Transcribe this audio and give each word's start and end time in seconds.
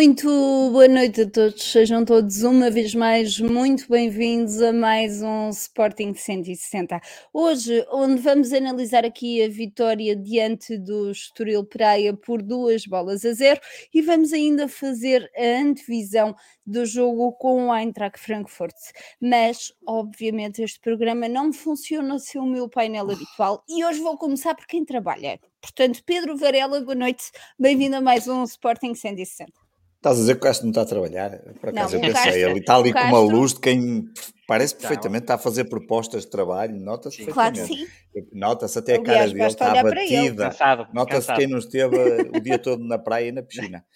Muito 0.00 0.26
boa 0.72 0.88
noite 0.88 1.20
a 1.20 1.30
todos, 1.30 1.62
sejam 1.62 2.06
todos 2.06 2.42
uma 2.42 2.70
vez 2.70 2.94
mais 2.94 3.38
muito 3.38 3.86
bem-vindos 3.86 4.62
a 4.62 4.72
mais 4.72 5.20
um 5.20 5.50
Sporting 5.50 6.14
160. 6.14 6.98
Hoje, 7.34 7.84
onde 7.92 8.18
vamos 8.22 8.50
analisar 8.50 9.04
aqui 9.04 9.42
a 9.42 9.48
vitória 9.50 10.16
diante 10.16 10.78
do 10.78 11.10
Estoril 11.10 11.66
Praia 11.66 12.16
por 12.16 12.40
duas 12.40 12.86
bolas 12.86 13.26
a 13.26 13.34
zero 13.34 13.60
e 13.92 14.00
vamos 14.00 14.32
ainda 14.32 14.68
fazer 14.68 15.30
a 15.36 15.60
antevisão 15.60 16.34
do 16.64 16.86
jogo 16.86 17.32
com 17.32 17.68
o 17.68 17.76
Eintracht 17.76 18.18
Frankfurt. 18.18 18.76
Mas, 19.20 19.70
obviamente, 19.86 20.62
este 20.62 20.80
programa 20.80 21.28
não 21.28 21.52
funciona 21.52 22.18
sem 22.18 22.40
o 22.40 22.46
meu 22.46 22.70
painel 22.70 23.10
habitual 23.10 23.62
e 23.68 23.84
hoje 23.84 24.00
vou 24.00 24.16
começar 24.16 24.54
por 24.54 24.66
quem 24.66 24.82
trabalha. 24.82 25.38
Portanto, 25.60 26.02
Pedro 26.06 26.38
Varela, 26.38 26.80
boa 26.80 26.94
noite, 26.94 27.24
bem-vindo 27.58 27.96
a 27.96 28.00
mais 28.00 28.26
um 28.26 28.42
Sporting 28.44 28.94
160. 28.94 29.59
Estás 30.00 30.16
a 30.16 30.20
dizer 30.20 30.34
que 30.36 30.38
o 30.38 30.42
Castro 30.44 30.64
não 30.64 30.70
está 30.70 30.80
a 30.80 30.86
trabalhar? 30.86 31.38
Por 31.60 31.68
acaso 31.68 31.98
não, 31.98 32.02
eu 32.02 32.08
pensei, 32.08 32.24
Castro, 32.24 32.50
ele 32.50 32.60
está 32.60 32.76
ali 32.76 32.90
com 32.90 33.00
uma 33.00 33.20
luz 33.20 33.52
de 33.52 33.60
quem 33.60 34.06
parece 34.48 34.74
perfeitamente, 34.74 35.24
está 35.24 35.34
a 35.34 35.38
fazer 35.38 35.64
propostas 35.64 36.24
de 36.24 36.30
trabalho, 36.30 36.74
nota-se 36.74 37.26
Claro 37.26 37.52
que 37.52 37.60
sim. 37.60 37.86
Nota-se 38.32 38.78
até 38.78 38.94
a 38.94 39.02
cara 39.02 39.26
dele, 39.28 39.44
está 39.44 39.78
abatida. 39.78 40.56
Nota-se 40.94 41.34
quem 41.34 41.46
não 41.46 41.58
esteve 41.58 41.96
o 42.34 42.40
dia 42.40 42.58
todo 42.58 42.82
na 42.82 42.98
praia 42.98 43.28
e 43.28 43.32
na 43.32 43.42
piscina. 43.42 43.84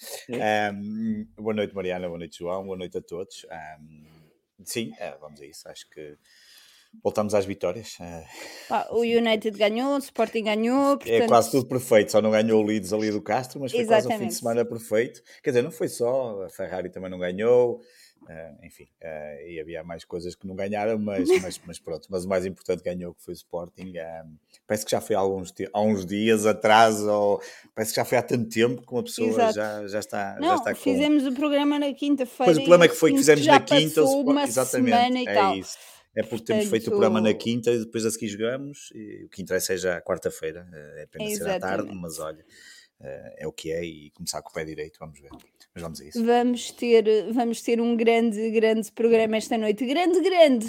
Um, 0.74 1.26
boa 1.36 1.54
noite, 1.54 1.74
Mariana, 1.74 2.06
boa 2.06 2.18
noite, 2.18 2.38
João, 2.38 2.64
boa 2.64 2.76
noite 2.76 2.98
a 2.98 3.00
todos. 3.00 3.46
Um, 3.80 4.64
sim, 4.64 4.92
é, 4.98 5.16
vamos 5.18 5.40
a 5.40 5.46
isso, 5.46 5.66
acho 5.68 5.88
que 5.88 6.18
voltamos 7.02 7.34
às 7.34 7.44
vitórias. 7.44 7.96
Ah, 8.70 8.88
o 8.90 9.00
United 9.00 9.56
ganhou, 9.56 9.94
o 9.94 9.98
Sporting 9.98 10.44
ganhou. 10.44 10.92
É 10.92 10.96
portanto... 10.96 11.22
É 11.22 11.26
quase 11.26 11.50
tudo 11.50 11.66
perfeito, 11.66 12.12
só 12.12 12.22
não 12.22 12.30
ganhou 12.30 12.62
o 12.62 12.66
Leeds 12.66 12.92
ali 12.92 13.10
do 13.10 13.22
Castro, 13.22 13.60
mas 13.60 13.72
foi 13.72 13.80
Exatamente. 13.80 14.06
quase 14.06 14.16
um 14.16 14.24
fim 14.24 14.28
de 14.28 14.34
semana 14.34 14.64
perfeito. 14.64 15.22
Quer 15.42 15.50
dizer, 15.50 15.62
não 15.62 15.70
foi 15.70 15.88
só, 15.88 16.42
a 16.44 16.48
Ferrari 16.48 16.90
também 16.90 17.10
não 17.10 17.18
ganhou, 17.18 17.80
uh, 18.22 18.66
enfim, 18.66 18.84
uh, 19.02 19.48
e 19.48 19.60
havia 19.60 19.82
mais 19.84 20.04
coisas 20.04 20.34
que 20.34 20.46
não 20.46 20.54
ganharam, 20.54 20.98
mas, 20.98 21.28
mas, 21.42 21.60
mas, 21.66 21.78
pronto. 21.78 22.06
Mas 22.10 22.24
o 22.24 22.28
mais 22.28 22.46
importante 22.46 22.82
ganhou, 22.82 23.14
que 23.14 23.22
foi 23.22 23.32
o 23.32 23.36
Sporting. 23.36 23.92
Parece 24.66 24.84
que 24.84 24.90
já 24.90 25.00
foi 25.00 25.14
há, 25.16 25.18
alguns, 25.18 25.52
há 25.72 25.80
uns 25.80 26.06
dias 26.06 26.46
atrás, 26.46 27.00
ou 27.02 27.40
parece 27.74 27.92
que 27.92 27.96
já 28.00 28.04
foi 28.04 28.18
há 28.18 28.22
tanto 28.22 28.48
tempo 28.48 28.82
que 28.82 28.92
uma 28.92 29.02
pessoa 29.02 29.52
já, 29.52 29.86
já 29.86 29.98
está. 29.98 30.36
Não, 30.40 30.48
já 30.48 30.54
está 30.56 30.74
com... 30.74 30.80
fizemos 30.80 31.26
o 31.26 31.32
programa 31.32 31.78
na 31.78 31.92
quinta-feira. 31.92 32.44
Pois 32.44 32.56
o 32.56 32.60
problema 32.60 32.86
é 32.86 32.88
que 32.88 32.94
foi 32.94 33.12
que 33.12 33.18
fizemos 33.18 33.46
na 33.46 33.60
quinta, 33.60 34.00
exatamente. 34.46 35.28
é 35.28 35.34
tal. 35.34 35.56
isso 35.56 35.93
é 36.16 36.22
porque 36.22 36.36
Portanto, 36.36 36.46
temos 36.46 36.70
feito 36.70 36.86
o 36.86 36.90
programa 36.90 37.20
na 37.20 37.34
quinta 37.34 37.72
e 37.72 37.78
depois 37.80 38.04
a 38.06 38.10
seguir 38.10 38.28
jogamos. 38.28 38.90
E 38.94 39.24
o 39.24 39.28
que 39.28 39.42
interessa 39.42 39.74
é 39.74 39.76
já 39.76 40.00
quarta-feira, 40.00 40.66
eh, 40.72 41.00
é 41.00 41.02
apenas 41.04 41.36
ser 41.36 41.48
à 41.48 41.58
tarde, 41.58 41.92
mas 41.94 42.18
olha, 42.20 42.44
eh, 43.00 43.36
é 43.38 43.46
o 43.46 43.52
que 43.52 43.72
é 43.72 43.84
e 43.84 44.10
começar 44.10 44.40
com 44.40 44.50
o 44.50 44.52
pé 44.52 44.64
direito, 44.64 44.98
vamos 45.00 45.18
ver. 45.18 45.30
Mas 45.74 45.82
vamos 45.82 46.00
a 46.00 46.04
isso. 46.04 46.24
Vamos 46.24 46.70
ter, 46.70 47.32
vamos 47.32 47.62
ter 47.62 47.80
um 47.80 47.96
grande, 47.96 48.50
grande 48.50 48.92
programa 48.92 49.36
esta 49.36 49.58
noite. 49.58 49.84
Grande, 49.84 50.20
grande! 50.20 50.68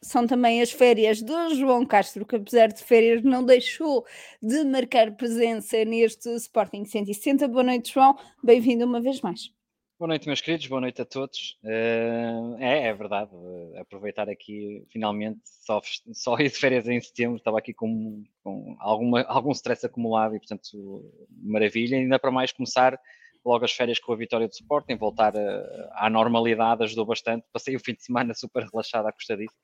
São 0.00 0.26
também 0.26 0.62
as 0.62 0.70
férias 0.70 1.20
do 1.20 1.54
João 1.54 1.84
Castro, 1.84 2.24
que 2.24 2.36
apesar 2.36 2.68
de 2.68 2.82
férias 2.82 3.22
não 3.22 3.44
deixou 3.44 4.04
de 4.42 4.64
marcar 4.64 5.14
presença 5.16 5.84
neste 5.84 6.28
Sporting 6.36 6.84
160. 6.84 7.48
Boa 7.48 7.64
noite, 7.64 7.92
João. 7.92 8.16
Bem-vindo 8.42 8.84
uma 8.84 9.00
vez 9.00 9.20
mais. 9.20 9.55
Boa 9.98 10.08
noite, 10.08 10.26
meus 10.26 10.42
queridos, 10.42 10.66
boa 10.66 10.82
noite 10.82 11.00
a 11.00 11.06
todos. 11.06 11.58
Uh, 11.64 12.54
é, 12.58 12.88
é 12.88 12.92
verdade, 12.92 13.30
uh, 13.32 13.80
aproveitar 13.80 14.28
aqui 14.28 14.84
finalmente, 14.90 15.40
só, 15.42 15.80
só 16.12 16.38
ir 16.38 16.50
de 16.50 16.58
férias 16.58 16.86
em 16.86 17.00
setembro, 17.00 17.38
estava 17.38 17.56
aqui 17.58 17.72
com, 17.72 18.22
com 18.44 18.76
alguma, 18.78 19.22
algum 19.22 19.52
stress 19.52 19.86
acumulado 19.86 20.36
e, 20.36 20.38
portanto, 20.38 21.10
maravilha. 21.30 21.96
Ainda 21.96 22.18
para 22.18 22.30
mais 22.30 22.52
começar 22.52 23.00
logo 23.42 23.64
as 23.64 23.72
férias 23.72 23.98
com 23.98 24.12
a 24.12 24.16
vitória 24.16 24.46
do 24.46 24.52
Sporting, 24.52 24.96
voltar 24.96 25.34
uh, 25.34 25.88
à 25.92 26.10
normalidade 26.10 26.84
ajudou 26.84 27.06
bastante. 27.06 27.46
Passei 27.50 27.74
o 27.74 27.80
fim 27.80 27.94
de 27.94 28.04
semana 28.04 28.34
super 28.36 28.68
relaxado 28.70 29.06
à 29.06 29.12
custa 29.12 29.34
disso. 29.34 29.54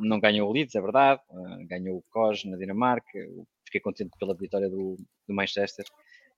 não 0.00 0.18
ganhou 0.18 0.48
o 0.48 0.52
Leeds, 0.52 0.74
é 0.74 0.80
verdade, 0.80 1.20
ganhou 1.68 1.98
o 1.98 2.04
COS 2.10 2.46
na 2.46 2.56
Dinamarca, 2.56 3.18
fiquei 3.66 3.82
contente 3.82 4.16
pela 4.18 4.34
vitória 4.34 4.70
do, 4.70 4.96
do 5.28 5.34
Manchester 5.34 5.84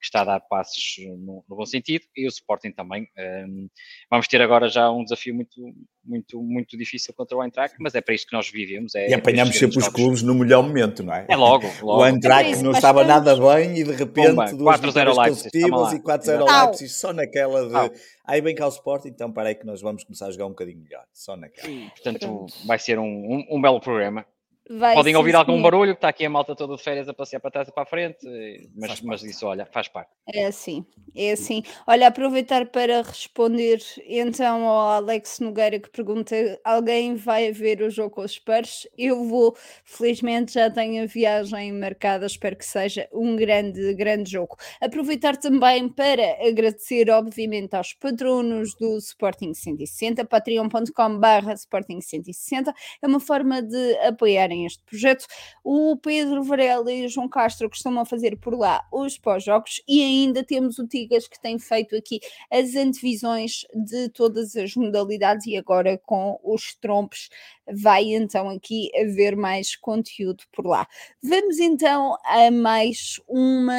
está 0.03 0.22
a 0.22 0.25
dar 0.25 0.41
passos 0.41 0.97
no, 1.19 1.44
no 1.49 1.56
bom 1.56 1.66
sentido, 1.66 2.05
e 2.16 2.27
o 2.27 2.28
Sporting 2.28 2.72
também. 2.72 3.09
Um, 3.19 3.69
vamos 4.10 4.28
ter 4.28 4.41
agora 4.41 4.69
já 4.69 4.91
um 4.91 5.03
desafio 5.03 5.34
muito, 5.34 5.60
muito, 6.05 6.43
muito 6.43 6.77
difícil 6.77 7.15
contra 7.15 7.37
o 7.37 7.43
Eintracht, 7.43 7.77
mas 7.81 7.94
é 7.94 8.00
para 8.00 8.15
isto 8.15 8.28
que 8.28 8.37
nós 8.37 8.49
vivemos. 8.50 8.94
É, 8.94 9.10
e 9.10 9.15
apanhamos 9.15 9.56
sempre 9.56 9.78
os 9.78 9.88
clubes 9.88 10.22
no 10.22 10.34
melhor 10.34 10.62
momento, 10.62 11.03
não 11.03 11.15
é? 11.15 11.27
É 11.28 11.37
logo. 11.37 11.66
logo. 11.83 12.03
O 12.03 12.06
Eintracht 12.06 12.54
é 12.54 12.62
não 12.62 12.72
estava 12.72 13.04
nada 13.04 13.37
bem 13.37 13.78
e 13.78 13.84
de 13.84 13.93
repente 13.93 14.28
Pumba, 14.28 14.53
duas 14.53 14.81
vitórias 14.81 15.16
consecutivas 15.16 15.93
e 15.93 16.00
4-0 16.00 16.62
Leipzig 16.62 16.88
só 16.91 17.12
naquela 17.12 17.88
de... 17.88 17.99
Aí 18.27 18.41
bem 18.41 18.54
cá 18.54 18.66
o 18.66 18.71
Sporting, 18.71 19.09
então 19.09 19.31
parei 19.31 19.54
que 19.54 19.66
nós 19.66 19.83
vamos 19.83 20.03
começar 20.04 20.27
a 20.27 20.31
jogar 20.31 20.47
um 20.47 20.50
bocadinho 20.50 20.81
melhor, 20.81 21.04
só 21.12 21.37
naquela. 21.37 21.69
E, 21.69 21.91
portanto, 21.91 22.47
vai 22.66 22.78
ser 22.78 22.99
um, 22.99 23.04
um, 23.04 23.47
um 23.50 23.60
belo 23.60 23.81
programa. 23.81 24.25
Vai 24.70 24.94
Podem 24.94 25.14
ouvir 25.14 25.36
algum 25.36 25.60
barulho, 25.60 25.92
que 25.92 25.98
está 25.98 26.08
aqui 26.08 26.25
a 26.25 26.30
malta 26.30 26.56
toda 26.56 26.75
de 26.75 26.82
férias 26.82 27.06
a 27.06 27.12
passear 27.12 27.38
para 27.38 27.50
trás 27.50 27.69
e 27.69 27.72
para 27.72 27.82
a 27.82 27.86
frente, 27.86 28.26
mas, 28.75 28.98
mas 29.02 29.22
isso, 29.22 29.47
olha, 29.47 29.66
faz 29.66 29.88
parte. 29.88 30.10
É 30.26 30.47
assim, 30.47 30.86
é 31.14 31.32
assim. 31.32 31.62
Olha, 31.86 32.08
aproveitar 32.08 32.64
para 32.66 33.03
responder 33.03 33.78
então 34.08 34.66
ao 34.66 34.88
Alex 34.92 35.38
Nogueira 35.41 35.78
que 35.78 35.91
pergunta: 35.91 36.34
alguém 36.64 37.14
vai 37.14 37.53
ver 37.53 37.82
o 37.82 37.91
jogo 37.91 38.10
com 38.14 38.22
os 38.22 38.32
Spurs? 38.32 38.88
Eu 38.97 39.24
vou, 39.24 39.54
felizmente 39.84 40.54
já 40.54 40.70
tenho 40.70 41.03
a 41.03 41.06
viagem 41.06 41.70
marcada, 41.72 42.24
espero 42.24 42.56
que 42.56 42.64
seja 42.64 43.06
um 43.12 43.36
grande, 43.36 43.92
grande 43.92 44.30
jogo. 44.30 44.56
Aproveitar 44.80 45.36
também 45.36 45.91
para 45.91 46.39
agradecer, 46.42 47.10
obviamente, 47.10 47.77
aos 47.77 47.92
patronos 47.92 48.74
do 48.77 48.97
Sporting 48.97 49.53
160, 49.53 50.24
patreon.com/barra 50.24 51.53
Sporting 51.53 52.00
160, 52.00 52.72
é 53.03 53.06
uma 53.06 53.21
forma 53.21 53.60
de 53.60 53.94
apoiar 54.54 54.66
este 54.66 54.83
projeto. 54.84 55.27
O 55.62 55.97
Pedro 55.97 56.42
Varela 56.42 56.92
e 56.92 57.04
o 57.04 57.09
João 57.09 57.28
Castro 57.28 57.68
costumam 57.68 58.04
fazer 58.04 58.36
por 58.36 58.56
lá 58.56 58.86
os 58.92 59.18
pós-jogos 59.18 59.83
e 59.89 60.03
ainda 60.03 60.45
temos 60.45 60.78
o 60.78 60.86
Tigas 60.86 61.27
que 61.27 61.41
tem 61.41 61.59
feito 61.59 61.97
aqui 61.97 62.21
as 62.51 62.74
antevisões 62.74 63.66
de 63.74 64.09
todas 64.10 64.54
as 64.56 64.74
modalidades 64.74 65.47
e 65.47 65.56
agora 65.56 65.98
com 65.98 66.39
os 66.42 66.74
trompos 66.77 67.28
vai 67.72 68.15
então 68.15 68.49
aqui 68.49 68.91
haver 68.97 69.37
mais 69.37 69.77
conteúdo 69.77 70.45
por 70.53 70.66
lá. 70.66 70.87
Vamos 71.22 71.59
então 71.59 72.16
a 72.25 72.51
mais 72.51 73.21
uma 73.28 73.78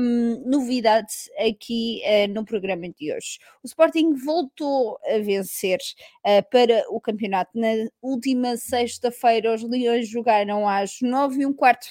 um, 0.00 0.42
novidade 0.46 1.12
aqui 1.38 2.02
uh, 2.04 2.32
no 2.32 2.44
programa 2.44 2.88
de 2.88 3.12
hoje. 3.12 3.38
O 3.62 3.66
Sporting 3.66 4.14
voltou 4.14 4.98
a 5.04 5.18
vencer 5.18 5.78
uh, 6.26 6.48
para 6.50 6.84
o 6.90 7.00
campeonato. 7.00 7.50
Na 7.58 7.68
última 8.02 8.56
sexta-feira, 8.56 9.54
os 9.54 9.62
Leões 9.62 10.08
jogaram 10.08 10.68
às 10.68 11.00
nove 11.00 11.42
e 11.42 11.46
um 11.46 11.52
quarto 11.52 11.86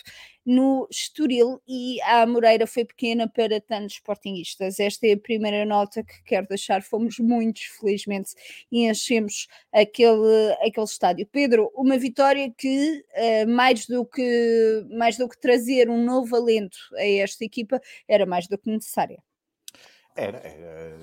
no 0.50 0.88
Estoril 0.90 1.62
e 1.68 2.02
a 2.02 2.26
Moreira 2.26 2.66
foi 2.66 2.84
pequena 2.84 3.30
para 3.30 3.62
tantos 3.62 3.94
sportinguistas. 3.94 4.80
Esta 4.80 5.06
é 5.06 5.14
a 5.14 5.18
primeira 5.18 5.64
nota 5.64 6.04
que 6.04 6.24
quero 6.24 6.48
deixar. 6.48 6.82
Fomos 6.82 7.20
muitos, 7.20 7.66
felizmente, 7.80 8.34
e 8.72 8.90
enchemos 8.90 9.48
aquele, 9.72 10.52
aquele 10.66 10.86
estádio. 10.86 11.28
Pedro, 11.32 11.72
uma 11.76 12.00
vitória 12.00 12.52
que, 12.58 13.06
uh, 13.16 13.48
mais, 13.48 13.86
do 13.86 14.04
que 14.04 14.88
mais 14.90 15.18
do 15.18 15.30
que 15.30 15.40
trazer 15.40 15.88
um 15.88 16.04
novo 16.04 16.36
alento 16.36 16.80
a 16.96 17.06
esta 17.06 17.46
equipa, 17.46 17.80
era 18.08 18.26
mais 18.26 18.48
do 18.48 18.58
que 18.58 18.72
necessária. 18.72 19.22
Era, 20.16 20.40
era 20.40 20.98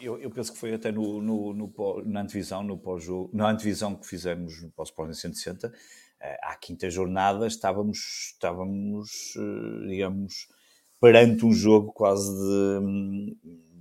eu, 0.00 0.18
eu, 0.18 0.30
penso 0.30 0.52
que 0.52 0.58
foi 0.58 0.74
até 0.74 0.90
no, 0.90 1.22
no, 1.22 1.52
no 1.54 2.02
na 2.04 2.22
antevisão, 2.22 2.64
no 2.64 2.76
pós 2.76 3.06
na 3.32 3.50
antevisão 3.50 3.94
que 3.94 4.06
fizemos 4.06 4.60
no 4.62 4.70
pós-Sporting 4.72 5.14
160, 5.14 5.68
eh, 5.68 5.72
à 6.42 6.54
quinta 6.54 6.90
jornada 6.90 7.46
estávamos, 7.46 8.32
estávamos 8.32 9.34
eh, 9.36 9.88
digamos, 9.88 10.48
perante 11.00 11.46
um 11.46 11.52
jogo 11.52 11.92
quase 11.92 12.30
de, 12.30 13.36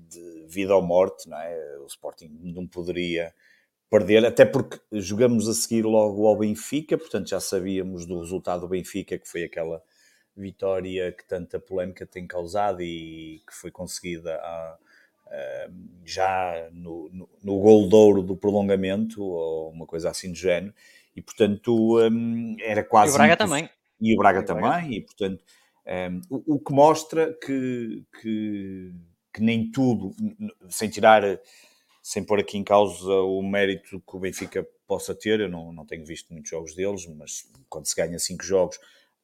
de, 0.09 0.47
vida 0.47 0.75
ou 0.75 0.81
morte, 0.81 1.29
não 1.29 1.37
é? 1.37 1.77
O 1.79 1.85
Sporting 1.85 2.29
não 2.41 2.65
poderia 2.65 3.33
perder, 3.89 4.25
até 4.25 4.45
porque 4.45 4.79
jogamos 4.91 5.47
a 5.49 5.53
seguir 5.53 5.83
logo 5.83 6.27
ao 6.27 6.37
Benfica, 6.37 6.97
portanto 6.97 7.29
já 7.29 7.39
sabíamos 7.39 8.05
do 8.05 8.19
resultado 8.19 8.61
do 8.61 8.67
Benfica, 8.67 9.17
que 9.17 9.27
foi 9.27 9.43
aquela 9.43 9.81
vitória 10.35 11.11
que 11.11 11.27
tanta 11.27 11.59
polémica 11.59 12.05
tem 12.05 12.25
causado 12.25 12.81
e 12.81 13.41
que 13.47 13.53
foi 13.53 13.71
conseguida 13.71 14.35
a, 14.35 14.77
a, 15.27 15.69
já 16.05 16.69
no, 16.71 17.09
no, 17.11 17.29
no 17.43 17.59
gol 17.59 17.89
de 17.89 17.95
ouro 17.95 18.23
do 18.23 18.37
prolongamento, 18.37 19.21
ou 19.23 19.71
uma 19.71 19.85
coisa 19.85 20.09
assim 20.09 20.31
do 20.31 20.37
género, 20.37 20.73
e 21.19 21.21
portanto 21.21 21.99
um, 21.99 22.55
era 22.61 22.83
quase. 22.83 23.11
E 23.11 23.15
o 23.15 23.17
Braga 23.17 23.37
também. 23.37 23.69
E 24.01 24.15
o 24.15 24.17
Braga 24.17 24.39
e 24.39 24.45
também, 24.45 24.63
Braga. 24.63 24.87
e 24.87 25.01
portanto 25.01 25.43
um, 25.85 26.21
o, 26.29 26.55
o, 26.55 26.59
que 26.59 26.73
mostra 26.73 27.33
que, 27.33 28.03
que, 28.21 28.93
que, 29.33 29.41
nem 29.41 29.69
tudo, 29.69 30.15
sem 30.69 30.89
tirar, 30.89 31.23
sem 32.01 32.23
pôr 32.23 32.39
aqui 32.39 32.57
em 32.57 32.63
causa 32.63 33.11
o 33.11 33.41
mérito 33.41 34.01
que 34.01 34.15
o 34.15 34.19
Benfica 34.19 34.65
possa 34.87 35.13
ter, 35.13 35.39
eu 35.39 35.49
não, 35.49 35.73
não 35.73 35.85
tenho 35.85 36.05
visto 36.05 36.31
muitos 36.31 36.49
jogos 36.49 36.75
deles, 36.75 37.05
mas 37.17 37.43
quando 37.67 37.85
se 37.85 37.95
ganha 37.95 38.17
cinco 38.17 38.43
jogos 38.43 38.79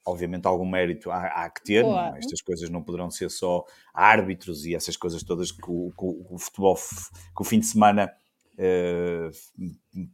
obviamente 0.07 0.45
algum 0.45 0.69
mérito 0.69 1.09
há, 1.09 1.25
há 1.25 1.49
que 1.49 1.63
ter, 1.63 1.83
claro. 1.83 2.15
estas 2.17 2.39
coisas 2.41 2.69
não 2.69 2.83
poderão 2.83 3.09
ser 3.09 3.31
só 3.31 3.65
árbitros 3.91 4.63
e 4.65 4.75
essas 4.75 4.95
coisas 4.95 5.23
todas 5.23 5.51
que 5.51 5.67
o, 5.67 5.91
que 5.97 6.05
o 6.05 6.37
futebol, 6.37 6.75
que 6.75 7.41
o 7.41 7.43
fim 7.43 7.59
de 7.59 7.65
semana 7.65 8.11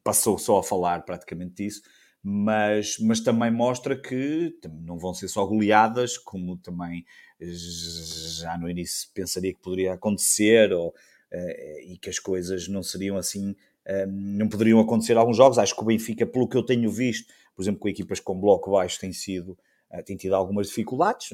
passou 0.03 0.37
só 0.37 0.59
a 0.59 0.63
falar 0.63 1.03
praticamente 1.03 1.63
disso, 1.63 1.81
mas, 2.23 2.97
mas 2.99 3.19
também 3.19 3.51
mostra 3.51 3.99
que 3.99 4.55
não 4.81 4.97
vão 4.97 5.13
ser 5.13 5.27
só 5.27 5.45
goleadas, 5.45 6.17
como 6.17 6.55
também 6.57 7.05
já 7.39 8.57
no 8.57 8.69
início 8.69 9.09
pensaria 9.13 9.53
que 9.53 9.59
poderia 9.59 9.93
acontecer, 9.93 10.71
ou, 10.71 10.89
uh, 10.89 11.79
e 11.83 11.97
que 11.99 12.09
as 12.09 12.19
coisas 12.19 12.67
não 12.67 12.83
seriam 12.83 13.17
assim, 13.17 13.51
uh, 13.51 14.07
não 14.07 14.47
poderiam 14.47 14.79
acontecer 14.79 15.17
alguns 15.17 15.37
jogos. 15.37 15.57
Acho 15.57 15.75
que 15.75 15.81
o 15.81 15.85
Benfica, 15.85 16.25
pelo 16.25 16.47
que 16.47 16.55
eu 16.55 16.63
tenho 16.63 16.91
visto, 16.91 17.33
por 17.55 17.63
exemplo, 17.63 17.79
com 17.79 17.89
equipas 17.89 18.19
com 18.19 18.39
bloco 18.39 18.71
baixo, 18.71 18.99
tem 18.99 19.11
sido 19.11 19.57
tem 20.05 20.15
tido 20.15 20.33
algumas 20.35 20.67
dificuldades. 20.67 21.31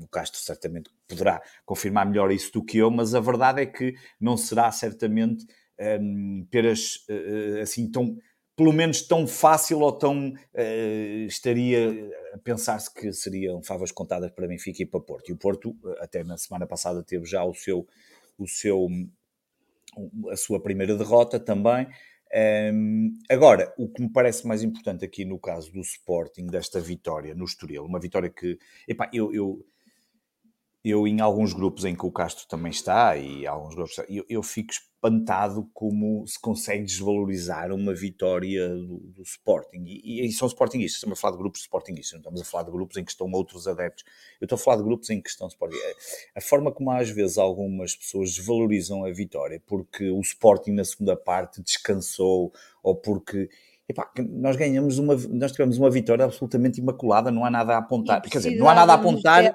o 0.00 0.06
Castro 0.06 0.38
certamente 0.38 0.88
poderá 1.08 1.42
confirmar 1.66 2.06
melhor 2.06 2.30
isso 2.30 2.52
do 2.52 2.64
que 2.64 2.78
eu, 2.78 2.92
mas 2.92 3.12
a 3.12 3.18
verdade 3.18 3.60
é 3.60 3.66
que 3.66 3.92
não 4.20 4.36
será 4.36 4.70
certamente 4.70 5.44
um, 5.80 6.46
peras 6.50 7.06
assim 7.62 7.90
tão 7.90 8.16
pelo 8.58 8.72
menos 8.72 9.02
tão 9.02 9.24
fácil 9.24 9.78
ou 9.78 9.92
tão 9.92 10.30
uh, 10.30 11.26
estaria 11.28 12.12
a 12.34 12.38
pensar-se 12.38 12.92
que 12.92 13.12
seriam 13.12 13.62
favas 13.62 13.92
contadas 13.92 14.32
para 14.32 14.48
Benfica 14.48 14.82
e 14.82 14.86
para 14.86 14.98
Porto. 14.98 15.28
E 15.28 15.32
o 15.32 15.36
Porto, 15.36 15.76
eh, 15.86 15.98
até 16.00 16.24
na 16.24 16.36
semana 16.36 16.66
passada, 16.66 17.04
teve 17.04 17.24
já 17.24 17.44
o 17.44 17.54
seu, 17.54 17.86
o 18.36 18.48
seu, 18.48 18.88
a 20.28 20.36
sua 20.36 20.60
primeira 20.60 20.96
derrota 20.96 21.38
também. 21.38 21.86
Um, 22.74 23.16
agora, 23.30 23.72
o 23.78 23.88
que 23.88 24.02
me 24.02 24.12
parece 24.12 24.44
mais 24.44 24.64
importante 24.64 25.04
aqui 25.04 25.24
no 25.24 25.38
caso 25.38 25.72
do 25.72 25.80
Sporting, 25.80 26.46
desta 26.46 26.80
vitória 26.80 27.36
no 27.36 27.44
Estoril, 27.44 27.84
uma 27.84 28.00
vitória 28.00 28.28
que, 28.28 28.58
epá, 28.88 29.08
eu, 29.12 29.32
eu 29.32 29.64
eu 30.88 31.06
em 31.06 31.20
alguns 31.20 31.52
grupos 31.52 31.84
em 31.84 31.94
que 31.94 32.06
o 32.06 32.10
Castro 32.10 32.46
também 32.48 32.70
está 32.70 33.16
e 33.16 33.46
alguns 33.46 33.74
grupos 33.74 33.98
eu, 34.08 34.24
eu 34.28 34.42
fico 34.42 34.72
espantado 34.72 35.68
como 35.72 36.26
se 36.26 36.38
consegue 36.40 36.84
desvalorizar 36.84 37.72
uma 37.72 37.94
vitória 37.94 38.68
do, 38.68 38.98
do 38.98 39.22
Sporting. 39.22 39.84
E, 39.86 40.26
e, 40.26 40.32
são 40.32 40.48
Sportingistas, 40.48 40.96
estamos 40.96 41.18
a 41.18 41.20
falar 41.20 41.32
de 41.32 41.38
grupos 41.38 41.60
Sportingistas 41.60 42.12
não 42.12 42.20
estamos 42.20 42.40
a 42.40 42.44
falar 42.44 42.64
de 42.64 42.72
grupos 42.72 42.96
em 42.96 43.04
que 43.04 43.10
estão 43.10 43.30
outros 43.30 43.68
adeptos. 43.68 44.04
Eu 44.40 44.46
estou 44.46 44.56
a 44.56 44.58
falar 44.58 44.78
de 44.78 44.82
grupos 44.82 45.08
em 45.10 45.20
que 45.20 45.30
estão 45.30 45.46
Sporting. 45.46 45.76
A 46.34 46.40
forma 46.40 46.72
como 46.72 46.90
às 46.90 47.10
vezes 47.10 47.38
algumas 47.38 47.94
pessoas 47.94 48.34
desvalorizam 48.34 49.04
a 49.04 49.10
vitória 49.12 49.62
porque 49.66 50.10
o 50.10 50.20
Sporting 50.20 50.72
na 50.72 50.84
segunda 50.84 51.16
parte 51.16 51.62
descansou 51.62 52.52
ou 52.82 52.96
porque 52.96 53.48
Epá, 53.88 54.10
nós 54.18 54.54
ganhamos 54.54 54.98
uma, 54.98 55.16
nós 55.30 55.50
tivemos 55.50 55.78
uma 55.78 55.90
vitória 55.90 56.22
absolutamente 56.22 56.78
imaculada, 56.78 57.30
não 57.30 57.42
há 57.42 57.50
nada 57.50 57.74
a 57.74 57.78
apontar. 57.78 58.20
Quer 58.20 58.36
dizer, 58.36 58.56
não 58.56 58.68
há 58.68 58.74
nada 58.74 58.92
a 58.92 58.96
apontar, 58.96 59.54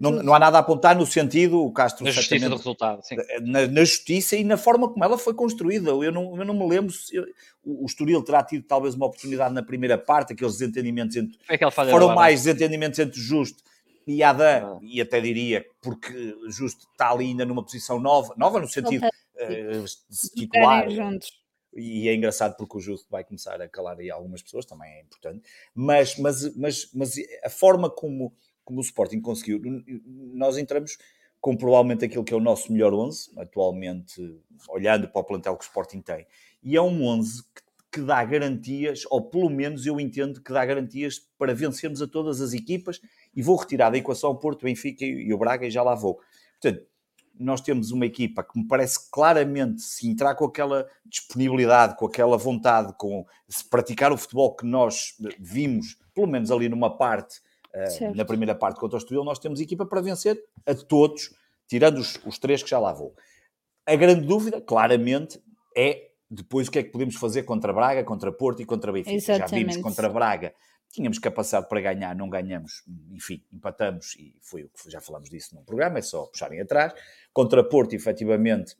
não, 0.00 0.10
não, 0.10 0.34
há 0.34 0.38
nada 0.38 0.58
a 0.58 0.60
apontar 0.60 0.96
no 0.96 1.06
sentido, 1.06 1.60
o 1.60 1.72
Castro... 1.72 2.04
Na 2.04 2.10
justiça 2.10 2.48
do 2.48 2.56
resultado, 2.56 3.02
sim. 3.02 3.16
Na, 3.42 3.66
na, 3.66 3.80
justiça 3.84 4.36
e 4.36 4.44
na 4.44 4.56
forma 4.56 4.88
como 4.88 5.04
ela 5.04 5.18
foi 5.18 5.34
construída. 5.34 5.90
Eu 5.90 6.12
não, 6.12 6.36
eu 6.36 6.44
não 6.44 6.54
me 6.54 6.68
lembro 6.68 6.92
se... 6.92 7.14
Eu, 7.14 7.24
o 7.64 7.84
Estoril 7.84 8.22
terá 8.22 8.44
tido 8.44 8.64
talvez 8.64 8.94
uma 8.94 9.06
oportunidade 9.06 9.52
na 9.52 9.62
primeira 9.62 9.98
parte, 9.98 10.32
aqueles 10.32 10.58
desentendimentos 10.58 11.16
entre... 11.16 11.36
foram 11.90 12.14
mais 12.14 12.44
desentendimentos 12.44 12.98
entre 12.98 13.20
Justo 13.20 13.62
e 14.06 14.22
Adam, 14.22 14.76
ah. 14.76 14.78
e 14.82 15.00
até 15.00 15.20
diria, 15.20 15.66
porque 15.82 16.36
Justo 16.48 16.86
está 16.92 17.10
ali 17.10 17.26
ainda 17.26 17.44
numa 17.44 17.62
posição 17.62 17.98
nova, 17.98 18.34
nova 18.36 18.60
no 18.60 18.68
sentido 18.68 19.04
uh, 19.04 19.84
de 19.84 20.16
se 20.16 20.32
titular. 20.32 20.86
E 21.74 22.08
é 22.08 22.14
engraçado 22.14 22.56
porque 22.56 22.78
o 22.78 22.80
Justo 22.80 23.06
vai 23.10 23.22
começar 23.22 23.60
a 23.60 23.68
calar 23.68 23.98
aí 23.98 24.10
algumas 24.10 24.40
pessoas, 24.40 24.64
também 24.64 24.90
é 24.90 25.02
importante. 25.02 25.42
Mas, 25.74 26.16
mas, 26.16 26.56
mas, 26.56 26.90
mas 26.94 27.14
a 27.44 27.50
forma 27.50 27.90
como 27.90 28.32
como 28.66 28.80
o 28.80 28.82
Sporting 28.82 29.20
conseguiu, 29.20 29.62
nós 30.34 30.58
entramos 30.58 30.98
com 31.40 31.56
provavelmente 31.56 32.04
aquilo 32.04 32.24
que 32.24 32.34
é 32.34 32.36
o 32.36 32.40
nosso 32.40 32.72
melhor 32.72 32.92
11, 32.92 33.30
atualmente, 33.38 34.36
olhando 34.68 35.08
para 35.08 35.20
o 35.20 35.24
plantel 35.24 35.56
que 35.56 35.64
o 35.64 35.68
Sporting 35.68 36.00
tem. 36.00 36.26
E 36.62 36.76
é 36.76 36.82
um 36.82 37.04
11 37.04 37.44
que, 37.44 37.62
que 37.92 38.00
dá 38.00 38.24
garantias, 38.24 39.04
ou 39.08 39.22
pelo 39.22 39.48
menos 39.48 39.86
eu 39.86 40.00
entendo 40.00 40.42
que 40.42 40.52
dá 40.52 40.66
garantias 40.66 41.20
para 41.38 41.54
vencermos 41.54 42.02
a 42.02 42.08
todas 42.08 42.40
as 42.40 42.52
equipas, 42.52 43.00
e 43.34 43.40
vou 43.40 43.56
retirar 43.56 43.90
da 43.90 43.96
equação 43.96 44.30
o 44.30 44.34
Porto, 44.34 44.64
Benfica 44.64 45.04
e 45.04 45.32
o 45.32 45.38
Braga 45.38 45.66
e 45.66 45.70
já 45.70 45.82
lá 45.84 45.94
vou. 45.94 46.20
Portanto, 46.60 46.84
nós 47.38 47.60
temos 47.60 47.92
uma 47.92 48.06
equipa 48.06 48.42
que 48.42 48.58
me 48.58 48.66
parece 48.66 49.08
claramente, 49.10 49.82
se 49.82 50.08
entrar 50.08 50.34
com 50.34 50.46
aquela 50.46 50.88
disponibilidade, 51.04 51.96
com 51.96 52.06
aquela 52.06 52.36
vontade, 52.36 52.92
com 52.98 53.24
se 53.48 53.64
praticar 53.68 54.10
o 54.10 54.16
futebol 54.16 54.56
que 54.56 54.66
nós 54.66 55.14
vimos, 55.38 55.96
pelo 56.12 56.26
menos 56.26 56.50
ali 56.50 56.68
numa 56.68 56.96
parte, 56.96 57.40
na 58.14 58.24
primeira 58.24 58.54
parte 58.54 58.80
contra 58.80 58.96
o 58.96 58.98
Estoril, 58.98 59.24
nós 59.24 59.38
temos 59.38 59.60
equipa 59.60 59.84
para 59.86 60.00
vencer 60.00 60.42
a 60.66 60.74
todos, 60.74 61.34
tirando 61.68 61.98
os, 61.98 62.18
os 62.24 62.38
três 62.38 62.62
que 62.62 62.70
já 62.70 62.78
lá 62.78 62.92
vou. 62.92 63.14
A 63.84 63.94
grande 63.94 64.26
dúvida, 64.26 64.60
claramente, 64.60 65.40
é 65.76 66.10
depois 66.30 66.68
o 66.68 66.70
que 66.70 66.78
é 66.78 66.82
que 66.82 66.90
podemos 66.90 67.16
fazer 67.16 67.44
contra 67.44 67.72
Braga, 67.72 68.02
contra 68.02 68.32
Porto 68.32 68.60
e 68.60 68.64
contra 68.64 68.92
Benfica. 68.92 69.14
Exatamente. 69.14 69.50
Já 69.50 69.56
vimos 69.56 69.76
contra 69.76 70.08
Braga, 70.08 70.52
tínhamos 70.90 71.18
capacidade 71.18 71.68
para 71.68 71.80
ganhar, 71.80 72.14
não 72.16 72.28
ganhamos, 72.28 72.82
enfim, 73.12 73.42
empatamos 73.52 74.16
e 74.16 74.34
foi 74.40 74.64
o 74.64 74.68
que 74.68 74.90
já 74.90 75.00
falamos 75.00 75.28
disso 75.28 75.54
no 75.54 75.62
programa, 75.62 75.98
é 75.98 76.02
só 76.02 76.26
puxarem 76.26 76.60
atrás. 76.60 76.92
Contra 77.32 77.62
Porto, 77.62 77.94
efetivamente, 77.94 78.76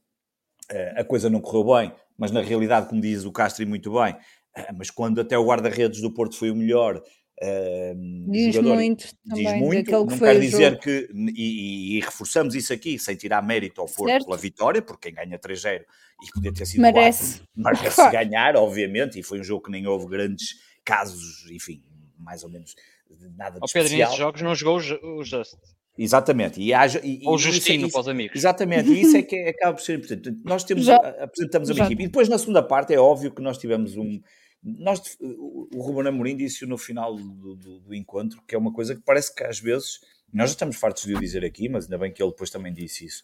eh, 0.71 0.95
a 1.01 1.05
coisa 1.05 1.31
não 1.31 1.41
correu 1.41 1.77
bem, 1.77 1.93
mas 2.17 2.31
na 2.31 2.41
realidade, 2.41 2.89
como 2.89 3.01
diz 3.01 3.25
o 3.25 3.33
Castro 3.33 3.63
e 3.63 3.67
muito 3.67 3.93
bem, 3.93 4.17
eh, 4.57 4.73
mas 4.73 4.91
quando 4.91 5.21
até 5.21 5.39
o 5.39 5.47
guarda-redes 5.47 6.01
do 6.01 6.13
Porto 6.13 6.37
foi 6.37 6.51
o 6.51 6.57
melhor, 6.57 7.03
Uh, 7.43 8.31
diz 8.31 8.55
jogador, 8.55 8.75
muito 8.77 9.05
diz 9.05 9.45
também, 9.45 9.61
muito, 9.61 9.91
não 9.91 10.07
que 10.07 10.19
quer 10.19 10.41
dizer 10.41 10.71
jogo. 10.71 10.83
que, 10.83 11.09
e, 11.37 11.97
e, 11.97 12.01
reforçamos 12.01 12.55
isso 12.55 12.73
aqui, 12.73 12.99
sem 12.99 13.15
tirar 13.15 13.43
mérito 13.43 13.83
ao 13.83 13.87
Porto 13.87 14.11
certo. 14.11 14.25
pela 14.25 14.39
vitória, 14.39 14.81
porque 14.81 15.13
quem 15.13 15.15
ganha 15.15 15.39
3-0 15.39 15.83
e 16.23 16.33
podia 16.33 16.53
ter 16.53 16.67
sido 16.67 16.81
merece, 16.81 17.43
4, 17.63 17.83
merece 17.83 18.09
ganhar, 18.11 18.57
obviamente, 18.57 19.19
e 19.19 19.23
foi 19.23 19.39
um 19.41 19.45
jogo 19.45 19.65
que 19.65 19.71
nem 19.71 19.87
houve 19.87 20.07
grandes 20.07 20.55
casos, 20.83 21.51
enfim, 21.51 21.83
mais 22.19 22.43
ou 22.43 22.49
menos 22.49 22.75
nada 23.37 23.61
de 23.61 23.65
o 23.65 23.73
Pedro, 23.73 23.97
nesses 23.97 24.17
jogos 24.17 24.41
não 24.41 24.55
jogou 24.55 24.79
o 24.79 25.23
Just. 25.23 25.57
Exatamente. 25.99 26.61
E 26.61 26.75
haja, 26.75 27.01
e, 27.03 27.21
Ou 27.25 27.39
Justino 27.39 27.91
para 27.91 28.01
os 28.01 28.09
amigos. 28.09 28.37
Exatamente. 28.37 28.91
E 28.91 29.01
isso 29.01 29.17
é 29.17 29.23
que 29.23 29.35
é, 29.35 29.49
acaba 29.49 29.75
por 29.75 29.83
ser 29.83 29.99
importante. 29.99 30.31
Nós 30.45 30.63
temos, 30.63 30.85
Já. 30.87 30.97
apresentamos 30.97 31.71
uma 31.71 31.85
equipe. 31.87 32.03
E 32.03 32.07
depois, 32.07 32.29
na 32.29 32.39
segunda 32.39 32.63
parte, 32.63 32.93
é 32.93 32.99
óbvio 32.99 33.31
que 33.31 33.41
nós 33.41 33.57
tivemos 33.57 33.97
um 33.97 34.21
nós, 34.67 35.17
o 35.21 35.81
Ruben 35.81 36.09
Amorim 36.09 36.37
disse 36.37 36.67
no 36.67 36.77
final 36.77 37.15
do, 37.15 37.55
do, 37.55 37.81
do, 37.81 37.95
encontro 37.95 38.43
que 38.47 38.55
é 38.55 38.59
uma 38.59 38.73
coisa 38.73 38.97
que 38.97 39.03
parece 39.03 39.33
que 39.33 39.45
às 39.45 39.61
vezes, 39.61 40.01
nós 40.33 40.51
já 40.51 40.55
estamos 40.55 40.77
fartos 40.77 41.05
de 41.05 41.15
o 41.15 41.21
dizer 41.21 41.45
aqui, 41.45 41.69
mas 41.69 41.85
ainda 41.85 41.99
bem 41.99 42.13
que 42.13 42.21
ele 42.21 42.31
depois 42.31 42.51
também 42.51 42.73
disse 42.73 43.05
isso. 43.05 43.23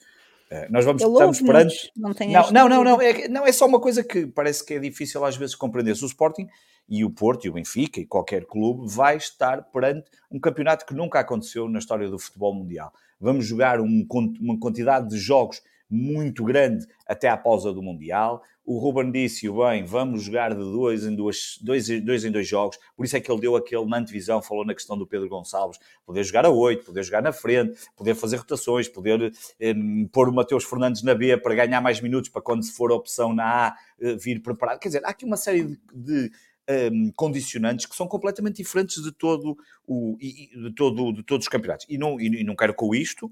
Uh, 0.50 0.70
nós 0.70 0.84
vamos, 0.84 1.02
estamos 1.02 1.40
perante. 1.40 1.90
Não, 1.96 2.10
não, 2.12 2.52
não, 2.52 2.68
não, 2.68 2.84
não, 2.84 3.02
é, 3.02 3.26
não, 3.26 3.46
é 3.46 3.50
só 3.50 3.66
uma 3.66 3.80
coisa 3.80 4.04
que 4.04 4.26
parece 4.26 4.64
que 4.64 4.74
é 4.74 4.78
difícil 4.78 5.24
às 5.24 5.36
vezes 5.36 5.56
compreender. 5.56 5.96
Se 5.96 6.04
o 6.04 6.06
Sporting 6.06 6.46
e 6.88 7.04
o 7.04 7.10
Porto 7.10 7.46
e 7.46 7.48
o 7.48 7.54
Benfica 7.54 8.00
e 8.00 8.06
qualquer 8.06 8.44
clube 8.44 8.86
vai 8.86 9.16
estar 9.16 9.62
perante 9.70 10.10
um 10.30 10.38
campeonato 10.38 10.86
que 10.86 10.94
nunca 10.94 11.20
aconteceu 11.20 11.68
na 11.68 11.78
história 11.78 12.08
do 12.08 12.18
futebol 12.18 12.54
mundial. 12.54 12.92
Vamos 13.20 13.46
jogar 13.46 13.80
um, 13.80 14.06
uma 14.40 14.58
quantidade 14.58 15.08
de 15.08 15.18
jogos 15.18 15.62
muito 15.92 16.42
grande 16.42 16.86
até 17.06 17.28
à 17.28 17.36
pausa 17.36 17.70
do 17.72 17.82
Mundial. 17.82 18.42
O 18.64 18.78
Ruben 18.78 19.10
disse 19.10 19.50
bem, 19.50 19.84
vamos 19.84 20.22
jogar 20.22 20.54
de 20.54 20.60
dois 20.60 21.04
em, 21.04 21.14
dois, 21.14 21.58
dois, 21.60 21.88
dois 22.00 22.24
em 22.24 22.30
dois 22.30 22.46
jogos, 22.48 22.78
por 22.96 23.04
isso 23.04 23.16
é 23.16 23.20
que 23.20 23.30
ele 23.30 23.40
deu 23.40 23.56
aquele 23.56 23.84
na 23.86 23.98
antevisão, 23.98 24.40
falou 24.40 24.64
na 24.64 24.72
questão 24.72 24.96
do 24.96 25.06
Pedro 25.06 25.28
Gonçalves, 25.28 25.78
poder 26.06 26.22
jogar 26.22 26.46
a 26.46 26.50
oito, 26.50 26.84
poder 26.84 27.02
jogar 27.02 27.22
na 27.22 27.32
frente, 27.32 27.76
poder 27.96 28.14
fazer 28.14 28.36
rotações, 28.36 28.88
poder 28.88 29.32
eh, 29.60 29.74
pôr 30.12 30.28
o 30.28 30.32
Mateus 30.32 30.64
Fernandes 30.64 31.02
na 31.02 31.12
B 31.14 31.36
para 31.36 31.54
ganhar 31.56 31.80
mais 31.80 32.00
minutos, 32.00 32.30
para 32.30 32.40
quando 32.40 32.62
se 32.62 32.72
for 32.72 32.92
a 32.92 32.94
opção 32.94 33.34
na 33.34 33.66
A 33.68 33.76
eh, 34.00 34.14
vir 34.14 34.40
preparado. 34.40 34.78
Quer 34.78 34.88
dizer, 34.88 35.04
há 35.04 35.10
aqui 35.10 35.24
uma 35.24 35.36
série 35.36 35.64
de, 35.64 35.78
de 35.92 36.22
um, 36.22 36.28
ehm, 36.68 37.10
condicionantes 37.16 37.86
que 37.86 37.96
são 37.96 38.06
completamente 38.06 38.56
diferentes 38.56 39.02
de 39.02 39.10
todo 39.10 39.56
o 39.86 40.16
de, 40.18 40.72
todo, 40.74 41.12
de 41.12 41.24
todos 41.24 41.46
os 41.46 41.48
campeonatos. 41.48 41.84
E 41.88 41.98
não, 41.98 42.20
e 42.20 42.44
não 42.44 42.54
quero 42.54 42.74
com 42.74 42.94
isto, 42.94 43.30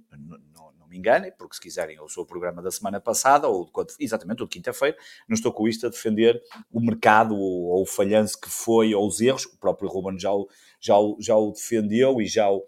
não, 0.55 0.70
me 0.91 0.99
enganem, 0.99 1.33
porque 1.39 1.55
se 1.55 1.61
quiserem 1.61 1.97
eu 1.97 2.09
sou 2.09 2.25
o 2.25 2.27
programa 2.27 2.61
da 2.61 2.71
semana 2.71 3.01
passada, 3.01 3.49
ou 3.49 3.65
de, 3.65 3.95
exatamente, 4.01 4.43
ou 4.43 4.49
de 4.49 4.53
quinta-feira, 4.53 4.97
não 5.29 5.35
estou 5.35 5.53
com 5.53 5.69
isto 5.69 5.87
a 5.87 5.91
defender 5.91 6.43
o 6.71 6.81
mercado, 6.81 7.37
ou, 7.37 7.69
ou, 7.69 7.83
o 7.83 7.87
falhanço 7.87 8.39
que 8.41 8.51
foi, 8.51 8.93
ou 8.95 9.07
os 9.07 9.21
erros, 9.21 9.47
o 9.47 9.57
próprio 9.59 9.89
Ruben 9.89 10.19
já 10.19 10.33
o, 10.33 10.49
já 10.81 10.99
o, 10.99 11.17
já 11.21 11.37
o 11.37 11.53
defendeu 11.53 12.21
e 12.21 12.27
já 12.27 12.51
o 12.51 12.63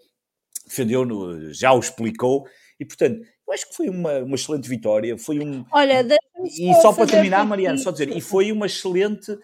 defendeu, 0.65 1.05
no, 1.05 1.53
já 1.53 1.73
o 1.73 1.81
explicou, 1.81 2.47
e 2.79 2.85
portanto, 2.85 3.21
eu 3.47 3.53
acho 3.53 3.69
que 3.69 3.75
foi 3.75 3.89
uma, 3.89 4.19
uma 4.21 4.37
excelente 4.37 4.69
vitória, 4.69 5.19
foi 5.19 5.41
um... 5.41 5.65
Olha, 5.73 6.07
e 6.45 6.73
só 6.81 6.93
para 6.93 7.07
terminar, 7.07 7.45
Mariana, 7.45 7.77
só 7.77 7.91
dizer, 7.91 8.17
e 8.17 8.21
foi 8.21 8.53
uma 8.53 8.67
excelente 8.67 9.37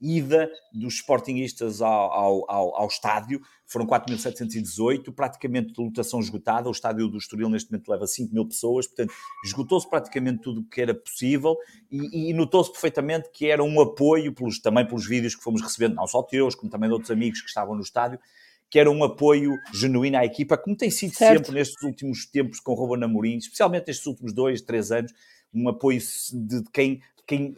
ida 0.00 0.50
dos 0.72 0.94
Sportingistas 0.94 1.80
ao, 1.80 2.12
ao, 2.12 2.50
ao, 2.50 2.76
ao 2.82 2.86
estádio, 2.86 3.40
foram 3.66 3.86
4.718, 3.86 5.12
praticamente 5.14 5.72
de 5.72 5.80
lotação 5.80 6.20
esgotada, 6.20 6.68
o 6.68 6.72
estádio 6.72 7.08
do 7.08 7.18
Estoril 7.18 7.48
neste 7.48 7.70
momento 7.70 7.88
leva 7.88 8.06
5 8.06 8.32
mil 8.32 8.46
pessoas, 8.46 8.86
portanto 8.86 9.12
esgotou-se 9.44 9.88
praticamente 9.88 10.42
tudo 10.42 10.60
o 10.60 10.64
que 10.64 10.80
era 10.80 10.94
possível. 10.94 11.56
E, 11.90 12.30
e 12.30 12.32
notou-se 12.32 12.70
perfeitamente 12.70 13.30
que 13.32 13.46
era 13.46 13.62
um 13.62 13.80
apoio, 13.80 14.32
pelos, 14.34 14.60
também 14.60 14.86
pelos 14.86 15.06
vídeos 15.06 15.34
que 15.34 15.42
fomos 15.42 15.62
recebendo, 15.62 15.94
não 15.94 16.06
só 16.06 16.22
teus, 16.22 16.54
como 16.54 16.70
também 16.70 16.88
de 16.88 16.92
outros 16.92 17.10
amigos 17.10 17.40
que 17.40 17.48
estavam 17.48 17.74
no 17.74 17.82
estádio, 17.82 18.18
que 18.70 18.78
era 18.78 18.90
um 18.90 19.04
apoio 19.04 19.56
genuíno 19.72 20.18
à 20.18 20.24
equipa, 20.24 20.58
como 20.58 20.76
tem 20.76 20.90
sido 20.90 21.14
certo. 21.14 21.38
sempre 21.38 21.54
nestes 21.54 21.82
últimos 21.82 22.26
tempos 22.26 22.60
com 22.60 22.72
o 22.72 22.74
Ruben 22.74 23.04
Amorim, 23.04 23.36
especialmente 23.36 23.86
nestes 23.86 24.06
últimos 24.06 24.32
dois, 24.32 24.60
três 24.60 24.90
anos, 24.90 25.12
um 25.52 25.68
apoio 25.68 26.00
de 26.32 26.62
quem, 26.72 27.00
quem 27.26 27.54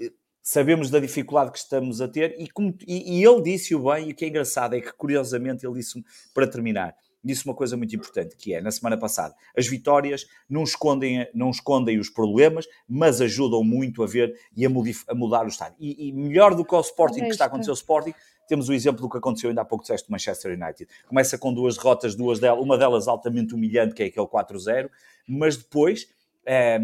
sabemos 0.46 0.90
da 0.90 1.00
dificuldade 1.00 1.50
que 1.50 1.58
estamos 1.58 2.00
a 2.00 2.06
ter 2.06 2.36
e, 2.38 2.48
como, 2.48 2.72
e, 2.86 3.18
e 3.18 3.24
ele 3.24 3.42
disse-o 3.42 3.82
bem, 3.82 4.08
e 4.08 4.12
o 4.12 4.14
que 4.14 4.24
é 4.24 4.28
engraçado 4.28 4.76
é 4.76 4.80
que, 4.80 4.92
curiosamente, 4.92 5.66
ele 5.66 5.74
disse 5.74 6.00
para 6.32 6.46
terminar, 6.46 6.94
disse 7.22 7.44
uma 7.44 7.54
coisa 7.54 7.76
muito 7.76 7.96
importante, 7.96 8.36
que 8.36 8.54
é, 8.54 8.60
na 8.60 8.70
semana 8.70 8.96
passada, 8.96 9.34
as 9.56 9.66
vitórias 9.66 10.24
não 10.48 10.62
escondem, 10.62 11.28
não 11.34 11.50
escondem 11.50 11.98
os 11.98 12.08
problemas, 12.08 12.64
mas 12.88 13.20
ajudam 13.20 13.64
muito 13.64 14.04
a 14.04 14.06
ver 14.06 14.38
e 14.56 14.64
a, 14.64 14.68
a 15.08 15.14
mudar 15.16 15.46
o 15.46 15.48
estado. 15.48 15.74
E, 15.80 16.10
e, 16.10 16.12
melhor 16.12 16.54
do 16.54 16.64
que 16.64 16.76
o 16.76 16.80
Sporting, 16.80 17.22
que 17.22 17.30
está 17.30 17.46
a 17.46 17.48
acontecer 17.48 17.70
ao 17.70 17.74
Sporting, 17.74 18.14
temos 18.46 18.68
o 18.68 18.72
exemplo 18.72 19.00
do 19.00 19.10
que 19.10 19.18
aconteceu 19.18 19.50
ainda 19.50 19.62
há 19.62 19.64
pouco 19.64 19.82
disseste 19.82 20.06
do 20.06 20.12
Manchester 20.12 20.52
United. 20.56 20.88
Começa 21.08 21.36
com 21.36 21.52
duas 21.52 21.76
derrotas, 21.76 22.14
duas 22.14 22.38
delas, 22.38 22.62
uma 22.62 22.78
delas 22.78 23.08
altamente 23.08 23.52
humilhante, 23.52 23.96
que 23.96 24.02
é 24.04 24.06
aquele 24.06 24.26
4-0, 24.26 24.88
mas 25.26 25.56
depois... 25.56 26.06
É, 26.48 26.78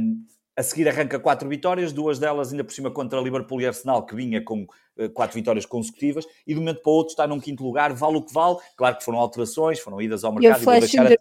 a 0.57 0.63
seguir 0.63 0.89
arranca 0.89 1.19
quatro 1.19 1.49
vitórias, 1.49 1.93
duas 1.93 2.19
delas 2.19 2.51
ainda 2.51 2.65
por 2.65 2.73
cima 2.73 2.91
contra 2.91 3.21
Liverpool 3.21 3.61
e 3.61 3.67
Arsenal, 3.67 4.05
que 4.05 4.15
vinha 4.15 4.43
com 4.43 4.67
uh, 4.99 5.11
quatro 5.13 5.35
vitórias 5.35 5.65
consecutivas, 5.65 6.27
e 6.47 6.53
de 6.53 6.59
um 6.59 6.63
momento 6.63 6.83
para 6.83 6.91
o 6.91 6.95
outro 6.95 7.13
está 7.13 7.27
num 7.27 7.41
quinto 7.41 7.65
lugar, 7.65 7.93
vale 7.95 8.17
o 8.17 8.23
que 8.23 8.33
vale. 8.33 8.59
Claro 8.77 8.97
que 8.97 9.05
foram 9.05 9.19
alterações, 9.19 9.81
foram 9.81 10.01
idas 10.01 10.25
ao 10.25 10.33
mercado. 10.33 10.63
E 10.63 10.69
a 10.69 10.79
deixar 10.79 11.13
a... 11.13 11.17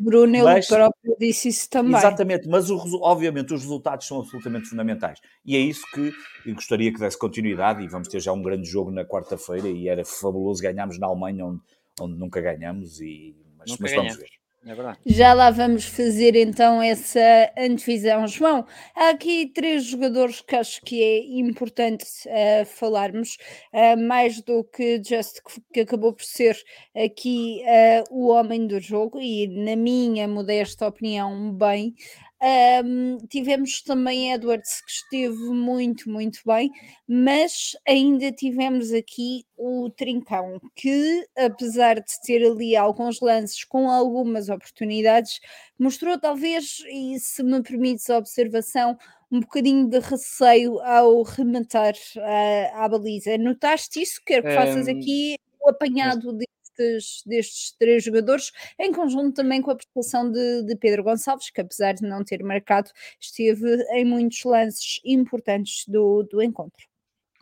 Bruno, 0.00 0.44
mas, 0.44 0.70
ele 0.70 0.78
próprio 0.78 1.16
disse 1.18 1.48
isso 1.48 1.68
também. 1.68 1.96
Exatamente, 1.96 2.46
mas 2.48 2.70
o, 2.70 2.78
obviamente 3.02 3.52
os 3.52 3.62
resultados 3.62 4.06
são 4.06 4.20
absolutamente 4.20 4.68
fundamentais. 4.68 5.18
E 5.44 5.56
é 5.56 5.58
isso 5.58 5.82
que 5.92 6.12
eu 6.46 6.54
gostaria 6.54 6.92
que 6.92 7.00
desse 7.00 7.18
continuidade, 7.18 7.82
e 7.82 7.88
vamos 7.88 8.06
ter 8.06 8.20
já 8.20 8.32
um 8.32 8.40
grande 8.40 8.68
jogo 8.68 8.92
na 8.92 9.04
quarta-feira, 9.04 9.68
e 9.68 9.88
era 9.88 10.04
fabuloso 10.04 10.62
ganharmos 10.62 11.00
na 11.00 11.08
Alemanha, 11.08 11.44
onde, 11.46 11.60
onde 12.00 12.16
nunca 12.16 12.40
ganhamos, 12.40 13.00
e, 13.00 13.34
mas, 13.58 13.76
mas 13.76 13.92
vamos 13.92 14.16
ver. 14.16 14.37
É 14.66 14.74
verdade. 14.74 14.98
Já 15.06 15.32
lá 15.32 15.50
vamos 15.50 15.84
fazer 15.84 16.34
então 16.34 16.82
essa 16.82 17.20
antevisão. 17.56 18.26
João, 18.26 18.66
há 18.94 19.10
aqui 19.10 19.46
três 19.54 19.84
jogadores 19.84 20.40
que 20.40 20.56
acho 20.56 20.82
que 20.82 21.02
é 21.02 21.38
importante 21.38 22.04
uh, 22.26 22.66
falarmos, 22.66 23.38
uh, 23.72 23.96
mais 23.96 24.42
do 24.42 24.64
que 24.64 25.00
Just, 25.02 25.40
que 25.72 25.80
acabou 25.80 26.12
por 26.12 26.24
ser 26.24 26.56
aqui 26.94 27.62
uh, 27.62 28.14
o 28.14 28.28
homem 28.28 28.66
do 28.66 28.80
jogo, 28.80 29.20
e 29.20 29.46
na 29.46 29.76
minha 29.76 30.26
modesta 30.26 30.86
opinião, 30.86 31.52
bem. 31.52 31.94
Um, 32.40 33.18
tivemos 33.28 33.82
também 33.82 34.32
Edwards 34.32 34.80
que 34.82 34.92
esteve 34.92 35.50
muito, 35.50 36.08
muito 36.08 36.38
bem, 36.46 36.70
mas 37.06 37.76
ainda 37.86 38.30
tivemos 38.30 38.92
aqui 38.92 39.44
o 39.56 39.90
Trincão, 39.90 40.60
que 40.76 41.26
apesar 41.36 41.96
de 41.96 42.20
ter 42.22 42.46
ali 42.46 42.76
alguns 42.76 43.20
lances 43.20 43.64
com 43.64 43.90
algumas 43.90 44.48
oportunidades, 44.48 45.40
mostrou 45.76 46.16
talvez, 46.16 46.78
e 46.88 47.18
se 47.18 47.42
me 47.42 47.60
permites 47.60 48.08
a 48.08 48.18
observação, 48.18 48.96
um 49.32 49.40
bocadinho 49.40 49.88
de 49.88 49.98
receio 49.98 50.78
ao 50.80 51.22
rematar 51.22 51.94
uh, 52.16 52.76
à 52.76 52.88
baliza. 52.88 53.36
Notaste 53.36 54.00
isso? 54.00 54.22
Quero 54.24 54.44
que 54.44 54.54
faças 54.54 54.86
aqui 54.86 55.36
o 55.60 55.68
apanhado 55.68 56.32
de 56.32 56.46
destes, 56.78 57.22
destes 57.26 57.72
três 57.78 58.04
jogadores, 58.04 58.52
em 58.78 58.92
conjunto 58.92 59.34
também 59.34 59.60
com 59.60 59.70
a 59.70 59.76
prestação 59.76 60.30
de, 60.30 60.62
de 60.62 60.76
Pedro 60.76 61.02
Gonçalves, 61.02 61.50
que 61.50 61.60
apesar 61.60 61.92
de 61.94 62.02
não 62.02 62.24
ter 62.24 62.42
marcado, 62.42 62.90
esteve 63.20 63.82
em 63.92 64.04
muitos 64.04 64.44
lances 64.44 65.00
importantes 65.04 65.84
do, 65.86 66.22
do 66.22 66.42
encontro. 66.42 66.86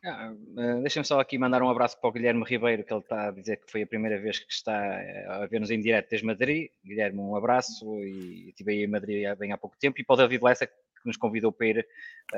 Ah, 0.05 0.33
uh, 0.33 0.81
Deixa-me 0.83 1.05
só 1.05 1.19
aqui 1.19 1.37
mandar 1.37 1.62
um 1.62 1.69
abraço 1.69 1.99
para 2.00 2.09
o 2.09 2.12
Guilherme 2.12 2.45
Ribeiro, 2.45 2.85
que 2.85 2.93
ele 2.93 3.00
está 3.00 3.28
a 3.28 3.31
dizer 3.33 3.57
que 3.57 3.71
foi 3.71 3.83
a 3.83 3.87
primeira 3.87 4.21
vez 4.21 4.38
que 4.38 4.52
está 4.52 4.73
eh, 5.02 5.26
a 5.28 5.47
ver-nos 5.47 5.71
em 5.71 5.81
direto 5.81 6.11
desde 6.11 6.25
Madrid. 6.25 6.71
Guilherme, 6.85 7.19
um 7.19 7.35
abraço 7.35 7.85
e 8.05 8.50
estive 8.50 8.73
aí 8.73 8.85
em 8.85 8.87
Madrid 8.87 9.26
bem 9.37 9.50
há 9.50 9.59
pouco 9.59 9.76
tempo. 9.76 10.00
E 10.00 10.05
para 10.05 10.14
o 10.14 10.16
David 10.16 10.45
Lessa, 10.45 10.71
que 11.07 11.09
nos 11.09 11.17
convidou 11.17 11.53
para 11.53 11.67
ir. 11.67 11.87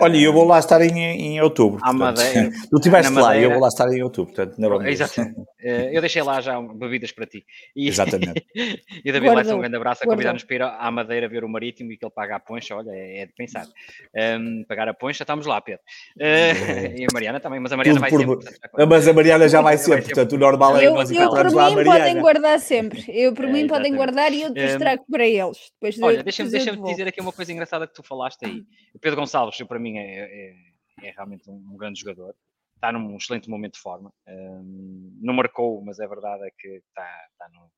Olha, 0.00 0.18
eu 0.18 0.32
vou 0.32 0.44
lá 0.44 0.58
estar 0.58 0.80
em, 0.82 0.98
em 0.98 1.40
outubro. 1.40 1.80
À 1.82 1.92
Madeira. 1.92 2.50
Tu 2.70 2.76
estiveste 2.76 3.12
lá, 3.12 3.36
eu 3.36 3.50
vou 3.50 3.60
lá 3.60 3.68
estar 3.68 3.90
em 3.90 4.02
outubro, 4.02 4.34
portanto, 4.34 4.58
não 4.58 4.86
Exato. 4.86 5.20
Uh, 5.22 5.64
eu 5.90 6.00
deixei 6.00 6.22
lá 6.22 6.40
já 6.40 6.60
bebidas 6.60 7.10
para 7.10 7.26
ti. 7.26 7.44
E, 7.74 7.88
Exatamente. 7.88 8.46
e 8.54 9.10
David 9.10 9.34
Lessa, 9.34 9.56
um 9.56 9.60
grande 9.60 9.76
abraço 9.76 10.04
a 10.04 10.06
convidar-nos 10.06 10.44
para 10.44 10.56
ir 10.56 10.62
à 10.62 10.90
Madeira 10.90 11.28
ver 11.28 11.42
o 11.42 11.48
Marítimo 11.48 11.92
e 11.92 11.96
que 11.96 12.04
ele 12.04 12.12
paga 12.12 12.36
a 12.36 12.40
poncha. 12.40 12.76
Olha, 12.76 12.90
é, 12.90 13.20
é 13.20 13.26
de 13.26 13.32
pensar. 13.32 13.64
Um, 13.64 13.70
ehm, 14.14 14.64
pagar 14.68 14.88
a 14.88 14.94
poncha, 14.94 15.22
estamos 15.22 15.46
lá, 15.46 15.60
Pedro. 15.60 15.80
Uh, 16.16 16.98
e 16.98 17.04
a 17.04 17.12
Mariana 17.12 17.40
também, 17.40 17.58
mas 17.58 17.72
a 17.72 17.76
Mariana 17.76 17.98
Tudo 17.98 18.00
vai 18.00 18.10
por... 18.10 18.42
sempre. 18.42 18.58
Portanto, 18.60 18.88
mas 18.88 19.08
a 19.08 19.12
Mariana 19.12 19.48
já 19.48 19.62
vai 19.62 19.78
sempre, 19.78 20.04
portanto, 20.04 20.32
o 20.32 20.38
normal 20.38 20.76
é 20.76 20.86
eu, 20.86 20.94
nós 20.94 21.10
encontrarmos 21.10 21.52
lá 21.54 21.66
a 21.66 21.70
Mariana. 21.70 21.98
podem 21.98 22.20
guardar 22.20 22.60
sempre. 22.60 23.04
Eu, 23.08 23.32
por 23.32 23.46
é, 23.46 23.52
mim, 23.52 23.66
podem 23.66 23.94
guardar 23.96 24.32
e 24.32 24.42
eu 24.42 24.50
um, 24.50 24.54
ehm, 24.54 24.78
trago 24.78 25.04
para 25.10 25.26
eles. 25.26 25.58
Depois 25.80 26.02
olha, 26.02 26.22
deixa-me 26.22 26.50
deixa 26.50 26.76
dizer 26.76 27.08
aqui 27.08 27.20
uma 27.20 27.32
coisa 27.32 27.52
engraçada 27.52 27.86
que 27.86 27.94
tu 27.94 28.02
falaste 28.02 28.44
aí. 28.44 28.57
O 28.94 28.98
Pedro 28.98 29.20
Gonçalves 29.20 29.60
para 29.62 29.78
mim, 29.78 29.98
é, 29.98 30.20
é, 30.20 30.54
é 31.02 31.10
realmente 31.10 31.48
um, 31.50 31.76
grande 31.76 32.00
jogador. 32.00 32.34
Está 32.74 32.92
num 32.92 33.16
excelente 33.16 33.48
momento 33.48 33.74
de 33.74 33.80
forma. 33.80 34.12
Um, 34.26 35.18
não 35.20 35.34
marcou, 35.34 35.82
mas 35.84 35.98
é 35.98 36.06
verdade 36.06 36.46
é 36.46 36.50
que 36.56 36.68
está, 36.68 37.26
está 37.32 37.48
num, 37.48 37.68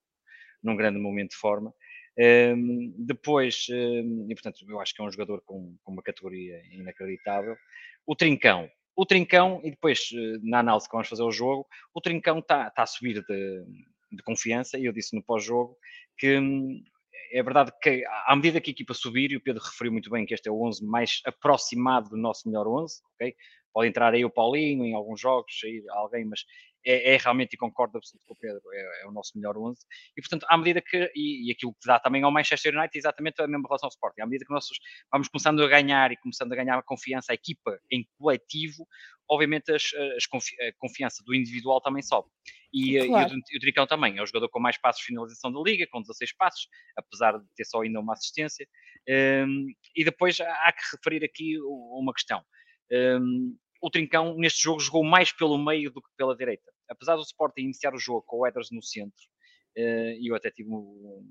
num 0.63 0.77
grande 0.77 0.99
momento 0.99 1.31
de 1.31 1.37
forma. 1.37 1.75
Um, 2.19 2.95
depois, 2.99 3.67
um, 3.71 4.27
e 4.29 4.35
portanto, 4.35 4.65
eu 4.69 4.81
acho 4.81 4.95
que 4.95 5.01
é 5.01 5.05
um 5.05 5.11
jogador 5.11 5.43
com, 5.47 5.77
com, 5.83 5.93
uma 5.93 6.03
categoria 6.03 6.61
inacreditável. 6.73 7.57
O 8.07 8.15
Trincão. 8.15 8.69
O 8.95 9.07
Trincão, 9.07 9.61
e 9.65 9.71
depois, 9.71 10.11
eh, 10.13 10.39
na 10.43 10.59
análise 10.59 10.87
que 10.87 10.93
vamos 10.93 11.09
fazer 11.09 11.23
o 11.23 11.31
jogo, 11.31 11.67
o 11.95 12.01
Trincão 12.01 12.41
está, 12.41 12.69
está 12.69 12.83
a 12.83 12.87
subir 12.87 13.25
de, 13.25 13.65
de 14.13 14.23
confiança, 14.23 14.79
e 14.79 14.85
eu 14.85 14.93
disse 14.93 15.17
no 15.17 15.23
pós-jogo 15.23 15.77
que 16.19 16.39
hum, 16.39 16.83
é 17.31 17.43
verdade 17.43 17.73
que 17.81 18.05
à 18.27 18.35
medida 18.35 18.61
que 18.61 18.71
a 18.71 18.73
equipa 18.73 18.95
subir, 18.95 19.31
e 19.33 19.37
o 19.37 19.41
Pedro 19.41 19.63
referiu 19.63 19.93
muito 19.93 20.11
bem 20.11 20.27
que 20.27 20.35
este 20.35 20.49
é 20.49 20.53
o 20.53 20.63
11 20.63 20.85
mais 20.85 21.21
aproximado 21.25 22.11
do 22.11 22.17
nosso 22.17 22.49
melhor 22.49 22.67
11, 22.67 23.01
ok? 23.15 23.35
Pode 23.73 23.89
entrar 23.89 24.13
aí 24.13 24.25
o 24.25 24.31
Paulinho 24.31 24.85
em 24.85 24.95
alguns 24.95 25.21
jogos, 25.21 25.53
aí 25.65 25.83
alguém, 25.91 26.25
mas 26.25 26.45
é, 26.85 27.15
é, 27.15 27.17
realmente, 27.17 27.55
e 27.55 27.57
concordo 27.57 27.99
absolutamente 27.99 28.27
com 28.27 28.35
o 28.35 28.37
Pedro, 28.37 28.63
é, 28.73 29.03
é, 29.03 29.07
o 29.09 29.13
nosso 29.13 29.33
melhor 29.37 29.57
11. 29.57 29.81
E, 30.17 30.21
portanto, 30.21 30.47
à 30.49 30.57
medida 30.57 30.81
que, 30.81 31.11
e, 31.15 31.49
e, 31.49 31.53
aquilo 31.53 31.73
que 31.73 31.87
dá 31.87 31.99
também 31.99 32.23
ao 32.23 32.33
Manchester 32.33 32.77
United, 32.77 32.97
exatamente 32.97 33.41
a 33.41 33.47
mesma 33.47 33.67
relação 33.69 33.87
ao 33.87 33.91
Sporting, 33.91 34.23
à 34.23 34.27
medida 34.27 34.45
que 34.45 34.53
nós 34.53 34.67
vamos 35.13 35.29
começando 35.29 35.63
a 35.63 35.69
ganhar 35.69 36.13
e 36.13 36.17
começando 36.17 36.53
a 36.53 36.57
ganhar 36.57 36.79
a 36.79 36.83
confiança, 36.83 37.33
a 37.33 37.35
equipa 37.35 37.79
em 37.91 38.07
coletivo, 38.19 38.87
obviamente 39.29 39.73
as, 39.73 39.93
as 40.17 40.27
confi 40.27 40.55
a 40.61 40.73
confiança 40.79 41.23
do 41.25 41.35
individual 41.35 41.81
também 41.81 42.03
sobe. 42.03 42.29
E, 42.73 43.07
claro. 43.07 43.33
e, 43.33 43.37
o, 43.37 43.39
o 43.39 43.61
Tricão 43.61 43.87
também, 43.87 44.19
é 44.19 44.23
o 44.23 44.27
jogador 44.27 44.49
com 44.49 44.61
mais 44.61 44.79
passos 44.79 45.01
de 45.01 45.07
finalização 45.07 45.53
da 45.53 45.61
liga, 45.61 45.87
com 45.91 46.01
16 46.01 46.35
passos, 46.37 46.69
apesar 46.97 47.39
de 47.39 47.45
ter 47.55 47.65
só 47.65 47.83
ainda 47.83 48.01
uma 48.01 48.15
assistência. 48.15 48.67
Um, 49.09 49.67
e 49.97 50.05
depois 50.05 50.39
há 50.41 50.73
que 50.73 50.97
referir 50.97 51.25
aqui 51.25 51.59
uma 51.61 52.13
questão. 52.13 52.43
Um, 52.93 53.57
o 53.81 53.91
Trincão 53.91 54.37
neste 54.37 54.63
jogo 54.63 54.81
jogou 54.81 55.05
mais 55.05 55.33
pelo 55.33 55.59
meio 55.59 55.91
do 55.91 56.03
que 56.03 56.09
pela 56.17 56.37
direita. 56.37 56.71
Apesar 56.89 57.17
do 57.17 57.23
Sporting 57.23 57.63
iniciar 57.63 57.95
o 57.95 57.99
jogo 57.99 58.23
com 58.23 58.39
o 58.39 58.47
Eders 58.47 58.71
no 58.71 58.83
centro, 58.83 59.23
eh, 59.77 60.17
e 60.19 60.31
eu 60.31 60.35
até 60.35 60.51
tive 60.51 60.71
um, 60.71 61.25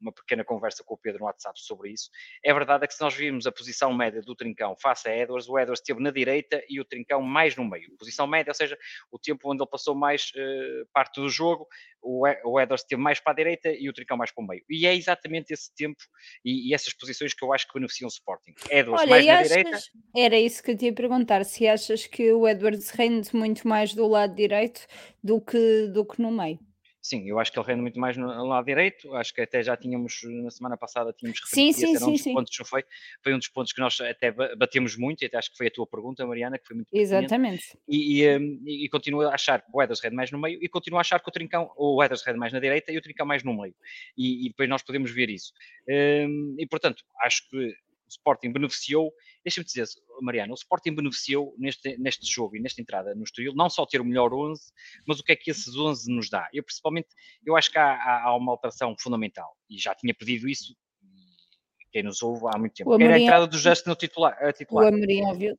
uma 0.00 0.12
pequena 0.12 0.44
conversa 0.44 0.82
com 0.84 0.94
o 0.94 0.98
Pedro 0.98 1.20
no 1.20 1.26
WhatsApp 1.26 1.60
sobre 1.60 1.90
isso. 1.90 2.10
É 2.44 2.52
verdade 2.52 2.84
é 2.84 2.86
que 2.86 2.94
se 2.94 3.00
nós 3.00 3.14
virmos 3.14 3.46
a 3.46 3.52
posição 3.52 3.92
média 3.92 4.20
do 4.20 4.34
Trincão 4.34 4.76
face 4.76 5.08
a 5.08 5.16
Edwards, 5.16 5.48
o 5.48 5.58
Edwards 5.58 5.80
esteve 5.80 6.00
na 6.00 6.10
direita 6.10 6.62
e 6.68 6.80
o 6.80 6.84
Trincão 6.84 7.20
mais 7.22 7.56
no 7.56 7.64
meio. 7.64 7.96
Posição 7.98 8.26
média, 8.26 8.50
ou 8.50 8.54
seja, 8.54 8.78
o 9.10 9.18
tempo 9.18 9.50
onde 9.50 9.62
ele 9.62 9.70
passou 9.70 9.94
mais 9.94 10.30
uh, 10.36 10.86
parte 10.92 11.20
do 11.20 11.28
jogo, 11.28 11.66
o, 12.02 12.26
o 12.44 12.60
Edwards 12.60 12.82
esteve 12.82 13.00
mais 13.00 13.20
para 13.20 13.32
a 13.32 13.36
direita 13.36 13.70
e 13.70 13.88
o 13.88 13.92
Trincão 13.92 14.16
mais 14.16 14.30
para 14.30 14.44
o 14.44 14.46
meio. 14.46 14.64
E 14.68 14.86
é 14.86 14.94
exatamente 14.94 15.52
esse 15.52 15.74
tempo 15.74 16.02
e, 16.44 16.70
e 16.70 16.74
essas 16.74 16.92
posições 16.92 17.34
que 17.34 17.44
eu 17.44 17.52
acho 17.52 17.66
que 17.66 17.74
beneficiam 17.74 18.06
o 18.06 18.10
Sporting. 18.10 18.54
Edwards 18.70 19.02
Olha, 19.02 19.10
mais 19.10 19.26
na 19.26 19.34
achas, 19.34 19.48
direita. 19.48 19.78
Era 20.16 20.38
isso 20.38 20.62
que 20.62 20.70
eu 20.70 20.76
te 20.76 20.84
ia 20.86 20.92
perguntar, 20.92 21.44
se 21.44 21.66
achas 21.66 22.06
que 22.06 22.32
o 22.32 22.46
Edwards 22.46 22.90
rende 22.90 23.34
muito 23.34 23.66
mais 23.66 23.94
do 23.94 24.06
lado 24.06 24.34
direito 24.34 24.86
do 25.22 25.40
que, 25.40 25.88
do 25.88 26.04
que 26.04 26.20
no 26.20 26.30
meio. 26.30 26.58
Sim, 27.00 27.28
eu 27.28 27.38
acho 27.38 27.52
que 27.52 27.58
ele 27.58 27.66
rende 27.66 27.80
muito 27.80 27.98
mais 27.98 28.16
no, 28.16 28.26
lado 28.46 28.64
direito. 28.64 29.14
Acho 29.14 29.32
que 29.32 29.40
até 29.40 29.62
já 29.62 29.76
tínhamos, 29.76 30.20
na 30.24 30.50
semana 30.50 30.76
passada, 30.76 31.12
tínhamos 31.12 31.40
referido 31.40 31.78
sim, 31.78 31.86
sim, 31.86 31.96
sim, 31.96 32.10
um 32.12 32.18
sim. 32.18 32.34
pontos, 32.34 32.56
foi, 32.64 32.84
foi 33.22 33.34
um 33.34 33.38
dos 33.38 33.48
pontos 33.48 33.72
que 33.72 33.80
nós 33.80 34.00
até 34.00 34.30
batemos 34.30 34.96
muito, 34.96 35.22
e 35.22 35.26
até 35.26 35.38
acho 35.38 35.50
que 35.50 35.56
foi 35.56 35.68
a 35.68 35.70
tua 35.70 35.86
pergunta, 35.86 36.26
Mariana, 36.26 36.58
que 36.58 36.66
foi 36.66 36.76
muito 36.76 36.88
Exatamente. 36.92 37.78
E, 37.88 38.22
e, 38.22 38.38
hum, 38.38 38.62
e, 38.66 38.84
e 38.84 38.88
continuo 38.88 39.22
a 39.22 39.34
achar 39.34 39.62
que 39.62 39.68
o 39.72 39.82
Eders 39.82 40.00
rende 40.00 40.16
mais 40.16 40.30
no 40.30 40.38
meio 40.38 40.58
e 40.62 40.68
continuo 40.68 40.98
a 40.98 41.00
achar 41.00 41.20
que 41.20 41.28
o 41.28 41.32
Trincão, 41.32 41.70
o 41.76 42.02
Eders 42.02 42.22
rende 42.22 42.38
mais 42.38 42.52
na 42.52 42.60
direita 42.60 42.92
e 42.92 42.98
o 42.98 43.02
Trincão 43.02 43.26
mais 43.26 43.44
no 43.44 43.56
meio. 43.56 43.74
E, 44.16 44.46
e 44.46 44.48
depois 44.48 44.68
nós 44.68 44.82
podemos 44.82 45.10
ver 45.10 45.30
isso. 45.30 45.52
Um, 45.88 46.56
e 46.58 46.66
portanto, 46.66 47.04
acho 47.22 47.48
que 47.48 47.74
o 48.08 48.10
Sporting 48.10 48.52
beneficiou, 48.52 49.12
deixa-me 49.44 49.64
dizer, 49.64 49.86
Mariano, 50.20 50.52
o 50.52 50.54
Sporting 50.54 50.94
beneficiou 50.94 51.54
neste, 51.58 51.96
neste 51.98 52.26
jogo 52.26 52.56
e 52.56 52.60
nesta 52.60 52.80
entrada 52.80 53.14
no 53.14 53.22
Estoril, 53.22 53.52
não 53.54 53.68
só 53.68 53.86
ter 53.86 54.00
o 54.00 54.04
melhor 54.04 54.32
11, 54.32 54.60
mas 55.06 55.20
o 55.20 55.22
que 55.22 55.32
é 55.32 55.36
que 55.36 55.50
esses 55.50 55.76
11 55.76 56.10
nos 56.10 56.28
dá. 56.28 56.48
Eu, 56.52 56.62
principalmente, 56.62 57.08
eu 57.44 57.56
acho 57.56 57.70
que 57.70 57.78
há, 57.78 58.24
há, 58.24 58.36
uma 58.36 58.52
alteração 58.52 58.96
fundamental, 58.98 59.56
e 59.68 59.78
já 59.78 59.94
tinha 59.94 60.14
pedido 60.14 60.48
isso, 60.48 60.74
quem 61.92 62.02
nos 62.02 62.22
ouve 62.22 62.44
há 62.52 62.58
muito 62.58 62.74
tempo, 62.74 62.96
que 62.96 63.02
era 63.02 63.14
a 63.14 63.20
entrada 63.20 63.46
do 63.46 63.58
Just 63.58 63.86
no 63.86 63.94
titular. 63.94 64.36
titular. 64.52 64.84
O 64.84 64.88
Amorim 64.88 65.22
ouviu 65.22 65.56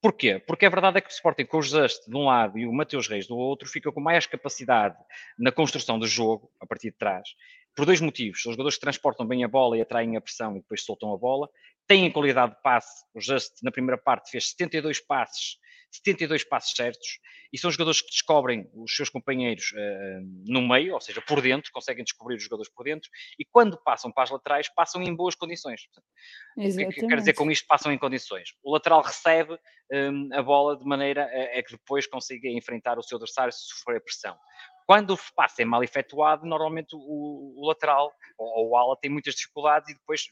Porquê? 0.00 0.38
Porque 0.38 0.66
a 0.66 0.70
verdade 0.70 0.98
é 0.98 1.00
que 1.00 1.08
o 1.08 1.10
Sporting 1.10 1.46
com 1.46 1.58
o 1.58 1.62
Just 1.62 2.06
de 2.06 2.14
um 2.14 2.26
lado 2.26 2.56
e 2.56 2.64
o 2.64 2.72
Mateus 2.72 3.08
Reis 3.08 3.26
do 3.26 3.36
outro 3.36 3.68
fica 3.68 3.90
com 3.90 4.00
mais 4.00 4.24
capacidade 4.24 4.96
na 5.36 5.50
construção 5.50 5.98
do 5.98 6.06
jogo, 6.06 6.48
a 6.60 6.66
partir 6.66 6.92
de 6.92 6.96
trás, 6.96 7.30
por 7.76 7.84
dois 7.84 8.00
motivos. 8.00 8.38
Os 8.38 8.52
jogadores 8.52 8.76
que 8.76 8.80
transportam 8.80 9.26
bem 9.26 9.44
a 9.44 9.48
bola 9.48 9.76
e 9.76 9.82
atraem 9.82 10.16
a 10.16 10.20
pressão 10.20 10.56
e 10.56 10.60
depois 10.60 10.82
soltam 10.82 11.12
a 11.12 11.16
bola, 11.16 11.48
têm 11.86 12.10
qualidade 12.10 12.54
de 12.56 12.62
passe. 12.62 13.04
O 13.14 13.20
Just, 13.20 13.52
na 13.62 13.70
primeira 13.70 14.00
parte, 14.00 14.30
fez 14.30 14.48
72 14.50 15.00
passes 15.00 15.58
72 15.92 16.44
passos 16.44 16.72
certos, 16.74 17.18
e 17.52 17.58
são 17.58 17.70
jogadores 17.70 18.00
que 18.00 18.10
descobrem 18.10 18.68
os 18.74 18.94
seus 18.94 19.08
companheiros 19.08 19.72
uh, 19.72 20.20
no 20.46 20.66
meio, 20.66 20.94
ou 20.94 21.00
seja, 21.00 21.22
por 21.22 21.40
dentro, 21.40 21.70
conseguem 21.72 22.04
descobrir 22.04 22.36
os 22.36 22.42
jogadores 22.42 22.70
por 22.72 22.84
dentro, 22.84 23.08
e 23.38 23.44
quando 23.44 23.80
passam 23.82 24.10
para 24.10 24.24
as 24.24 24.30
laterais, 24.30 24.68
passam 24.74 25.02
em 25.02 25.14
boas 25.14 25.34
condições. 25.34 25.82
Exatamente. 26.56 26.90
O 26.90 26.92
que, 26.92 27.00
é 27.00 27.02
que 27.02 27.08
quer 27.08 27.18
dizer 27.18 27.34
com 27.34 27.50
isto? 27.50 27.66
Passam 27.66 27.92
em 27.92 27.98
condições. 27.98 28.50
O 28.62 28.72
lateral 28.72 29.02
recebe 29.02 29.58
um, 29.92 30.28
a 30.32 30.42
bola 30.42 30.76
de 30.76 30.84
maneira 30.84 31.24
a, 31.24 31.58
a 31.58 31.62
que 31.62 31.72
depois 31.72 32.06
consiga 32.06 32.48
enfrentar 32.48 32.98
o 32.98 33.02
seu 33.02 33.16
adversário 33.16 33.52
se 33.52 33.66
sofrer 33.66 34.02
pressão. 34.02 34.36
Quando 34.86 35.14
o 35.14 35.18
passe 35.34 35.62
é 35.62 35.64
mal 35.64 35.82
efetuado, 35.82 36.46
normalmente 36.46 36.94
o, 36.94 37.54
o 37.56 37.66
lateral 37.66 38.12
ou, 38.38 38.46
ou 38.46 38.70
o 38.70 38.76
ala 38.76 38.96
tem 38.96 39.10
muitas 39.10 39.34
dificuldades 39.34 39.90
e 39.90 39.94
depois 39.94 40.28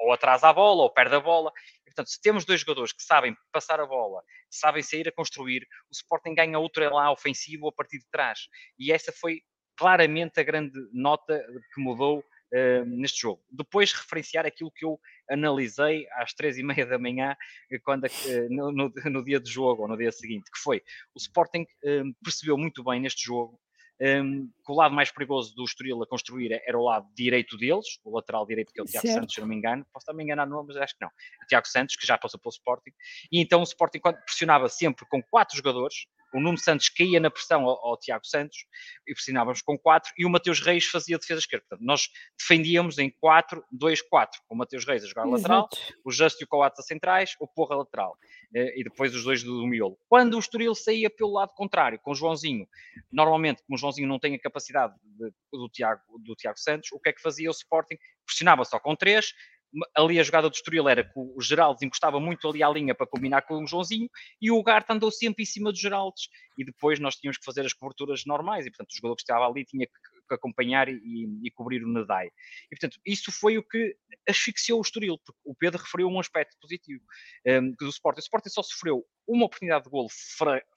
ou 0.00 0.12
atrasa 0.12 0.48
a 0.48 0.52
bola 0.52 0.82
ou 0.82 0.90
perde 0.90 1.14
a 1.16 1.20
bola. 1.20 1.52
E, 1.82 1.84
portanto, 1.86 2.08
se 2.08 2.20
temos 2.20 2.44
dois 2.44 2.60
jogadores 2.60 2.92
que 2.92 3.02
sabem 3.02 3.36
passar 3.52 3.80
a 3.80 3.86
bola, 3.86 4.22
sabem 4.48 4.82
sair 4.82 5.08
a 5.08 5.12
construir, 5.12 5.66
o 5.90 5.92
Sporting 5.92 6.34
ganha 6.34 6.58
outro 6.58 6.82
elan 6.82 7.10
ofensivo 7.10 7.68
a 7.68 7.72
partir 7.72 7.98
de 7.98 8.08
trás. 8.10 8.48
E 8.78 8.92
essa 8.92 9.12
foi 9.12 9.42
claramente 9.76 10.40
a 10.40 10.42
grande 10.42 10.78
nota 10.92 11.44
que 11.74 11.80
mudou 11.80 12.18
uh, 12.20 12.84
neste 12.86 13.20
jogo. 13.22 13.42
Depois 13.50 13.92
referenciar 13.92 14.46
aquilo 14.46 14.72
que 14.72 14.84
eu 14.84 14.98
analisei 15.30 16.06
às 16.12 16.32
três 16.32 16.58
e 16.58 16.62
meia 16.62 16.86
da 16.86 16.98
manhã, 16.98 17.36
quando, 17.84 18.04
uh, 18.04 18.08
no, 18.48 18.72
no, 18.72 18.92
no, 19.04 19.24
dia 19.24 19.38
de 19.38 19.50
jogo 19.50 19.82
ou 19.82 19.88
no 19.88 19.96
dia 19.96 20.12
seguinte, 20.12 20.50
que 20.50 20.58
foi 20.58 20.82
o 21.14 21.18
Sporting 21.18 21.62
uh, 21.62 22.14
percebeu 22.22 22.56
muito 22.56 22.82
bem 22.82 23.00
neste 23.00 23.24
jogo 23.24 23.60
um, 24.00 24.46
que 24.64 24.72
o 24.72 24.74
lado 24.74 24.94
mais 24.94 25.10
perigoso 25.10 25.54
do 25.54 25.64
Estoril 25.64 26.02
a 26.02 26.06
construir 26.06 26.52
era 26.66 26.78
o 26.78 26.84
lado 26.84 27.06
direito 27.14 27.56
deles, 27.56 27.98
o 28.04 28.14
lateral 28.14 28.46
direito, 28.46 28.72
que 28.72 28.80
é 28.80 28.82
o 28.82 28.86
Tiago 28.86 29.06
certo. 29.06 29.20
Santos, 29.20 29.34
se 29.34 29.40
não 29.40 29.48
me 29.48 29.56
engano. 29.56 29.84
Posso 29.92 30.04
estar 30.04 30.12
me 30.12 30.22
enganar 30.22 30.46
no 30.46 30.56
nome, 30.56 30.68
mas 30.68 30.76
acho 30.76 30.94
que 30.96 31.04
não. 31.04 31.08
O 31.08 31.46
Tiago 31.46 31.66
Santos, 31.66 31.96
que 31.96 32.06
já 32.06 32.16
passou 32.16 32.38
pelo 32.38 32.52
Sporting. 32.52 32.92
E 33.30 33.40
então 33.40 33.60
o 33.60 33.64
Sporting 33.64 34.00
pressionava 34.24 34.68
sempre 34.68 35.04
com 35.08 35.22
quatro 35.22 35.56
jogadores, 35.56 36.06
o 36.32 36.40
Nuno 36.40 36.58
Santos 36.58 36.88
caía 36.88 37.20
na 37.20 37.30
pressão 37.30 37.62
ao, 37.64 37.86
ao, 37.86 37.96
Tiago 37.96 38.26
Santos 38.26 38.66
e 39.06 39.14
pressionávamos 39.14 39.62
com 39.62 39.78
4 39.78 40.12
e 40.18 40.26
o 40.26 40.30
Mateus 40.30 40.60
Reis 40.60 40.84
fazia 40.84 41.18
defesa 41.18 41.40
esquerda. 41.40 41.66
Portanto, 41.68 41.86
nós 41.86 42.08
defendíamos 42.38 42.98
em 42.98 43.10
4-2-4, 43.10 44.02
com 44.46 44.54
o 44.54 44.58
Mateus 44.58 44.84
Reis 44.84 45.04
a 45.04 45.06
jogar 45.06 45.26
Exato. 45.26 45.42
lateral, 45.42 45.68
o 46.04 46.12
Just 46.12 46.40
e 46.40 46.44
o 46.44 46.46
Coates 46.46 46.80
a 46.80 46.82
centrais, 46.82 47.34
o 47.40 47.46
Porra 47.46 47.76
lateral 47.76 48.16
eh, 48.54 48.80
e 48.80 48.84
depois 48.84 49.14
os 49.14 49.24
dois 49.24 49.42
do, 49.42 49.60
do 49.60 49.66
miolo. 49.66 49.98
Quando 50.08 50.34
o 50.34 50.38
Estoril 50.38 50.74
saía 50.74 51.10
pelo 51.10 51.32
lado 51.32 51.52
contrário, 51.54 51.98
com 51.98 52.12
o 52.12 52.14
Joãozinho, 52.14 52.66
normalmente, 53.10 53.62
como 53.66 53.76
o 53.76 53.78
Joãozinho 53.78 54.08
não 54.08 54.18
tem 54.18 54.34
a 54.34 54.38
capacidade 54.38 54.94
de, 55.02 55.32
do, 55.52 55.68
Tiago, 55.68 56.02
do 56.18 56.34
Tiago 56.34 56.58
Santos, 56.58 56.90
o 56.92 57.00
que 57.00 57.10
é 57.10 57.12
que 57.12 57.20
fazia 57.20 57.48
o 57.48 57.52
Sporting? 57.52 57.96
Pressionava 58.24 58.64
só 58.64 58.78
com 58.78 58.94
3, 58.94 59.32
ali 59.94 60.18
a 60.18 60.22
jogada 60.22 60.48
do 60.48 60.54
Estoril 60.54 60.88
era 60.88 61.04
que 61.04 61.12
o 61.14 61.40
Geraldes 61.40 61.82
encostava 61.82 62.18
muito 62.18 62.48
ali 62.48 62.62
à 62.62 62.68
linha 62.68 62.94
para 62.94 63.06
combinar 63.06 63.42
com 63.42 63.62
o 63.62 63.66
Joãozinho 63.66 64.08
e 64.40 64.50
o 64.50 64.62
Garte 64.62 64.92
andou 64.92 65.10
sempre 65.10 65.42
em 65.42 65.46
cima 65.46 65.70
do 65.70 65.78
Geraldes 65.78 66.28
e 66.56 66.64
depois 66.64 66.98
nós 66.98 67.16
tínhamos 67.16 67.38
que 67.38 67.44
fazer 67.44 67.64
as 67.66 67.72
coberturas 67.72 68.24
normais 68.24 68.66
e 68.66 68.70
portanto 68.70 68.90
o 68.90 68.96
jogador 68.96 69.16
que 69.16 69.22
estava 69.22 69.46
ali 69.46 69.64
tinha 69.64 69.86
que, 69.86 70.34
acompanhar 70.34 70.90
e, 70.90 71.00
e, 71.42 71.50
cobrir 71.50 71.82
o 71.82 71.88
Nadai. 71.88 72.26
E 72.70 72.76
portanto 72.76 73.00
isso 73.06 73.32
foi 73.32 73.56
o 73.56 73.62
que 73.62 73.96
asfixiou 74.28 74.78
o 74.78 74.82
Estoril, 74.82 75.18
porque 75.24 75.40
o 75.42 75.54
Pedro 75.54 75.82
referiu 75.82 76.08
um 76.08 76.20
aspecto 76.20 76.54
positivo 76.60 77.02
um, 77.46 77.72
do 77.78 77.88
Sporting. 77.88 78.20
O 78.20 78.20
Sporting 78.20 78.50
só 78.50 78.62
sofreu 78.62 79.06
uma 79.28 79.44
oportunidade 79.44 79.84
de 79.84 79.90
golo 79.90 80.08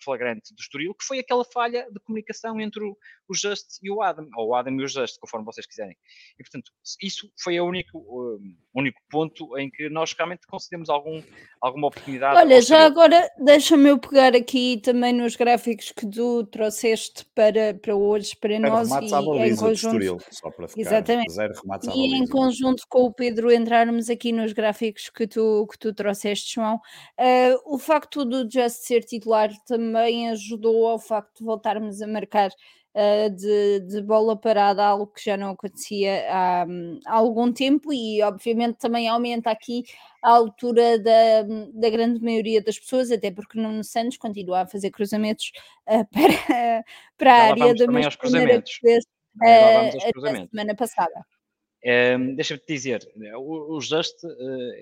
flagrante 0.03 0.53
do 0.53 0.59
Estoril, 0.59 0.93
que 0.93 1.05
foi 1.05 1.19
aquela 1.19 1.45
falha 1.45 1.87
de 1.89 1.99
comunicação 2.01 2.59
entre 2.59 2.83
o, 2.83 2.97
Just 3.33 3.79
e 3.81 3.89
o 3.89 4.01
Adam, 4.01 4.27
ou 4.35 4.49
o 4.49 4.55
Adam 4.55 4.73
e 4.73 4.83
o 4.83 4.87
Just, 4.87 5.17
conforme 5.19 5.45
vocês 5.45 5.65
quiserem. 5.65 5.95
E, 6.37 6.43
portanto, 6.43 6.69
isso 7.01 7.31
foi 7.41 7.57
o 7.59 7.65
único, 7.65 7.97
um, 7.97 8.57
único 8.75 8.99
ponto 9.09 9.57
em 9.57 9.71
que 9.71 9.89
nós 9.89 10.11
realmente 10.11 10.45
concedemos 10.47 10.89
algum, 10.89 11.23
alguma 11.61 11.87
oportunidade. 11.87 12.37
Olha, 12.37 12.61
já 12.61 12.85
agora 12.85 13.29
deixa-me 13.39 13.89
eu 13.89 13.97
pegar 13.97 14.35
aqui 14.35 14.81
também 14.83 15.13
nos 15.13 15.37
gráficos 15.37 15.93
que 15.93 16.05
tu 16.05 16.43
trouxeste 16.47 17.25
para, 17.33 17.73
para 17.73 17.95
hoje, 17.95 18.35
para 18.35 18.59
nós, 18.59 18.89
e 18.91 19.05
em 19.05 19.55
conjunto... 19.55 19.95
Estoril, 19.95 20.17
só 20.29 20.51
para 20.51 20.67
ficar 20.67 20.81
Exatamente. 20.81 21.31
zero 21.31 21.53
remates 21.61 21.87
à 21.87 21.93
E 21.95 22.15
em 22.15 22.27
conjunto 22.27 22.83
com 22.89 23.03
o 23.03 23.13
Pedro 23.13 23.49
entrarmos 23.49 24.09
aqui 24.09 24.33
nos 24.33 24.51
gráficos 24.51 25.09
que 25.09 25.25
tu, 25.25 25.65
que 25.71 25.79
tu 25.79 25.93
trouxeste, 25.93 26.55
João, 26.55 26.75
uh, 26.75 27.73
o 27.73 27.77
facto 27.77 28.25
do 28.25 28.40
Just 28.49 28.85
ser 28.85 29.03
titular 29.03 29.49
também 29.65 30.29
ajudou 30.29 30.87
ao 30.87 30.99
facto 30.99 31.39
de 31.39 31.45
voltarmos 31.45 32.01
a 32.01 32.07
marcar 32.07 32.49
uh, 32.95 33.29
de, 33.35 33.79
de, 33.81 34.01
bola 34.01 34.35
parada, 34.35 34.83
algo 34.83 35.07
que 35.07 35.23
já 35.23 35.37
não 35.37 35.51
acontecia 35.51 36.25
há, 36.29 36.63
há, 37.05 37.13
algum 37.13 37.51
tempo, 37.51 37.91
e 37.93 38.21
obviamente 38.21 38.77
também 38.77 39.07
aumenta 39.07 39.51
aqui 39.51 39.83
a 40.23 40.31
altura 40.31 40.99
da, 40.99 41.43
da 41.73 41.89
grande 41.89 42.21
maioria 42.21 42.61
das 42.61 42.79
pessoas, 42.79 43.11
até 43.11 43.31
porque 43.31 43.59
Nuno 43.59 43.83
Santos 43.83 44.17
continua 44.17 44.61
a 44.61 44.67
fazer 44.67 44.91
cruzamentos 44.91 45.51
uh, 45.87 46.05
para, 46.11 46.83
para 47.17 47.33
a 47.33 47.43
área 47.51 47.75
da 47.75 47.87
mesma 47.87 48.11
que 48.61 48.79
fez 48.79 49.03
uh, 49.41 49.97
a 49.97 50.47
semana 50.47 50.75
passada. 50.75 51.25
Um, 51.83 52.35
Deixa-me 52.35 52.59
te 52.59 52.73
dizer, 52.73 53.11
o, 53.37 53.75
o 53.75 53.81
Just, 53.81 54.23
uh, 54.23 54.27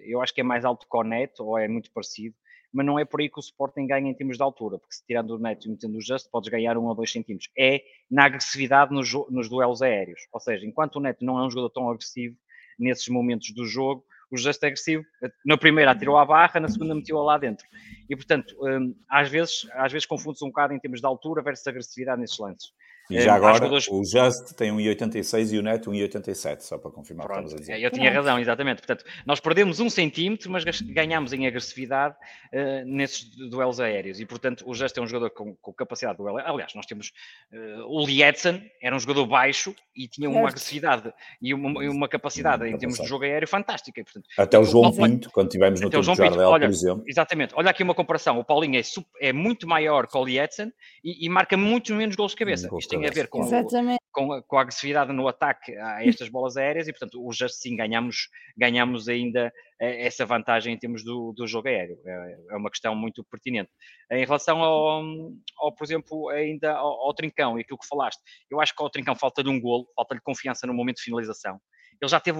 eu 0.03 0.21
acho 0.21 0.33
que 0.33 0.41
é 0.41 0.43
mais 0.43 0.65
alto 0.65 0.85
que 0.89 0.97
o 0.97 1.03
Neto, 1.03 1.45
ou 1.45 1.57
é 1.57 1.65
muito 1.67 1.89
parecido, 1.91 2.35
mas 2.71 2.85
não 2.85 2.99
é 2.99 3.05
por 3.05 3.19
aí 3.19 3.29
que 3.29 3.39
o 3.39 3.41
Sporting 3.41 3.87
ganha 3.87 4.09
em 4.09 4.13
termos 4.13 4.37
de 4.37 4.43
altura, 4.43 4.77
porque 4.77 4.95
se 4.95 5.05
tirando 5.05 5.31
o 5.31 5.39
Neto 5.39 5.67
e 5.67 5.71
metendo 5.71 5.97
o 5.97 6.01
Just, 6.01 6.29
podes 6.29 6.49
ganhar 6.49 6.77
um 6.77 6.85
ou 6.85 6.95
dois 6.95 7.11
centímetros. 7.11 7.49
É 7.57 7.81
na 8.09 8.25
agressividade 8.25 8.93
nos, 8.93 9.11
nos 9.29 9.49
duelos 9.49 9.81
aéreos, 9.81 10.21
ou 10.31 10.39
seja, 10.39 10.65
enquanto 10.65 10.97
o 10.97 10.99
Neto 10.99 11.25
não 11.25 11.39
é 11.39 11.45
um 11.45 11.49
jogador 11.49 11.69
tão 11.69 11.89
agressivo 11.89 12.35
nesses 12.77 13.07
momentos 13.09 13.51
do 13.51 13.65
jogo, 13.65 14.05
o 14.31 14.37
Just 14.37 14.61
é 14.63 14.67
agressivo. 14.67 15.03
Na 15.43 15.57
primeira 15.57 15.91
atirou 15.91 16.17
à 16.17 16.25
barra, 16.25 16.59
na 16.59 16.67
segunda 16.67 16.93
meteu-a 16.93 17.23
lá 17.23 17.37
dentro. 17.37 17.65
E, 18.07 18.15
portanto, 18.15 18.55
um, 18.61 18.95
às 19.09 19.27
vezes, 19.27 19.67
às 19.73 19.91
vezes 19.91 20.05
confunde-se 20.05 20.45
um 20.45 20.49
bocado 20.49 20.73
em 20.73 20.79
termos 20.79 20.99
de 20.99 21.05
altura 21.07 21.41
versus 21.41 21.65
agressividade 21.65 22.21
nesses 22.21 22.37
lances. 22.37 22.71
E 23.09 23.17
é, 23.17 23.21
já 23.21 23.33
agora, 23.33 23.55
jogadores... 23.55 23.87
o 23.87 24.03
Just 24.03 24.53
tem 24.53 24.71
1,86 24.71 25.53
e 25.53 25.57
o 25.57 25.63
Neto 25.63 25.89
1,87, 25.89 26.61
só 26.61 26.77
para 26.77 26.91
confirmar 26.91 27.25
Pronto, 27.25 27.47
o 27.47 27.49
que 27.49 27.61
dizer. 27.61 27.81
Eu 27.81 27.89
tinha 27.89 28.11
razão, 28.11 28.37
exatamente. 28.37 28.77
Portanto, 28.77 29.03
nós 29.25 29.39
perdemos 29.39 29.79
um 29.79 29.89
centímetro, 29.89 30.51
mas 30.51 30.63
ganhamos 30.81 31.33
em 31.33 31.47
agressividade 31.47 32.15
uh, 32.53 32.85
nesses 32.85 33.23
duelos 33.49 33.79
aéreos. 33.79 34.19
E, 34.19 34.25
portanto, 34.27 34.63
o 34.67 34.75
Just 34.75 34.95
é 34.95 35.01
um 35.01 35.07
jogador 35.07 35.31
com, 35.31 35.55
com 35.55 35.73
capacidade 35.73 36.17
de 36.17 36.23
duelo. 36.23 36.37
Aliás, 36.37 36.75
nós 36.75 36.85
temos 36.85 37.11
uh, 37.51 37.85
o 37.87 38.05
Lietzen, 38.05 38.69
era 38.79 38.95
um 38.95 38.99
jogador 38.99 39.25
baixo 39.25 39.73
e 39.95 40.07
tinha 40.07 40.29
uma 40.29 40.47
agressividade 40.47 41.11
e 41.41 41.51
uma, 41.51 41.79
uma 41.89 42.07
capacidade 42.07 42.67
em 42.67 42.77
termos 42.77 42.99
de 42.99 43.07
jogo 43.07 43.23
aéreo 43.23 43.47
fantástica. 43.47 43.99
E, 43.99 44.03
portanto, 44.03 44.27
Até 44.37 44.59
o 44.59 44.63
João 44.63 44.91
Pinto, 44.91 45.31
quando 45.31 45.49
tivemos 45.49 45.81
no 45.81 45.89
tempo 45.89 46.03
de 46.03 46.15
Jardel, 46.15 46.47
olha, 46.47 46.67
por 46.67 46.73
exemplo. 46.73 47.03
Exatamente. 47.07 47.55
Olha 47.55 47.71
aqui 47.71 47.81
uma 47.81 47.95
comparação. 47.95 48.37
O 48.37 48.43
Paulinho 48.43 48.77
é, 48.77 48.83
super, 48.83 49.09
é 49.19 49.33
muito 49.33 49.67
maior 49.67 50.05
que 50.05 50.15
o 50.15 50.23
Lietzen 50.23 50.71
e, 51.03 51.25
e 51.25 51.29
marca 51.29 51.57
muito 51.57 51.93
menos 51.95 52.15
gols 52.15 52.33
de 52.33 52.37
cabeça. 52.37 52.69
Isto 52.77 52.98
tem 52.99 53.09
a 53.09 53.13
ver 53.13 53.27
com, 53.27 53.41
com, 54.11 54.41
com, 54.43 54.57
a 54.57 54.61
agressividade 54.61 55.11
no 55.13 55.27
ataque 55.27 55.75
a 55.75 56.05
estas 56.05 56.29
bolas 56.29 56.57
aéreas 56.57 56.87
e, 56.87 56.91
portanto, 56.91 57.25
o 57.25 57.31
Just 57.31 57.55
sim 57.55 57.75
ganhamos, 57.75 58.29
ganhamos 58.57 59.07
ainda 59.07 59.51
eh, 59.79 60.05
essa 60.05 60.25
vantagem 60.25 60.73
em 60.73 60.77
termos 60.77 61.03
do, 61.03 61.33
do 61.33 61.47
jogo 61.47 61.67
aéreo. 61.67 61.97
É, 62.05 62.37
é, 62.51 62.55
uma 62.55 62.69
questão 62.69 62.95
muito 62.95 63.23
pertinente. 63.23 63.69
Em 64.11 64.25
relação 64.25 64.61
ao, 64.61 65.03
ao 65.57 65.73
por 65.73 65.83
exemplo, 65.83 66.29
ainda 66.29 66.73
ao, 66.73 67.07
ao, 67.07 67.13
Trincão 67.13 67.57
e 67.57 67.61
aquilo 67.61 67.79
que 67.79 67.87
falaste, 67.87 68.21
eu 68.49 68.59
acho 68.59 68.75
que 68.75 68.81
ao 68.81 68.89
Trincão 68.89 69.15
falta-lhe 69.15 69.49
um 69.49 69.59
golo, 69.59 69.87
falta-lhe 69.95 70.21
confiança 70.21 70.67
no 70.67 70.73
momento 70.73 70.97
de 70.97 71.03
finalização. 71.03 71.59
Ele 72.01 72.09
já 72.09 72.19
teve 72.19 72.39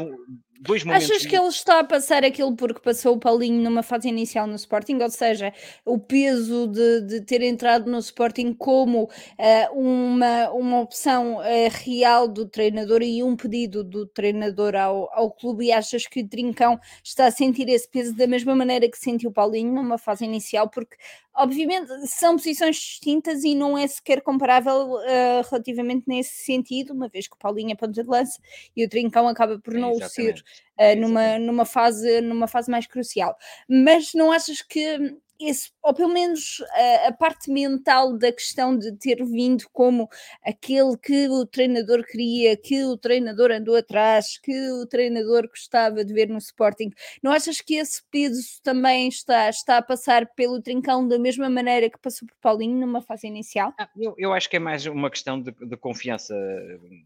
dois 0.59 0.83
momentos. 0.83 1.09
Achas 1.09 1.25
que 1.25 1.35
ele 1.35 1.47
está 1.47 1.79
a 1.79 1.83
passar 1.83 2.23
aquilo 2.23 2.55
porque 2.55 2.79
passou 2.79 3.15
o 3.15 3.19
Paulinho 3.19 3.61
numa 3.61 3.83
fase 3.83 4.07
inicial 4.07 4.47
no 4.47 4.55
Sporting? 4.55 4.99
Ou 5.01 5.09
seja, 5.09 5.53
o 5.85 5.99
peso 5.99 6.67
de, 6.67 7.01
de 7.01 7.21
ter 7.21 7.41
entrado 7.41 7.89
no 7.89 7.99
Sporting 7.99 8.53
como 8.53 9.03
uh, 9.03 9.73
uma, 9.73 10.49
uma 10.51 10.79
opção 10.79 11.37
uh, 11.37 11.69
real 11.83 12.27
do 12.27 12.47
treinador 12.47 13.01
e 13.01 13.21
um 13.21 13.35
pedido 13.35 13.83
do 13.83 14.05
treinador 14.05 14.75
ao, 14.75 15.09
ao 15.13 15.31
clube, 15.31 15.65
e 15.65 15.71
achas 15.71 16.07
que 16.07 16.21
o 16.21 16.27
Trincão 16.27 16.79
está 17.03 17.25
a 17.25 17.31
sentir 17.31 17.67
esse 17.67 17.89
peso 17.89 18.15
da 18.15 18.27
mesma 18.27 18.55
maneira 18.55 18.89
que 18.89 18.97
sentiu 18.97 19.29
o 19.29 19.33
Paulinho 19.33 19.73
numa 19.73 19.97
fase 19.97 20.23
inicial? 20.23 20.69
Porque 20.69 20.95
obviamente 21.35 21.87
são 22.07 22.35
posições 22.35 22.75
distintas 22.75 23.43
e 23.43 23.55
não 23.55 23.77
é 23.77 23.87
sequer 23.87 24.21
comparável 24.21 24.91
uh, 24.91 25.49
relativamente 25.49 26.03
nesse 26.07 26.43
sentido, 26.43 26.93
uma 26.93 27.07
vez 27.07 27.27
que 27.27 27.35
o 27.35 27.39
Paulinho 27.39 27.71
é 27.71 27.75
ponta 27.75 27.93
de 27.93 28.03
lança 28.03 28.39
e 28.75 28.85
o 28.85 28.89
Trincão 28.89 29.27
acaba 29.27 29.48
acaba 29.49 29.59
por 29.59 29.73
não 29.73 29.91
o 29.91 30.01
ser 30.09 30.35
uh, 30.79 30.99
numa, 30.99 31.39
numa, 31.39 31.65
fase, 31.65 32.21
numa 32.21 32.47
fase 32.47 32.69
mais 32.69 32.85
crucial. 32.85 33.35
Mas 33.67 34.13
não 34.13 34.31
achas 34.31 34.61
que 34.61 35.17
esse, 35.39 35.71
ou 35.81 35.93
pelo 35.93 36.13
menos 36.13 36.61
a, 36.71 37.07
a, 37.07 37.11
parte 37.13 37.49
mental 37.49 38.17
da 38.17 38.31
questão 38.31 38.77
de 38.77 38.91
ter 38.97 39.23
vindo 39.23 39.63
como 39.71 40.09
aquele 40.45 40.97
que 40.97 41.29
o 41.29 41.45
treinador 41.45 42.03
queria, 42.05 42.57
que 42.57 42.83
o 42.83 42.97
treinador 42.97 43.51
andou 43.51 43.75
atrás, 43.75 44.37
que 44.37 44.71
o 44.71 44.85
treinador 44.85 45.47
gostava 45.47 46.03
de 46.03 46.13
ver 46.13 46.27
no 46.27 46.37
Sporting. 46.37 46.91
Não 47.23 47.31
achas 47.31 47.61
que 47.61 47.75
esse 47.75 48.03
peso 48.11 48.61
também 48.61 49.07
está, 49.07 49.49
está 49.49 49.77
a 49.77 49.81
passar 49.81 50.27
pelo 50.35 50.61
trincão 50.61 51.07
da 51.07 51.17
mesma 51.17 51.49
maneira 51.49 51.89
que 51.89 51.97
passou 51.97 52.27
por 52.27 52.35
Paulinho 52.41 52.77
numa 52.77 53.01
fase 53.01 53.27
inicial? 53.27 53.73
Ah, 53.79 53.89
eu, 53.97 54.13
eu, 54.17 54.33
acho 54.33 54.49
que 54.49 54.57
é 54.57 54.59
mais 54.59 54.85
uma 54.85 55.09
questão 55.09 55.41
de, 55.41 55.51
de 55.51 55.77
confiança 55.77 56.35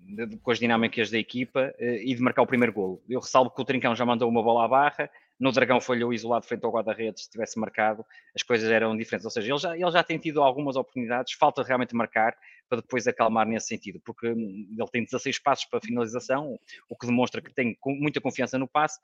de, 0.07 0.25
de, 0.25 0.37
com 0.37 0.51
as 0.51 0.59
dinâmicas 0.59 1.11
da 1.11 1.17
equipa 1.17 1.73
eh, 1.77 2.01
e 2.03 2.15
de 2.15 2.21
marcar 2.21 2.41
o 2.41 2.47
primeiro 2.47 2.73
golo. 2.73 3.01
Eu 3.07 3.19
ressalvo 3.19 3.51
que 3.51 3.61
o 3.61 3.65
trincão 3.65 3.95
já 3.95 4.05
mandou 4.05 4.27
uma 4.27 4.41
bola 4.41 4.65
à 4.65 4.67
barra 4.67 5.09
no 5.39 5.51
Dragão 5.51 5.81
falhou 5.81 6.13
isolado 6.13 6.45
frente 6.45 6.63
ao 6.63 6.71
guarda-redes, 6.71 7.23
se 7.23 7.29
tivesse 7.29 7.59
marcado, 7.59 8.05
as 8.35 8.43
coisas 8.43 8.69
eram 8.69 8.95
diferentes. 8.95 9.25
Ou 9.25 9.31
seja, 9.31 9.51
ele 9.51 9.59
já, 9.59 9.77
ele 9.77 9.91
já 9.91 10.03
tem 10.03 10.17
tido 10.17 10.41
algumas 10.41 10.75
oportunidades, 10.75 11.33
falta 11.33 11.63
realmente 11.63 11.95
marcar 11.95 12.35
para 12.69 12.81
depois 12.81 13.07
acalmar 13.07 13.45
nesse 13.45 13.67
sentido, 13.67 13.99
porque 14.03 14.29
hum, 14.29 14.67
ele 14.71 14.87
tem 14.91 15.03
16 15.03 15.39
passos 15.39 15.65
para 15.65 15.79
finalização, 15.81 16.57
o 16.89 16.95
que 16.95 17.05
demonstra 17.05 17.41
que 17.41 17.53
tem 17.53 17.77
muita 17.85 18.19
confiança 18.19 18.57
no 18.57 18.67
passe. 18.67 18.99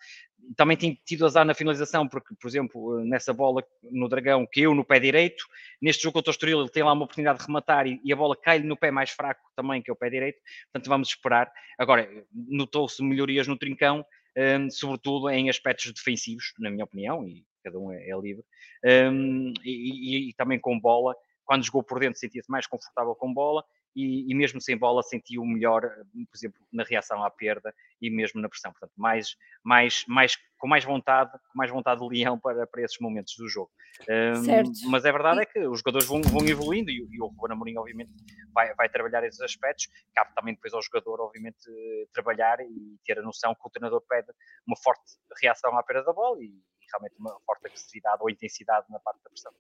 Também 0.55 0.77
tem 0.77 0.99
tido 1.05 1.25
azar 1.25 1.45
na 1.45 1.53
finalização, 1.53 2.07
porque, 2.07 2.33
por 2.39 2.47
exemplo, 2.47 3.03
nessa 3.03 3.33
bola 3.33 3.63
no 3.91 4.07
Dragão, 4.07 4.47
caiu 4.51 4.73
no 4.73 4.83
pé 4.83 4.99
direito. 4.99 5.43
Neste 5.81 6.03
jogo 6.03 6.13
contra 6.13 6.31
o 6.31 6.33
Estoril, 6.33 6.61
ele 6.61 6.69
tem 6.69 6.81
lá 6.81 6.93
uma 6.93 7.03
oportunidade 7.03 7.39
de 7.39 7.45
rematar 7.45 7.85
e, 7.85 7.99
e 8.03 8.11
a 8.11 8.15
bola 8.15 8.35
cai-lhe 8.35 8.65
no 8.65 8.77
pé 8.77 8.89
mais 8.89 9.11
fraco 9.11 9.41
também, 9.55 9.81
que 9.81 9.91
é 9.91 9.93
o 9.93 9.97
pé 9.97 10.09
direito. 10.09 10.39
Portanto, 10.71 10.87
vamos 10.87 11.09
esperar. 11.09 11.51
Agora, 11.77 12.09
notou-se 12.33 13.03
melhorias 13.03 13.47
no 13.47 13.57
trincão, 13.57 14.03
um, 14.37 14.69
sobretudo 14.69 15.29
em 15.29 15.49
aspectos 15.49 15.91
defensivos, 15.91 16.53
na 16.59 16.69
minha 16.69 16.85
opinião, 16.85 17.27
e 17.27 17.45
cada 17.63 17.79
um 17.79 17.91
é, 17.91 18.09
é 18.09 18.19
livre, 18.19 18.43
um, 19.11 19.53
e, 19.63 19.71
e, 19.71 20.29
e, 20.29 20.33
também 20.33 20.59
com 20.59 20.79
bola. 20.79 21.15
Quando 21.45 21.65
jogou 21.65 21.83
por 21.83 21.99
dentro, 21.99 22.19
sentia-se 22.19 22.49
mais 22.49 22.67
confortável 22.67 23.15
com 23.15 23.33
bola 23.33 23.63
e, 23.95 24.31
e, 24.31 24.35
mesmo 24.35 24.61
sem 24.61 24.77
bola 24.77 25.01
sentiu 25.03 25.43
melhor, 25.45 25.81
por 25.81 26.35
exemplo, 26.35 26.59
na 26.71 26.83
reação 26.83 27.23
à 27.23 27.29
perda 27.29 27.73
e 28.01 28.09
mesmo 28.09 28.41
na 28.41 28.49
pressão. 28.49 28.71
Portanto, 28.71 28.93
mais, 28.95 29.35
mais, 29.63 30.05
mais, 30.07 30.37
com 30.57 30.67
mais 30.67 30.83
vontade, 30.83 31.31
com 31.31 31.57
mais 31.57 31.71
vontade 31.71 32.01
de 32.01 32.07
leão 32.07 32.39
para, 32.39 32.67
para 32.67 32.81
esses 32.81 32.99
momentos 32.99 33.35
do 33.37 33.47
jogo. 33.47 33.71
Um, 34.07 34.89
mas 34.89 35.05
a 35.05 35.11
verdade 35.11 35.41
é 35.41 35.45
que 35.45 35.59
os 35.67 35.79
jogadores 35.79 36.07
vão, 36.07 36.21
vão 36.21 36.45
evoluindo 36.47 36.89
e, 36.89 37.07
e 37.11 37.21
o 37.21 37.27
Ruben 37.27 37.53
Amorim, 37.53 37.77
obviamente, 37.77 38.11
vai, 38.53 38.73
vai 38.75 38.89
trabalhar 38.89 39.23
esses 39.23 39.41
aspectos. 39.41 39.87
Cabe 40.15 40.33
também 40.35 40.53
depois 40.53 40.73
ao 40.73 40.81
jogador, 40.81 41.21
obviamente, 41.21 41.57
trabalhar 42.13 42.59
e 42.61 42.97
ter 43.05 43.19
a 43.19 43.21
noção 43.21 43.53
que 43.53 43.61
o 43.65 43.69
treinador 43.69 44.01
pede 44.07 44.31
uma 44.67 44.77
forte 44.77 45.03
reação 45.41 45.77
à 45.77 45.83
perda 45.83 46.03
da 46.03 46.13
bola 46.13 46.37
e, 46.41 46.47
e 46.47 46.85
realmente 46.91 47.15
uma 47.19 47.37
forte 47.45 47.65
agressividade 47.65 48.21
ou 48.21 48.29
intensidade 48.29 48.85
na 48.89 48.99
parte 48.99 49.21
da 49.23 49.29
pressão. 49.29 49.51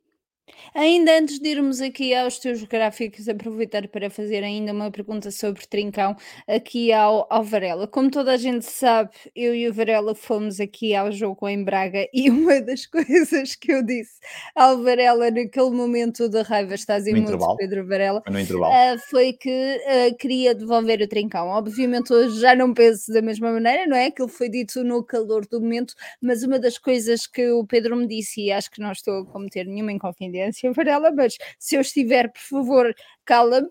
Ainda 0.73 1.17
antes 1.17 1.39
de 1.39 1.49
irmos 1.49 1.81
aqui 1.81 2.13
aos 2.13 2.39
teus 2.39 2.63
gráficos, 2.63 3.27
aproveitar 3.27 3.87
para 3.87 4.09
fazer 4.09 4.43
ainda 4.43 4.71
uma 4.71 4.91
pergunta 4.91 5.31
sobre 5.31 5.65
Trincão 5.65 6.15
aqui 6.47 6.91
ao, 6.93 7.27
ao 7.29 7.43
Varela. 7.43 7.87
Como 7.87 8.09
toda 8.09 8.33
a 8.33 8.37
gente 8.37 8.65
sabe, 8.65 9.11
eu 9.35 9.53
e 9.55 9.67
o 9.67 9.73
Varela 9.73 10.13
fomos 10.15 10.59
aqui 10.59 10.95
ao 10.95 11.11
jogo 11.11 11.47
em 11.47 11.63
Braga 11.63 12.07
e 12.13 12.29
uma 12.31 12.61
das 12.61 12.85
coisas 12.85 13.55
que 13.55 13.71
eu 13.71 13.83
disse 13.83 14.19
ao 14.55 14.81
Varela 14.81 15.31
naquele 15.31 15.71
momento 15.71 16.29
da 16.29 16.43
raiva, 16.43 16.75
estás 16.75 17.07
em 17.07 17.13
muito, 17.13 17.37
Pedro 17.57 17.85
Varela, 17.85 18.21
foi. 18.21 18.69
Uh, 18.69 18.99
foi 19.09 19.33
que 19.33 19.49
uh, 19.49 20.15
queria 20.17 20.55
devolver 20.55 21.01
o 21.01 21.07
Trincão. 21.07 21.47
Obviamente 21.47 22.13
hoje 22.13 22.39
já 22.39 22.55
não 22.55 22.73
penso 22.73 23.11
da 23.11 23.21
mesma 23.21 23.51
maneira, 23.51 23.85
não 23.87 23.97
é? 23.97 24.05
Aquilo 24.05 24.27
foi 24.27 24.49
dito 24.49 24.83
no 24.83 25.03
calor 25.03 25.45
do 25.45 25.59
momento, 25.59 25.93
mas 26.21 26.43
uma 26.43 26.59
das 26.59 26.77
coisas 26.77 27.27
que 27.27 27.49
o 27.51 27.65
Pedro 27.65 27.95
me 27.95 28.07
disse, 28.07 28.41
e 28.41 28.51
acho 28.51 28.71
que 28.71 28.79
não 28.79 28.91
estou 28.91 29.21
a 29.21 29.25
cometer 29.25 29.65
nenhuma 29.65 29.91
inconfidência, 29.91 30.38
confidência, 30.39 30.71
Varela, 30.73 31.11
mas 31.11 31.37
se 31.57 31.75
eu 31.75 31.81
estiver, 31.81 32.31
por 32.31 32.41
favor, 32.41 32.95
cala-me. 33.25 33.69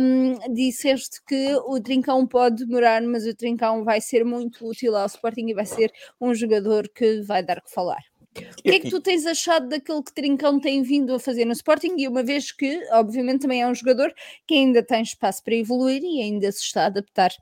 Um, 0.00 0.54
disseste 0.54 1.20
que 1.26 1.54
o 1.66 1.78
Trincão 1.80 2.26
pode 2.26 2.64
demorar, 2.64 3.02
mas 3.02 3.26
o 3.26 3.34
Trincão 3.34 3.84
vai 3.84 4.00
ser 4.00 4.24
muito 4.24 4.66
útil 4.66 4.96
ao 4.96 5.06
Sporting 5.06 5.48
e 5.48 5.54
vai 5.54 5.66
ser 5.66 5.92
um 6.20 6.34
jogador 6.34 6.88
que 6.88 7.20
vai 7.22 7.42
dar 7.42 7.60
que 7.60 7.70
falar. 7.70 8.00
O 8.36 8.62
que 8.62 8.70
é 8.70 8.80
que 8.80 8.88
tu 8.88 9.00
tens 9.00 9.26
achado 9.26 9.68
daquilo 9.68 10.02
que 10.02 10.14
Trincão 10.14 10.60
tem 10.60 10.82
vindo 10.82 11.12
a 11.14 11.18
fazer 11.18 11.44
no 11.44 11.52
Sporting? 11.52 11.94
E 11.98 12.08
uma 12.08 12.22
vez 12.22 12.52
que, 12.52 12.80
obviamente, 12.92 13.42
também 13.42 13.60
é 13.60 13.66
um 13.66 13.74
jogador 13.74 14.14
que 14.46 14.54
ainda 14.54 14.82
tem 14.82 15.02
espaço 15.02 15.42
para 15.42 15.54
evoluir 15.54 16.02
e 16.02 16.22
ainda 16.22 16.50
se 16.52 16.62
está 16.62 16.84
a 16.84 16.86
adaptar 16.86 17.32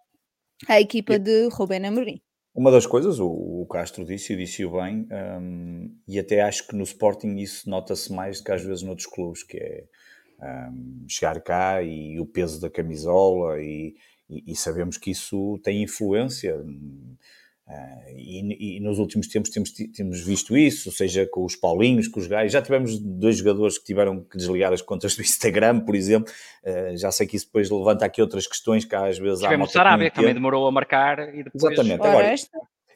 à 0.67 0.81
equipa 0.81 1.19
de 1.19 1.49
Rubén 1.53 1.87
Amorim. 1.87 2.21
Uma 2.55 2.71
das 2.71 2.87
coisas, 2.87 3.19
o, 3.19 3.27
o 3.27 3.67
Castro 3.67 4.05
disse 4.05 4.33
e 4.33 4.37
disse-o 4.37 4.71
bem, 4.71 5.09
um, 5.41 5.93
e 6.07 6.21
até 6.21 6.41
acho 6.41 6.69
que 6.69 6.77
no 6.77 6.85
Sporting 6.85 7.37
isso 7.37 7.69
nota-se 7.69 8.13
mais 8.13 8.39
do 8.39 8.45
que 8.45 8.53
às 8.53 8.63
vezes 8.63 8.85
noutros 8.85 9.09
clubes, 9.09 9.43
que 9.43 9.57
é 9.59 9.85
um, 10.41 11.05
chegar 11.09 11.41
cá 11.41 11.83
e 11.83 12.21
o 12.21 12.27
peso 12.27 12.61
da 12.61 12.71
camisola, 12.71 13.61
e, 13.61 13.97
e, 14.31 14.53
e 14.53 14.57
sabemos 14.57 14.97
que 14.97 15.11
isso 15.11 15.59
tem 15.65 15.83
influência. 15.83 16.65
Uh, 17.67 18.11
e, 18.15 18.77
e, 18.77 18.81
nos 18.81 18.99
últimos 18.99 19.27
tempos 19.27 19.49
temos, 19.49 19.71
temos 19.71 20.21
visto 20.21 20.55
isso, 20.55 20.93
seja 20.93 21.27
com 21.27 21.47
os 21.47 21.57
Paulinhos, 21.57 22.09
com 22.09 22.21
os 22.21 22.27
gajos. 22.27 22.53
Já 22.53 22.61
tivemos 22.61 22.99
dois 22.99 23.39
jogadores 23.39 23.79
que 23.79 23.85
tiveram 23.85 24.23
que 24.23 24.37
desligar 24.37 24.73
as 24.73 24.83
contas 24.83 25.17
do 25.17 25.23
Instagram, 25.23 25.81
por 25.81 25.95
exemplo. 25.95 26.31
Uh, 26.63 26.97
já 26.97 27.11
sei 27.11 27.27
que 27.27 27.37
isso 27.37 27.47
depois 27.47 27.71
levanta 27.71 28.05
aqui 28.05 28.21
outras 28.21 28.47
questões 28.47 28.85
que 28.85 28.95
às 28.95 29.19
vezes 29.19 29.41
tivemos 29.41 29.71
há. 29.71 29.73
Sarabia, 29.73 30.11
que 30.11 30.17
também 30.17 30.35
demorou 30.35 30.67
a 30.67 30.71
marcar 30.71 31.35
e 31.35 31.43
depois. 31.43 31.65
Exatamente. 31.65 32.07
Agora, 32.07 32.35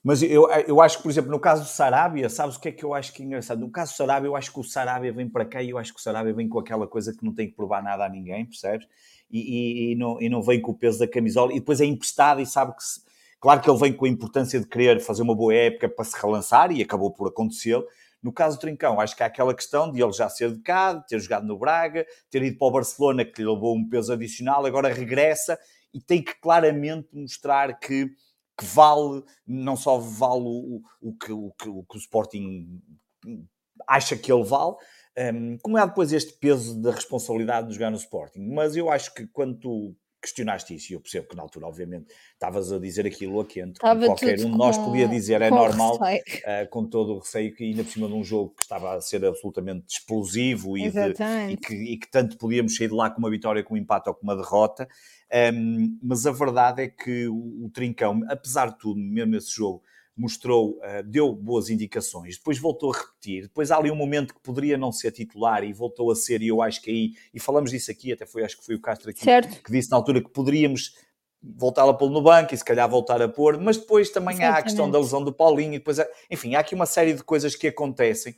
mas 0.05 0.23
eu, 0.23 0.49
eu 0.67 0.81
acho 0.81 0.99
que, 0.99 1.03
por 1.03 1.11
exemplo, 1.11 1.31
no 1.31 1.41
caso 1.41 1.63
do 1.63 1.69
Sarabia, 1.69 2.29
sabes 2.29 2.57
o 2.57 2.61
que 2.61 2.69
é 2.69 2.73
que 2.73 2.85
eu 2.85 2.95
acho 2.95 3.13
que 3.13 3.23
é 3.23 3.27
engraçado? 3.27 3.59
No 3.59 3.71
caso 3.71 3.93
do 3.93 3.97
Sarabia, 3.97 4.29
eu 4.29 4.37
acho 4.37 4.53
que 4.53 4.61
o 4.61 4.65
Sarabia 4.65 5.13
vem 5.13 5.29
para 5.29 5.45
cá 5.45 5.63
e 5.63 5.71
eu 5.71 5.79
acho 5.79 5.93
que 5.93 5.99
o 5.99 6.03
Sarabia 6.03 6.33
vem 6.33 6.49
com 6.49 6.59
aquela 6.59 6.87
coisa 6.87 7.13
que 7.13 7.25
não 7.25 7.35
tem 7.35 7.49
que 7.49 7.57
provar 7.57 7.83
nada 7.83 8.05
a 8.05 8.09
ninguém, 8.09 8.45
percebes? 8.47 8.87
E, 9.31 9.39
e, 9.39 9.93
e 9.93 9.95
não, 9.97 10.21
e 10.21 10.29
não 10.29 10.41
vem 10.41 10.61
com 10.61 10.73
o 10.73 10.75
peso 10.75 10.99
da 10.99 11.09
camisola 11.09 11.53
e 11.53 11.59
depois 11.59 11.81
é 11.81 11.85
emprestado 11.85 12.41
e 12.41 12.47
sabe 12.47 12.77
que. 12.77 12.83
Se, 12.83 13.08
Claro 13.41 13.61
que 13.61 13.71
ele 13.71 13.79
vem 13.79 13.93
com 13.93 14.05
a 14.05 14.09
importância 14.09 14.59
de 14.59 14.67
querer 14.67 15.01
fazer 15.01 15.23
uma 15.23 15.35
boa 15.35 15.55
época 15.55 15.89
para 15.89 16.05
se 16.05 16.21
relançar 16.21 16.73
e 16.73 16.83
acabou 16.83 17.13
por 17.13 17.29
acontecer. 17.29 17.81
No 18.21 18.33
caso 18.33 18.57
do 18.57 18.61
Trincão, 18.61 19.01
acho 19.01 19.17
que 19.17 19.23
há 19.23 19.27
aquela 19.27 19.55
questão 19.55 19.93
de 19.93 20.03
ele 20.03 20.13
já 20.13 20.29
ser 20.29 20.53
de 20.53 20.61
cá, 20.61 21.01
ter 21.01 21.21
jogado 21.21 21.47
no 21.47 21.57
Braga, 21.57 22.05
ter 22.31 22.43
ido 22.43 22.59
para 22.59 22.67
o 22.67 22.71
Barcelona, 22.73 23.25
que 23.25 23.41
lhe 23.41 23.49
levou 23.49 23.77
um 23.77 23.89
peso 23.89 24.13
adicional, 24.13 24.67
agora 24.67 24.93
regressa 24.93 25.57
e 25.95 26.01
tem 26.01 26.23
que 26.23 26.35
claramente 26.41 27.09
mostrar 27.13 27.79
que, 27.79 28.07
que 28.59 28.65
vale, 28.65 29.23
não 29.47 29.77
só 29.77 29.99
vale 29.99 30.43
o, 30.45 30.83
o, 31.01 31.15
que, 31.15 31.33
o, 31.33 31.53
que, 31.53 31.69
o 31.69 31.85
que 31.85 31.97
o 31.97 32.01
Sporting 32.01 32.81
acha 33.87 34.17
que 34.17 34.33
ele 34.33 34.45
vale, 34.45 34.75
um, 35.33 35.59
como 35.59 35.79
é 35.79 35.87
depois 35.87 36.13
este 36.13 36.33
peso 36.35 36.81
da 36.81 36.91
responsabilidade 36.91 37.69
de 37.69 37.75
jogar 37.75 37.91
no 37.91 37.97
Sporting. 37.97 38.41
Mas 38.53 38.77
eu 38.77 38.91
acho 38.91 39.15
que 39.15 39.27
quando 39.29 39.59
tu 39.59 39.97
questionaste 40.21 40.75
isso 40.75 40.93
e 40.93 40.95
eu 40.95 41.01
percebo 41.01 41.29
que 41.29 41.37
na 41.37 41.43
altura, 41.43 41.67
obviamente, 41.67 42.13
estavas 42.33 42.73
a 42.73 42.79
dizer 42.79 43.07
aquilo 43.07 43.41
a 43.41 43.47
quente, 43.47 43.79
qualquer 43.79 44.41
um 44.41 44.51
de 44.51 44.59
nós 44.59 44.77
podia 44.77 45.09
dizer, 45.09 45.41
é 45.43 45.51
normal, 45.51 45.97
uh, 45.97 46.69
com 46.71 46.85
todo 46.85 47.15
o 47.15 47.19
receio 47.19 47.55
que 47.55 47.65
ainda 47.65 47.85
por 47.85 47.91
cima 47.91 48.09
de 48.09 48.15
um 48.15 48.25
jogo 48.25 48.55
que 48.57 48.63
estava 48.63 48.95
a 48.95 49.01
ser 49.01 49.25
absolutamente 49.25 49.85
explosivo 49.89 50.77
e, 50.77 50.91
de, 50.91 50.99
e, 51.51 51.57
que, 51.57 51.75
e, 51.75 51.99
que, 51.99 52.11
tanto 52.11 52.37
podíamos 52.37 52.77
sair 52.77 52.89
de 52.89 52.95
lá 52.95 53.11
com 53.11 53.19
uma 53.19 53.31
vitória, 53.31 53.63
com 53.63 53.75
um 53.75 53.77
empate 53.77 54.09
ou 54.09 54.15
com 54.15 54.25
uma 54.25 54.37
derrota, 54.37 54.89
um, 55.55 55.99
mas 56.03 56.27
a 56.27 56.33
verdade 56.33 56.83
é 56.83 56.89
que 56.89 57.29
o, 57.29 57.67
o 57.67 57.71
Trincão, 57.71 58.23
apesar 58.29 58.71
de 58.71 58.79
tudo, 58.79 58.99
mesmo 58.99 59.37
esse 59.37 59.55
jogo, 59.55 59.83
mostrou, 60.19 60.79
uh, 60.79 61.03
deu 61.05 61.33
boas 61.33 61.71
indicações, 61.71 62.37
depois 62.37 62.59
voltou 62.59 62.93
a 62.93 62.99
repetir, 62.99 63.43
depois 63.43 63.71
há 63.71 63.77
ali 63.77 63.91
um 63.91 63.95
momento 63.95 64.35
que 64.35 64.41
poderia 64.41 64.77
não 64.77 64.91
ser 64.91 65.13
titular 65.13 65.63
e 65.63 65.73
voltou 65.73 66.11
a 66.11 66.17
ser, 66.17 66.43
e 66.43 66.49
eu 66.49 66.61
acho 66.61 66.83
que 66.83 66.91
aí, 66.91 67.13
e 67.33 67.39
falamos 67.39 67.71
disso 67.71 67.91
aqui, 67.91 68.13
até 68.13 68.27
foi, 68.27 68.45
acho 68.45 68.59
que 68.59 68.65
foi 68.65 68.75
o 68.75 68.81
Castro 68.81 69.11
aqui, 69.11 69.23
certo. 69.23 69.63
que 69.63 69.71
disse 69.71 69.91
na 69.91 69.97
altura 69.97 70.21
que 70.21 70.29
poderíamos 70.29 70.97
voltar 71.41 71.89
a 71.89 71.95
pô-lo 71.95 72.13
no 72.13 72.21
banco 72.21 72.53
e 72.53 72.59
se 72.59 72.65
calhar 72.65 72.89
voltar 72.91 73.23
a 73.23 73.29
pôr, 73.29 73.59
mas 73.61 73.77
depois 73.77 74.11
também 74.11 74.35
Exatamente. 74.35 74.57
há 74.57 74.59
a 74.59 74.63
questão 74.63 74.91
da 74.91 74.99
lesão 74.99 75.23
do 75.23 75.33
Paulinho, 75.33 75.75
e 75.75 75.79
depois, 75.79 76.01
há, 76.01 76.07
enfim, 76.29 76.57
há 76.57 76.61
aqui 76.61 76.75
uma 76.75 76.87
série 76.87 77.15
de 77.15 77.23
coisas 77.23 77.55
que 77.55 77.69
acontecem, 77.69 78.35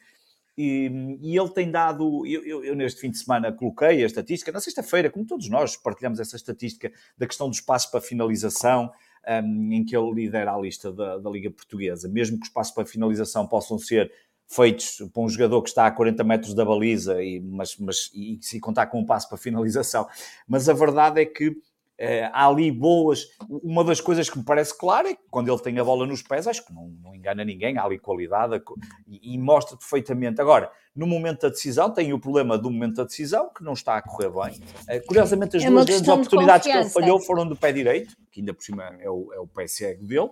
e, 0.58 1.18
e, 1.22 1.38
ele 1.38 1.48
tem 1.48 1.70
dado. 1.70 2.26
Eu, 2.26 2.44
eu, 2.44 2.64
eu, 2.64 2.76
neste 2.76 3.00
fim 3.00 3.10
de 3.10 3.16
semana 3.16 3.50
coloquei 3.50 4.02
a 4.02 4.06
estatística, 4.06 4.52
na 4.52 4.60
sexta-feira, 4.60 5.08
como 5.08 5.24
todos 5.24 5.48
nós 5.48 5.74
partilhamos 5.74 6.20
essa 6.20 6.36
estatística 6.36 6.92
da 7.16 7.26
questão 7.26 7.48
dos 7.48 7.62
passos 7.62 7.90
para 7.90 8.00
finalização, 8.00 8.92
um, 9.28 9.72
em 9.72 9.84
que 9.84 9.96
ele 9.96 10.12
lidera 10.12 10.52
a 10.52 10.58
lista 10.58 10.92
da, 10.92 11.18
da 11.18 11.30
Liga 11.30 11.50
Portuguesa. 11.50 12.08
Mesmo 12.08 12.38
que 12.38 12.44
os 12.44 12.52
passos 12.52 12.74
para 12.74 12.86
finalização 12.86 13.46
possam 13.46 13.78
ser 13.78 14.10
feitos 14.46 15.02
por 15.12 15.24
um 15.24 15.28
jogador 15.28 15.62
que 15.62 15.68
está 15.68 15.86
a 15.86 15.90
40 15.92 16.24
metros 16.24 16.54
da 16.54 16.64
baliza, 16.64 17.22
e, 17.22 17.40
mas, 17.40 17.76
mas 17.76 18.10
e 18.12 18.38
se 18.40 18.58
contar 18.58 18.86
com 18.86 19.00
um 19.00 19.06
passo 19.06 19.28
para 19.28 19.38
finalização. 19.38 20.08
Mas 20.46 20.68
a 20.68 20.72
verdade 20.72 21.20
é 21.20 21.24
que 21.24 21.56
Uh, 22.00 22.30
há 22.32 22.48
ali 22.48 22.72
boas. 22.72 23.26
Uma 23.46 23.84
das 23.84 24.00
coisas 24.00 24.30
que 24.30 24.38
me 24.38 24.44
parece 24.44 24.76
clara 24.76 25.10
é 25.10 25.14
que 25.14 25.20
quando 25.30 25.52
ele 25.52 25.60
tem 25.60 25.78
a 25.78 25.84
bola 25.84 26.06
nos 26.06 26.22
pés, 26.22 26.46
acho 26.46 26.64
que 26.64 26.72
não, 26.72 26.88
não 27.02 27.14
engana 27.14 27.44
ninguém, 27.44 27.76
há 27.76 27.84
ali 27.84 27.98
qualidade 27.98 28.58
e, 29.06 29.34
e, 29.34 29.38
mostra 29.38 29.76
perfeitamente. 29.76 30.40
Agora, 30.40 30.72
no 30.96 31.06
momento 31.06 31.42
da 31.42 31.50
decisão, 31.50 31.92
tem 31.92 32.14
o 32.14 32.18
problema 32.18 32.56
do 32.56 32.70
momento 32.70 32.96
da 32.96 33.04
decisão, 33.04 33.50
que 33.54 33.62
não 33.62 33.74
está 33.74 33.98
a 33.98 34.02
correr 34.02 34.30
bem. 34.30 34.62
Uh, 34.88 35.06
curiosamente, 35.06 35.58
as 35.58 35.62
é 35.62 35.68
duas 35.68 35.84
grandes 35.84 36.08
oportunidades 36.08 36.66
que 36.66 36.72
ele 36.78 36.88
falhou 36.88 37.20
foram 37.20 37.46
do 37.46 37.54
pé 37.54 37.70
direito, 37.70 38.16
que 38.32 38.40
ainda 38.40 38.54
por 38.54 38.64
cima 38.64 38.84
é 38.98 39.10
o, 39.10 39.30
é 39.34 39.38
o 39.38 39.46
pé 39.46 39.66
cego 39.66 40.06
dele. 40.06 40.30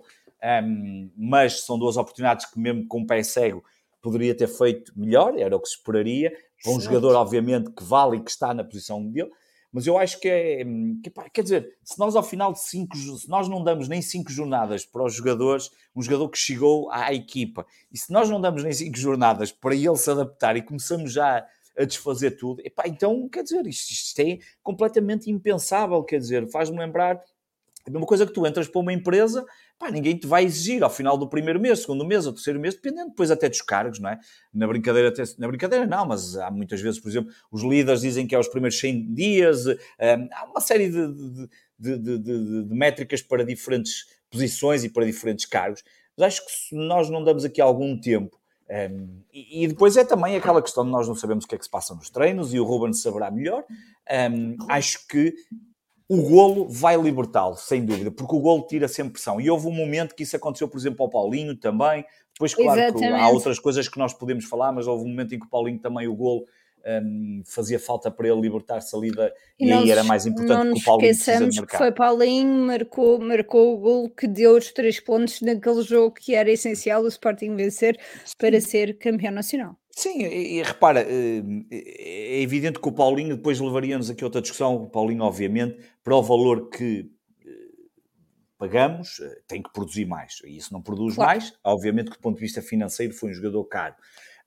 um, 0.63 1.11
mas 1.15 1.65
são 1.65 1.77
duas 1.77 1.97
oportunidades 1.97 2.47
que, 2.47 2.59
mesmo 2.59 2.87
com 2.87 3.01
o 3.01 3.05
pé 3.05 3.21
cego, 3.21 3.63
poderia 4.01 4.35
ter 4.35 4.47
feito 4.47 4.91
melhor, 4.95 5.37
era 5.37 5.55
o 5.55 5.59
que 5.59 5.67
se 5.67 5.75
esperaria, 5.75 6.33
para 6.63 6.73
um 6.73 6.79
jogador, 6.79 7.15
obviamente, 7.15 7.69
que 7.69 7.83
vale 7.83 8.17
e 8.17 8.19
que 8.21 8.31
está 8.31 8.55
na 8.55 8.63
posição 8.63 9.05
dele. 9.05 9.29
Mas 9.71 9.85
eu 9.85 9.97
acho 9.97 10.19
que 10.19 10.27
é. 10.27 10.63
Que, 11.03 11.09
pá, 11.09 11.29
quer 11.29 11.43
dizer, 11.43 11.77
se 11.83 11.97
nós 11.99 12.15
ao 12.15 12.23
final 12.23 12.51
de 12.53 12.59
cinco. 12.59 12.97
Se 12.97 13.29
nós 13.29 13.47
não 13.47 13.63
damos 13.63 13.87
nem 13.87 14.01
cinco 14.01 14.31
jornadas 14.31 14.85
para 14.85 15.03
os 15.03 15.13
jogadores, 15.13 15.69
um 15.95 16.01
jogador 16.01 16.29
que 16.29 16.37
chegou 16.37 16.89
à 16.91 17.13
equipa, 17.13 17.65
e 17.91 17.97
se 17.97 18.11
nós 18.11 18.29
não 18.29 18.41
damos 18.41 18.63
nem 18.63 18.73
cinco 18.73 18.97
jornadas 18.97 19.51
para 19.51 19.75
ele 19.75 19.95
se 19.95 20.09
adaptar 20.09 20.57
e 20.57 20.61
começamos 20.61 21.13
já 21.13 21.45
a 21.77 21.85
desfazer 21.85 22.31
tudo, 22.31 22.61
epá, 22.65 22.83
então, 22.87 23.29
quer 23.29 23.43
dizer, 23.43 23.65
isto, 23.65 23.91
isto 23.91 24.19
é 24.19 24.39
completamente 24.61 25.29
impensável. 25.29 26.03
Quer 26.03 26.17
dizer, 26.17 26.49
faz-me 26.49 26.77
lembrar 26.77 27.21
a 27.87 27.91
mesma 27.91 28.05
coisa 28.05 28.25
que 28.25 28.33
tu 28.33 28.45
entras 28.45 28.67
para 28.67 28.81
uma 28.81 28.93
empresa, 28.93 29.45
pá, 29.79 29.89
ninguém 29.89 30.17
te 30.17 30.27
vai 30.27 30.43
exigir 30.43 30.83
ao 30.83 30.89
final 30.89 31.17
do 31.17 31.27
primeiro 31.27 31.59
mês, 31.59 31.79
segundo 31.79 32.05
mês 32.05 32.27
ou 32.27 32.33
terceiro 32.33 32.59
mês, 32.59 32.75
dependendo 32.75 33.09
depois 33.09 33.31
até 33.31 33.47
dos 33.47 33.61
cargos, 33.61 33.99
não 33.99 34.09
é? 34.09 34.19
Na 34.53 34.67
brincadeira, 34.67 35.07
até, 35.07 35.23
na 35.37 35.47
brincadeira 35.47 35.87
não, 35.87 36.05
mas 36.05 36.37
há 36.37 36.51
muitas 36.51 36.81
vezes, 36.81 36.99
por 36.99 37.09
exemplo, 37.09 37.31
os 37.49 37.63
líderes 37.63 38.01
dizem 38.01 38.27
que 38.27 38.35
é 38.35 38.39
os 38.39 38.49
primeiros 38.49 38.77
100 38.77 39.13
dias, 39.13 39.65
um, 39.65 39.75
há 40.33 40.45
uma 40.45 40.59
série 40.59 40.89
de, 40.89 41.47
de, 41.79 41.97
de, 41.97 42.17
de, 42.19 42.75
métricas 42.75 43.21
para 43.21 43.45
diferentes 43.45 44.05
posições 44.29 44.83
e 44.83 44.89
para 44.89 45.05
diferentes 45.05 45.45
cargos, 45.45 45.81
mas 46.17 46.27
acho 46.27 46.45
que 46.45 46.51
se 46.51 46.75
nós 46.75 47.09
não 47.09 47.23
damos 47.23 47.45
aqui 47.45 47.61
algum 47.61 47.99
tempo 47.99 48.39
um, 48.69 49.23
e, 49.33 49.63
e, 49.63 49.67
depois 49.67 49.97
é 49.97 50.05
também 50.05 50.35
aquela 50.35 50.61
questão 50.61 50.85
de 50.85 50.91
nós 50.91 51.07
não 51.07 51.15
sabemos 51.15 51.43
o 51.43 51.47
que 51.47 51.55
é 51.55 51.57
que 51.57 51.63
se 51.63 51.71
passa 51.71 51.95
nos 51.95 52.09
treinos 52.09 52.53
e 52.53 52.59
o 52.59 52.63
Ruben 52.63 52.93
saberá 52.93 53.31
melhor. 53.31 53.63
Um, 54.31 54.55
acho 54.69 55.07
que 55.07 55.33
o 56.09 56.23
golo 56.23 56.67
vai 56.67 56.99
libertá-lo, 56.99 57.55
sem 57.55 57.85
dúvida, 57.85 58.09
porque 58.09 58.35
o 58.35 58.39
golo 58.39 58.65
tira 58.65 58.87
sempre 58.87 59.13
pressão. 59.13 59.39
E 59.39 59.47
houve 59.47 59.67
um 59.67 59.71
momento 59.71 60.15
que 60.15 60.23
isso 60.23 60.35
aconteceu, 60.35 60.67
por 60.67 60.79
exemplo, 60.79 61.03
ao 61.03 61.09
Paulinho 61.09 61.55
também. 61.55 62.03
Depois, 62.33 62.55
claro, 62.55 62.81
há 63.15 63.29
outras 63.29 63.59
coisas 63.59 63.87
que 63.87 63.99
nós 63.99 64.11
podemos 64.11 64.45
falar, 64.45 64.71
mas 64.71 64.87
houve 64.87 65.05
um 65.05 65.07
momento 65.07 65.35
em 65.35 65.39
que 65.39 65.45
o 65.45 65.49
Paulinho 65.49 65.77
também, 65.77 66.07
o 66.07 66.15
golo, 66.15 66.45
um, 66.85 67.41
fazia 67.45 67.79
falta 67.79 68.09
para 68.09 68.27
ele 68.27 68.41
libertar-se 68.41 68.95
ali 68.95 69.11
da, 69.11 69.31
e, 69.59 69.67
e 69.67 69.71
aí 69.71 69.91
era 69.91 70.03
mais 70.03 70.25
importante 70.25 70.73
que 70.73 70.81
o 70.81 70.83
Paulinho 70.83 71.11
esqueçamos 71.11 71.59
que 71.59 71.77
foi 71.77 71.91
Paulinho, 71.91 72.65
marcou, 72.65 73.19
marcou 73.19 73.75
o 73.75 73.77
gol 73.77 74.09
que 74.09 74.27
deu 74.27 74.57
os 74.57 74.71
três 74.71 74.99
pontos 74.99 75.41
naquele 75.41 75.81
jogo 75.81 76.15
que 76.15 76.35
era 76.35 76.49
essencial 76.51 77.03
o 77.03 77.07
Sporting 77.07 77.55
vencer 77.55 77.99
para 78.37 78.59
ser 78.61 78.97
campeão 78.97 79.31
nacional. 79.31 79.77
Sim, 79.99 80.23
e, 80.23 80.59
e, 80.59 80.63
repara, 80.63 81.01
eh, 81.01 81.43
é 81.69 82.41
evidente 82.41 82.79
que 82.79 82.87
o 82.87 82.91
Paulinho, 82.91 83.35
depois 83.35 83.59
levaríamos 83.59 84.09
aqui 84.09 84.23
outra 84.23 84.41
discussão, 84.41 84.75
o 84.75 84.89
Paulinho, 84.89 85.23
obviamente, 85.23 85.77
para 86.01 86.15
o 86.15 86.23
valor 86.23 86.69
que 86.69 87.11
eh, 87.45 87.49
pagamos, 88.57 89.19
eh, 89.19 89.41
tem 89.45 89.61
que 89.61 89.73
produzir 89.73 90.05
mais. 90.05 90.41
E 90.45 90.55
isso 90.55 90.71
não 90.71 90.81
produz 90.81 91.15
claro. 91.15 91.31
mais, 91.31 91.53
obviamente 91.65 92.11
que 92.11 92.15
do 92.15 92.21
ponto 92.21 92.35
de 92.35 92.41
vista 92.41 92.61
financeiro 92.61 93.13
foi 93.13 93.31
um 93.31 93.33
jogador 93.33 93.65
caro. 93.65 93.95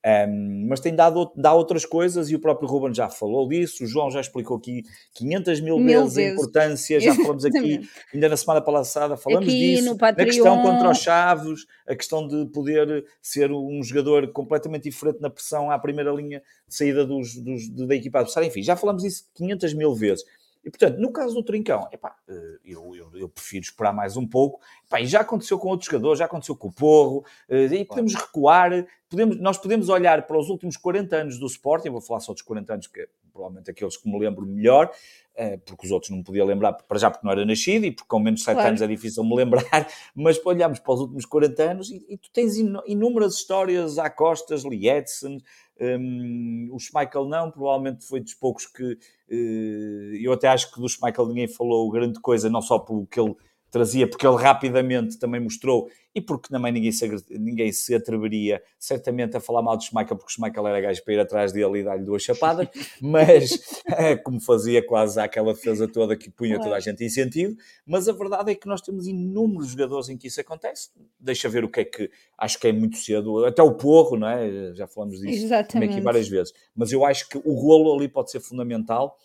Um, 0.05 0.67
mas 0.69 0.81
tem 0.81 0.93
dado 0.97 1.31
dá 1.37 1.55
outras 1.55 1.87
coisas 1.87 2.29
e 2.29 2.35
o 2.35 2.41
próprio 2.41 2.69
Ruben 2.69 2.93
já 2.93 3.09
falou 3.09 3.49
disso, 3.49 3.85
o 3.85 3.87
João 3.87 4.11
já 4.11 4.21
explicou 4.21 4.57
aqui 4.57 4.83
500 5.15 5.61
mil, 5.61 5.79
vezes, 5.79 6.19
a 6.19 6.23
importância, 6.23 6.99
já 6.99 7.15
falamos 7.15 7.45
aqui, 7.45 7.81
ainda 8.12 8.29
na 8.29 8.37
semana 8.37 8.61
passada 8.61 9.17
falamos 9.17 9.47
aqui 9.49 9.77
disso, 9.77 9.97
na 9.97 10.12
questão 10.12 10.61
contra 10.61 10.91
os 10.91 10.99
Chaves, 10.99 11.67
a 11.87 11.95
questão 11.95 12.27
de 12.27 12.47
poder 12.47 13.05
ser 13.23 13.53
um 13.53 13.81
jogador 13.81 14.33
completamente 14.33 14.85
diferente 14.91 15.21
na 15.21 15.31
pressão 15.31 15.71
à 15.71 15.79
primeira 15.79 16.11
linha 16.11 16.43
de 16.67 16.75
saída 16.75 17.07
dos, 17.07 17.37
dos, 17.37 17.69
da 17.69 17.95
equipa 17.95 18.19
adversária, 18.19 18.49
enfim, 18.49 18.62
já 18.62 18.75
falamos 18.75 19.05
disso 19.05 19.25
500 19.35 19.75
mil 19.75 19.95
vezes. 19.95 20.25
E, 20.64 20.70
portanto, 20.70 20.98
no 20.98 21.12
caso 21.12 21.35
do 21.35 21.42
Trincão, 21.42 21.88
epá, 21.92 22.16
eh, 22.29 22.59
eu, 22.64 22.94
eu, 22.94 23.11
eu, 23.14 23.29
prefiro 23.29 23.64
esperar 23.64 23.92
mais 23.92 24.16
um 24.16 24.27
pouco. 24.27 24.61
Epá, 24.87 25.01
e 25.01 25.07
já 25.07 25.20
aconteceu 25.20 25.59
com 25.59 25.68
outros 25.68 25.90
jogadores, 25.90 26.18
já 26.18 26.27
aconteceu 26.27 26.55
com 26.55 26.68
o 26.68 26.72
Porro, 26.72 27.25
eh, 27.48 27.64
e 27.64 27.85
podemos 27.85 28.14
recuar. 28.14 28.87
Podemos, 29.09 29.40
nós 29.40 29.59
podemos 29.59 29.88
olhar 29.88 30.27
para 30.27 30.38
os 30.38 30.48
últimos 30.48 30.77
40 30.77 31.16
anos 31.16 31.38
do 31.38 31.46
Sporting, 31.46 31.90
vou 31.90 32.01
falar 32.01 32.20
só 32.20 32.33
dos 32.33 32.42
40 32.42 32.75
anos, 32.75 32.87
que 32.87 33.01
é 33.01 33.09
provavelmente 33.33 33.70
aqueles 33.70 33.96
que 33.96 34.09
me 34.09 34.18
lembro 34.18 34.46
melhor, 34.46 34.90
eh, 35.35 35.57
porque 35.57 35.87
os 35.87 35.92
outros 35.92 36.11
não 36.11 36.18
me 36.18 36.25
podia 36.25 36.44
lembrar, 36.44 36.75
para 36.75 36.98
já 36.98 37.11
porque 37.11 37.27
não 37.27 37.33
era 37.33 37.44
nascido 37.44 37.87
e 37.87 37.90
porque 37.90 38.09
com 38.09 38.20
menos 38.20 38.40
de 38.40 38.44
7 38.44 38.55
claro. 38.55 38.68
anos 38.68 38.83
é 38.83 38.87
difícil 38.87 39.25
me 39.25 39.35
lembrar, 39.35 39.64
mas 40.14 40.38
olhamos 40.44 40.79
para 40.79 40.94
os 40.94 41.01
últimos 41.01 41.25
40 41.25 41.62
anos 41.62 41.90
e, 41.90 42.05
e 42.09 42.16
tu 42.18 42.31
tens 42.31 42.57
inúmeras 42.57 43.35
histórias 43.35 43.98
à 43.98 44.11
costas, 44.11 44.64
Lietzen, 44.64 45.42
um, 45.83 46.68
o 46.71 46.79
Schmeichel 46.79 47.27
não, 47.27 47.51
provavelmente 47.51 48.07
foi 48.07 48.21
dos 48.21 48.35
poucos 48.35 48.66
que 48.66 48.92
uh, 48.92 50.16
eu 50.21 50.33
até 50.33 50.49
acho 50.49 50.73
que 50.73 50.81
do 50.81 50.88
Schmeichel 50.88 51.27
ninguém 51.27 51.49
falou 51.49 51.90
grande 51.90 52.21
coisa, 52.21 52.49
não 52.49 52.62
só 52.62 52.79
pelo 52.79 53.07
que 53.07 53.18
ele 53.18 53.35
trazia, 53.72 54.06
porque 54.06 54.26
ele 54.26 54.37
rapidamente 54.37 55.18
também 55.18 55.40
mostrou, 55.40 55.88
e 56.14 56.20
porque 56.20 56.50
também 56.50 56.70
ninguém 56.70 56.92
se, 56.92 57.08
ninguém 57.30 57.72
se 57.72 57.94
atreveria 57.94 58.62
certamente 58.78 59.35
a 59.35 59.40
falar 59.40 59.62
mal 59.62 59.78
de 59.78 59.87
Schmeichel, 59.87 60.18
porque 60.18 60.30
Schmeichel 60.30 60.68
era 60.68 60.78
gajo 60.78 61.02
para 61.02 61.14
ir 61.14 61.20
atrás 61.20 61.52
dele 61.52 61.78
e 61.78 61.82
dar-lhe 61.82 62.04
duas 62.04 62.22
chapadas, 62.22 62.68
mas 63.00 63.58
é, 63.87 64.14
como 64.14 64.38
fazia 64.38 64.87
quase 64.87 65.18
aquela 65.18 65.54
defesa 65.54 65.88
toda 65.88 66.14
que 66.14 66.30
punha 66.30 66.61
toda 66.61 66.76
a 66.76 66.80
gente 66.80 67.02
em 67.02 67.08
sentido, 67.08 67.56
mas 67.87 68.11
a 68.11 68.12
verdade 68.12 68.52
é 68.52 68.54
que 68.54 68.68
nós 68.68 68.82
temos 68.82 69.06
inúmeros 69.06 69.70
jogadores 69.70 70.11
em 70.11 70.18
que 70.18 70.28
isso 70.28 70.40
acontece, 70.40 70.90
deixa 71.18 71.48
ver 71.48 71.64
o 71.64 71.68
que 71.68 71.80
é 71.80 71.85
que, 71.87 72.11
acho 72.37 72.61
que 72.61 72.68
é 72.68 72.72
muito 72.72 72.98
cedo, 72.98 73.46
até 73.46 73.62
o 73.62 73.72
Porro, 73.72 74.18
não 74.18 74.28
é? 74.28 74.74
Já 74.74 74.87
falamos 74.87 75.18
disso 75.18 75.48
também 75.70 75.88
aqui 75.88 76.00
várias 76.02 76.28
vezes, 76.28 76.52
mas 76.76 76.92
eu 76.92 77.06
acho 77.06 77.26
que 77.26 77.38
o 77.38 77.54
golo 77.54 77.96
ali 77.96 78.06
pode 78.06 78.30
ser 78.30 78.40
fundamental, 78.40 79.16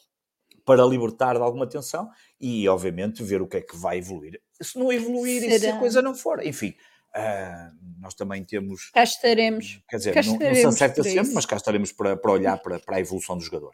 para 0.68 0.84
libertar 0.86 1.36
de 1.36 1.42
alguma 1.42 1.66
tensão 1.66 2.10
e, 2.38 2.68
obviamente, 2.68 3.24
ver 3.24 3.42
o 3.42 3.48
que 3.48 3.56
é 3.56 3.62
que 3.62 3.78
vai 3.78 4.00
evoluir. 4.00 4.42
Se 4.62 4.78
não 4.78 4.92
evoluir 4.92 5.40
Será? 5.40 5.56
e 5.56 5.60
se 5.60 5.68
a 5.70 5.80
coisa 5.80 6.02
não 6.02 6.14
for, 6.14 6.46
enfim, 6.46 6.76
uh, 7.16 7.74
nós 8.02 8.14
também 8.14 8.44
temos. 8.44 8.92
Cá 8.94 9.02
estaremos. 9.02 9.82
Quer 9.90 9.96
dizer, 9.96 10.14
cá 10.14 10.22
não, 10.24 10.34
não 10.34 10.56
se 10.56 10.66
acerta 10.66 11.04
sempre, 11.04 11.34
mas 11.34 11.46
cá 11.46 11.56
estaremos 11.56 11.94
para, 11.94 12.18
para 12.18 12.32
olhar 12.34 12.58
para, 12.58 12.80
para 12.80 12.98
a 12.98 13.00
evolução 13.00 13.38
do 13.38 13.44
jogador. 13.44 13.72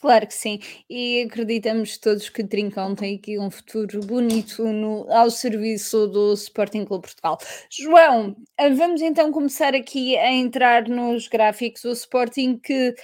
Claro 0.00 0.26
que 0.26 0.32
sim, 0.32 0.58
e 0.88 1.24
acreditamos 1.26 1.98
todos 1.98 2.30
que 2.30 2.42
Trincão 2.42 2.94
tem 2.94 3.16
aqui 3.16 3.38
um 3.38 3.50
futuro 3.50 4.00
bonito 4.00 4.64
no, 4.64 5.06
ao 5.12 5.30
serviço 5.30 6.06
do 6.06 6.32
Sporting 6.32 6.86
Clube 6.86 7.02
Portugal. 7.02 7.36
João, 7.70 8.34
eh, 8.56 8.70
vamos 8.70 9.02
então 9.02 9.30
começar 9.30 9.74
aqui 9.74 10.16
a 10.16 10.32
entrar 10.32 10.88
nos 10.88 11.28
gráficos. 11.28 11.84
O 11.84 11.92
Sporting 11.92 12.58
que 12.58 12.90
uh, 12.90 12.94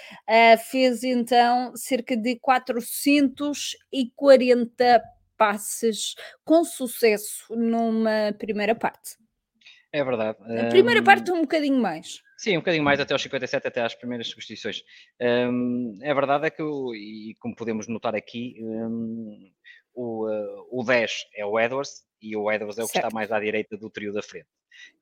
fez 0.71 1.05
então 1.05 1.77
cerca 1.77 2.17
de 2.17 2.37
440 2.37 5.03
passes 5.37 6.15
com 6.47 6.65
sucesso 6.65 7.55
numa 7.55 8.35
primeira 8.39 8.75
parte. 8.75 9.19
É 9.93 10.03
verdade. 10.03 10.39
A 10.61 10.69
primeira 10.71 11.03
um... 11.03 11.05
parte 11.05 11.31
um 11.31 11.43
bocadinho 11.43 11.79
mais. 11.79 12.25
Sim, 12.37 12.57
um 12.57 12.61
bocadinho 12.61 12.85
mais 12.85 13.01
até 13.01 13.15
aos 13.15 13.23
57, 13.23 13.67
até 13.67 13.83
às 13.83 13.95
primeiras 13.95 14.29
substituições. 14.29 14.83
Um, 15.21 15.99
a 16.05 16.13
verdade 16.13 16.47
é 16.47 16.51
que, 16.51 16.63
e 16.63 17.35
como 17.41 17.57
podemos 17.57 17.89
notar 17.89 18.15
aqui, 18.15 18.57
um, 18.61 19.51
o, 19.95 20.29
uh, 20.29 20.69
o 20.71 20.85
10 20.85 21.29
é 21.35 21.47
o 21.47 21.59
Edwards 21.59 22.05
e 22.21 22.37
o 22.37 22.53
Edwards 22.53 22.79
é 22.79 22.83
o 22.83 22.87
que 22.87 22.93
certo. 22.93 23.07
está 23.07 23.15
mais 23.15 23.33
à 23.33 23.41
direita 23.41 23.77
do 23.79 23.89
trio 23.89 24.13
da 24.13 24.23
frente. 24.23 24.49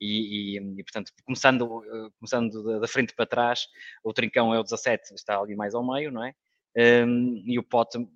E, 0.01 0.57
e, 0.57 0.59
e 0.59 0.85
portanto, 0.85 1.13
começando, 1.25 1.63
uh, 1.63 2.13
começando 2.19 2.63
da, 2.63 2.79
da, 2.79 2.87
frente 2.87 3.13
para 3.15 3.27
trás, 3.27 3.67
o 4.05 4.13
Trincão 4.13 4.55
é 4.55 4.61
o 4.61 4.63
17, 4.63 5.15
está 5.15 5.37
ali 5.39 5.57
mais 5.57 5.75
ao 5.75 5.85
meio, 5.85 6.13
não 6.13 6.25
é? 6.25 6.33
Um, 6.77 7.43
e 7.47 7.59
o 7.59 7.63
Pote 7.63 7.99
uh, 7.99 8.09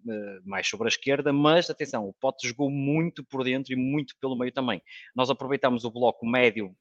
mais 0.44 0.68
sobre 0.68 0.86
a 0.86 0.88
esquerda, 0.88 1.32
mas 1.32 1.70
atenção, 1.70 2.08
o 2.08 2.12
Pote 2.12 2.46
jogou 2.46 2.70
muito 2.70 3.24
por 3.24 3.42
dentro 3.42 3.72
e 3.72 3.76
muito 3.76 4.14
pelo 4.20 4.36
meio 4.38 4.52
também. 4.52 4.80
Nós 5.14 5.30
aproveitamos 5.30 5.84
o 5.84 5.90
bloco 5.90 6.24
médio 6.26 6.74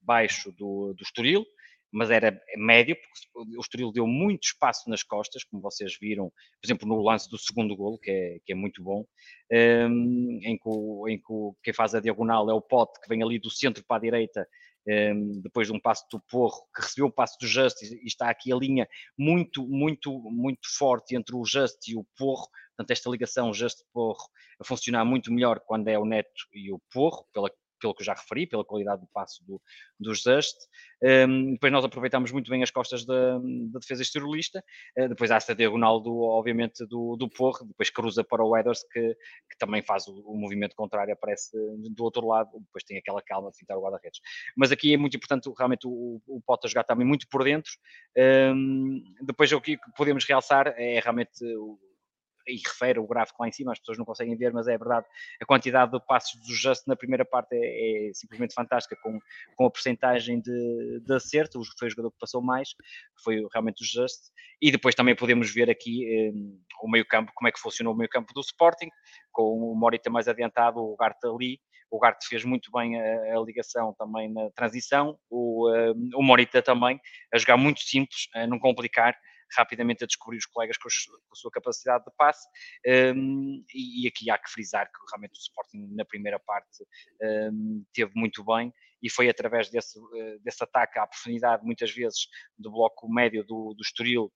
baixo 0.00 0.52
do, 0.52 0.92
do 0.94 1.02
Estoril, 1.02 1.44
mas 1.92 2.10
era 2.10 2.40
médio, 2.56 2.96
porque 2.96 3.56
o 3.56 3.60
Estoril 3.60 3.92
deu 3.92 4.06
muito 4.06 4.44
espaço 4.44 4.88
nas 4.88 5.02
costas, 5.02 5.44
como 5.44 5.62
vocês 5.62 5.96
viram, 6.00 6.30
por 6.30 6.66
exemplo, 6.66 6.88
no 6.88 7.02
lance 7.02 7.28
do 7.28 7.38
segundo 7.38 7.76
golo, 7.76 7.98
que 7.98 8.10
é, 8.10 8.38
que 8.44 8.52
é 8.52 8.54
muito 8.54 8.82
bom, 8.82 9.04
um, 9.52 10.40
em, 10.42 10.56
que 10.56 10.64
o, 10.64 11.06
em 11.08 11.18
que 11.18 11.26
o, 11.28 11.54
quem 11.62 11.74
faz 11.74 11.94
a 11.94 12.00
diagonal 12.00 12.48
é 12.50 12.54
o 12.54 12.62
Pote, 12.62 12.98
que 13.00 13.08
vem 13.08 13.22
ali 13.22 13.38
do 13.38 13.50
centro 13.50 13.84
para 13.86 13.98
a 13.98 14.00
direita, 14.00 14.48
um, 14.88 15.40
depois 15.42 15.68
de 15.68 15.74
um 15.74 15.80
passo 15.80 16.06
do 16.10 16.20
Porro, 16.20 16.62
que 16.74 16.82
recebeu 16.82 17.06
o 17.06 17.12
passo 17.12 17.38
do 17.38 17.46
Just, 17.46 17.82
e 17.82 18.06
está 18.06 18.30
aqui 18.30 18.52
a 18.52 18.56
linha 18.56 18.88
muito, 19.16 19.68
muito, 19.68 20.18
muito 20.30 20.66
forte 20.76 21.14
entre 21.14 21.36
o 21.36 21.44
Just 21.44 21.88
e 21.88 21.94
o 21.94 22.06
Porro, 22.16 22.48
portanto 22.74 22.90
esta 22.90 23.10
ligação 23.10 23.52
Just-Porro 23.52 24.28
a 24.58 24.64
funcionar 24.64 25.04
muito 25.04 25.32
melhor 25.32 25.60
quando 25.60 25.88
é 25.88 25.98
o 25.98 26.04
Neto 26.04 26.48
e 26.52 26.72
o 26.72 26.80
Porro, 26.90 27.26
pela 27.32 27.50
pelo 27.82 27.94
que 27.94 28.02
eu 28.02 28.06
já 28.06 28.14
referi, 28.14 28.46
pela 28.46 28.64
qualidade 28.64 29.02
do 29.02 29.08
passo 29.08 29.44
do, 29.44 29.60
do 29.98 30.14
Just. 30.14 30.56
Um, 31.02 31.54
depois 31.54 31.72
nós 31.72 31.84
aproveitamos 31.84 32.30
muito 32.30 32.48
bem 32.48 32.62
as 32.62 32.70
costas 32.70 33.04
da, 33.04 33.38
da 33.38 33.80
defesa 33.80 34.02
exteriorista. 34.02 34.64
Uh, 34.96 35.08
depois 35.08 35.32
há 35.32 35.36
esta 35.36 35.52
diagonal, 35.52 36.00
do, 36.00 36.22
obviamente, 36.22 36.86
do, 36.86 37.16
do 37.16 37.28
Porro. 37.28 37.66
Depois 37.66 37.90
cruza 37.90 38.22
para 38.22 38.44
o 38.44 38.56
Eders, 38.56 38.84
que, 38.92 39.14
que 39.50 39.58
também 39.58 39.82
faz 39.82 40.06
o, 40.06 40.14
o, 40.24 40.38
movimento 40.38 40.76
contrário, 40.76 41.12
aparece 41.12 41.50
do 41.90 42.04
outro 42.04 42.26
lado. 42.26 42.50
Depois 42.60 42.84
tem 42.84 42.96
aquela 42.96 43.20
calma 43.20 43.50
de 43.50 43.58
fintar 43.58 43.76
o 43.76 43.82
guarda-redes. 43.82 44.20
Mas 44.56 44.70
aqui 44.70 44.94
é 44.94 44.96
muito 44.96 45.16
importante, 45.16 45.50
realmente, 45.58 45.86
o, 45.88 46.22
o 46.26 46.40
Potter 46.46 46.70
jogar 46.70 46.84
também 46.84 47.06
muito 47.06 47.26
por 47.28 47.42
dentro. 47.42 47.72
Um, 48.16 49.02
depois 49.22 49.50
o 49.50 49.60
que 49.60 49.76
podemos 49.96 50.24
realçar 50.24 50.72
é 50.76 51.00
realmente 51.00 51.44
o 51.56 51.78
e 52.46 52.56
refere 52.56 52.98
o 52.98 53.06
gráfico 53.06 53.42
lá 53.42 53.48
em 53.48 53.52
cima, 53.52 53.72
as 53.72 53.78
pessoas 53.78 53.98
não 53.98 54.04
conseguem 54.04 54.36
ver, 54.36 54.52
mas 54.52 54.68
é 54.68 54.76
verdade, 54.76 55.06
a 55.40 55.46
quantidade 55.46 55.92
de 55.92 56.00
passos 56.06 56.40
do 56.40 56.54
Just 56.54 56.86
na 56.86 56.96
primeira 56.96 57.24
parte 57.24 57.54
é, 57.54 58.08
é 58.08 58.12
simplesmente 58.14 58.54
fantástica, 58.54 58.96
com, 59.02 59.18
com 59.56 59.66
a 59.66 59.70
percentagem 59.70 60.40
de, 60.40 61.00
de 61.00 61.14
acerto, 61.14 61.60
foi 61.78 61.88
o 61.88 61.90
jogador 61.90 62.10
que 62.10 62.18
passou 62.18 62.42
mais, 62.42 62.70
foi 63.22 63.46
realmente 63.52 63.82
o 63.82 63.86
Just, 63.86 64.30
e 64.60 64.70
depois 64.70 64.94
também 64.94 65.14
podemos 65.14 65.52
ver 65.52 65.70
aqui 65.70 66.30
um, 66.34 66.60
o 66.82 66.90
meio 66.90 67.06
campo, 67.06 67.32
como 67.34 67.48
é 67.48 67.52
que 67.52 67.60
funcionou 67.60 67.94
o 67.94 67.96
meio 67.96 68.08
campo 68.08 68.32
do 68.34 68.40
Sporting, 68.40 68.88
com 69.30 69.42
o 69.42 69.74
Morita 69.74 70.10
mais 70.10 70.28
adiantado, 70.28 70.80
o 70.80 70.96
Gart 70.96 71.18
ali, 71.24 71.58
o 71.90 71.98
Gart 71.98 72.16
fez 72.24 72.42
muito 72.44 72.70
bem 72.72 72.98
a, 72.98 73.36
a 73.36 73.44
ligação 73.44 73.94
também 73.98 74.32
na 74.32 74.50
transição, 74.52 75.18
o, 75.28 75.70
um, 75.70 76.10
o 76.14 76.22
Morita 76.22 76.62
também, 76.62 76.98
a 77.32 77.38
jogar 77.38 77.58
muito 77.58 77.80
simples, 77.80 78.28
a 78.34 78.46
não 78.46 78.58
complicar, 78.58 79.14
rapidamente 79.56 80.04
a 80.04 80.06
descobrir 80.06 80.38
os 80.38 80.46
colegas 80.46 80.76
com, 80.76 80.88
os, 80.88 81.04
com 81.06 81.32
a 81.32 81.36
sua 81.36 81.50
capacidade 81.50 82.04
de 82.04 82.10
passe. 82.16 82.46
Um, 82.86 83.64
e, 83.74 84.04
e, 84.04 84.08
aqui 84.08 84.30
há 84.30 84.38
que 84.38 84.50
frisar 84.50 84.86
que 84.86 84.98
realmente 85.10 85.38
o 85.38 85.40
Sporting 85.40 85.94
na 85.94 86.04
primeira 86.04 86.38
parte 86.38 86.84
um, 87.52 87.84
teve 87.92 88.12
muito 88.14 88.44
bem 88.44 88.72
e 89.02 89.10
foi 89.10 89.28
através 89.28 89.68
desse, 89.68 89.98
eh, 89.98 90.38
desse 90.44 90.62
ataque 90.62 90.98
à 90.98 91.06
profundidade, 91.06 91.64
muitas 91.64 91.90
vezes, 91.90 92.28
do 92.56 92.70
bloco 92.70 93.12
médio 93.12 93.44
do, 93.44 93.74
do 93.74 93.82
Estoril, 93.82 94.32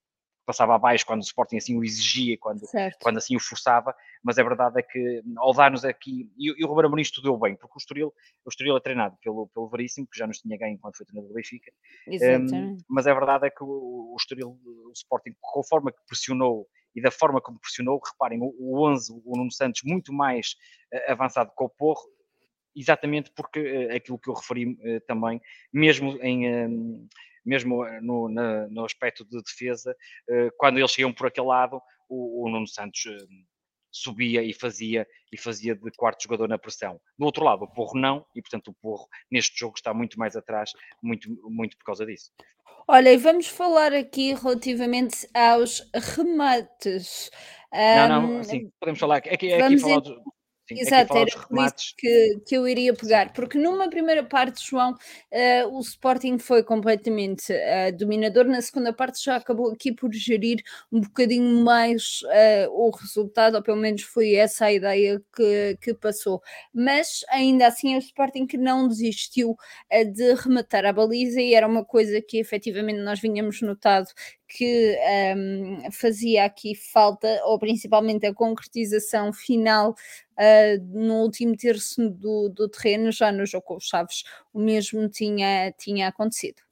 passava 0.47 0.77
abaixo 0.77 1.05
quando 1.05 1.21
o 1.21 1.25
Sporting 1.25 1.57
assim 1.57 1.77
o 1.77 1.85
exigia, 1.85 2.39
quando, 2.39 2.63
quando 3.03 3.19
assim 3.19 3.35
o 3.37 3.41
forçava, 3.41 3.95
mas 4.23 4.39
a 4.39 4.43
verdade 4.45 4.79
é 4.79 4.83
que 4.83 5.23
ao 5.37 5.53
dar-nos 5.53 5.85
aqui, 5.85 6.31
e, 6.39 6.55
e 6.57 6.65
o 6.65 6.69
Ruben 6.69 6.87
Amorim 6.87 7.03
estudou 7.03 7.37
bem, 7.37 7.57
porque 7.57 7.75
o 7.77 7.79
Estoril, 7.79 8.15
o 8.45 8.49
Estoril 8.49 8.77
é 8.77 8.81
treinado 8.81 9.17
pelo, 9.21 9.49
pelo 9.49 9.69
Veríssimo, 9.69 10.07
que 10.07 10.17
já 10.17 10.27
nos 10.27 10.39
tinha 10.39 10.57
ganho 10.57 10.79
quando 10.79 10.97
foi 10.97 11.05
treinador 11.05 11.31
do 11.31 11.35
Benfica, 11.35 11.73
um, 12.09 12.79
mas 12.89 13.09
a 13.09 13.13
verdade 13.13 13.47
é 13.47 13.51
que 13.51 13.65
o, 13.65 14.13
o 14.13 14.17
Estoril, 14.17 14.57
o 14.65 14.93
Sporting, 14.95 15.35
com 15.41 15.61
a 15.61 15.65
forma 15.65 15.91
que 15.91 15.99
pressionou 16.07 16.67
e 16.95 17.03
da 17.03 17.11
forma 17.11 17.41
como 17.41 17.59
pressionou, 17.59 18.01
reparem, 18.03 18.39
o, 18.41 18.55
o 18.59 18.89
11, 18.89 19.21
o 19.25 19.37
Nuno 19.37 19.53
Santos, 19.53 19.83
muito 19.85 20.13
mais 20.13 20.57
uh, 20.95 21.13
avançado 21.13 21.51
que 21.57 21.65
o 21.65 21.69
Porro, 21.69 22.09
exatamente 22.75 23.33
porque 23.35 23.61
uh, 23.61 23.97
aquilo 23.97 24.19
que 24.19 24.31
eu 24.31 24.35
referi 24.35 24.67
uh, 24.67 25.01
também, 25.07 25.43
mesmo 25.73 26.17
em 26.23 27.09
mesmo 27.47 27.87
eh, 27.87 28.01
no, 28.01 28.29
na, 28.29 28.67
no 28.69 28.85
aspecto 28.85 29.25
de 29.25 29.41
defesa, 29.41 29.97
eh, 30.29 30.51
quando 30.59 30.79
eles 30.79 30.91
chegam 30.91 31.13
por 31.13 31.29
aquele 31.29 31.47
lado, 31.47 31.81
o, 32.09 32.45
o 32.45 32.51
Nuno 32.51 32.67
Santos 32.67 33.07
eh, 33.07 33.17
subia 33.91 34.43
e 34.43 34.53
fazia 34.53 35.07
e 35.33 35.39
fazia 35.39 35.75
de 35.75 35.91
quarto 35.97 36.25
jogador 36.25 36.49
na 36.49 36.59
pressão. 36.59 37.01
Do 37.19 37.25
outro 37.25 37.45
lado, 37.45 37.65
o 37.65 37.73
Porro 37.73 37.99
não, 37.99 38.27
e 38.35 38.43
portanto 38.43 38.69
o 38.69 38.75
Porro 38.75 39.07
neste 39.31 39.59
jogo 39.59 39.75
está 39.77 39.95
muito 39.95 40.19
mais 40.19 40.37
atrás, 40.37 40.73
muito, 41.03 41.29
muito 41.49 41.77
por 41.79 41.85
causa 41.85 42.05
disso. 42.05 42.31
Olha, 42.89 43.13
e 43.13 43.17
vamos 43.17 43.49
falar 43.49 43.93
aqui 43.93 44.35
relativamente 44.35 45.29
aos 45.35 45.83
remates. 46.17 47.31
Não, 47.73 48.23
não, 48.23 48.45
sim, 48.45 48.71
podemos 48.79 49.01
falar. 49.01 49.17
Aqui, 49.17 49.53
aqui 49.53 49.79
falar 49.79 50.03
Sim, 50.69 50.81
Exato, 50.81 51.17
era 51.17 51.27
por 51.31 51.65
isso 51.65 51.95
que, 51.97 52.41
que 52.45 52.57
eu 52.57 52.67
iria 52.67 52.93
pegar, 52.93 53.33
porque 53.33 53.57
numa 53.57 53.89
primeira 53.89 54.25
parte, 54.25 54.69
João, 54.69 54.93
uh, 54.93 55.69
o 55.77 55.81
Sporting 55.81 56.39
foi 56.39 56.65
completamente 56.65 57.53
uh, 57.53 57.97
dominador, 57.97 58.47
na 58.47 58.61
segunda 58.61 58.93
parte 58.93 59.25
já 59.25 59.37
acabou 59.37 59.71
aqui 59.71 59.93
por 59.93 60.13
gerir 60.13 60.61
um 60.91 61.01
bocadinho 61.01 61.63
mais 61.63 62.21
uh, 62.25 62.71
o 62.73 62.91
resultado, 62.91 63.55
ou 63.55 63.63
pelo 63.63 63.77
menos 63.77 64.03
foi 64.03 64.35
essa 64.35 64.65
a 64.65 64.73
ideia 64.73 65.23
que, 65.37 65.79
que 65.81 65.95
passou. 65.95 66.43
Mas 66.75 67.25
ainda 67.29 67.69
assim, 67.69 67.95
o 67.95 67.99
Sporting 67.99 68.45
que 68.45 68.59
não 68.59 68.89
desistiu 68.89 69.57
de 70.15 70.35
rematar 70.35 70.85
a 70.85 70.93
baliza, 70.93 71.41
e 71.41 71.55
era 71.55 71.67
uma 71.67 71.85
coisa 71.85 72.21
que 72.21 72.39
efetivamente 72.39 72.99
nós 72.99 73.21
vinhamos 73.21 73.61
notado 73.63 74.09
que 74.49 74.97
um, 75.37 75.91
fazia 75.93 76.45
aqui 76.45 76.75
falta, 76.75 77.29
ou 77.45 77.59
principalmente 77.59 78.27
a 78.27 78.35
concretização 78.35 79.33
final 79.33 79.91
uh, 79.91 80.85
no 80.93 81.23
último 81.23 81.57
terço 81.57 82.09
do, 82.11 82.49
do 82.49 82.69
terreno, 82.69 83.11
já 83.13 83.33
no 83.33 83.47
jogo 83.47 83.65
com 83.65 83.77
os 83.77 83.87
Chaves, 83.89 84.25
o 84.53 84.61
mesmo 84.61 85.09
tinha, 85.09 85.73
tinha 85.73 86.09
acontecido. 86.09 86.66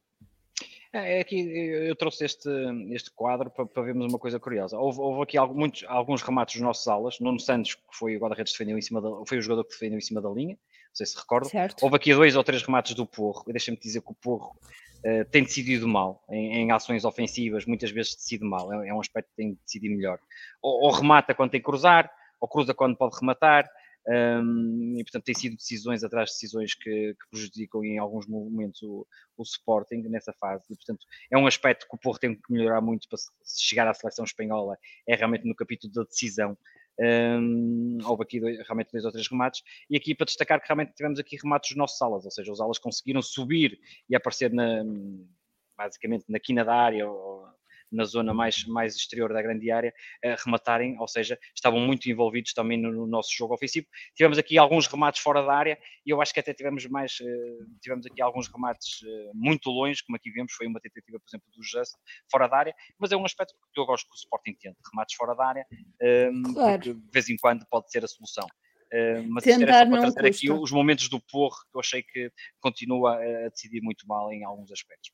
É, 0.94 1.18
é 1.18 1.20
aqui 1.20 1.40
eu 1.40 1.96
trouxe 1.96 2.24
este, 2.24 2.48
este 2.92 3.10
quadro 3.10 3.50
para, 3.50 3.66
para 3.66 3.82
vermos 3.82 4.06
uma 4.06 4.18
coisa 4.18 4.38
curiosa. 4.38 4.78
Houve, 4.78 5.00
houve 5.00 5.22
aqui 5.22 5.36
alguns, 5.36 5.56
muitos, 5.56 5.84
alguns 5.88 6.22
remates 6.22 6.54
dos 6.54 6.62
nossos 6.62 6.86
alas. 6.86 7.18
Nuno 7.18 7.40
Santos, 7.40 7.74
que 7.74 7.80
foi 7.90 8.16
o 8.16 8.20
guarda-redes 8.20 8.52
que 8.52 8.58
defendeu 8.58 8.78
em 8.78 8.82
cima 8.82 9.02
da, 9.02 9.08
foi 9.26 9.38
o 9.38 9.42
jogador 9.42 9.64
que 9.64 9.70
defendeu 9.70 9.98
em 9.98 10.02
cima 10.02 10.22
da 10.22 10.30
linha, 10.30 10.54
não 10.54 10.94
sei 10.94 11.04
se 11.04 11.18
recordo. 11.18 11.48
Certo. 11.48 11.82
Houve 11.82 11.96
aqui 11.96 12.14
dois 12.14 12.36
ou 12.36 12.44
três 12.44 12.62
remates 12.62 12.94
do 12.94 13.04
Porro. 13.04 13.44
Deixa-me 13.48 13.76
dizer 13.76 14.00
que 14.02 14.12
o 14.12 14.14
Porro 14.14 14.56
uh, 15.04 15.24
tem 15.32 15.42
decidido 15.42 15.88
mal 15.88 16.24
em, 16.30 16.58
em, 16.58 16.70
ações 16.70 17.04
ofensivas, 17.04 17.66
muitas 17.66 17.90
vezes 17.90 18.14
decide 18.14 18.44
mal. 18.44 18.72
É, 18.72 18.88
é 18.88 18.94
um 18.94 19.00
aspecto 19.00 19.30
que 19.30 19.36
tem 19.36 19.58
decidido 19.64 19.96
melhor. 19.96 20.20
Ou, 20.62 20.84
ou 20.84 20.92
remata 20.92 21.34
quando 21.34 21.50
tem 21.50 21.60
que 21.60 21.66
cruzar, 21.66 22.08
ou 22.40 22.46
cruza 22.46 22.72
quando 22.72 22.96
pode 22.96 23.18
rematar. 23.18 23.68
Um, 24.06 24.98
e 24.98 25.02
portanto 25.02 25.24
tem 25.24 25.34
sido 25.34 25.56
decisões 25.56 26.04
atrás 26.04 26.28
de 26.28 26.34
decisões 26.34 26.74
que, 26.74 27.14
que 27.14 27.30
prejudicam 27.30 27.82
em 27.82 27.98
alguns 27.98 28.26
momentos 28.26 28.82
o, 28.82 29.06
o, 29.36 29.42
Sporting 29.42 30.02
nessa 30.08 30.32
fase. 30.34 30.64
E 30.70 30.76
portanto 30.76 31.06
é 31.30 31.38
um 31.38 31.46
aspecto 31.46 31.86
que 31.88 31.94
o 31.94 31.98
Porto 31.98 32.20
tem 32.20 32.34
que 32.34 32.52
melhorar 32.52 32.80
muito 32.80 33.08
para 33.08 33.18
chegar 33.44 33.88
à 33.88 33.94
seleção 33.94 34.24
espanhola. 34.24 34.76
É 35.08 35.14
realmente 35.14 35.46
no 35.46 35.54
capítulo 35.54 35.92
da 35.92 36.02
decisão. 36.02 36.56
Um, 37.00 37.98
houve 38.04 38.22
aqui 38.22 38.38
dois, 38.38 38.58
realmente 38.58 38.92
dois 38.92 39.04
ou 39.04 39.12
três 39.12 39.26
remates. 39.28 39.62
E 39.88 39.96
aqui 39.96 40.14
para 40.14 40.26
destacar 40.26 40.60
que 40.60 40.68
realmente 40.68 40.94
tivemos 40.94 41.18
aqui 41.18 41.36
remates 41.42 41.70
dos 41.70 41.78
nossos 41.78 42.00
alas, 42.00 42.24
ou 42.24 42.30
seja, 42.30 42.52
os 42.52 42.60
alas 42.60 42.78
conseguiram 42.78 43.22
subir 43.22 43.80
e 44.08 44.14
aparecer 44.14 44.52
na, 44.52 44.84
basicamente 45.76 46.24
na 46.28 46.38
quina 46.38 46.64
da 46.64 46.74
área 46.74 47.08
ou 47.08 47.46
na 47.94 48.04
zona 48.04 48.34
mais, 48.34 48.64
mais 48.66 48.94
exterior 48.96 49.32
da 49.32 49.40
grande 49.40 49.70
área, 49.70 49.92
rematarem, 50.44 50.96
ou 50.98 51.08
seja, 51.08 51.38
estavam 51.54 51.80
muito 51.80 52.08
envolvidos 52.10 52.52
também 52.52 52.80
no, 52.80 52.92
no, 52.92 53.06
nosso 53.06 53.30
jogo 53.36 53.54
ofensivo. 53.54 53.86
Tivemos 54.14 54.38
aqui 54.38 54.58
alguns 54.58 54.86
remates 54.86 55.20
fora 55.20 55.42
da 55.42 55.54
área 55.54 55.78
e 56.04 56.10
eu 56.10 56.20
acho 56.20 56.32
que 56.32 56.40
até 56.40 56.52
tivemos 56.52 56.86
mais, 56.86 57.12
uh, 57.20 57.80
tivemos 57.80 58.06
aqui 58.06 58.20
alguns 58.20 58.48
remates 58.48 59.02
uh, 59.02 59.30
muito 59.34 59.70
longe, 59.70 60.02
como 60.04 60.16
aqui 60.16 60.30
vemos, 60.30 60.52
foi 60.52 60.66
uma 60.66 60.80
tentativa, 60.80 61.18
por 61.18 61.28
exemplo, 61.28 61.46
do 61.54 61.62
Just 61.62 61.94
fora 62.30 62.48
da 62.48 62.56
área, 62.56 62.74
mas 62.98 63.12
é 63.12 63.16
um 63.16 63.24
aspecto 63.24 63.54
que 63.72 63.80
eu 63.80 63.86
gosto 63.86 64.06
que 64.08 64.14
o 64.14 64.16
Sporting 64.16 64.54
tente, 64.54 64.76
remates 64.90 65.14
fora 65.16 65.34
da 65.34 65.46
área, 65.46 65.66
claro. 66.52 66.82
porque 66.82 66.94
de 66.94 67.12
vez 67.12 67.28
em 67.28 67.36
quando 67.36 67.64
pode 67.70 67.90
ser 67.90 68.04
a 68.04 68.08
solução. 68.08 68.46
Uh, 68.94 69.24
mas 69.28 69.42
Tentar 69.42 69.90
para 69.90 70.12
trazer 70.12 70.26
aqui 70.28 70.52
os 70.52 70.70
momentos 70.70 71.08
do 71.08 71.20
Porro, 71.20 71.56
que 71.68 71.76
eu 71.76 71.80
achei 71.80 72.00
que 72.00 72.30
continua 72.60 73.16
a 73.16 73.48
decidir 73.48 73.80
muito 73.82 74.06
mal 74.06 74.32
em 74.32 74.44
alguns 74.44 74.70
aspectos. 74.70 75.10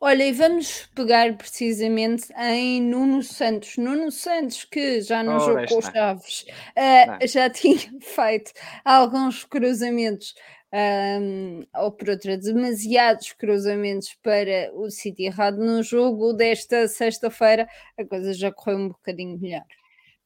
Olha, 0.00 0.22
e 0.22 0.32
vamos 0.32 0.88
pegar 0.94 1.36
precisamente 1.36 2.32
em 2.38 2.80
Nuno 2.80 3.20
Santos. 3.24 3.76
Nuno 3.76 4.12
Santos, 4.12 4.64
que 4.64 5.00
já 5.00 5.24
no 5.24 5.40
jogo 5.40 5.66
com 5.66 5.78
os 5.78 5.86
Chaves 5.86 6.46
uh, 6.76 7.26
já 7.26 7.50
tinha 7.50 7.80
feito 8.00 8.52
alguns 8.84 9.42
cruzamentos, 9.42 10.34
um, 10.72 11.66
ou 11.74 11.90
por 11.90 12.10
outra, 12.10 12.38
demasiados 12.38 13.32
cruzamentos 13.32 14.16
para 14.22 14.70
o 14.74 14.88
sítio 14.90 15.26
errado. 15.26 15.56
No 15.56 15.82
jogo 15.82 16.32
desta 16.34 16.86
sexta-feira, 16.86 17.66
a 17.98 18.04
coisa 18.04 18.32
já 18.32 18.52
correu 18.52 18.78
um 18.78 18.88
bocadinho 18.90 19.36
melhor. 19.40 19.64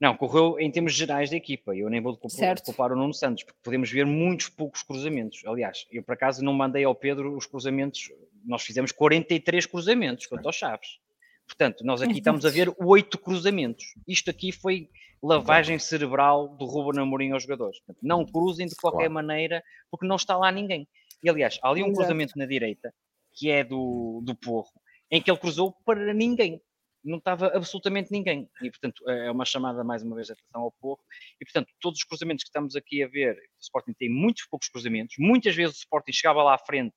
Não, 0.02 0.16
correu 0.16 0.58
em 0.58 0.68
termos 0.68 0.94
gerais 0.94 1.30
da 1.30 1.36
equipa. 1.36 1.76
Eu 1.76 1.88
nem 1.88 2.00
vou 2.00 2.18
poupar 2.66 2.90
o 2.90 2.96
Nuno 2.96 3.14
Santos, 3.14 3.44
porque 3.44 3.60
podemos 3.62 3.88
ver 3.88 4.04
muitos 4.04 4.48
poucos 4.48 4.82
cruzamentos. 4.82 5.44
Aliás, 5.46 5.86
eu 5.92 6.02
por 6.02 6.14
acaso 6.14 6.44
não 6.44 6.52
mandei 6.52 6.82
ao 6.82 6.92
Pedro 6.92 7.36
os 7.36 7.46
cruzamentos. 7.46 8.10
Nós 8.44 8.62
fizemos 8.62 8.90
43 8.90 9.64
cruzamentos 9.64 10.26
quanto 10.26 10.44
aos 10.44 10.56
Chaves. 10.56 10.98
Portanto, 11.46 11.84
nós 11.84 12.02
aqui 12.02 12.14
estamos 12.18 12.44
a 12.44 12.50
ver 12.50 12.74
oito 12.80 13.16
cruzamentos. 13.16 13.94
Isto 14.04 14.28
aqui 14.28 14.50
foi 14.50 14.90
lavagem 15.22 15.78
cerebral 15.78 16.48
do 16.48 16.64
Ruben 16.64 17.00
Amorim 17.00 17.30
aos 17.30 17.44
jogadores. 17.44 17.78
Portanto, 17.78 18.02
não 18.02 18.26
cruzem 18.26 18.66
de 18.66 18.74
qualquer 18.74 19.08
claro. 19.08 19.14
maneira, 19.14 19.62
porque 19.88 20.04
não 20.04 20.16
está 20.16 20.36
lá 20.36 20.50
ninguém. 20.50 20.88
E 21.22 21.30
aliás, 21.30 21.60
há 21.62 21.68
ali 21.68 21.80
um 21.80 21.86
Exato. 21.86 21.98
cruzamento 21.98 22.36
na 22.36 22.44
direita, 22.44 22.92
que 23.32 23.52
é 23.52 23.62
do, 23.62 24.20
do 24.24 24.34
Porro, 24.34 24.72
em 25.08 25.22
que 25.22 25.30
ele 25.30 25.38
cruzou 25.38 25.70
para 25.86 26.12
ninguém 26.12 26.60
não 27.04 27.18
estava 27.18 27.48
absolutamente 27.48 28.10
ninguém. 28.10 28.48
E, 28.62 28.70
portanto, 28.70 29.02
é, 29.08 29.26
é 29.26 29.30
uma 29.30 29.44
chamada 29.44 29.82
mais 29.82 30.02
uma 30.02 30.14
vez 30.14 30.26
de 30.28 30.34
atenção 30.34 30.62
ao 30.62 30.72
povo. 30.72 31.00
E, 31.40 31.44
portanto, 31.44 31.72
todos 31.80 31.98
os 31.98 32.04
cruzamentos 32.04 32.44
que 32.44 32.48
estamos 32.48 32.76
aqui 32.76 33.02
a 33.02 33.08
ver, 33.08 33.34
o 33.34 33.60
Sporting 33.60 33.92
tem 33.92 34.08
muitos 34.08 34.46
poucos 34.46 34.68
cruzamentos. 34.68 35.16
Muitas 35.18 35.54
vezes 35.54 35.76
o 35.76 35.78
Sporting 35.78 36.12
chegava 36.12 36.42
lá 36.42 36.54
à 36.54 36.58
frente, 36.58 36.94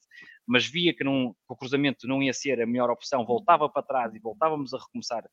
mas 0.48 0.66
via 0.66 0.94
que, 0.94 1.04
não, 1.04 1.34
que 1.34 1.40
o 1.50 1.56
cruzamento 1.56 2.08
não 2.08 2.22
ia 2.22 2.34
ser 2.34 2.62
a 2.62 2.66
melhor 2.66 2.90
opção, 2.90 3.26
voltava 3.26 3.68
para 3.68 3.82
trás 3.82 4.14
e 4.14 4.20
voltávamos 4.20 4.74
a 4.74 4.78
recomeçar 4.78 5.24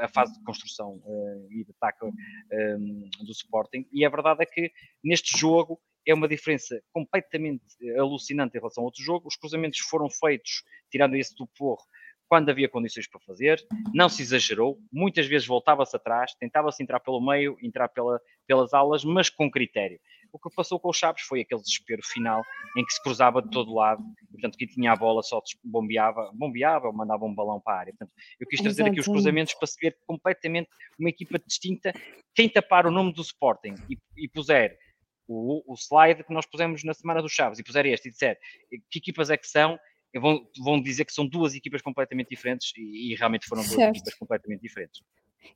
a 0.00 0.08
fase 0.08 0.32
de 0.38 0.44
construção 0.44 1.02
uh, 1.04 1.52
e 1.52 1.64
de 1.64 1.70
ataque 1.72 2.04
um, 2.04 3.08
do 3.24 3.32
Sporting. 3.32 3.86
E 3.92 4.04
a 4.04 4.08
verdade 4.08 4.42
é 4.42 4.46
que 4.46 4.72
neste 5.02 5.38
jogo 5.38 5.80
é 6.06 6.12
uma 6.12 6.28
diferença 6.28 6.82
completamente 6.92 7.64
alucinante 7.98 8.56
em 8.56 8.60
relação 8.60 8.82
ao 8.82 8.86
outro 8.86 9.02
jogo. 9.02 9.26
Os 9.26 9.36
cruzamentos 9.36 9.78
foram 9.80 10.08
feitos, 10.10 10.62
tirando 10.90 11.16
esse 11.16 11.34
do 11.34 11.46
Porro, 11.46 11.82
quando 12.34 12.48
havia 12.48 12.68
condições 12.68 13.06
para 13.06 13.20
fazer, 13.20 13.64
não 13.94 14.08
se 14.08 14.20
exagerou, 14.20 14.76
muitas 14.92 15.24
vezes 15.24 15.46
voltava-se 15.46 15.94
atrás, 15.94 16.34
tentava-se 16.34 16.82
entrar 16.82 16.98
pelo 16.98 17.24
meio, 17.24 17.56
entrar 17.62 17.88
pela, 17.88 18.20
pelas 18.44 18.74
alas, 18.74 19.04
mas 19.04 19.30
com 19.30 19.48
critério. 19.48 20.00
O 20.32 20.38
que 20.40 20.52
passou 20.52 20.80
com 20.80 20.88
os 20.88 20.96
Chaves 20.96 21.22
foi 21.22 21.42
aquele 21.42 21.60
desespero 21.60 22.02
final 22.04 22.42
em 22.76 22.84
que 22.84 22.92
se 22.92 23.00
cruzava 23.00 23.40
de 23.40 23.48
todo 23.50 23.72
lado, 23.72 24.02
e, 24.24 24.32
portanto, 24.32 24.58
quem 24.58 24.66
tinha 24.66 24.90
a 24.90 24.96
bola 24.96 25.22
só 25.22 25.40
bombeava, 25.62 26.28
bombeava 26.34 26.88
ou 26.88 26.92
mandava 26.92 27.24
um 27.24 27.32
balão 27.32 27.60
para 27.60 27.72
a 27.76 27.78
área. 27.78 27.92
Portanto, 27.92 28.12
eu 28.40 28.48
quis 28.48 28.60
trazer 28.60 28.82
aqui 28.82 28.98
os 28.98 29.06
cruzamentos 29.06 29.54
para 29.54 29.68
se 29.68 29.78
ver 29.80 29.96
completamente 30.04 30.68
uma 30.98 31.10
equipa 31.10 31.38
distinta. 31.38 31.92
Quem 32.34 32.48
tapar 32.48 32.84
o 32.84 32.90
nome 32.90 33.12
do 33.12 33.22
Sporting 33.22 33.76
e, 33.88 33.96
e 34.16 34.28
puser 34.28 34.76
o, 35.28 35.62
o, 35.72 35.76
slide 35.76 36.24
que 36.24 36.34
nós 36.34 36.46
pusemos 36.46 36.82
na 36.82 36.94
semana 36.94 37.22
dos 37.22 37.30
Chaves 37.30 37.60
e 37.60 37.62
puser 37.62 37.86
este 37.86 38.08
e 38.08 38.10
disser 38.10 38.36
que 38.90 38.98
equipas 38.98 39.30
é 39.30 39.36
que 39.36 39.46
são, 39.46 39.78
vão, 40.20 40.46
vão 40.62 40.80
dizer 40.80 41.04
que 41.04 41.12
são 41.12 41.26
duas 41.26 41.54
equipas 41.54 41.82
completamente 41.82 42.28
diferentes 42.28 42.72
e, 42.76 43.12
e 43.12 43.14
realmente 43.14 43.46
foram 43.46 43.62
duas 43.62 43.74
certo. 43.74 43.96
equipas 43.96 44.14
completamente 44.14 44.60
diferentes. 44.60 45.02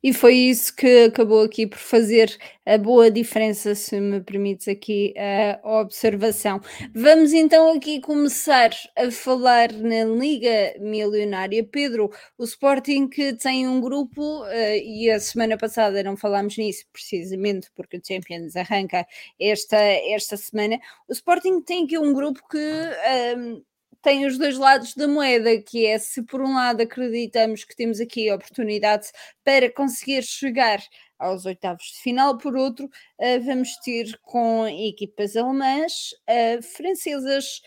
E 0.03 0.13
foi 0.13 0.35
isso 0.35 0.75
que 0.77 1.05
acabou 1.05 1.43
aqui 1.43 1.67
por 1.67 1.79
fazer 1.79 2.37
a 2.65 2.79
boa 2.79 3.11
diferença, 3.11 3.75
se 3.75 3.99
me 4.01 4.21
permites 4.21 4.69
aqui 4.69 5.13
a 5.17 5.81
observação. 5.81 6.61
Vamos 6.95 7.33
então 7.33 7.73
aqui 7.75 8.01
começar 8.01 8.71
a 8.97 9.11
falar 9.11 9.73
na 9.73 10.05
Liga 10.05 10.75
Milionária. 10.79 11.65
Pedro, 11.65 12.11
o 12.37 12.45
Sporting 12.45 13.09
que 13.09 13.33
tem 13.35 13.67
um 13.67 13.81
grupo, 13.81 14.43
uh, 14.45 14.77
e 14.85 15.11
a 15.11 15.19
semana 15.19 15.57
passada 15.57 16.03
não 16.03 16.17
falámos 16.17 16.57
nisso 16.57 16.85
precisamente 16.93 17.69
porque 17.75 17.97
o 17.97 18.03
Champions 18.07 18.55
arranca 18.57 19.07
esta, 19.41 19.77
esta 19.77 20.37
semana. 20.37 20.79
O 21.09 21.13
Sporting 21.13 21.61
tem 21.63 21.85
aqui 21.85 21.99
um 21.99 22.13
grupo 22.13 22.41
que. 22.49 22.59
Uh, 22.59 23.69
tem 24.03 24.27
os 24.27 24.39
dois 24.39 24.57
lados 24.57 24.95
da 24.95 25.09
moeda, 25.09 25.61
que 25.61 25.87
é 25.87 25.99
se 25.99 26.23
por 26.23 26.41
um 26.41 26.55
lado 26.55 26.83
acreditamos 26.83 27.65
que 27.65 27.77
temos 27.77 28.01
aqui 28.01 28.29
a 28.29 28.37
oportunidade 28.37 29.09
para 29.45 29.71
conseguir 29.73 30.23
chegar 30.23 30.81
aos 31.19 31.45
oitavos 31.45 31.85
de 31.85 32.03
final, 32.03 32.39
por 32.39 32.57
outro, 32.57 32.87
uh, 32.87 33.41
vamos 33.45 33.77
ter 33.79 34.17
com 34.23 34.67
equipas 34.69 35.37
alemãs, 35.37 36.13
uh, 36.29 36.63
francesas 36.63 37.61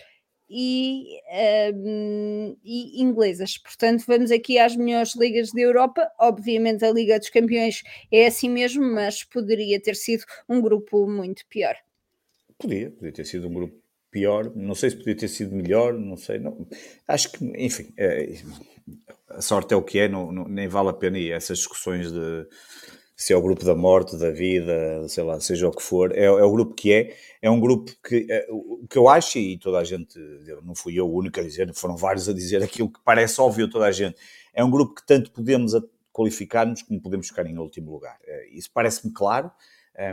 e, 0.50 1.20
uh, 1.30 2.58
e, 2.64 3.02
inglesas. 3.02 3.58
Portanto, 3.58 4.04
vamos 4.08 4.32
aqui 4.32 4.58
às 4.58 4.76
melhores 4.76 5.16
ligas 5.16 5.52
da 5.52 5.62
Europa. 5.62 6.10
Obviamente, 6.20 6.86
a 6.86 6.92
Liga 6.92 7.20
dos 7.20 7.30
Campeões 7.30 7.84
é 8.12 8.28
assim 8.28 8.50
mesmo, 8.50 8.84
mas 8.84 9.24
poderia 9.24 9.82
ter 9.82 9.96
sido 9.96 10.24
um 10.48 10.62
grupo 10.62 11.08
muito 11.08 11.46
pior. 11.48 11.76
Podia, 12.58 12.92
podia 12.92 13.12
ter 13.12 13.26
sido 13.26 13.48
um 13.48 13.54
grupo 13.54 13.81
pior, 14.12 14.52
não 14.56 14.76
sei 14.76 14.90
se 14.90 14.98
podia 14.98 15.16
ter 15.16 15.28
sido 15.30 15.56
melhor, 15.56 15.94
não 15.94 16.18
sei, 16.18 16.38
não, 16.38 16.68
acho 17.08 17.32
que, 17.32 17.46
enfim, 17.58 17.94
é, 17.98 18.34
a 19.30 19.42
sorte 19.42 19.74
é 19.74 19.78
o 19.78 19.82
que 19.82 20.00
é, 20.00 20.10
não, 20.10 20.32
não, 20.32 20.48
nem 20.48 20.68
vale 20.68 20.90
a 20.90 20.94
pena 20.94 21.18
ir 21.18 21.32
essas 21.32 21.60
discussões 21.60 22.12
de 22.12 22.46
se 23.16 23.34
é 23.34 23.38
o 23.38 23.42
grupo 23.42 23.64
da 23.64 23.76
morte, 23.76 24.18
da 24.18 24.32
vida, 24.32 25.08
sei 25.08 25.24
lá, 25.24 25.40
seja 25.40 25.68
o 25.68 25.72
que 25.72 25.84
for, 25.84 26.12
é, 26.12 26.26
é 26.26 26.44
o 26.44 26.52
grupo 26.52 26.74
que 26.74 26.92
é, 26.92 27.16
é 27.40 27.50
um 27.52 27.60
grupo 27.60 27.92
que, 28.04 28.26
é, 28.28 28.48
o 28.50 28.88
que 28.90 28.98
eu 28.98 29.08
acho, 29.08 29.38
e 29.38 29.60
toda 29.60 29.78
a 29.78 29.84
gente, 29.84 30.18
não 30.64 30.74
fui 30.74 31.00
eu 31.00 31.08
o 31.08 31.16
único 31.16 31.40
a 31.40 31.44
dizer, 31.44 31.72
foram 31.76 31.96
vários 31.96 32.28
a 32.28 32.34
dizer 32.34 32.64
aquilo 32.64 32.92
que 32.92 33.00
parece 33.06 33.40
óbvio 33.40 33.68
a 33.68 33.70
toda 33.70 33.86
a 33.86 33.92
gente, 33.92 34.18
é 34.52 34.64
um 34.64 34.72
grupo 34.72 34.96
que 34.96 35.06
tanto 35.06 35.32
podemos 35.32 35.74
qualificar-nos 36.12 36.82
como 36.82 37.00
podemos 37.00 37.28
ficar 37.28 37.46
em 37.46 37.58
último 37.58 37.92
lugar. 37.92 38.18
É, 38.26 38.50
isso 38.50 38.72
parece-me 38.74 39.14
claro, 39.14 39.52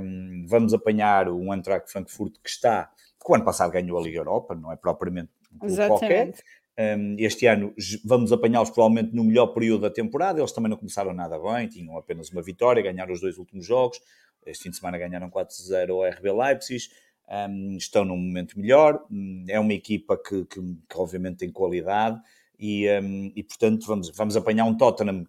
um, 0.03 0.45
vamos 0.47 0.75
apanhar 0.75 1.29
o 1.29 1.53
Eintracht 1.53 1.91
Frankfurt 1.91 2.35
que 2.43 2.51
está 2.51 2.91
que 3.23 3.31
o 3.31 3.35
ano 3.35 3.45
passado 3.45 3.71
ganhou 3.71 3.99
a 3.99 4.03
Liga 4.03 4.19
Europa, 4.19 4.55
não 4.55 4.73
é 4.73 4.77
propriamente 4.77 5.31
um 5.61 5.75
qualquer. 5.89 6.35
Um, 6.79 7.17
este 7.19 7.47
ano 7.47 7.75
vamos 8.05 8.31
apanhá-los 8.31 8.71
provavelmente 8.71 9.13
no 9.15 9.25
melhor 9.25 9.49
período 9.49 9.83
da 9.83 9.91
temporada. 9.91 10.41
Eles 10.41 10.53
também 10.53 10.71
não 10.71 10.77
começaram 10.77 11.13
nada 11.13 11.39
bem, 11.39 11.67
tinham 11.67 11.97
apenas 11.99 12.31
uma 12.31 12.41
vitória, 12.41 12.83
ganharam 12.83 13.13
os 13.13 13.21
dois 13.21 13.37
últimos 13.37 13.67
jogos. 13.67 14.01
Este 14.47 14.65
fim 14.65 14.71
de 14.71 14.77
semana 14.77 14.97
ganharam 14.97 15.29
4-0 15.29 15.91
ao 15.91 16.09
RB 16.09 16.31
Leipzig. 16.31 16.85
Um, 17.29 17.77
estão 17.77 18.05
num 18.05 18.17
momento 18.17 18.59
melhor. 18.59 19.05
Hum, 19.11 19.45
é 19.49 19.59
uma 19.59 19.75
equipa 19.75 20.17
que, 20.17 20.45
que, 20.45 20.61
que 20.61 20.97
obviamente 20.97 21.39
tem 21.39 21.51
qualidade 21.51 22.19
e, 22.59 22.89
um, 23.03 23.33
e, 23.35 23.43
portanto, 23.43 23.87
vamos, 23.87 24.11
vamos 24.11 24.37
apanhar 24.37 24.65
um 24.65 24.77
Tottenham 24.77 25.27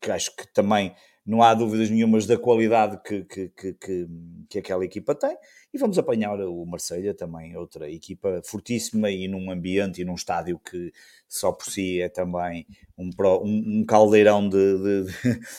que 0.00 0.10
acho 0.10 0.34
que 0.36 0.46
também 0.52 0.94
não 1.26 1.42
há 1.42 1.54
dúvidas 1.54 1.88
nenhumas 1.88 2.26
da 2.26 2.36
qualidade 2.36 3.00
que, 3.02 3.24
que, 3.24 3.48
que, 3.48 4.08
que, 4.48 4.58
aquela 4.58 4.84
equipa 4.84 5.14
tem. 5.14 5.36
E 5.72 5.78
vamos 5.78 5.98
apanhar 5.98 6.38
o 6.40 6.66
Marselha 6.66 7.14
também, 7.14 7.56
outra 7.56 7.90
equipa 7.90 8.42
fortíssima 8.44 9.10
e 9.10 9.26
num 9.26 9.50
ambiente 9.50 10.02
e 10.02 10.04
num 10.04 10.14
estádio 10.14 10.58
que 10.58 10.92
só 11.26 11.50
por 11.50 11.64
si 11.64 12.00
é 12.00 12.08
também 12.08 12.66
um, 12.98 13.10
um, 13.42 13.84
caldeirão 13.86 14.48
de, 14.48 15.06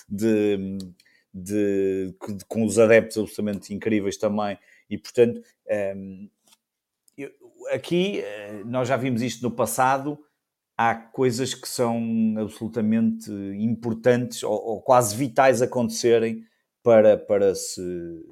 de, 0.08 0.78
de, 1.34 2.16
com 2.48 2.64
os 2.64 2.78
adeptos 2.78 3.18
absolutamente 3.18 3.74
incríveis 3.74 4.18
também. 4.18 4.58
E 4.88 4.98
portanto, 5.00 5.42
eu, 7.18 7.32
aqui 7.72 8.20
eh, 8.20 8.62
nós 8.66 8.88
já 8.88 8.96
vimos 8.98 9.24
isto 9.24 9.42
no 9.42 9.50
passado 9.50 10.20
há 10.78 10.96
coisas 10.96 11.54
que 11.54 11.68
são 11.68 12.36
absolutamente 12.38 13.32
importantes 13.60 14.44
ou, 14.44 14.54
ou 14.54 14.82
quase 14.82 15.16
vitais 15.16 15.62
acontecerem 15.62 16.44
para, 16.86 17.18
para 17.18 17.56
se, 17.56 17.82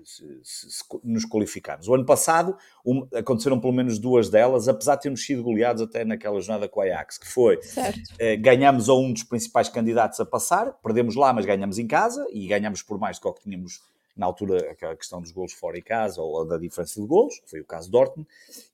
se, 0.03 0.41
se, 0.43 0.83
nos 1.03 1.25
qualificarmos. 1.25 1.87
O 1.87 1.95
ano 1.95 2.05
passado 2.05 2.55
um, 2.85 3.07
aconteceram 3.15 3.59
pelo 3.59 3.73
menos 3.73 3.97
duas 3.97 4.29
delas, 4.29 4.67
apesar 4.67 4.95
de 4.95 5.01
termos 5.01 5.25
sido 5.25 5.41
goleados 5.41 5.81
até 5.81 6.05
naquela 6.05 6.39
jornada 6.39 6.69
com 6.69 6.79
a 6.79 6.83
Ajax, 6.83 7.17
que 7.17 7.27
foi 7.27 7.59
eh, 8.19 8.37
ganhamos 8.37 8.89
a 8.89 8.93
um 8.93 9.11
dos 9.11 9.23
principais 9.23 9.69
candidatos 9.69 10.19
a 10.19 10.25
passar, 10.25 10.71
perdemos 10.83 11.15
lá, 11.15 11.33
mas 11.33 11.47
ganhamos 11.47 11.79
em 11.79 11.87
casa 11.87 12.23
e 12.31 12.45
ganhamos 12.45 12.83
por 12.83 12.99
mais 12.99 13.17
do 13.17 13.23
que 13.23 13.27
o 13.27 13.33
que 13.33 13.41
tínhamos 13.41 13.81
na 14.15 14.27
altura, 14.27 14.71
aquela 14.71 14.95
questão 14.95 15.21
dos 15.21 15.31
golos 15.31 15.53
fora 15.53 15.77
em 15.77 15.81
casa 15.81 16.21
ou 16.21 16.45
da 16.45 16.57
diferença 16.57 17.01
de 17.01 17.07
golos, 17.07 17.41
foi 17.47 17.61
o 17.61 17.65
caso 17.65 17.87
de 17.87 17.91
Dortmund, 17.91 18.27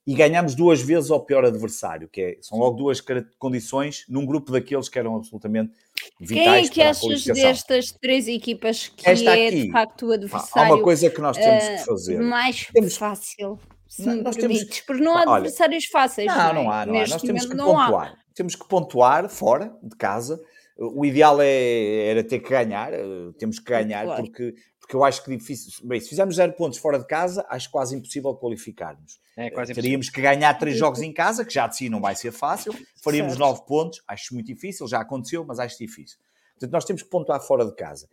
e 0.06 0.14
ganhamos 0.14 0.54
duas 0.54 0.82
vezes 0.82 1.10
ao 1.10 1.24
pior 1.24 1.44
adversário, 1.44 2.08
que 2.08 2.20
é, 2.20 2.38
são 2.42 2.58
logo 2.58 2.76
duas 2.76 3.02
condições 3.38 4.04
num 4.08 4.26
grupo 4.26 4.52
daqueles 4.52 4.88
que 4.88 4.98
eram 4.98 5.16
absolutamente 5.16 5.72
vitais 6.20 6.68
Quem 6.68 6.84
é 6.84 6.92
que 6.92 7.06
achas 7.06 7.24
destas 7.24 7.92
três 7.92 8.28
equipas 8.28 8.88
que 8.88 9.08
Esta 9.08 9.36
é 9.36 9.48
aqui, 9.48 9.62
de 9.64 9.72
facto 9.72 10.06
o 10.06 10.12
adversário? 10.12 10.72
Há 10.72 10.76
uma 10.76 10.82
coisa 10.82 11.08
que 11.08 11.20
nós 11.20 11.36
temos 11.36 11.64
que 11.64 11.70
eh, 11.70 11.78
fazer. 11.78 12.20
Mais 12.20 12.66
temos, 12.72 12.96
fácil. 12.96 13.58
Se 13.88 14.06
não, 14.06 14.16
nós 14.22 14.36
permites, 14.36 14.64
temos, 14.64 14.80
porque 14.82 15.02
não 15.02 15.16
há 15.16 15.22
olha, 15.22 15.32
adversários 15.32 15.86
fáceis. 15.86 16.26
Não, 16.26 16.36
não, 16.36 16.64
não 16.64 16.70
há, 16.70 16.86
não 16.86 16.94
há. 16.96 17.06
Nós 17.06 17.22
temos 17.22 17.46
que 17.46 17.56
pontuar. 17.56 18.12
Há. 18.12 18.34
Temos 18.34 18.54
que 18.54 18.68
pontuar 18.68 19.28
fora 19.28 19.74
de 19.82 19.96
casa. 19.96 20.40
O 20.78 21.04
ideal 21.04 21.38
é, 21.42 22.06
era 22.08 22.24
ter 22.24 22.38
que 22.38 22.48
ganhar, 22.48 22.92
eh, 22.92 23.32
temos 23.38 23.58
que 23.58 23.70
ganhar, 23.70 24.04
claro. 24.04 24.22
porque 24.22 24.54
porque 24.90 24.96
eu 24.96 25.04
acho 25.04 25.22
que 25.22 25.36
difícil. 25.36 25.70
Bem, 25.86 26.00
se 26.00 26.08
fizermos 26.08 26.34
zero 26.34 26.52
pontos 26.52 26.76
fora 26.80 26.98
de 26.98 27.06
casa, 27.06 27.46
acho 27.48 27.70
quase 27.70 27.94
impossível 27.94 28.34
qualificarmos. 28.34 29.20
É 29.36 29.48
quase 29.48 29.72
Teríamos 29.72 30.08
impossível. 30.08 30.30
que 30.30 30.36
ganhar 30.36 30.52
três 30.54 30.76
jogos 30.76 31.00
em 31.00 31.12
casa, 31.12 31.44
que 31.44 31.54
já 31.54 31.68
de 31.68 31.76
si 31.76 31.88
não 31.88 32.00
vai 32.00 32.16
ser 32.16 32.32
fácil. 32.32 32.74
Faríamos 33.00 33.34
certo. 33.34 33.38
nove 33.38 33.62
pontos, 33.68 34.02
acho 34.08 34.34
muito 34.34 34.48
difícil, 34.48 34.88
já 34.88 35.00
aconteceu, 35.00 35.44
mas 35.44 35.60
acho 35.60 35.78
difícil. 35.78 36.18
Portanto, 36.54 36.72
nós 36.72 36.84
temos 36.84 37.04
que 37.04 37.08
pontuar 37.08 37.40
fora 37.40 37.64
de 37.64 37.72
casa. 37.76 38.08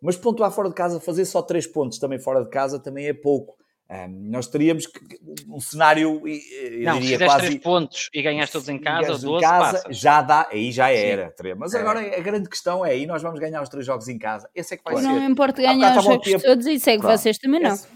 Mas 0.00 0.16
pontuar 0.16 0.52
fora 0.52 0.68
de 0.68 0.76
casa, 0.76 1.00
fazer 1.00 1.24
só 1.24 1.42
três 1.42 1.66
pontos 1.66 1.98
também 1.98 2.20
fora 2.20 2.44
de 2.44 2.50
casa, 2.50 2.78
também 2.78 3.08
é 3.08 3.12
pouco. 3.12 3.56
Um, 3.92 4.30
nós 4.30 4.46
teríamos 4.46 4.86
que, 4.86 5.00
um 5.46 5.60
cenário. 5.60 6.22
Eu 6.26 6.84
não, 6.84 6.98
diria, 6.98 7.18
se 7.18 7.24
quase, 7.26 7.46
3 7.48 7.62
pontos 7.62 8.08
e 8.14 8.22
ganhas 8.22 8.48
todos 8.48 8.66
em 8.70 8.78
casa, 8.78 9.08
12 9.08 9.28
em 9.28 9.40
casa 9.40 9.84
já 9.90 10.22
dá, 10.22 10.48
aí 10.50 10.72
já 10.72 10.90
era. 10.90 11.34
Sim. 11.38 11.54
Mas 11.58 11.74
é. 11.74 11.80
agora 11.80 12.00
a 12.00 12.20
grande 12.20 12.48
questão 12.48 12.86
é: 12.86 12.92
aí 12.92 13.04
nós 13.04 13.20
vamos 13.20 13.38
ganhar 13.38 13.60
os 13.60 13.68
três 13.68 13.84
jogos 13.84 14.08
em 14.08 14.18
casa. 14.18 14.48
Esse 14.54 14.72
é 14.72 14.76
que 14.78 14.82
vai 14.82 14.96
ser. 14.96 15.02
Não 15.02 15.22
importa 15.28 15.60
ganhar 15.60 15.98
os 15.98 16.04
jogos 16.04 16.42
todos 16.42 16.66
e 16.66 16.80
sei 16.80 16.96
que 16.96 17.02
vocês 17.04 17.36
também 17.36 17.60
não. 17.60 17.74
Esse... 17.74 17.86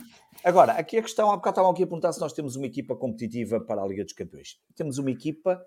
Agora, 0.44 0.72
aqui 0.72 0.98
a 0.98 1.02
questão, 1.02 1.30
há 1.30 1.36
bocado 1.36 1.54
estavam 1.54 1.70
aqui 1.70 1.82
a 1.82 1.86
perguntar 1.86 2.12
se 2.12 2.20
nós 2.20 2.34
temos 2.34 2.56
uma 2.56 2.66
equipa 2.66 2.94
competitiva 2.94 3.58
para 3.58 3.82
a 3.82 3.86
Liga 3.86 4.04
dos 4.04 4.12
Campeões. 4.12 4.58
Temos 4.76 4.98
uma 4.98 5.10
equipa 5.10 5.60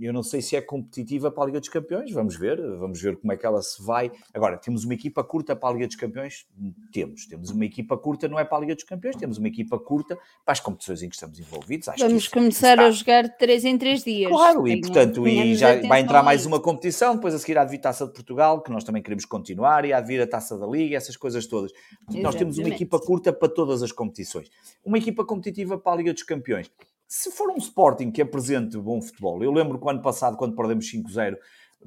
eu 0.00 0.12
não 0.12 0.22
sei 0.22 0.40
se 0.40 0.56
é 0.56 0.62
competitiva 0.62 1.30
para 1.30 1.42
a 1.42 1.46
Liga 1.46 1.60
dos 1.60 1.68
Campeões, 1.68 2.10
vamos 2.10 2.36
ver, 2.36 2.58
vamos 2.78 3.00
ver 3.00 3.16
como 3.18 3.32
é 3.32 3.36
que 3.36 3.44
ela 3.44 3.60
se 3.60 3.82
vai. 3.82 4.10
Agora, 4.32 4.56
temos 4.56 4.84
uma 4.84 4.94
equipa 4.94 5.22
curta 5.22 5.54
para 5.54 5.68
a 5.68 5.72
Liga 5.72 5.86
dos 5.86 5.96
Campeões? 5.96 6.46
Temos. 6.90 7.26
Temos 7.26 7.50
uma 7.50 7.64
equipa 7.66 7.98
curta, 7.98 8.28
não 8.28 8.38
é 8.38 8.44
para 8.44 8.56
a 8.56 8.60
Liga 8.62 8.74
dos 8.74 8.84
Campeões, 8.84 9.16
temos 9.16 9.36
uma 9.36 9.48
equipa 9.48 9.78
curta 9.78 10.16
para 10.44 10.52
as 10.52 10.60
competições 10.60 11.02
em 11.02 11.08
que 11.08 11.14
estamos 11.14 11.38
envolvidos. 11.38 11.88
Acho 11.88 12.06
vamos 12.06 12.28
começar 12.28 12.72
está... 12.72 12.86
a 12.86 12.90
jogar 12.90 13.36
3 13.36 13.64
em 13.66 13.78
3 13.78 14.04
dias. 14.04 14.30
Claro, 14.30 14.66
e 14.66 14.80
portanto, 14.80 15.28
e 15.28 15.54
já 15.54 15.80
vai 15.82 16.00
entrar 16.00 16.22
mais 16.22 16.46
uma 16.46 16.58
competição, 16.58 17.14
depois 17.14 17.34
a 17.34 17.38
seguir 17.38 17.58
há 17.58 17.64
de 17.64 17.72
vir 17.72 17.78
Taça 17.78 18.06
de 18.06 18.12
Portugal, 18.12 18.62
que 18.62 18.70
nós 18.70 18.84
também 18.84 19.02
queremos 19.02 19.26
continuar, 19.26 19.84
e 19.84 19.92
há 19.92 20.00
de 20.00 20.06
vir 20.08 20.20
a 20.22 20.26
Taça 20.26 20.56
da 20.56 20.66
Liga, 20.66 20.96
essas 20.96 21.16
coisas 21.16 21.46
todas. 21.46 21.72
Nós 22.10 22.34
temos 22.34 22.56
uma 22.56 22.68
equipa 22.68 22.98
curta 22.98 23.32
para 23.32 23.48
todas 23.48 23.82
as 23.82 23.92
competições. 23.92 24.48
Uma 24.82 24.96
equipa 24.96 25.26
competitiva 25.26 25.78
para 25.78 25.92
a 25.92 25.96
Liga 25.96 26.14
dos 26.14 26.22
Campeões 26.22 26.70
se 27.08 27.30
for 27.30 27.50
um 27.50 27.56
Sporting 27.56 28.10
que 28.10 28.22
apresente 28.22 28.76
bom 28.78 29.00
futebol, 29.00 29.42
eu 29.42 29.52
lembro 29.52 29.78
que 29.78 29.84
o 29.84 29.90
ano 29.90 30.02
passado, 30.02 30.36
quando 30.36 30.56
perdemos 30.56 30.90
5-0, 30.90 31.36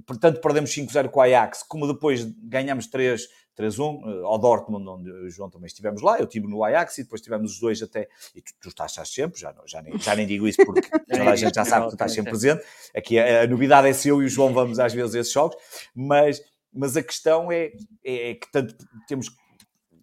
portanto 0.05 0.39
perdemos 0.39 0.69
5-0 0.71 1.09
com 1.09 1.19
o 1.19 1.23
Ajax, 1.23 1.63
como 1.63 1.87
depois 1.87 2.23
ganhamos 2.23 2.87
3, 2.87 3.27
3-1 3.57 4.01
eh, 4.01 4.23
ao 4.23 4.37
Dortmund, 4.37 4.87
onde 4.87 5.11
o 5.11 5.29
João 5.29 5.49
também 5.49 5.67
estivemos 5.67 6.01
lá, 6.01 6.17
eu 6.17 6.23
estive 6.23 6.47
no 6.47 6.63
Ajax 6.63 6.97
e 6.99 7.03
depois 7.03 7.21
tivemos 7.21 7.53
os 7.53 7.59
dois 7.59 7.81
até, 7.81 8.07
e 8.33 8.41
tu, 8.41 8.53
tu 8.61 8.69
estás, 8.69 8.91
estás 8.91 9.09
sempre, 9.09 9.39
já, 9.39 9.53
já, 9.65 9.81
nem, 9.81 9.97
já 9.99 10.15
nem 10.15 10.25
digo 10.25 10.47
isso 10.47 10.63
porque 10.65 10.87
toda 11.09 11.29
a 11.29 11.35
gente 11.35 11.53
já 11.53 11.65
sabe 11.65 11.85
que 11.85 11.91
tu 11.91 11.95
estás 11.95 12.13
sempre 12.13 12.31
presente, 12.31 12.63
aqui 12.95 13.19
a, 13.19 13.43
a 13.43 13.47
novidade 13.47 13.89
é 13.89 13.93
se 13.93 14.07
eu 14.07 14.21
e 14.21 14.25
o 14.25 14.29
João 14.29 14.53
vamos 14.53 14.79
às 14.79 14.93
vezes 14.93 15.15
a 15.15 15.19
esses 15.19 15.33
jogos, 15.33 15.57
mas, 15.93 16.41
mas 16.71 16.95
a 16.95 17.03
questão 17.03 17.51
é, 17.51 17.71
é, 18.03 18.31
é 18.31 18.35
que 18.35 18.49
tanto 18.51 18.73
temos 19.07 19.29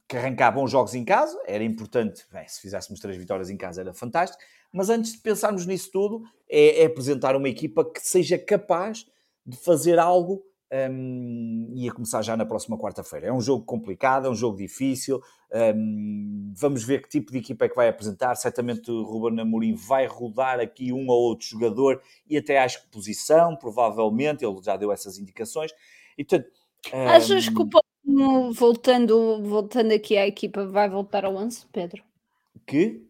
que 0.09 0.17
arrancar 0.17 0.53
bons 0.53 0.71
jogos 0.71 0.95
em 0.95 1.05
casa, 1.05 1.37
era 1.47 1.65
importante, 1.65 2.25
bem, 2.31 2.47
se 2.47 2.61
fizéssemos 2.61 3.01
três 3.01 3.17
vitórias 3.17 3.51
em 3.51 3.57
casa 3.57 3.81
era 3.81 3.93
fantástico, 3.93 4.41
Mas 4.77 4.91
antes 4.91 5.13
de 5.13 5.19
pensarmos 5.19 5.65
nisso 5.65 5.91
tudo, 5.91 6.23
é, 6.49 6.83
é 6.83 6.85
apresentar 6.85 7.35
uma 7.35 7.49
equipa 7.49 7.83
que 7.83 7.99
seja 7.99 8.39
capaz 8.39 9.07
de 9.45 9.57
fazer 9.57 9.99
algo 9.99 10.45
um, 10.91 11.73
e 11.75 11.89
a 11.89 11.93
começar 11.93 12.21
já 12.21 12.37
na 12.37 12.45
próxima 12.45 12.77
quarta-feira. 12.77 13.29
É 13.29 13.33
um 13.33 13.41
jogo 13.41 13.65
complicado, 13.65 14.27
é 14.27 14.31
um 14.31 14.35
jogo 14.35 14.59
difícil. 14.59 15.23
Um, 15.75 16.53
vamos 16.55 16.85
ver 16.85 17.01
que 17.01 17.09
tipo 17.09 17.33
de 17.33 17.39
equipa 17.39 17.65
é 17.65 17.69
que 17.71 17.75
vai 17.75 17.89
apresentar. 17.89 18.35
Certamente 18.35 18.91
o 18.91 19.03
Ruben 19.03 19.41
Amorim 19.41 19.75
vai 19.75 20.05
rodar 20.05 20.61
aqui 20.61 20.93
um 20.93 21.09
ou 21.09 21.23
outro 21.23 21.47
jogador 21.47 22.03
e 22.29 22.37
até 22.37 22.59
acho 22.59 22.83
que 22.83 22.89
posição, 22.89 23.57
provavelmente. 23.57 24.45
Ele 24.45 24.61
já 24.63 24.77
deu 24.77 24.93
essas 24.93 25.17
indicações. 25.17 25.73
E, 26.19 26.25
portanto, 26.25 26.51
um... 26.93 27.09
Achas 27.09 27.49
que 27.49 27.63
o 27.63 27.67
Paulo, 27.67 28.53
voltando, 28.53 29.43
voltando 29.43 29.93
aqui 29.93 30.19
à 30.19 30.27
equipa, 30.27 30.67
vai 30.67 30.91
voltar 30.91 31.25
ao 31.25 31.35
11, 31.35 31.65
Pedro? 31.73 32.03
Que? 32.67 33.06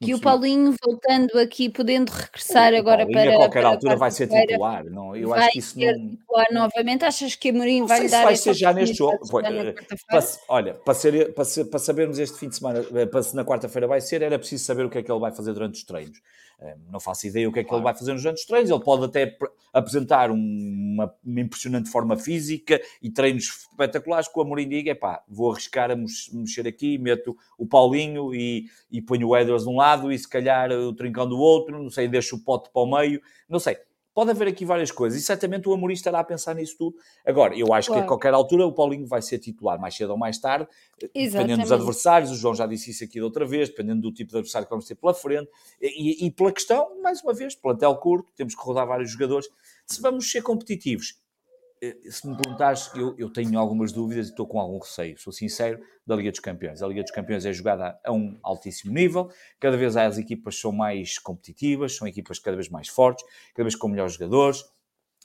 Que 0.00 0.14
o 0.14 0.20
Paulinho, 0.20 0.74
voltando 0.84 1.38
aqui, 1.38 1.68
podendo 1.68 2.10
regressar 2.10 2.74
agora 2.74 3.06
Paulinho, 3.06 3.24
para. 3.24 3.34
a 3.34 3.36
qualquer 3.36 3.64
altura 3.64 3.96
vai 3.96 4.10
ser 4.10 4.26
titular. 4.28 4.84
Não, 4.86 5.14
eu 5.14 5.28
vai 5.28 5.40
acho 5.40 5.50
que 5.52 5.58
isso 5.60 5.74
ser 5.78 5.96
não. 5.96 6.08
titular 6.10 6.46
novamente. 6.52 7.04
Achas 7.04 7.34
que 7.36 7.50
a 7.50 7.52
Mourinho 7.52 7.86
vai 7.86 8.00
sei 8.00 8.08
dar 8.08 8.18
se 8.18 8.24
vai 8.24 8.36
ser 8.36 8.54
já 8.54 8.72
neste 8.72 8.96
jogo. 8.96 9.18
eh, 9.46 9.74
para- 10.08 10.26
olha, 10.48 10.74
para, 10.74 10.94
ser- 10.94 11.32
para 11.34 11.44
ser- 11.44 11.64
para 11.66 11.78
sabermos 11.78 12.18
este 12.18 12.36
fim 12.38 12.48
de 12.48 12.56
semana, 12.56 12.84
eh, 12.94 13.06
para 13.06 13.22
se 13.22 13.36
na 13.36 13.44
quarta-feira 13.44 13.86
vai 13.86 14.00
ser, 14.00 14.22
era 14.22 14.38
preciso 14.38 14.64
saber 14.64 14.84
o 14.86 14.90
que 14.90 14.98
é 14.98 15.02
que 15.02 15.10
ele 15.12 15.20
vai 15.20 15.32
fazer 15.32 15.52
durante 15.52 15.76
os 15.76 15.84
treinos. 15.84 16.18
Eh, 16.64 16.76
Não 16.90 17.00
faço 17.00 17.26
ideia 17.26 17.48
o 17.48 17.52
que 17.52 17.58
é 17.58 17.64
que 17.64 17.74
ele 17.74 17.82
vai 17.82 17.92
fazer 17.94 18.14
durante 18.14 18.38
os 18.38 18.44
treinos. 18.44 18.70
Ele 18.70 18.80
pode 18.84 19.04
até 19.04 19.26
pr- 19.26 19.48
apresentar 19.72 20.30
um- 20.30 20.36
uma, 20.94 21.12
uma 21.24 21.40
impressionante 21.40 21.88
forma 21.90 22.16
física 22.16 22.80
e 23.02 23.10
treinos 23.10 23.44
espetaculares 23.44 24.28
que 24.28 24.38
o 24.38 24.42
Amorim 24.42 24.68
diga, 24.68 24.92
epá, 24.92 25.22
vou 25.28 25.50
arriscar 25.50 25.90
a 25.90 25.96
mex- 25.96 26.30
mexer 26.32 26.68
aqui, 26.68 26.98
meto 26.98 27.36
o 27.58 27.66
Paulinho 27.66 28.32
e, 28.34 28.66
e 28.90 29.02
ponho 29.02 29.28
o 29.28 29.36
Edwards 29.36 29.64
de 29.64 29.70
um 29.70 29.76
lado 29.76 30.12
e 30.12 30.18
se 30.18 30.28
calhar 30.28 30.70
o 30.70 30.92
Trincão 30.94 31.28
do 31.28 31.38
outro, 31.38 31.82
não 31.82 31.90
sei, 31.90 32.06
deixo 32.06 32.36
o 32.36 32.40
pote 32.40 32.70
para 32.72 32.82
o 32.82 32.86
meio, 32.86 33.20
não 33.48 33.58
sei. 33.58 33.76
Pode 34.14 34.30
haver 34.30 34.48
aqui 34.48 34.64
várias 34.64 34.90
coisas 34.90 35.20
e 35.20 35.24
certamente 35.24 35.68
o 35.68 35.72
Amorim 35.72 35.94
estará 35.94 36.20
a 36.20 36.24
pensar 36.24 36.54
nisso 36.54 36.76
tudo. 36.76 36.96
Agora, 37.24 37.56
eu 37.56 37.72
acho 37.72 37.88
que 37.88 37.92
a 37.92 37.96
Claro. 37.96 38.08
qualquer 38.08 38.34
altura 38.34 38.66
o 38.66 38.72
Paulinho 38.72 39.06
vai 39.06 39.22
ser 39.22 39.38
titular, 39.38 39.80
mais 39.80 39.94
cedo 39.96 40.10
ou 40.10 40.18
mais 40.18 40.38
tarde, 40.38 40.68
dependendo 41.00 41.32
dos 41.32 41.34
Exatamente. 41.34 41.72
adversários. 41.72 42.30
O 42.30 42.34
João 42.34 42.54
já 42.54 42.66
disse 42.66 42.90
isso 42.90 43.04
aqui 43.04 43.18
da 43.18 43.24
outra 43.24 43.46
vez, 43.46 43.70
dependendo 43.70 44.02
do 44.02 44.12
tipo 44.12 44.30
de 44.30 44.36
adversário 44.36 44.66
que 44.66 44.70
vamos 44.70 44.84
ter 44.86 44.96
pela 44.96 45.14
frente. 45.14 45.48
E, 45.80 46.26
e 46.26 46.30
pela 46.30 46.52
questão, 46.52 47.00
mais 47.02 47.22
uma 47.22 47.32
vez, 47.32 47.54
plantel 47.54 47.96
curto, 47.96 48.30
temos 48.36 48.54
que 48.54 48.62
rodar 48.62 48.86
vários 48.86 49.10
jogadores. 49.10 49.48
Se 49.86 50.00
vamos 50.02 50.30
ser 50.30 50.42
competitivos, 50.42 51.14
eh, 51.14 51.21
se 52.08 52.28
me 52.28 52.36
perguntares, 52.36 52.90
eu, 52.94 53.14
eu 53.18 53.28
tenho 53.28 53.58
algumas 53.58 53.90
dúvidas 53.92 54.28
e 54.28 54.30
estou 54.30 54.46
com 54.46 54.60
algum 54.60 54.78
receio, 54.78 55.18
sou 55.18 55.32
sincero, 55.32 55.80
da 56.06 56.14
Liga 56.14 56.30
dos 56.30 56.38
Campeões. 56.38 56.80
A 56.80 56.86
Liga 56.86 57.02
dos 57.02 57.10
Campeões 57.10 57.44
é 57.44 57.52
jogada 57.52 57.98
a 58.04 58.12
um 58.12 58.38
altíssimo 58.42 58.92
nível, 58.92 59.30
cada 59.58 59.76
vez 59.76 59.96
as 59.96 60.16
equipas 60.16 60.58
são 60.60 60.70
mais 60.70 61.18
competitivas, 61.18 61.96
são 61.96 62.06
equipas 62.06 62.38
cada 62.38 62.56
vez 62.56 62.68
mais 62.68 62.88
fortes, 62.88 63.24
cada 63.52 63.64
vez 63.64 63.74
com 63.74 63.88
melhores 63.88 64.14
jogadores. 64.14 64.64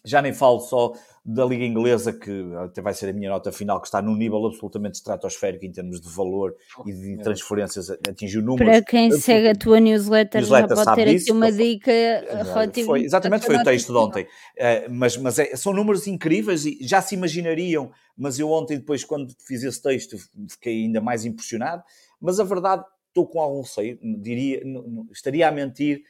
Já 0.06 0.22
nem 0.22 0.34
falo 0.34 0.60
só 0.60 0.93
da 1.26 1.43
Liga 1.43 1.66
Inglesa, 1.66 2.14
que 2.14 2.32
até 2.64 2.82
vai 2.82 2.93
ser 2.93 3.10
a 3.10 3.14
minha 3.14 3.30
nota 3.30 3.52
final, 3.52 3.82
que 3.82 3.88
está 3.88 4.02
num 4.02 4.16
nível 4.16 4.45
absolutamente 4.45 4.95
estratosférico 4.95 5.66
em 5.66 5.72
termos 5.72 6.00
de 6.00 6.08
valor 6.10 6.56
e 6.86 6.93
de 6.93 7.18
transferências, 7.18 7.89
atingiu 7.89 8.41
números. 8.41 8.72
Para 8.72 8.82
quem 8.84 9.08
absolutamente 9.08 9.26
segue 9.26 9.48
a 9.50 9.56
tua 9.56 9.80
newsletter, 9.82 10.39
Newsletter 10.41 10.78
já 10.78 10.86
pode 10.86 10.95
ter 10.95 11.12
disso, 11.12 11.24
aqui 11.26 11.32
uma 11.34 11.48
foi- 11.52 11.58
dica 11.58 11.91
relativamente 11.91 12.86
Foi, 12.86 13.04
exatamente, 13.04 13.45
foi 13.45 13.56
o 13.58 13.64
texto 13.64 13.91
de 13.91 13.98
ontem. 13.98 14.28
Eh, 14.56 14.88
mas 14.89 15.18
mas 15.18 15.39
é- 15.39 15.56
são 15.58 15.74
números 15.74 16.08
incríveis 16.08 16.66
e 16.66 16.78
já 16.82 17.02
se 17.02 17.16
imaginariam, 17.16 17.91
mas 18.18 18.39
eu 18.39 18.50
ontem, 18.50 18.78
depois, 18.78 19.04
quando 19.04 19.34
fiz 19.45 19.64
esse 19.64 19.82
texto, 19.82 20.16
fiquei 20.50 20.84
ainda 20.84 21.02
mais 21.02 21.26
impressionado. 21.26 21.84
Mas 22.22 22.39
a 22.39 22.43
verdade, 22.45 22.86
estou 23.10 23.28
com 23.28 23.41
algum 23.41 23.62
receio, 23.62 24.00
diria, 24.22 24.62
estaria 25.12 25.48
a 25.48 25.52
mentir. 25.52 26.02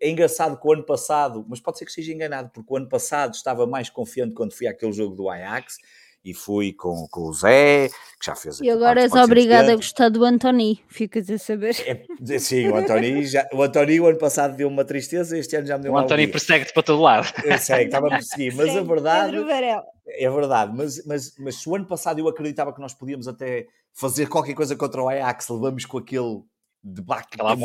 É 0.00 0.10
engraçado 0.10 0.58
que 0.60 0.66
o 0.68 0.72
ano 0.72 0.84
passado, 0.84 1.44
mas 1.48 1.60
pode 1.60 1.78
ser 1.78 1.84
que 1.86 1.90
esteja 1.90 2.12
enganado, 2.12 2.50
porque 2.52 2.72
o 2.72 2.76
ano 2.76 2.88
passado 2.88 3.34
estava 3.34 3.66
mais 3.66 3.88
confiante 3.88 4.34
quando 4.34 4.52
fui 4.52 4.66
àquele 4.66 4.92
jogo 4.92 5.14
do 5.14 5.28
Ajax 5.30 5.78
e 6.22 6.34
fui 6.34 6.74
com, 6.74 7.06
com 7.10 7.22
o 7.28 7.32
Zé, 7.32 7.88
que 7.88 8.26
já 8.26 8.36
fez 8.36 8.60
E 8.60 8.68
agora 8.68 9.00
és 9.00 9.12
obrigado 9.14 9.70
a 9.70 9.72
470. 9.72 9.76
gostar 9.76 10.08
do 10.10 10.22
Antoni, 10.22 10.84
ficas 10.86 11.30
a 11.30 11.38
saber. 11.38 11.74
É, 11.86 12.38
sim, 12.38 12.68
o 12.68 12.76
António, 12.76 13.24
já, 13.26 13.48
o 13.54 13.62
António 13.62 14.04
o 14.04 14.06
ano 14.06 14.18
passado 14.18 14.54
deu 14.54 14.68
uma 14.68 14.84
tristeza, 14.84 15.38
este 15.38 15.56
ano 15.56 15.66
já 15.66 15.78
me 15.78 15.84
deu 15.84 15.92
O 15.92 15.94
uma 15.94 16.02
António 16.02 16.24
alegria. 16.24 16.32
persegue-te 16.32 16.74
para 16.74 16.82
todo 16.82 17.00
lado. 17.00 17.32
Eu 17.42 17.56
sei, 17.56 17.84
estava 17.86 18.08
a 18.08 18.10
perseguir, 18.10 18.54
mas 18.54 18.76
a 18.76 18.82
Sim, 18.82 18.86
verdade 18.86 19.30
Pedro 19.30 19.46
Varela. 19.46 19.84
é 20.06 20.30
verdade. 20.30 20.72
Mas, 20.76 21.06
mas, 21.06 21.34
mas 21.38 21.54
se 21.56 21.66
o 21.66 21.74
ano 21.74 21.86
passado 21.86 22.18
eu 22.18 22.28
acreditava 22.28 22.74
que 22.74 22.80
nós 22.82 22.92
podíamos 22.92 23.26
até 23.26 23.66
fazer 23.94 24.28
qualquer 24.28 24.52
coisa 24.54 24.76
contra 24.76 25.02
o 25.02 25.08
Ajax, 25.08 25.48
levamos 25.48 25.86
com 25.86 25.96
aquele 25.96 26.42
debacle 26.84 27.28
Aquela 27.32 27.56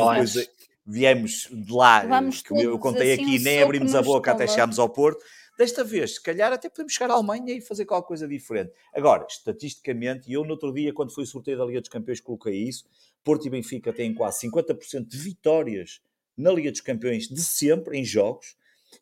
viemos 0.86 1.48
de 1.50 1.72
lá, 1.72 2.06
Vamos 2.06 2.42
que 2.42 2.54
eu 2.54 2.78
contei 2.78 3.14
assim, 3.14 3.22
aqui, 3.22 3.38
um 3.38 3.42
nem 3.42 3.62
abrimos 3.62 3.94
a 3.94 4.02
boca 4.02 4.30
até 4.30 4.44
estômago. 4.44 4.52
chegarmos 4.52 4.78
ao 4.78 4.88
Porto. 4.88 5.24
Desta 5.58 5.82
vez, 5.82 6.14
se 6.14 6.22
calhar 6.22 6.52
até 6.52 6.68
podemos 6.68 6.92
chegar 6.92 7.10
à 7.10 7.14
Alemanha 7.14 7.54
e 7.54 7.60
fazer 7.60 7.86
qualquer 7.86 8.08
coisa 8.08 8.28
diferente. 8.28 8.72
Agora, 8.94 9.26
estatisticamente, 9.28 10.30
e 10.30 10.34
eu 10.34 10.44
no 10.44 10.50
outro 10.50 10.72
dia, 10.72 10.92
quando 10.92 11.12
foi 11.12 11.24
o 11.24 11.26
sorteio 11.26 11.56
da 11.56 11.64
Liga 11.64 11.80
dos 11.80 11.88
Campeões, 11.88 12.20
coloquei 12.20 12.54
isso, 12.54 12.84
Porto 13.24 13.46
e 13.46 13.50
Benfica 13.50 13.92
têm 13.92 14.14
quase 14.14 14.46
50% 14.46 15.06
de 15.06 15.16
vitórias 15.16 16.00
na 16.36 16.52
Liga 16.52 16.70
dos 16.70 16.82
Campeões 16.82 17.26
de 17.26 17.40
sempre, 17.40 17.98
em 17.98 18.04
jogos, 18.04 18.54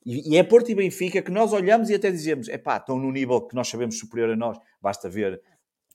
e, 0.06 0.36
é 0.36 0.42
Porto 0.42 0.70
e 0.70 0.74
Benfica 0.74 1.22
que 1.22 1.30
nós 1.30 1.52
olhamos 1.52 1.90
e 1.90 1.94
até 1.94 2.10
dizemos, 2.10 2.48
epá, 2.48 2.76
estão 2.76 2.98
num 2.98 3.10
nível 3.10 3.40
que 3.40 3.54
nós 3.54 3.68
sabemos 3.68 3.98
superior 3.98 4.30
a 4.30 4.36
nós, 4.36 4.58
basta 4.80 5.08
ver 5.08 5.42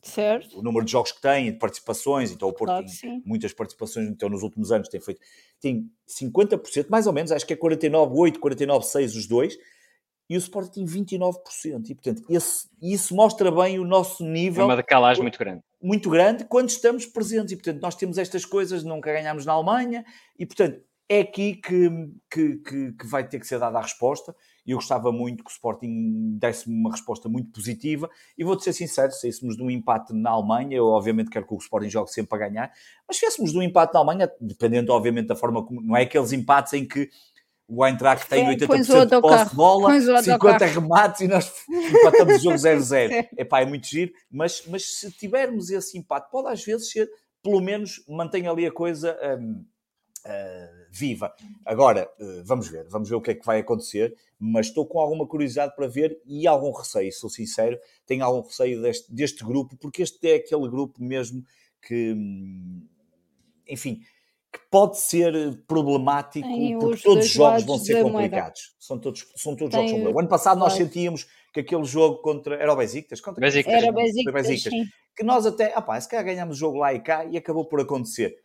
Certo? 0.01 0.57
o 0.57 0.63
número 0.63 0.85
de 0.85 0.91
jogos 0.93 1.11
que 1.11 1.21
têm, 1.21 1.51
de 1.51 1.59
participações, 1.59 2.31
então 2.31 2.47
o 2.47 2.53
Porto 2.53 2.71
Claro 2.71 2.85
tem 2.85 3.21
muitas 3.25 3.51
participações, 3.51 4.07
então 4.07 4.29
nos 4.29 4.43
últimos 4.43 4.71
anos 4.71 4.87
tem 4.87 5.01
feito, 5.01 5.19
tem 5.59 5.91
50%, 6.07 6.87
mais 6.89 7.05
ou 7.05 7.11
menos, 7.11 7.33
acho 7.33 7.45
que 7.45 7.53
é 7.53 7.57
49,8, 7.57 8.39
49,6 8.39 9.05
os 9.17 9.27
dois, 9.27 9.57
e 10.29 10.37
o 10.37 10.39
Sport 10.39 10.71
tem 10.71 10.85
29%, 10.85 11.89
e 11.89 11.95
portanto, 11.95 12.23
esse, 12.29 12.69
isso 12.81 13.15
mostra 13.15 13.51
bem 13.51 13.79
o 13.79 13.83
nosso 13.83 14.23
É 14.23 14.27
nível 14.27 14.65
uma 14.65 14.75
decalagem 14.75 15.23
muito 15.23 15.39
grande. 15.39 15.63
muito 15.81 16.09
grande 16.09 16.45
quando 16.45 16.69
estamos 16.69 17.05
presentes. 17.05 17.51
E, 17.51 17.55
portanto, 17.55 17.81
nós 17.81 17.95
temos 17.95 18.17
estas 18.17 18.45
coisas, 18.45 18.83
nunca 18.83 19.11
ganhámos 19.11 19.45
na 19.45 19.53
Alemanha, 19.53 20.05
e, 20.37 20.45
portanto, 20.45 20.81
é 21.09 21.21
aqui 21.21 21.55
que, 21.55 21.89
que, 22.31 22.57
que, 22.57 22.91
que 22.93 23.07
vai 23.07 23.27
ter 23.27 23.39
que 23.39 23.47
ser 23.47 23.57
dada 23.57 23.79
a 23.79 23.81
resposta. 23.81 24.35
E 24.69 24.71
eu 24.71 24.77
gostava 24.77 25.11
muito 25.11 25.43
que 25.43 25.49
o 25.49 25.51
Sporting 25.51 26.37
desse 26.37 26.69
uma 26.69 26.91
resposta 26.91 27.27
muito 27.27 27.49
positiva. 27.49 28.07
E 28.37 28.43
vou-te 28.43 28.63
ser 28.63 28.71
sincero, 28.71 29.11
se 29.11 29.21
saíssemos 29.21 29.57
de 29.57 29.63
um 29.63 29.71
empate 29.71 30.13
na 30.13 30.29
Alemanha, 30.29 30.77
eu 30.77 30.85
obviamente 30.85 31.31
quero 31.31 31.47
que 31.47 31.55
o 31.55 31.57
Sporting 31.57 31.89
jogue 31.89 32.11
sempre 32.11 32.29
para 32.29 32.47
ganhar, 32.47 32.71
mas 33.07 33.17
se 33.17 33.21
tivéssemos 33.21 33.51
de 33.51 33.57
um 33.57 33.63
empate 33.63 33.95
na 33.95 34.01
Alemanha, 34.01 34.31
dependendo, 34.39 34.93
obviamente, 34.93 35.25
da 35.25 35.35
forma 35.35 35.65
como... 35.65 35.81
Não 35.81 35.97
é 35.97 36.03
aqueles 36.03 36.31
empates 36.33 36.73
em 36.73 36.87
que 36.87 37.09
o 37.67 37.83
Eintracht 37.83 38.29
tem 38.29 38.45
Sim, 38.45 38.67
80% 38.67 38.67
pões 38.67 38.89
o 38.91 39.05
de 39.05 39.21
posse 39.21 39.49
de 39.49 39.55
bola, 39.55 39.87
pões 39.87 40.07
o 40.07 40.17
50 40.17 40.33
autocarro. 40.33 40.81
remates 40.81 41.21
e 41.21 41.27
nós 41.27 41.51
empatamos 41.67 42.35
o 42.35 42.39
jogo 42.39 42.55
0-0. 42.55 43.09
Sim. 43.09 43.27
Epá, 43.39 43.61
é 43.61 43.65
muito 43.65 43.87
giro, 43.87 44.11
mas, 44.29 44.63
mas 44.67 44.99
se 44.99 45.11
tivermos 45.13 45.71
esse 45.71 45.97
empate, 45.97 46.29
pode 46.29 46.47
às 46.47 46.63
vezes 46.63 46.91
ser, 46.91 47.09
pelo 47.41 47.59
menos, 47.59 48.03
mantém 48.07 48.47
ali 48.47 48.67
a 48.67 48.71
coisa 48.71 49.17
hum, 49.39 49.65
ah, 50.29 50.85
viva. 50.91 51.33
Agora, 51.65 52.09
eh, 52.19 52.41
vamos 52.45 52.67
ver, 52.67 52.87
vamos 52.89 53.09
ver 53.09 53.15
o 53.15 53.21
que 53.21 53.31
é 53.31 53.35
que 53.35 53.45
vai 53.45 53.59
acontecer, 53.59 54.15
mas 54.39 54.67
estou 54.67 54.85
com 54.85 54.99
alguma 54.99 55.27
curiosidade 55.27 55.75
para 55.75 55.87
ver 55.87 56.19
e 56.25 56.47
algum 56.47 56.71
receio, 56.71 57.11
sou 57.13 57.29
sincero, 57.29 57.77
tenho 58.05 58.23
algum 58.23 58.41
receio 58.41 58.81
deste, 58.81 59.13
deste 59.13 59.43
grupo, 59.43 59.75
porque 59.77 60.01
este 60.01 60.29
é 60.31 60.35
aquele 60.35 60.69
grupo 60.69 61.03
mesmo 61.03 61.43
que, 61.81 62.13
hum, 62.13 62.87
enfim, 63.67 64.01
que 64.51 64.59
pode 64.71 64.97
ser 64.99 65.33
problemático, 65.67 66.47
Tem 66.47 66.77
porque 66.79 66.95
os 66.95 67.01
todos 67.03 67.25
os 67.25 67.31
jogos 67.31 67.63
vão 67.65 67.77
ser 67.77 67.95
da 67.95 68.09
moeda. 68.09 68.17
complicados. 68.17 68.75
São 68.79 68.99
todos, 68.99 69.27
são 69.35 69.55
todos 69.55 69.71
Tem 69.75 69.87
jogos 69.87 69.91
complicados. 69.91 70.09
os 70.09 70.15
O 70.15 70.19
ano 70.19 70.27
passado 70.29 70.59
nós 70.59 70.73
sentíamos 70.73 71.27
que 71.53 71.59
aquele 71.59 71.83
jogo 71.83 72.17
contra. 72.21 72.55
Era 72.55 72.73
o 72.73 72.75
Besiktas? 72.75 73.21
Contra 73.21 73.39
Besiktas. 73.41 73.73
Era 73.73 73.93
Foi 73.93 74.03
Besiktas, 74.03 74.33
Besiktas. 74.33 74.73
Que 75.15 75.23
nós 75.23 75.45
até, 75.45 75.71
ah 75.75 75.81
pá, 75.81 75.99
se 76.01 76.09
calhar 76.09 76.25
ganhámos 76.25 76.57
o 76.57 76.59
jogo 76.59 76.77
lá 76.79 76.93
e 76.93 76.99
cá 76.99 77.25
e 77.25 77.37
acabou 77.37 77.65
por 77.65 77.79
acontecer. 77.79 78.35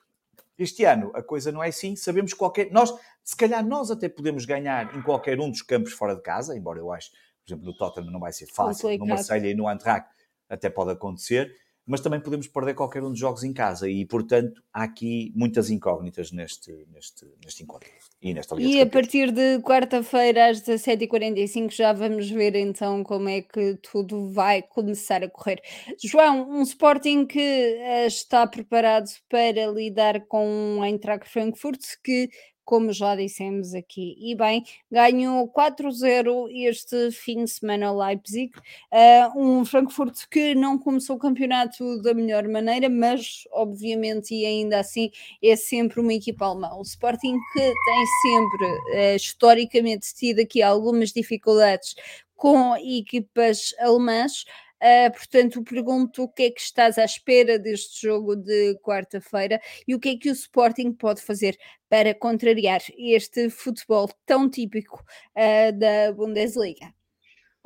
Este 0.58 0.84
ano 0.84 1.10
a 1.14 1.22
coisa 1.22 1.50
não 1.50 1.62
é 1.62 1.68
assim, 1.68 1.96
sabemos 1.96 2.32
que 2.32 2.38
qualquer. 2.38 2.70
Nós, 2.70 2.92
se 3.22 3.36
calhar, 3.36 3.66
nós 3.66 3.90
até 3.90 4.08
podemos 4.08 4.44
ganhar 4.44 4.96
em 4.96 5.02
qualquer 5.02 5.40
um 5.40 5.50
dos 5.50 5.62
campos 5.62 5.92
fora 5.92 6.14
de 6.14 6.22
casa, 6.22 6.56
embora 6.56 6.78
eu 6.78 6.92
acho, 6.92 7.10
por 7.10 7.48
exemplo, 7.48 7.66
no 7.66 7.76
Tottenham 7.76 8.10
não 8.10 8.20
vai 8.20 8.32
ser 8.32 8.46
fácil, 8.46 8.88
no. 8.98 9.06
Marselha 9.06 9.48
e 9.48 9.54
no 9.54 9.68
Antrak 9.68 10.08
até 10.48 10.70
pode 10.70 10.92
acontecer, 10.92 11.52
mas 11.86 12.00
também 12.00 12.20
podemos 12.20 12.48
perder 12.48 12.74
qualquer 12.74 13.02
um 13.02 13.10
dos 13.10 13.18
jogos 13.18 13.44
em 13.44 13.52
casa 13.52 13.88
e, 13.88 14.04
portanto, 14.06 14.62
há 14.72 14.84
aqui 14.84 15.32
muitas 15.34 15.70
incógnitas 15.70 16.32
neste, 16.32 16.72
neste, 16.92 17.26
neste 17.44 17.62
encontro 17.62 17.88
e 18.22 18.32
nesta 18.32 18.54
Liga 18.54 18.68
E 18.68 18.80
a 18.80 18.86
partir 18.86 19.30
de 19.30 19.60
quarta-feira 19.60 20.48
às 20.48 20.62
17h45 20.62 21.70
já 21.70 21.92
vamos 21.92 22.30
ver 22.30 22.54
então 22.54 23.02
como 23.04 23.28
é 23.28 23.42
que 23.42 23.78
tudo 23.82 24.30
vai 24.30 24.62
começar 24.62 25.22
a 25.22 25.28
correr. 25.28 25.60
João, 26.02 26.50
um 26.50 26.62
Sporting 26.62 27.26
que 27.26 27.38
eh, 27.40 28.06
está 28.06 28.46
preparado 28.46 29.10
para 29.28 29.66
lidar 29.66 30.24
com 30.26 30.80
a 30.82 30.88
Eintracht 30.88 31.28
Frankfurt, 31.28 31.80
que 32.02 32.30
como 32.64 32.92
já 32.92 33.14
dissemos 33.14 33.74
aqui. 33.74 34.16
E 34.18 34.34
bem, 34.34 34.64
ganhou 34.90 35.48
4-0 35.48 36.48
este 36.50 37.10
fim 37.10 37.44
de 37.44 37.50
semana 37.50 37.92
Leipzig, 37.92 38.52
uh, 38.92 39.38
um 39.38 39.64
Frankfurt 39.64 40.26
que 40.30 40.54
não 40.54 40.78
começou 40.78 41.16
o 41.16 41.18
campeonato 41.18 42.00
da 42.02 42.14
melhor 42.14 42.48
maneira, 42.48 42.88
mas 42.88 43.44
obviamente 43.52 44.34
e 44.34 44.46
ainda 44.46 44.80
assim 44.80 45.10
é 45.42 45.56
sempre 45.56 46.00
uma 46.00 46.14
equipa 46.14 46.46
alemã. 46.46 46.70
O 46.74 46.82
Sporting 46.82 47.38
que 47.52 47.60
tem 47.60 48.06
sempre, 48.22 48.66
uh, 48.66 49.16
historicamente, 49.16 50.14
tido 50.14 50.40
aqui 50.40 50.62
algumas 50.62 51.12
dificuldades 51.12 51.94
com 52.36 52.76
equipas 52.76 53.74
alemãs. 53.78 54.44
Uh, 54.84 55.10
portanto, 55.10 55.64
pergunto 55.64 56.24
o 56.24 56.28
que 56.28 56.42
é 56.42 56.50
que 56.50 56.60
estás 56.60 56.98
à 56.98 57.06
espera 57.06 57.58
deste 57.58 58.06
jogo 58.06 58.36
de 58.36 58.78
quarta-feira 58.82 59.58
e 59.88 59.94
o 59.94 59.98
que 59.98 60.10
é 60.10 60.18
que 60.18 60.28
o 60.28 60.32
Sporting 60.34 60.92
pode 60.92 61.22
fazer 61.22 61.56
para 61.88 62.14
contrariar 62.14 62.82
este 62.98 63.48
futebol 63.48 64.10
tão 64.26 64.50
típico 64.50 65.02
uh, 65.34 65.72
da 65.78 66.12
Bundesliga. 66.12 66.92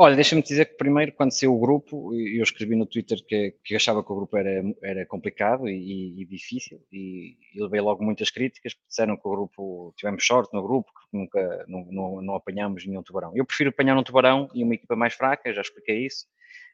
Olha, 0.00 0.14
deixa-me 0.14 0.42
dizer 0.42 0.66
que 0.66 0.76
primeiro, 0.76 1.10
quando 1.10 1.32
saiu 1.32 1.52
o 1.56 1.58
grupo, 1.58 2.14
eu 2.14 2.40
escrevi 2.44 2.76
no 2.76 2.86
Twitter 2.86 3.18
que, 3.26 3.56
que 3.64 3.74
achava 3.74 4.04
que 4.04 4.12
o 4.12 4.14
grupo 4.14 4.36
era, 4.36 4.62
era 4.80 5.04
complicado 5.04 5.68
e, 5.68 6.22
e 6.22 6.24
difícil, 6.24 6.80
e, 6.92 7.36
e, 7.52 7.60
levei 7.60 7.80
logo 7.80 8.04
muitas 8.04 8.30
críticas, 8.30 8.74
porque 8.74 8.86
disseram 8.86 9.16
que 9.16 9.26
o 9.26 9.30
grupo, 9.32 9.92
tivemos 9.96 10.24
sorte 10.24 10.54
no 10.54 10.62
grupo, 10.62 10.92
que 10.92 11.18
nunca 11.18 11.64
não, 11.66 11.84
não, 11.90 12.22
não 12.22 12.34
apanhámos 12.36 12.86
nenhum 12.86 13.02
tubarão. 13.02 13.32
Eu 13.34 13.44
prefiro 13.44 13.70
apanhar 13.70 13.98
um 13.98 14.04
tubarão 14.04 14.48
e 14.54 14.62
uma 14.62 14.74
equipa 14.74 14.94
mais 14.94 15.14
fraca, 15.14 15.52
já 15.52 15.62
expliquei 15.62 16.06
isso, 16.06 16.26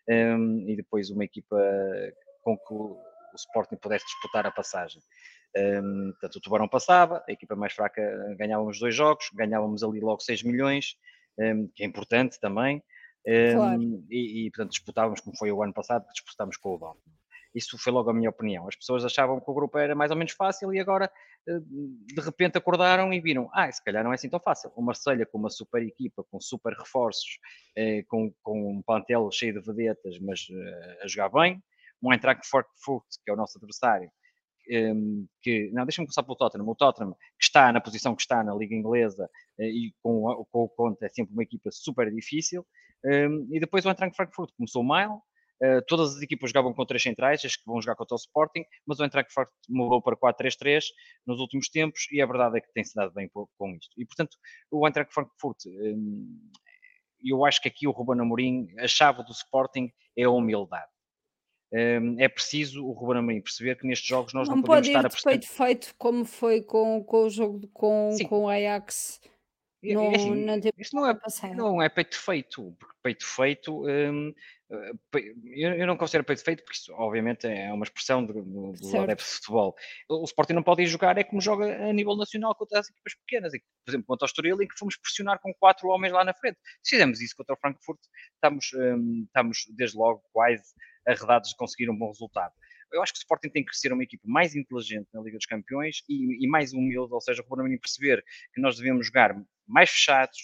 um, 0.09 0.69
e 0.69 0.77
depois 0.77 1.11
uma 1.11 1.25
equipa 1.25 1.57
com 2.43 2.57
que 2.57 2.73
o, 2.73 2.97
o 3.33 3.37
Sporting 3.37 3.77
pudesse 3.77 4.05
disputar 4.07 4.47
a 4.47 4.51
passagem. 4.51 5.03
Um, 5.57 6.11
portanto, 6.13 6.37
o 6.37 6.41
Tubarão 6.41 6.69
passava, 6.69 7.25
a 7.29 7.33
equipa 7.33 7.55
mais 7.55 7.73
fraca 7.73 8.03
ganhávamos 8.37 8.79
dois 8.79 8.95
jogos, 8.95 9.31
ganhávamos 9.33 9.83
ali 9.83 10.01
logo 10.01 10.21
6 10.21 10.43
milhões, 10.43 10.97
um, 11.39 11.69
que 11.75 11.85
é 11.85 11.87
importante 11.87 12.41
também, 12.41 12.83
claro. 13.55 13.83
e, 14.11 14.47
e, 14.47 14.51
portanto 14.51 14.71
disputávamos 14.71 15.21
como 15.21 15.37
foi 15.37 15.51
o 15.51 15.63
ano 15.63 15.73
passado, 15.73 16.07
disputámos 16.13 16.57
com 16.57 16.75
o 16.75 16.79
Dortmund. 16.79 17.24
Isso 17.55 17.79
foi 17.79 17.93
logo 17.93 18.11
a 18.11 18.15
minha 18.15 18.31
opinião. 18.31 18.67
As 18.67 18.75
pessoas 18.75 19.05
achavam 19.05 19.41
que 19.41 19.49
o 19.49 19.55
grupo 19.55 19.79
era 19.79 19.95
mais 19.95 20.11
ou 20.11 20.17
menos 20.17 20.33
fácil 20.33 20.75
e 20.75 20.81
agora 20.81 21.11
eh, 21.49 21.61
de 21.61 22.21
repente 22.21 22.59
acordaram 22.59 23.13
e 23.13 23.21
viram, 23.21 23.49
ah, 23.53 23.71
se 23.71 23.83
calhar 23.83 24.03
não 24.03 24.11
é 24.11 24.17
assim 24.17 24.29
tão 24.29 24.41
fácil. 24.41 24.73
O 24.75 24.83
Marselha 24.83 25.25
com 25.25 25.39
uma 25.39 25.51
super 25.51 25.83
equipa, 25.83 26.25
com 26.31 26.41
super 26.41 26.73
reforços, 26.73 27.39
eh, 27.77 28.03
com, 28.09 28.33
com 28.43 28.73
um 28.73 28.83
plantel 28.83 29.31
cheio 29.31 29.55
de 29.55 29.65
vedetas, 29.65 30.19
mas 30.19 30.47
eh, 30.51 30.99
a 31.03 31.07
jogar 31.07 31.29
bem. 31.29 31.63
Um 32.03 32.13
Eintracht 32.13 32.47
Frankfurt, 32.47 33.05
que 33.25 33.31
é 33.31 33.33
o 33.35 33.37
nosso 33.37 33.57
adversário, 33.57 34.11
ehm, 34.69 35.27
que, 35.41 35.71
não, 35.73 35.85
deixa-me 35.87 36.07
começar 36.07 36.23
pelo 36.25 36.37
Tottenham, 36.37 36.69
o 36.69 36.75
Tottenham, 36.75 37.15
que 37.39 37.45
está 37.45 37.73
na 37.73 37.81
posição 37.81 38.15
que 38.17 38.23
está 38.23 38.43
na 38.43 38.55
Liga 38.55 38.75
Inglesa 38.75 39.31
e 39.59 39.95
com, 40.03 40.45
com 40.51 40.65
o 40.65 40.69
Conte 40.69 41.05
é 41.05 41.09
sempre 41.09 41.33
uma 41.33 41.43
equipa 41.43 41.71
super 41.71 42.13
difícil, 42.13 42.67
ehm, 43.05 43.47
e 43.51 43.61
depois 43.61 43.87
o 43.87 43.89
Eintracht 43.89 44.17
Frankfurt 44.17 44.51
começou 44.57 44.83
mal, 44.83 45.23
todas 45.87 46.17
as 46.17 46.23
equipas 46.23 46.51
jogavam 46.51 46.75
com 46.75 46.85
três 46.85 47.03
centrais, 47.03 47.45
as 47.45 47.57
que 47.57 47.65
vão 47.67 47.81
jogar 47.81 47.97
contra 47.97 48.15
o 48.15 48.19
Sporting, 48.19 48.65
mas 48.87 48.99
o 48.99 49.05
Eintracht 49.05 49.33
Frankfurt 49.33 49.55
mudou 49.69 50.03
para 50.03 50.17
4-3-3 50.17 50.83
nos 51.27 51.41
últimos 51.41 51.69
tempos 51.69 52.07
e 52.11 52.21
a 52.21 52.27
verdade 52.27 52.59
é 52.59 52.61
que 52.61 52.73
tem-se 52.73 52.95
dado 52.95 53.13
bem 53.13 53.29
com 53.29 53.71
isto. 53.77 53.95
E, 53.97 54.05
portanto, 54.05 54.37
o 54.71 54.87
Eintracht 54.87 55.13
Frankfurt, 55.13 55.67
um, 55.67 56.51
eu 57.25 57.45
acho 57.45 57.61
que 57.61 57.69
aqui 57.69 57.87
o 57.87 57.91
Ruben 57.91 58.21
Amorim, 58.21 58.69
a 58.79 58.87
chave 58.87 59.25
do 59.25 59.33
Sporting 59.33 59.91
é 60.17 60.25
a 60.25 60.31
humildade. 60.31 60.91
Um, 61.73 62.21
é 62.21 62.29
preciso 62.29 62.87
o 62.87 62.93
Ruben 62.93 63.19
Amorim 63.19 63.41
perceber 63.41 63.77
que 63.77 63.87
nestes 63.87 64.07
jogos 64.07 64.33
nós 64.33 64.49
não, 64.49 64.57
não 64.57 64.63
podemos 64.63 64.87
estar 64.87 65.07
a 65.07 65.09
prestar... 65.09 65.31
Não 65.31 65.39
peito 65.39 65.53
feito 65.53 65.95
como 65.99 66.25
foi 66.25 66.63
com, 66.63 67.03
com 67.03 67.25
o 67.25 67.31
jogo 67.31 67.67
com, 67.69 68.11
com 68.29 68.45
o 68.45 68.49
Ajax. 68.49 69.21
No, 69.93 70.03
é 70.03 70.17
assim, 70.17 70.71
isto 70.79 70.97
não 70.97 71.07
é, 71.07 71.19
não 71.55 71.83
é 71.83 71.89
peito 71.91 72.19
feito, 72.19 72.75
porque 72.79 72.95
peito 73.03 73.27
feito 73.27 73.87
um, 73.87 74.33
eu 75.57 75.87
não 75.87 75.97
considero 75.97 76.25
peito 76.25 76.45
feito, 76.45 76.63
porque 76.65 76.77
isso, 76.77 76.93
obviamente, 76.95 77.47
é 77.47 77.73
uma 77.73 77.85
expressão 77.85 78.25
do, 78.25 78.43
do, 78.43 79.01
adepto 79.01 79.25
de 79.25 79.31
futebol. 79.31 79.75
O 80.09 80.25
Sporting 80.25 80.53
não 80.53 80.63
pode 80.63 80.83
ir 80.83 80.87
jogar, 80.87 81.17
é 81.19 81.25
como 81.25 81.41
joga 81.41 81.89
a 81.89 81.93
nível 81.93 82.17
nacional 82.17 82.55
contra 82.55 82.81
as 82.81 82.89
equipas 82.89 83.15
pequenas. 83.15 83.53
Por 83.53 83.91
exemplo, 83.91 84.07
contra 84.07 84.25
o 84.25 84.29
Estoril, 84.29 84.63
em 84.63 84.69
que 84.69 84.79
fomos 84.79 84.97
pressionar 84.97 85.39
com 85.41 85.53
quatro 85.55 85.89
homens 85.89 86.13
lá 86.13 86.25
na 86.25 86.35
frente. 86.35 86.59
Se 86.83 86.91
fizemos 86.97 87.21
isso 87.21 87.35
contra 87.37 87.55
o 87.55 87.59
Frankfurt, 87.59 88.01
estamos, 88.35 88.73
um, 88.75 89.25
estamos 89.25 89.59
desde 89.77 89.97
logo 89.97 90.23
quase 90.33 90.65
arredados 91.07 91.51
de 91.51 91.57
conseguir 91.57 91.91
um 91.91 91.97
bom 91.97 92.09
resultado. 92.09 92.53
Eu 92.93 93.03
acho 93.03 93.13
que 93.13 93.19
o 93.19 93.21
Sporting 93.23 93.49
tem 93.49 93.65
que 93.65 93.77
ser 93.77 93.93
uma 93.93 94.05
equipa 94.05 94.23
mais 94.27 94.55
inteligente 94.55 95.09
na 95.13 95.21
Liga 95.21 95.37
dos 95.37 95.47
Campeões 95.47 96.03
e, 96.09 96.45
e 96.45 96.49
mais 96.49 96.73
humilde, 96.73 97.13
ou 97.13 97.21
seja, 97.21 97.43
por 97.43 97.63
mim 97.63 97.79
perceber 97.79 98.25
que 98.55 98.61
nós 98.61 98.77
devemos 98.77 99.07
jogar 99.07 99.35
mais 99.67 99.91
fechados, 99.91 100.39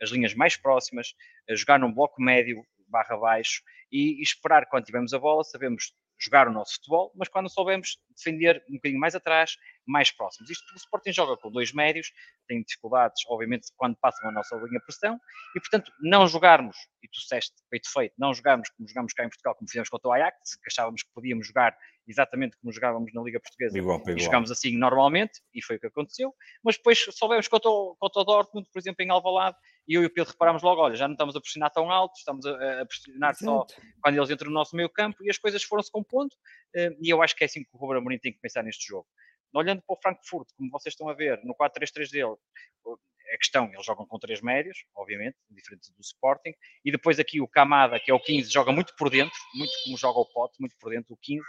as 0.00 0.10
linhas 0.10 0.34
mais 0.34 0.56
próximas, 0.56 1.14
jogar 1.50 1.78
num 1.78 1.92
bloco 1.92 2.20
médio, 2.20 2.62
barra 2.88 3.16
baixo 3.16 3.62
e, 3.90 4.20
e 4.20 4.22
esperar 4.22 4.66
quando 4.66 4.84
tivermos 4.84 5.12
a 5.12 5.18
bola, 5.18 5.44
sabemos 5.44 5.92
jogar 6.18 6.48
o 6.48 6.52
nosso 6.52 6.74
futebol, 6.74 7.12
mas 7.14 7.28
quando 7.28 7.48
soubemos 7.50 7.98
defender 8.16 8.64
um 8.68 8.74
bocadinho 8.74 9.00
mais 9.00 9.14
atrás, 9.14 9.56
mais 9.86 10.10
próximos. 10.10 10.50
Isto 10.50 10.64
o 10.72 10.76
Sporting 10.76 11.12
joga 11.12 11.36
com 11.36 11.50
dois 11.50 11.72
médios, 11.72 12.10
tem 12.48 12.62
dificuldades, 12.62 13.22
obviamente, 13.28 13.68
quando 13.76 13.96
passam 13.96 14.28
a 14.28 14.32
nossa 14.32 14.56
linha 14.56 14.78
de 14.78 14.84
pressão, 14.84 15.20
e 15.54 15.60
portanto, 15.60 15.92
não 16.00 16.26
jogarmos, 16.26 16.76
e 17.02 17.08
tu 17.08 17.20
disseste 17.20 17.54
peito 17.70 17.90
feito, 17.92 18.14
não 18.18 18.32
jogarmos 18.32 18.68
como 18.70 18.88
jogamos 18.88 19.12
cá 19.12 19.24
em 19.24 19.28
Portugal, 19.28 19.54
como 19.54 19.68
fizemos 19.68 19.88
contra 19.88 20.08
o 20.08 20.12
Ajax, 20.12 20.56
que 20.56 20.68
achávamos 20.68 21.02
que 21.02 21.10
podíamos 21.12 21.46
jogar 21.46 21.76
exatamente 22.08 22.56
como 22.58 22.72
jogávamos 22.72 23.12
na 23.12 23.22
Liga 23.22 23.40
Portuguesa, 23.40 23.76
igual, 23.76 24.00
igual. 24.00 24.16
e 24.16 24.20
jogámos 24.20 24.50
assim 24.50 24.76
normalmente, 24.76 25.40
e 25.52 25.62
foi 25.62 25.76
o 25.76 25.80
que 25.80 25.86
aconteceu, 25.86 26.34
mas 26.64 26.76
depois 26.76 27.04
soubemos 27.12 27.46
contra 27.46 27.70
o, 27.70 27.96
contra 27.98 28.22
o 28.22 28.24
Dortmund, 28.24 28.68
por 28.72 28.78
exemplo, 28.78 29.04
em 29.04 29.10
Alvalade, 29.10 29.56
e 29.86 29.94
eu 29.94 30.02
e 30.02 30.06
o 30.06 30.10
Pedro 30.10 30.32
reparámos 30.32 30.62
logo, 30.62 30.80
olha, 30.80 30.94
já 30.94 31.06
não 31.06 31.14
estamos 31.14 31.36
a 31.36 31.40
pressionar 31.40 31.70
tão 31.70 31.90
alto, 31.90 32.16
estamos 32.16 32.44
a, 32.44 32.82
a 32.82 32.86
pressionar 32.86 33.30
Exato. 33.30 33.44
só 33.44 33.66
quando 34.02 34.16
eles 34.16 34.30
entram 34.30 34.50
no 34.50 34.54
nosso 34.54 34.74
meio 34.74 34.90
campo 34.90 35.22
e 35.22 35.30
as 35.30 35.38
coisas 35.38 35.62
foram-se 35.62 35.90
compondo 35.90 36.34
eh, 36.74 36.90
e 37.00 37.08
eu 37.08 37.22
acho 37.22 37.36
que 37.36 37.44
é 37.44 37.46
assim 37.46 37.62
que 37.62 37.70
o 37.72 37.78
Ruben 37.78 37.98
Amorim 37.98 38.18
tem 38.18 38.32
que 38.32 38.40
pensar 38.40 38.62
neste 38.62 38.86
jogo. 38.86 39.06
Olhando 39.54 39.82
para 39.86 39.94
o 39.94 39.98
Frankfurt, 40.02 40.48
como 40.56 40.70
vocês 40.70 40.92
estão 40.92 41.08
a 41.08 41.14
ver, 41.14 41.40
no 41.44 41.54
4-3-3 41.54 42.10
dele, 42.10 42.36
a 43.32 43.38
questão, 43.38 43.70
eles 43.72 43.84
jogam 43.84 44.06
com 44.06 44.18
três 44.18 44.40
médios, 44.40 44.84
obviamente, 44.94 45.36
diferente 45.50 45.92
do 45.92 46.00
Sporting, 46.00 46.52
e 46.84 46.90
depois 46.90 47.18
aqui 47.18 47.40
o 47.40 47.48
Camada, 47.48 47.98
que 47.98 48.10
é 48.10 48.14
o 48.14 48.20
15, 48.20 48.52
joga 48.52 48.72
muito 48.72 48.94
por 48.96 49.10
dentro, 49.10 49.36
muito 49.54 49.72
como 49.84 49.96
joga 49.96 50.20
o 50.20 50.26
Pote, 50.26 50.60
muito 50.60 50.76
por 50.78 50.90
dentro, 50.90 51.14
o 51.14 51.18
15. 51.20 51.42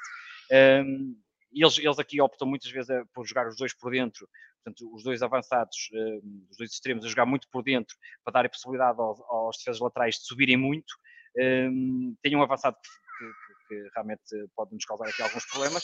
Um, 0.52 1.16
eles, 1.52 1.78
eles 1.78 2.00
aqui 2.00 2.22
optam 2.22 2.48
muitas 2.48 2.70
vezes 2.70 2.90
por 3.14 3.26
jogar 3.26 3.48
os 3.48 3.58
dois 3.58 3.74
por 3.74 3.92
dentro, 3.92 4.28
portanto, 4.68 4.94
os 4.94 5.04
dois 5.04 5.22
avançados, 5.22 5.90
uh, 5.94 6.48
os 6.50 6.58
dois 6.58 6.72
extremos, 6.72 7.06
a 7.06 7.08
jogar 7.08 7.26
muito 7.26 7.48
por 7.50 7.64
dentro 7.64 7.96
para 8.24 8.34
dar 8.34 8.46
a 8.46 8.50
possibilidade 8.50 9.00
aos, 9.00 9.20
aos 9.22 9.58
defesas 9.58 9.80
laterais 9.80 10.16
de 10.16 10.26
subirem 10.26 10.58
muito. 10.58 10.94
Um, 11.38 12.16
tem 12.22 12.36
um 12.36 12.42
avançado 12.42 12.76
que, 12.76 13.26
que, 13.26 13.68
que, 13.68 13.90
realmente 13.94 14.24
pode 14.56 14.74
nos 14.74 14.86
causar 14.86 15.08
aqui 15.08 15.22
alguns 15.22 15.46
problemas. 15.46 15.84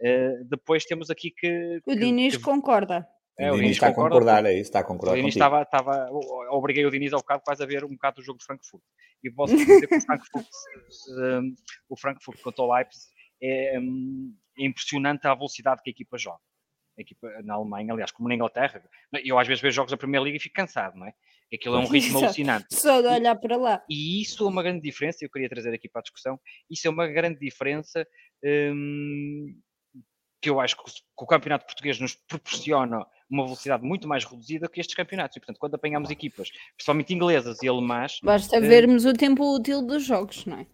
Uh, 0.00 0.44
depois 0.48 0.84
temos 0.84 1.10
aqui 1.10 1.30
que. 1.30 1.80
O 1.86 1.94
Diniz 1.94 2.36
que, 2.36 2.42
concorda. 2.42 3.06
É, 3.38 3.50
o 3.50 3.56
Diniz 3.56 3.72
está 3.72 3.88
a 3.88 3.94
concordar, 3.94 4.44
é 4.44 4.52
isso, 4.52 4.62
está 4.62 4.80
a 4.80 4.84
concordar. 4.84 5.14
O 5.14 5.16
Diniz 5.16 5.34
estava, 5.34 5.62
estava, 5.62 6.08
obriguei 6.50 6.84
o 6.84 6.90
Diniz 6.90 7.12
ao 7.12 7.20
bocado 7.20 7.42
quase 7.44 7.62
a 7.62 7.66
ver 7.66 7.84
um 7.84 7.90
bocado 7.90 8.16
do 8.16 8.22
jogo 8.22 8.38
de 8.38 8.44
Frankfurt. 8.44 8.82
E 9.24 9.30
posso 9.30 9.56
dizer 9.56 9.86
que 9.86 9.96
o 9.96 10.00
Frankfurt, 10.02 10.46
um, 11.18 11.54
o 11.88 11.96
Frankfurt 11.96 12.42
contra 12.42 12.62
o 12.62 12.74
Leipzig 12.74 13.04
é, 13.42 13.78
um, 13.78 14.34
é 14.58 14.66
impressionante 14.66 15.26
a 15.26 15.34
velocidade 15.34 15.80
que 15.82 15.90
a 15.90 15.92
equipa 15.92 16.18
joga 16.18 16.40
equipa 17.00 17.28
na 17.42 17.54
Alemanha, 17.54 17.92
aliás, 17.92 18.10
como 18.10 18.28
na 18.28 18.34
Inglaterra. 18.34 18.82
Eu 19.24 19.38
às 19.38 19.46
vezes 19.46 19.62
vejo 19.62 19.76
jogos 19.76 19.90
da 19.90 19.96
Primeira 19.96 20.24
Liga 20.24 20.36
e 20.36 20.40
fico 20.40 20.54
cansado, 20.54 20.96
não 20.96 21.06
é? 21.06 21.14
Aquilo 21.52 21.76
é 21.76 21.78
um 21.78 21.86
ritmo 21.88 22.18
alucinante. 22.18 22.66
Só 22.70 23.00
de 23.00 23.08
olhar 23.08 23.34
para 23.36 23.56
lá. 23.56 23.82
E 23.88 24.20
isso 24.20 24.44
é 24.44 24.48
uma 24.48 24.62
grande 24.62 24.82
diferença, 24.82 25.24
eu 25.24 25.30
queria 25.30 25.48
trazer 25.48 25.72
aqui 25.72 25.88
para 25.88 26.00
a 26.00 26.02
discussão, 26.02 26.38
isso 26.70 26.86
é 26.86 26.90
uma 26.90 27.06
grande 27.06 27.38
diferença 27.38 28.06
hum, 28.44 29.54
que 30.40 30.50
eu 30.50 30.60
acho 30.60 30.76
que 30.76 30.82
o, 31.16 31.26
campeonato 31.26 31.66
português 31.66 32.00
nos 32.00 32.14
proporciona 32.14 33.06
uma 33.30 33.44
velocidade 33.44 33.84
muito 33.84 34.08
mais 34.08 34.24
reduzida 34.24 34.68
que 34.68 34.80
estes 34.80 34.96
campeonatos. 34.96 35.36
E, 35.36 35.40
portanto, 35.40 35.58
quando 35.58 35.74
apanhamos 35.76 36.10
equipas, 36.10 36.50
principalmente 36.76 37.14
inglesas 37.14 37.62
e 37.62 37.68
alemãs... 37.68 38.18
Basta 38.22 38.58
hum, 38.58 38.60
vermos 38.60 39.04
o 39.04 39.12
tempo 39.12 39.54
útil 39.54 39.86
dos 39.86 40.04
jogos, 40.04 40.44
não 40.44 40.58
é? 40.58 40.66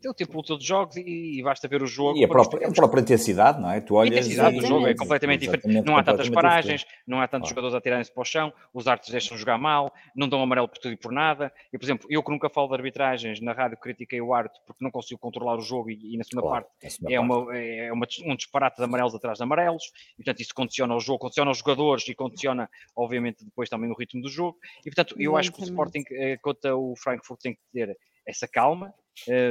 Tem 0.00 0.10
o 0.10 0.14
tempo 0.14 0.38
útil 0.38 0.58
de 0.58 0.66
jogos 0.66 0.96
e, 0.96 1.38
e, 1.38 1.42
basta 1.42 1.66
ver 1.66 1.82
o 1.82 1.86
jogo. 1.86 2.18
E 2.18 2.24
a 2.24 2.28
própria, 2.28 2.68
a 2.68 2.72
própria 2.72 3.00
intensidade, 3.00 3.60
não 3.60 3.70
é? 3.70 3.80
Tu 3.80 3.94
olhas. 3.94 4.14
A 4.14 4.20
intensidade 4.20 4.60
do 4.60 4.66
jogo 4.66 4.86
é 4.86 4.94
completamente 4.94 5.40
diferente. 5.40 5.66
Não 5.66 5.96
há 5.96 6.02
tantas 6.02 6.28
paragens, 6.28 6.80
diferente. 6.80 7.02
não 7.06 7.20
há 7.20 7.28
tantos 7.28 7.48
jogadores 7.48 7.74
a 7.74 7.80
tirarem-se 7.80 8.12
para 8.12 8.22
o 8.22 8.24
chão, 8.24 8.52
os 8.72 8.86
árbitros 8.86 9.12
deixam 9.12 9.36
jogar 9.36 9.58
mal, 9.58 9.92
não 10.14 10.28
dão 10.28 10.42
amarelo 10.42 10.68
por 10.68 10.78
tudo 10.78 10.92
e 10.92 10.96
por 10.96 11.12
nada. 11.12 11.52
E, 11.72 11.78
por 11.78 11.84
exemplo, 11.84 12.06
eu 12.10 12.22
que 12.22 12.30
nunca 12.30 12.48
falo 12.48 12.68
de 12.68 12.74
arbitragens, 12.74 13.40
na 13.40 13.52
rádio 13.52 13.76
critiquei 13.78 14.20
o 14.20 14.34
árbitro 14.34 14.60
porque 14.66 14.84
não 14.84 14.90
consigo 14.90 15.18
controlar 15.20 15.56
o 15.56 15.62
jogo 15.62 15.90
e, 15.90 16.14
e 16.14 16.16
na 16.16 16.24
segunda 16.24 16.46
claro, 16.46 16.64
parte 16.64 16.90
segunda 16.90 17.14
é, 17.14 17.18
parte. 17.18 17.32
Uma, 17.32 17.58
é 17.58 17.92
uma, 17.92 18.06
um 18.26 18.36
disparate 18.36 18.76
de 18.76 18.84
amarelos 18.84 19.14
atrás 19.14 19.38
de 19.38 19.44
amarelos. 19.44 19.84
E, 20.12 20.16
portanto, 20.16 20.40
isso 20.40 20.54
condiciona 20.54 20.94
o 20.94 21.00
jogo, 21.00 21.18
condiciona 21.18 21.50
os 21.50 21.58
jogadores 21.58 22.06
e 22.08 22.14
condiciona, 22.14 22.68
obviamente, 22.94 23.44
depois 23.44 23.68
também 23.68 23.90
o 23.90 23.94
ritmo 23.94 24.22
do 24.22 24.28
jogo. 24.28 24.58
E, 24.80 24.90
portanto, 24.90 25.14
eu 25.18 25.36
acho 25.36 25.52
que 25.52 25.60
o 25.60 25.64
Sporting 25.64 26.04
eh, 26.12 26.36
contra 26.38 26.76
o 26.76 26.94
Frankfurt 26.96 27.40
tem 27.40 27.54
que 27.54 27.60
ter 27.72 27.96
essa 28.26 28.48
calma, 28.48 28.92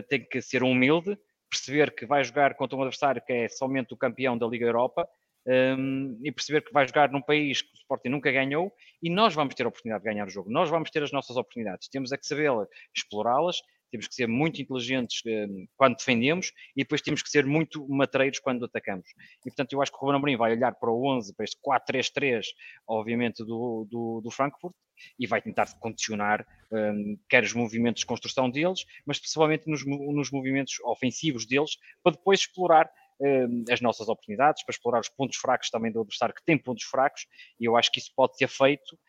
tem 0.09 0.25
que 0.25 0.41
ser 0.41 0.63
humilde, 0.63 1.17
perceber 1.49 1.93
que 1.95 2.05
vai 2.05 2.23
jogar 2.23 2.55
contra 2.55 2.77
um 2.77 2.81
adversário 2.81 3.21
que 3.25 3.33
é 3.33 3.47
somente 3.47 3.93
o 3.93 3.97
campeão 3.97 4.37
da 4.37 4.47
Liga 4.47 4.65
Europa, 4.65 5.07
um, 5.47 6.19
e 6.23 6.31
perceber 6.31 6.61
que 6.61 6.73
vai 6.73 6.87
jogar 6.87 7.11
num 7.11 7.21
país 7.21 7.61
que 7.61 7.69
o 7.71 7.75
Sporting 7.75 8.09
nunca 8.09 8.31
ganhou 8.31 8.73
e 9.01 9.09
nós 9.09 9.33
vamos 9.35 9.53
ter 9.53 9.63
a 9.63 9.67
oportunidade 9.67 10.03
de 10.03 10.09
ganhar 10.09 10.25
o 10.25 10.29
jogo. 10.29 10.49
Nós 10.49 10.69
vamos 10.69 10.89
ter 10.89 11.03
as 11.03 11.11
nossas 11.11 11.37
oportunidades. 11.37 11.87
Temos 11.87 12.11
é 12.11 12.17
que 12.17 12.25
saber 12.25 12.51
explorá-las, 12.95 13.61
temos 13.95 14.07
que 14.07 14.15
ser 14.15 14.27
muito 14.27 14.61
inteligentes 14.61 15.21
um, 15.25 15.65
quando 15.77 15.95
defendemos 15.95 16.51
e 16.75 16.83
depois 16.83 17.01
temos 17.01 17.23
que 17.23 17.29
ser 17.29 17.45
muito 17.45 17.87
matreiros 17.87 18.39
quando 18.39 18.65
atacamos. 18.65 19.07
E 19.39 19.49
portanto, 19.49 19.71
eu 19.71 19.81
acho 19.81 19.91
que 19.91 19.97
o 19.97 20.01
Ruben 20.01 20.17
Amorim 20.17 20.35
vai 20.35 20.51
olhar 20.51 20.75
para 20.75 20.91
o 20.91 21.07
11, 21.07 21.33
para 21.33 21.45
este 21.45 21.57
4-3-3, 21.65 22.43
obviamente, 22.87 23.37
do, 23.37 23.87
do, 23.89 24.21
do, 24.21 24.31
Frankfurt 24.31 24.73
e 25.17 25.25
vai 25.25 25.41
tentar 25.41 25.67
condicionar 25.79 26.45
um, 26.71 27.17
quer 27.29 27.43
os 27.43 27.53
movimentos 27.53 28.01
de 28.01 28.05
construção 28.05 28.49
deles, 28.49 28.85
mas 29.05 29.17
principalmente 29.17 29.69
nos, 29.69 29.85
nos 29.85 30.31
movimentos 30.31 30.79
ofensivos 30.83 31.45
deles, 31.45 31.77
para 32.03 32.13
depois 32.13 32.41
explorar 32.41 32.91
Hum, 33.17 33.63
as 33.71 33.79
nossas 33.79 34.09
oportunidades, 34.09 34.63
para 34.65 34.73
explorar 34.73 34.99
os 34.99 35.07
pontos 35.07 35.37
fracos 35.37 35.69
também 35.69 35.89
do 35.89 36.01
adversário 36.01 36.35
que 36.35 36.43
tem 36.43 36.57
pontos 36.57 36.83
fracos, 36.83 37.25
e 37.57 37.63
eu 37.63 37.77
acho 37.77 37.89
que 37.89 37.99
isso 37.99 38.11
pode 38.13 38.35
ser 38.35 38.49
feito, 38.49 38.93
hum, 38.93 38.99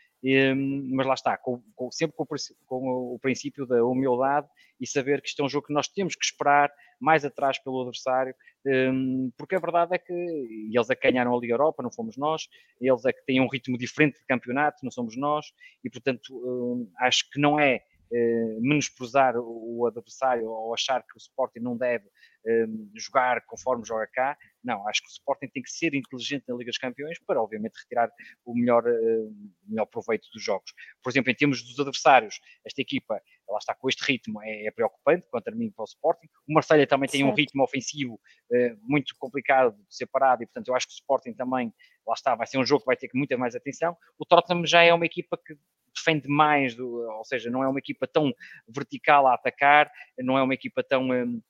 mas 0.92 1.06
lá 1.06 1.14
está, 1.14 1.36
com, 1.36 1.62
com, 1.74 1.90
sempre 1.90 2.16
com, 2.16 2.26
com, 2.66 3.14
o 3.14 3.18
princípio 3.20 3.66
da 3.66 3.84
humildade 3.84 4.48
e 4.80 4.86
saber 4.86 5.20
que 5.20 5.28
isto 5.28 5.42
é 5.42 5.44
um 5.44 5.48
jogo 5.48 5.66
que 5.66 5.72
nós 5.72 5.88
temos 5.88 6.14
que 6.16 6.24
esperar 6.24 6.70
mais 7.00 7.24
atrás 7.24 7.58
pelo 7.58 7.82
adversário, 7.82 8.34
hum, 8.66 9.30
porque 9.36 9.54
a 9.54 9.60
verdade 9.60 9.94
é 9.94 9.98
que 9.98 10.12
eles 10.12 10.90
é 10.90 10.94
que 10.94 11.10
ganharam 11.10 11.36
a 11.36 11.38
Liga 11.38 11.54
Europa, 11.54 11.82
não 11.82 11.92
fomos 11.92 12.16
nós, 12.16 12.48
eles 12.80 13.04
é 13.04 13.12
que 13.12 13.24
têm 13.26 13.40
um 13.40 13.48
ritmo 13.48 13.76
diferente 13.76 14.18
de 14.18 14.26
campeonato, 14.26 14.78
não 14.82 14.90
somos 14.90 15.16
nós, 15.16 15.46
e 15.84 15.90
portanto 15.90 16.88
acho 16.98 17.30
que 17.30 17.40
não 17.40 17.60
é 17.60 17.82
eh, 18.12 18.56
menosprezar 18.60 19.34
o 19.36 19.86
adversário 19.86 20.48
ou 20.48 20.72
achar 20.72 21.02
que 21.02 21.16
o 21.16 21.18
Sporting 21.18 21.60
não 21.60 21.76
deve 21.76 22.06
um, 22.46 22.90
jogar 22.94 23.44
conforme 23.46 23.84
joga 23.84 24.06
cá. 24.06 24.38
Não, 24.62 24.86
acho 24.88 25.02
que 25.02 25.08
o 25.08 25.10
Sporting 25.10 25.48
tem 25.48 25.62
que 25.62 25.70
ser 25.70 25.94
inteligente 25.94 26.44
na 26.48 26.54
Liga 26.54 26.70
dos 26.70 26.78
Campeões 26.78 27.18
para, 27.26 27.42
obviamente, 27.42 27.76
retirar 27.76 28.10
o 28.44 28.54
melhor, 28.54 28.84
uh, 28.86 29.36
melhor 29.66 29.86
proveito 29.86 30.28
dos 30.32 30.42
jogos. 30.42 30.72
Por 31.02 31.10
exemplo, 31.10 31.30
em 31.30 31.34
termos 31.34 31.62
dos 31.62 31.78
adversários, 31.78 32.38
esta 32.64 32.80
equipa, 32.80 33.20
ela 33.48 33.58
está 33.58 33.74
com 33.74 33.88
este 33.88 34.04
ritmo, 34.04 34.40
é, 34.42 34.66
é 34.66 34.70
preocupante 34.70 35.26
contra 35.30 35.54
mim 35.54 35.70
para 35.70 35.82
o 35.82 35.86
Sporting. 35.86 36.28
O 36.48 36.54
Marselha 36.54 36.86
também 36.86 37.08
tem 37.08 37.20
certo. 37.20 37.32
um 37.32 37.34
ritmo 37.34 37.62
ofensivo 37.64 38.14
uh, 38.14 38.78
muito 38.82 39.14
complicado 39.18 39.76
de 39.76 39.96
separado 39.96 40.42
e, 40.42 40.46
portanto, 40.46 40.68
eu 40.68 40.74
acho 40.74 40.86
que 40.86 40.92
o 40.92 40.98
Sporting 41.00 41.32
também, 41.32 41.72
lá 42.06 42.14
está, 42.14 42.34
vai 42.34 42.46
ser 42.46 42.58
um 42.58 42.64
jogo 42.64 42.80
que 42.80 42.86
vai 42.86 42.96
ter 42.96 43.10
muita 43.14 43.36
mais 43.36 43.54
atenção. 43.54 43.96
O 44.18 44.24
Tottenham 44.24 44.64
já 44.64 44.82
é 44.82 44.92
uma 44.92 45.06
equipa 45.06 45.36
que 45.36 45.56
defende 45.96 46.28
mais, 46.28 46.74
do, 46.74 46.86
ou 46.86 47.24
seja, 47.24 47.50
não 47.50 47.62
é 47.62 47.68
uma 47.68 47.78
equipa 47.78 48.06
tão 48.06 48.32
vertical 48.68 49.26
a 49.26 49.34
atacar, 49.34 49.90
não 50.18 50.36
é 50.36 50.42
uma 50.42 50.54
equipa 50.54 50.82
tão 50.82 51.10
um, 51.10 51.40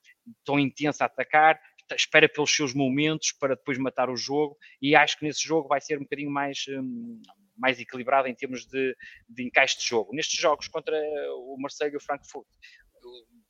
tão 0.45 0.59
intensa 0.59 1.05
a 1.05 1.07
atacar, 1.07 1.61
espera 1.95 2.29
pelos 2.29 2.55
seus 2.55 2.75
momentos 2.75 3.33
para 3.33 3.55
depois 3.55 3.79
matar 3.79 4.11
o 4.11 4.17
jogo 4.17 4.57
e 4.83 4.97
acho 4.97 5.19
que 5.19 5.25
nesse 5.25 5.47
jogo 5.47 5.69
vai 5.69 5.81
ser 5.81 5.99
um 5.99 6.03
bocadinho 6.03 6.31
mais, 6.31 6.65
um, 6.69 7.21
mais 7.57 7.79
equilibrado 7.79 8.27
em 8.27 8.35
termos 8.35 8.67
de, 8.67 8.97
de 9.29 9.45
encaixe 9.45 9.79
de 9.79 9.87
jogo. 9.87 10.15
Nestes 10.15 10.41
jogos 10.41 10.67
contra 10.69 10.97
o 11.37 11.57
Marseille 11.59 11.95
e 11.95 11.97
o 11.97 12.01
Frankfurt, 12.01 12.49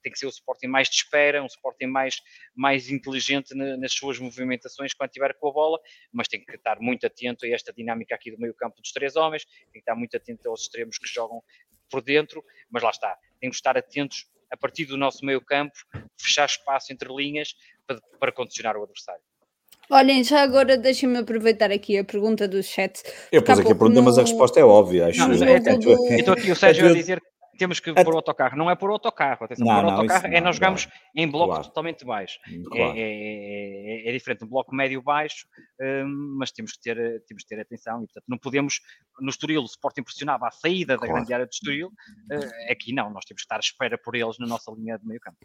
tem 0.06 0.12
que 0.12 0.20
ser 0.20 0.26
o 0.26 0.30
Sporting 0.30 0.68
mais 0.68 0.88
de 0.88 0.94
espera, 0.94 1.42
um 1.42 1.46
Sporting 1.46 1.86
mais, 1.86 2.22
mais 2.54 2.88
inteligente 2.88 3.52
nas 3.56 3.92
suas 3.92 4.20
movimentações 4.20 4.94
quando 4.94 5.10
estiver 5.10 5.34
com 5.34 5.48
a 5.48 5.52
bola, 5.52 5.80
mas 6.12 6.28
tem 6.28 6.44
que 6.44 6.54
estar 6.54 6.78
muito 6.78 7.04
atento 7.04 7.44
a 7.44 7.48
esta 7.48 7.72
dinâmica 7.72 8.14
aqui 8.14 8.30
do 8.30 8.38
meio 8.38 8.54
campo 8.54 8.80
dos 8.80 8.92
três 8.92 9.16
homens, 9.16 9.44
tem 9.44 9.72
que 9.72 9.78
estar 9.80 9.96
muito 9.96 10.16
atento 10.16 10.48
aos 10.48 10.62
extremos 10.62 10.96
que 10.96 11.08
jogam 11.12 11.42
por 11.90 12.02
dentro, 12.02 12.44
mas 12.70 12.84
lá 12.84 12.90
está, 12.90 13.18
tem 13.40 13.50
que 13.50 13.56
estar 13.56 13.76
atentos 13.76 14.28
a 14.48 14.56
partir 14.56 14.84
do 14.84 14.96
nosso 14.96 15.26
meio 15.26 15.40
campo, 15.40 15.74
fechar 16.16 16.46
espaço 16.46 16.92
entre 16.92 17.12
linhas 17.12 17.56
para, 17.84 18.00
para 18.20 18.30
condicionar 18.30 18.76
o 18.76 18.84
adversário. 18.84 19.22
Olhem, 19.90 20.22
já 20.22 20.40
agora 20.42 20.76
deixem-me 20.76 21.18
aproveitar 21.18 21.72
aqui 21.72 21.98
a 21.98 22.04
pergunta 22.04 22.46
do 22.46 22.62
chat. 22.62 23.02
Eu 23.32 23.42
pus 23.42 23.58
aqui 23.58 23.72
a 23.72 23.74
pergunta, 23.74 24.00
no... 24.00 24.02
mas 24.04 24.18
a 24.18 24.22
resposta 24.22 24.60
é 24.60 24.64
óbvia. 24.64 25.06
Acho. 25.06 25.18
Não, 25.18 25.32
é, 25.46 25.52
é, 25.52 25.56
é, 25.56 25.78
do... 25.78 26.12
Estou 26.12 26.34
aqui 26.34 26.52
o 26.52 26.56
Sérgio 26.56 26.88
a 26.88 26.92
dizer 26.92 27.20
temos 27.56 27.80
que 27.80 27.92
pôr 27.92 28.14
o 28.14 28.16
autocarro. 28.16 28.56
Não 28.56 28.70
é 28.70 28.74
por 28.74 28.90
autocarro, 28.90 29.44
atenção, 29.44 29.66
não, 29.66 29.74
pôr 29.74 29.82
não, 29.82 29.90
autocarro 29.98 30.26
é 30.26 30.40
nós 30.40 30.56
jogamos 30.56 30.88
em 31.14 31.28
bloco 31.28 31.52
claro. 31.54 31.64
totalmente 31.64 32.04
baixo. 32.04 32.38
Hum, 32.48 32.62
é, 32.72 32.76
claro. 32.76 32.92
É, 32.96 33.00
é, 33.00 34.08
é, 34.08 34.12
diferente, 34.12 34.44
um 34.44 34.48
bloco 34.48 34.74
médio-baixo, 34.74 35.46
um, 35.80 36.36
mas 36.38 36.52
temos 36.52 36.72
que, 36.72 36.80
ter, 36.80 36.96
temos 37.26 37.42
que 37.42 37.48
ter 37.48 37.60
atenção 37.60 38.02
e, 38.02 38.06
portanto, 38.06 38.24
não 38.28 38.38
podemos, 38.38 38.80
no 39.20 39.30
Estoril, 39.30 39.62
o 39.62 39.66
Sporting 39.66 40.00
impressionava 40.00 40.46
a 40.46 40.50
saída 40.50 40.96
da 40.96 41.06
grande 41.06 41.32
área 41.32 41.46
do 41.46 41.52
Estoril, 41.52 41.88
uh, 41.88 42.72
aqui 42.72 42.92
não, 42.92 43.10
nós 43.10 43.24
temos 43.24 43.42
que 43.42 43.46
estar 43.46 43.56
à 43.56 43.60
espera 43.60 43.98
por 43.98 44.14
eles 44.14 44.38
na 44.38 44.46
nossa 44.46 44.70
linha 44.72 44.98
de 44.98 45.06
meio 45.06 45.20
campo. 45.20 45.38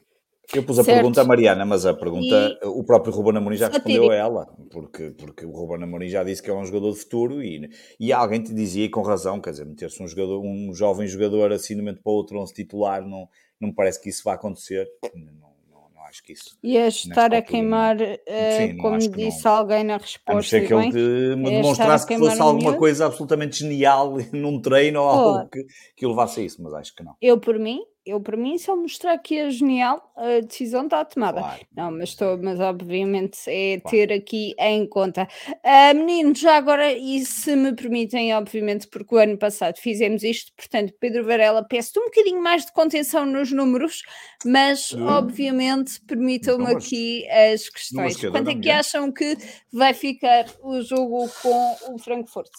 Eu 0.54 0.64
pus 0.64 0.80
a 0.80 0.84
certo. 0.84 0.97
pergunta 0.97 1.22
à 1.22 1.24
Mariana, 1.24 1.66
mas 1.66 1.86
a 1.86 1.93
pergunta, 1.93 2.58
e... 2.62 2.66
o 2.66 2.84
próprio 2.84 3.14
Ruben 3.14 3.38
Amorim 3.38 3.58
já 3.58 3.68
respondeu 3.70 4.12
a 4.12 4.16
ela, 4.16 4.45
porque, 4.70 5.12
porque 5.12 5.45
o 5.45 5.52
Ruben 5.52 5.84
Amorim 5.84 6.10
já 6.10 6.24
disse 6.24 6.43
que 6.43 6.49
é 6.49 6.54
um 6.54 6.66
jogador 6.66 6.91
de 6.91 6.99
futuro 6.99 7.41
e, 7.41 7.70
e 7.99 8.12
alguém 8.12 8.41
te 8.41 8.54
dizia, 8.54 8.86
e 8.86 8.89
com 8.89 9.02
razão, 9.02 9.39
quer 9.39 9.52
dizer, 9.52 9.66
meter-se 9.66 10.02
um, 10.04 10.08
jogador, 10.08 10.41
um 10.41 10.74
jovem 10.74 11.08
jogador 11.08 11.52
assim 11.52 11.76
de 11.76 11.82
momento 11.82 12.02
para 12.04 12.12
o 12.12 12.16
outro, 12.16 12.39
11 12.39 12.54
titular, 12.54 13.02
não, 13.02 13.28
não 13.60 13.70
me 13.70 13.76
parece 13.76 14.02
que 14.02 14.10
isso 14.10 14.24
vá 14.26 14.34
acontecer. 14.34 14.88
Não, 15.16 15.52
não, 15.70 15.89
não 15.95 16.04
acho 16.06 16.24
que 16.24 16.34
isso. 16.34 16.58
E 16.62 16.78
a 16.78 16.88
estar 16.88 17.34
a 17.34 17.41
queimar, 17.41 17.95
uh, 17.95 18.58
Sim, 18.58 18.78
como 18.78 18.97
disse 18.97 19.47
alguém 19.47 19.84
na 19.84 19.97
resposta. 19.97 20.32
A 20.32 20.36
não 20.36 20.43
ser 20.43 20.68
que 20.68 20.74
ele 20.74 20.91
que 20.91 21.36
me 21.36 21.49
é 21.49 21.62
demonstrasse 21.62 22.08
que 22.08 22.18
fosse 22.18 22.41
alguma 22.41 22.76
coisa 22.76 23.06
absolutamente 23.06 23.60
genial 23.60 24.16
num 24.34 24.60
treino 24.60 25.02
ou 25.02 25.08
oh. 25.08 25.12
algo 25.12 25.49
que, 25.49 25.66
que 25.95 26.06
levasse 26.06 26.41
a 26.41 26.43
isso, 26.43 26.62
mas 26.62 26.74
acho 26.74 26.95
que 26.95 27.04
não. 27.04 27.16
Eu, 27.22 27.39
por 27.39 27.58
mim, 27.58 27.80
eu 28.06 28.20
para 28.20 28.36
mim, 28.36 28.56
ele 28.56 28.76
mostrar 28.78 29.18
que 29.18 29.38
é 29.38 29.49
genial, 29.49 30.12
a 30.16 30.39
decisão 30.39 30.86
está 30.86 31.06
tomada. 31.06 31.39
Claro. 31.39 31.66
Não, 31.76 31.91
mas 31.91 32.10
estou, 32.10 32.38
mas 32.41 32.60
obviamente 32.60 33.39
é 33.47 33.80
claro. 33.80 33.97
ter 33.97 34.14
aqui 34.14 34.54
em 34.58 34.88
conta. 34.88 35.28
Uh, 35.49 35.95
meninos, 35.95 36.39
já 36.39 36.58
agora, 36.58 36.91
e 36.91 37.24
se 37.26 37.56
me 37.56 37.74
permitem, 37.76 38.34
obviamente, 38.34 38.88
porque 38.88 39.16
o 39.16 39.18
ano 39.18 39.38
passado 39.38 39.78
fizemos 39.78 40.24
isto, 40.24 40.52
portanto, 40.56 40.93
Pedro 40.99 41.24
Varela, 41.26 41.64
peço-te 41.64 41.99
um 41.99 42.06
bocadinho 42.06 42.41
mais 42.41 42.66
de 42.66 42.74
contenção 42.74 43.26
nos 43.26 43.52
números, 43.52 44.02
mas 44.45 44.91
hum. 44.93 45.06
obviamente 45.06 46.02
permitam-me 46.08 46.64
então, 46.66 46.78
aqui 46.78 47.30
as 47.30 47.70
questões. 47.70 48.20
Quanto 48.20 48.49
é 48.49 48.56
que 48.56 48.70
acham 48.70 49.12
que 49.12 49.38
vai 49.72 49.93
ficar 49.93 50.45
o 50.64 50.82
jogo 50.82 51.30
com 51.41 51.93
o 51.93 51.99
Frankfurt? 51.99 52.49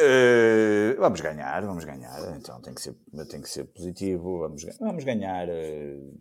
Uh, 0.00 0.98
vamos 0.98 1.20
ganhar, 1.20 1.64
vamos 1.64 1.84
ganhar. 1.84 2.36
Então 2.36 2.60
tem 2.60 2.74
que 2.74 2.80
ser, 2.80 2.94
tem 3.28 3.40
que 3.40 3.48
ser 3.48 3.64
positivo. 3.64 4.40
Vamos, 4.40 4.64
vamos 4.78 5.04
ganhar. 5.04 5.48
Uh, 5.48 6.20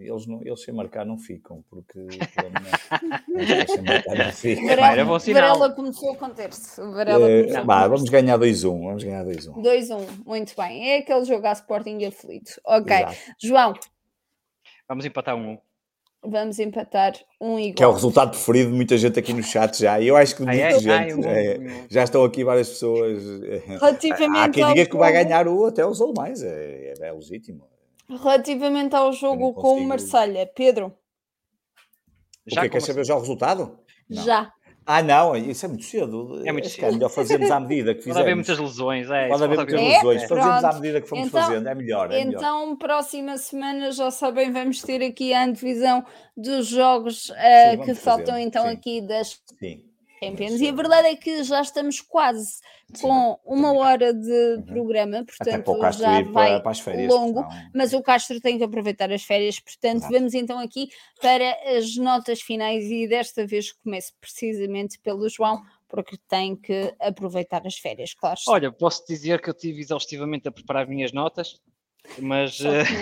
eles, 0.00 0.26
não, 0.26 0.42
eles 0.42 0.62
sem 0.62 0.74
marcar 0.74 1.04
não 1.04 1.18
ficam, 1.18 1.64
porque 1.70 1.98
eles 1.98 2.18
sem 3.70 3.82
marcar 3.82 4.16
não 4.16 4.32
ficam. 4.32 4.66
Varela, 4.66 5.18
Varela 5.18 5.70
começou 5.72 6.12
a 6.12 6.16
conter-se. 6.16 6.80
Uh, 6.80 7.64
vamos 7.64 8.08
ganhar 8.10 8.38
2-1. 8.38 8.62
Vamos 8.62 9.04
ganhar 9.04 9.24
2-1. 9.24 9.62
2-1, 9.62 10.24
muito 10.26 10.54
bem. 10.56 10.90
É 10.90 10.98
aquele 10.98 11.24
jogo 11.24 11.46
a 11.46 11.52
Sporting 11.52 12.04
aflito. 12.04 12.60
Ok. 12.66 12.94
Exato. 12.94 13.16
João. 13.40 13.72
Vamos 14.88 15.04
empatar 15.04 15.36
1-1. 15.36 15.38
Um 15.40 15.58
vamos 16.24 16.58
empatar 16.58 17.14
um 17.40 17.58
igual. 17.58 17.74
Que 17.74 17.82
é 17.82 17.86
o 17.86 17.92
resultado 17.92 18.30
preferido 18.30 18.70
de 18.70 18.76
muita 18.76 18.96
gente 18.96 19.18
aqui 19.18 19.32
no 19.32 19.42
chat 19.42 19.78
já. 19.78 20.00
E 20.00 20.08
eu 20.08 20.16
acho 20.16 20.36
que 20.36 20.42
muita 20.42 20.78
gente. 20.78 21.26
Ai, 21.26 21.46
é, 21.48 21.86
já 21.90 22.04
estão 22.04 22.24
aqui 22.24 22.44
várias 22.44 22.68
pessoas. 22.68 23.22
Relativamente 23.66 24.38
Há 24.38 24.48
quem 24.48 24.66
diga 24.74 24.86
que 24.86 24.96
vai 24.96 25.12
ganhar 25.12 25.48
o 25.48 25.66
até 25.66 25.84
os 25.84 26.00
ou 26.00 26.14
mais. 26.14 26.42
É, 26.42 26.94
é, 26.98 27.08
é 27.08 27.12
legítimo. 27.12 27.64
Relativamente 28.08 28.94
ao 28.94 29.12
jogo 29.12 29.52
com 29.54 29.78
o 29.78 29.86
Marselha, 29.86 30.46
Pedro. 30.46 30.92
Já 32.46 32.60
o 32.60 32.64
quê? 32.64 32.70
Quer 32.70 32.82
saber 32.82 33.04
já 33.04 33.16
o 33.16 33.20
resultado? 33.20 33.78
Não. 34.08 34.22
Já. 34.22 34.52
Ah, 34.84 35.02
não, 35.02 35.36
isso 35.36 35.64
é 35.64 35.68
muito 35.68 35.84
cedo. 35.84 36.42
É 36.44 36.52
muito 36.52 36.68
cedo. 36.68 36.86
É 36.86 36.92
melhor 36.92 37.08
fazermos 37.08 37.50
à 37.50 37.60
medida 37.60 37.94
que 37.94 38.00
fizemos. 38.00 38.16
Pode 38.18 38.26
haver 38.26 38.34
muitas 38.34 38.58
lesões, 38.58 39.10
é. 39.10 39.28
Pode 39.28 39.44
haver 39.44 39.56
muitas 39.56 39.74
é, 39.74 39.88
lesões. 39.88 40.24
Fazemos 40.24 40.64
à 40.64 40.72
medida 40.72 41.00
que 41.00 41.08
fomos 41.08 41.28
então, 41.28 41.40
fazendo, 41.40 41.68
é 41.68 41.74
melhor. 41.74 42.10
É 42.10 42.20
então, 42.20 42.64
melhor. 42.64 42.76
próxima 42.78 43.36
semana, 43.38 43.92
já 43.92 44.10
sabem, 44.10 44.52
vamos 44.52 44.82
ter 44.82 45.02
aqui 45.02 45.32
a 45.32 45.44
antevisão 45.44 46.04
dos 46.36 46.66
jogos 46.66 47.30
uh, 47.30 47.34
Sim, 47.72 47.82
que 47.84 47.94
faltam 47.94 48.38
então 48.38 48.64
Sim. 48.64 48.70
aqui 48.70 49.00
das 49.00 49.40
Sim. 49.58 49.91
Champions. 50.22 50.60
E 50.60 50.68
a 50.68 50.72
verdade 50.72 51.08
é 51.08 51.16
que 51.16 51.42
já 51.42 51.60
estamos 51.60 52.00
quase 52.00 52.60
com 53.00 53.38
uma 53.44 53.72
hora 53.72 54.12
de 54.12 54.30
uhum. 54.30 54.62
programa, 54.62 55.24
portanto 55.24 55.92
já 55.92 56.22
vai 56.22 56.62
para, 56.62 56.74
férias, 56.74 57.10
longo, 57.10 57.46
mas 57.74 57.92
o 57.92 58.02
Castro 58.02 58.40
tem 58.40 58.58
que 58.58 58.64
aproveitar 58.64 59.10
as 59.10 59.22
férias, 59.22 59.58
portanto 59.58 59.98
Exato. 59.98 60.12
vamos 60.12 60.34
então 60.34 60.58
aqui 60.58 60.90
para 61.20 61.56
as 61.76 61.96
notas 61.96 62.42
finais 62.42 62.84
e 62.84 63.08
desta 63.08 63.46
vez 63.46 63.72
começo 63.72 64.12
precisamente 64.20 64.98
pelo 64.98 65.28
João, 65.28 65.62
porque 65.88 66.16
tem 66.28 66.54
que 66.54 66.94
aproveitar 67.00 67.66
as 67.66 67.76
férias, 67.76 68.14
claro. 68.14 68.38
Olha, 68.48 68.70
posso 68.70 69.06
dizer 69.06 69.40
que 69.40 69.48
eu 69.48 69.54
tive 69.54 69.80
exaustivamente 69.80 70.48
a 70.48 70.52
preparar 70.52 70.84
as 70.84 70.88
minhas 70.88 71.12
notas, 71.12 71.60
mas. 72.18 72.56
Só 72.56 72.70
que 72.72 72.92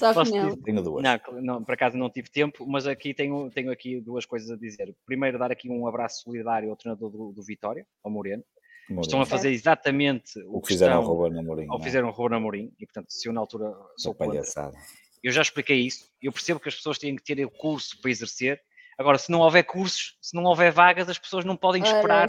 não. 0.00 0.14
Só 0.14 0.24
que 0.24 0.30
não. 0.30 0.56
Tenho 0.56 0.82
duas. 0.82 1.02
Não, 1.02 1.42
não, 1.42 1.64
por 1.64 1.74
acaso 1.74 1.96
não 1.96 2.10
tive 2.10 2.30
tempo, 2.30 2.66
mas 2.66 2.86
aqui 2.86 3.12
tenho, 3.14 3.50
tenho 3.50 3.70
aqui 3.70 4.00
duas 4.00 4.24
coisas 4.24 4.50
a 4.50 4.56
dizer. 4.56 4.94
Primeiro, 5.04 5.38
dar 5.38 5.50
aqui 5.50 5.68
um 5.68 5.86
abraço 5.86 6.22
solidário 6.22 6.70
ao 6.70 6.76
treinador 6.76 7.10
do, 7.10 7.32
do 7.32 7.42
Vitória, 7.42 7.86
ao 8.02 8.10
Moreno. 8.10 8.44
Moreno. 8.88 9.02
Estão 9.02 9.20
a 9.20 9.26
fazer 9.26 9.50
exatamente 9.50 10.38
o, 10.44 10.58
o 10.58 10.60
que 10.60 10.68
fizeram 10.68 11.00
estão, 11.00 11.12
ao 11.12 11.18
Ruben 11.18 11.40
Amorim. 11.40 11.66
Ou 11.70 11.80
é? 11.80 11.82
fizeram 11.82 12.08
ao 12.08 12.14
Ruben 12.14 12.38
Amorim, 12.38 12.72
e 12.78 12.86
portanto, 12.86 13.06
se 13.10 13.28
eu 13.28 13.32
na 13.32 13.40
altura 13.40 13.72
sou 13.96 14.14
contra, 14.14 14.40
eu 15.22 15.32
já 15.32 15.42
expliquei 15.42 15.80
isso. 15.80 16.08
Eu 16.22 16.32
percebo 16.32 16.60
que 16.60 16.68
as 16.68 16.76
pessoas 16.76 16.98
têm 16.98 17.16
que 17.16 17.22
ter 17.24 17.44
o 17.44 17.50
curso 17.50 18.00
para 18.00 18.10
exercer, 18.10 18.60
Agora, 18.98 19.18
se 19.18 19.30
não 19.30 19.40
houver 19.40 19.62
cursos, 19.62 20.16
se 20.22 20.34
não 20.34 20.44
houver 20.44 20.72
vagas, 20.72 21.08
as 21.08 21.18
pessoas 21.18 21.44
não 21.44 21.56
podem 21.56 21.82
esperar 21.82 22.28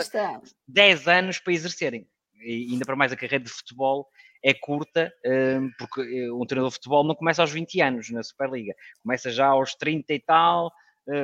10 0.67 1.07
anos 1.07 1.39
para 1.39 1.53
exercerem. 1.53 2.05
E 2.41 2.71
ainda 2.71 2.85
para 2.85 2.95
mais 2.95 3.11
a 3.11 3.15
carreira 3.15 3.43
de 3.43 3.49
futebol 3.49 4.07
é 4.43 4.53
curta, 4.53 5.11
hum, 5.25 5.71
porque 5.77 6.01
eh, 6.01 6.31
um 6.31 6.45
treinador 6.45 6.69
de 6.69 6.75
futebol 6.75 7.03
não 7.03 7.15
começa 7.15 7.41
aos 7.41 7.51
20 7.51 7.81
anos 7.81 8.09
na 8.11 8.23
Superliga, 8.23 8.73
começa 9.01 9.31
já 9.31 9.47
aos 9.47 9.73
30 9.75 10.13
e 10.13 10.19
tal, 10.19 10.71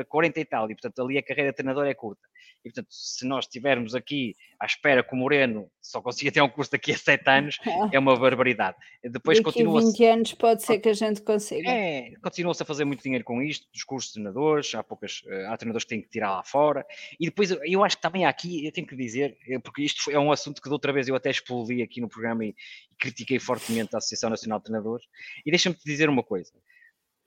40 0.07 0.39
e 0.39 0.45
tal, 0.45 0.71
e 0.71 0.75
portanto 0.75 1.01
ali 1.01 1.17
a 1.17 1.23
carreira 1.23 1.51
de 1.51 1.55
treinador 1.55 1.85
é 1.85 1.93
curta. 1.93 2.27
E, 2.63 2.69
portanto, 2.69 2.87
se 2.89 3.25
nós 3.25 3.43
estivermos 3.43 3.93
aqui 3.93 4.35
à 4.57 4.65
espera 4.65 5.03
que 5.03 5.13
o 5.13 5.17
Moreno 5.17 5.69
só 5.81 6.01
consiga 6.01 6.31
ter 6.31 6.41
um 6.41 6.47
curso 6.47 6.71
daqui 6.71 6.93
a 6.93 6.97
7 6.97 7.29
anos, 7.29 7.57
é 7.91 7.99
uma 7.99 8.17
barbaridade. 8.17 8.77
Depois 9.03 9.37
daqui 9.37 9.51
continua 9.51 9.81
a 9.81 9.83
20 9.83 10.05
anos 10.05 10.33
pode 10.33 10.63
ser 10.63 10.79
que 10.79 10.87
a 10.87 10.93
gente 10.93 11.21
consiga. 11.21 11.69
É, 11.69 12.13
continua-se 12.21 12.63
a 12.63 12.65
fazer 12.65 12.85
muito 12.85 13.03
dinheiro 13.03 13.25
com 13.25 13.41
isto, 13.41 13.67
dos 13.71 13.83
cursos 13.83 14.11
de 14.11 14.13
treinadores, 14.13 14.73
há 14.75 14.81
poucas, 14.81 15.23
eh, 15.27 15.45
há 15.47 15.57
treinadores 15.57 15.83
que 15.83 15.89
têm 15.89 16.01
que 16.01 16.09
tirar 16.09 16.31
lá 16.31 16.43
fora. 16.43 16.85
E 17.19 17.25
depois, 17.25 17.51
eu 17.51 17.83
acho 17.83 17.97
que 17.97 18.01
também 18.01 18.25
há 18.25 18.29
aqui, 18.29 18.65
eu 18.65 18.71
tenho 18.71 18.87
que 18.87 18.95
dizer, 18.95 19.37
eh, 19.45 19.59
porque 19.59 19.81
isto 19.81 20.09
é 20.09 20.17
um 20.17 20.31
assunto 20.31 20.61
que 20.61 20.69
de 20.69 20.73
outra 20.73 20.93
vez 20.93 21.09
eu 21.09 21.15
até 21.15 21.29
explodi 21.29 21.81
aqui 21.81 21.99
no 21.99 22.07
programa 22.07 22.45
e, 22.45 22.49
e 22.49 22.95
critiquei 22.97 23.39
fortemente 23.39 23.93
a 23.93 23.97
Associação 23.97 24.29
Nacional 24.29 24.59
de 24.59 24.65
Treinadores. 24.65 25.05
E 25.45 25.51
deixa-me 25.51 25.75
te 25.75 25.83
dizer 25.83 26.07
uma 26.07 26.23
coisa. 26.23 26.53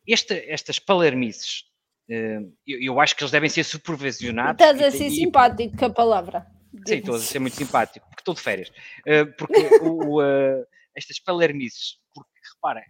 Esta, 0.09 0.35
estas 0.35 0.79
palermices 0.79 1.65
eu, 2.09 2.53
eu, 2.67 3.01
acho 3.01 3.17
que 3.17 3.23
eles 3.23 3.33
devem 3.33 3.49
ser 3.49 3.65
supervisionados. 3.65 4.63
Estás 4.65 4.81
a 4.81 4.91
ser 4.97 5.11
simpático 5.11 5.77
com 5.77 5.85
a 5.87 5.91
palavra. 5.91 6.47
Sim, 6.87 6.97
estou 6.97 7.15
a 7.15 7.19
ser 7.19 7.39
muito 7.39 7.57
simpático, 7.57 8.07
porque 8.09 8.21
estou 8.21 8.35
de 8.35 8.41
férias. 8.41 8.69
Uh, 8.69 9.33
porque 9.37 9.55
o, 9.83 10.21
uh, 10.21 10.67
estas 10.95 11.19
palermices, 11.19 11.99
porque 12.15 12.31
repara, 12.55 12.85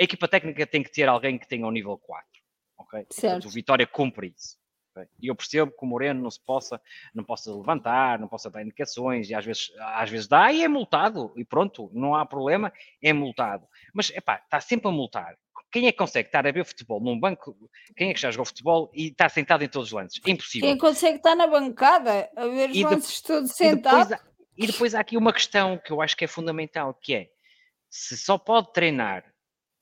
a 0.00 0.04
equipa 0.04 0.28
técnica 0.28 0.66
tem 0.66 0.82
que 0.82 0.90
ter 0.90 1.08
alguém 1.08 1.38
que 1.38 1.48
tenha 1.48 1.64
o 1.64 1.68
um 1.68 1.72
nível 1.72 1.98
4. 1.98 2.26
Ok? 2.78 3.04
Portanto, 3.04 3.46
o 3.46 3.50
Vitória 3.50 3.86
cumpre 3.86 4.34
isso. 4.36 4.56
Okay? 4.90 5.08
E 5.20 5.28
eu 5.28 5.34
percebo 5.34 5.70
que 5.70 5.84
o 5.84 5.86
Moreno 5.86 6.22
não 6.22 6.30
se 6.30 6.40
possa, 6.40 6.80
não 7.14 7.24
possa 7.24 7.54
levantar, 7.54 8.18
não 8.18 8.28
possa 8.28 8.50
dar 8.50 8.62
indicações, 8.62 9.28
e 9.30 9.34
às 9.34 9.44
vezes, 9.44 9.72
às 9.78 10.10
vezes 10.10 10.26
dá 10.26 10.52
e 10.52 10.62
é 10.62 10.68
multado, 10.68 11.32
e 11.36 11.44
pronto, 11.44 11.90
não 11.92 12.14
há 12.14 12.24
problema, 12.24 12.72
é 13.02 13.12
multado. 13.12 13.66
Mas, 13.92 14.10
epá, 14.10 14.36
está 14.36 14.60
sempre 14.60 14.88
a 14.88 14.92
multar. 14.92 15.36
Quem 15.74 15.88
é 15.88 15.90
que 15.90 15.98
consegue 15.98 16.28
estar 16.28 16.46
a 16.46 16.52
ver 16.52 16.64
futebol 16.64 17.00
num 17.00 17.18
banco? 17.18 17.56
Quem 17.96 18.10
é 18.10 18.14
que 18.14 18.20
já 18.20 18.30
jogou 18.30 18.46
futebol 18.46 18.92
e 18.94 19.08
está 19.08 19.28
sentado 19.28 19.64
em 19.64 19.68
todos 19.68 19.88
os 19.88 19.92
lances? 19.92 20.20
É 20.24 20.30
impossível. 20.30 20.68
Quem 20.68 20.78
consegue 20.78 21.16
estar 21.16 21.34
na 21.34 21.48
bancada 21.48 22.30
a 22.36 22.46
ver 22.46 22.70
os 22.70 22.80
lances 22.80 23.20
todos 23.20 23.50
sentado? 23.50 24.04
E 24.04 24.08
depois, 24.08 24.34
e 24.56 24.66
depois 24.68 24.94
há 24.94 25.00
aqui 25.00 25.16
uma 25.16 25.32
questão 25.32 25.76
que 25.76 25.90
eu 25.90 26.00
acho 26.00 26.16
que 26.16 26.26
é 26.26 26.28
fundamental, 26.28 26.94
que 26.94 27.16
é 27.16 27.28
se 27.90 28.16
só 28.16 28.38
pode 28.38 28.72
treinar 28.72 29.24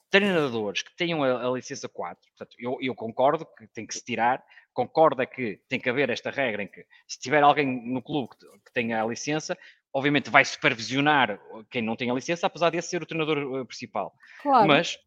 treinadores 0.09 0.80
que 0.80 0.97
tenham 0.97 1.22
a, 1.22 1.47
a 1.47 1.51
licença 1.51 1.86
4, 1.90 2.26
portanto, 2.30 2.57
eu, 2.59 2.78
eu, 2.80 2.95
concordo 2.95 3.45
que 3.45 3.66
tem 3.66 3.86
que 3.86 3.93
se 3.93 4.03
tirar, 4.03 4.43
concordo 4.72 5.20
é 5.20 5.26
que 5.26 5.61
tem 5.68 5.78
que 5.78 5.90
haver 5.90 6.09
esta 6.09 6.30
regra 6.30 6.62
em 6.62 6.68
que 6.68 6.86
se 7.07 7.20
tiver 7.20 7.43
alguém 7.43 7.66
no 7.66 8.01
clube 8.01 8.30
que, 8.30 8.47
que 8.64 8.72
tenha 8.72 9.03
a 9.03 9.07
licença, 9.07 9.59
obviamente 9.93 10.30
vai 10.30 10.43
supervisionar 10.43 11.38
quem 11.70 11.82
não 11.82 11.97
tem 11.97 12.11
a 12.11 12.14
licença, 12.14 12.47
apesar 12.47 12.70
de 12.70 12.80
ser 12.80 13.03
o 13.03 13.07
treinador 13.07 13.61
eh, 13.61 13.64
principal. 13.66 14.14
Claro. 14.40 14.66
Mas 14.66 14.99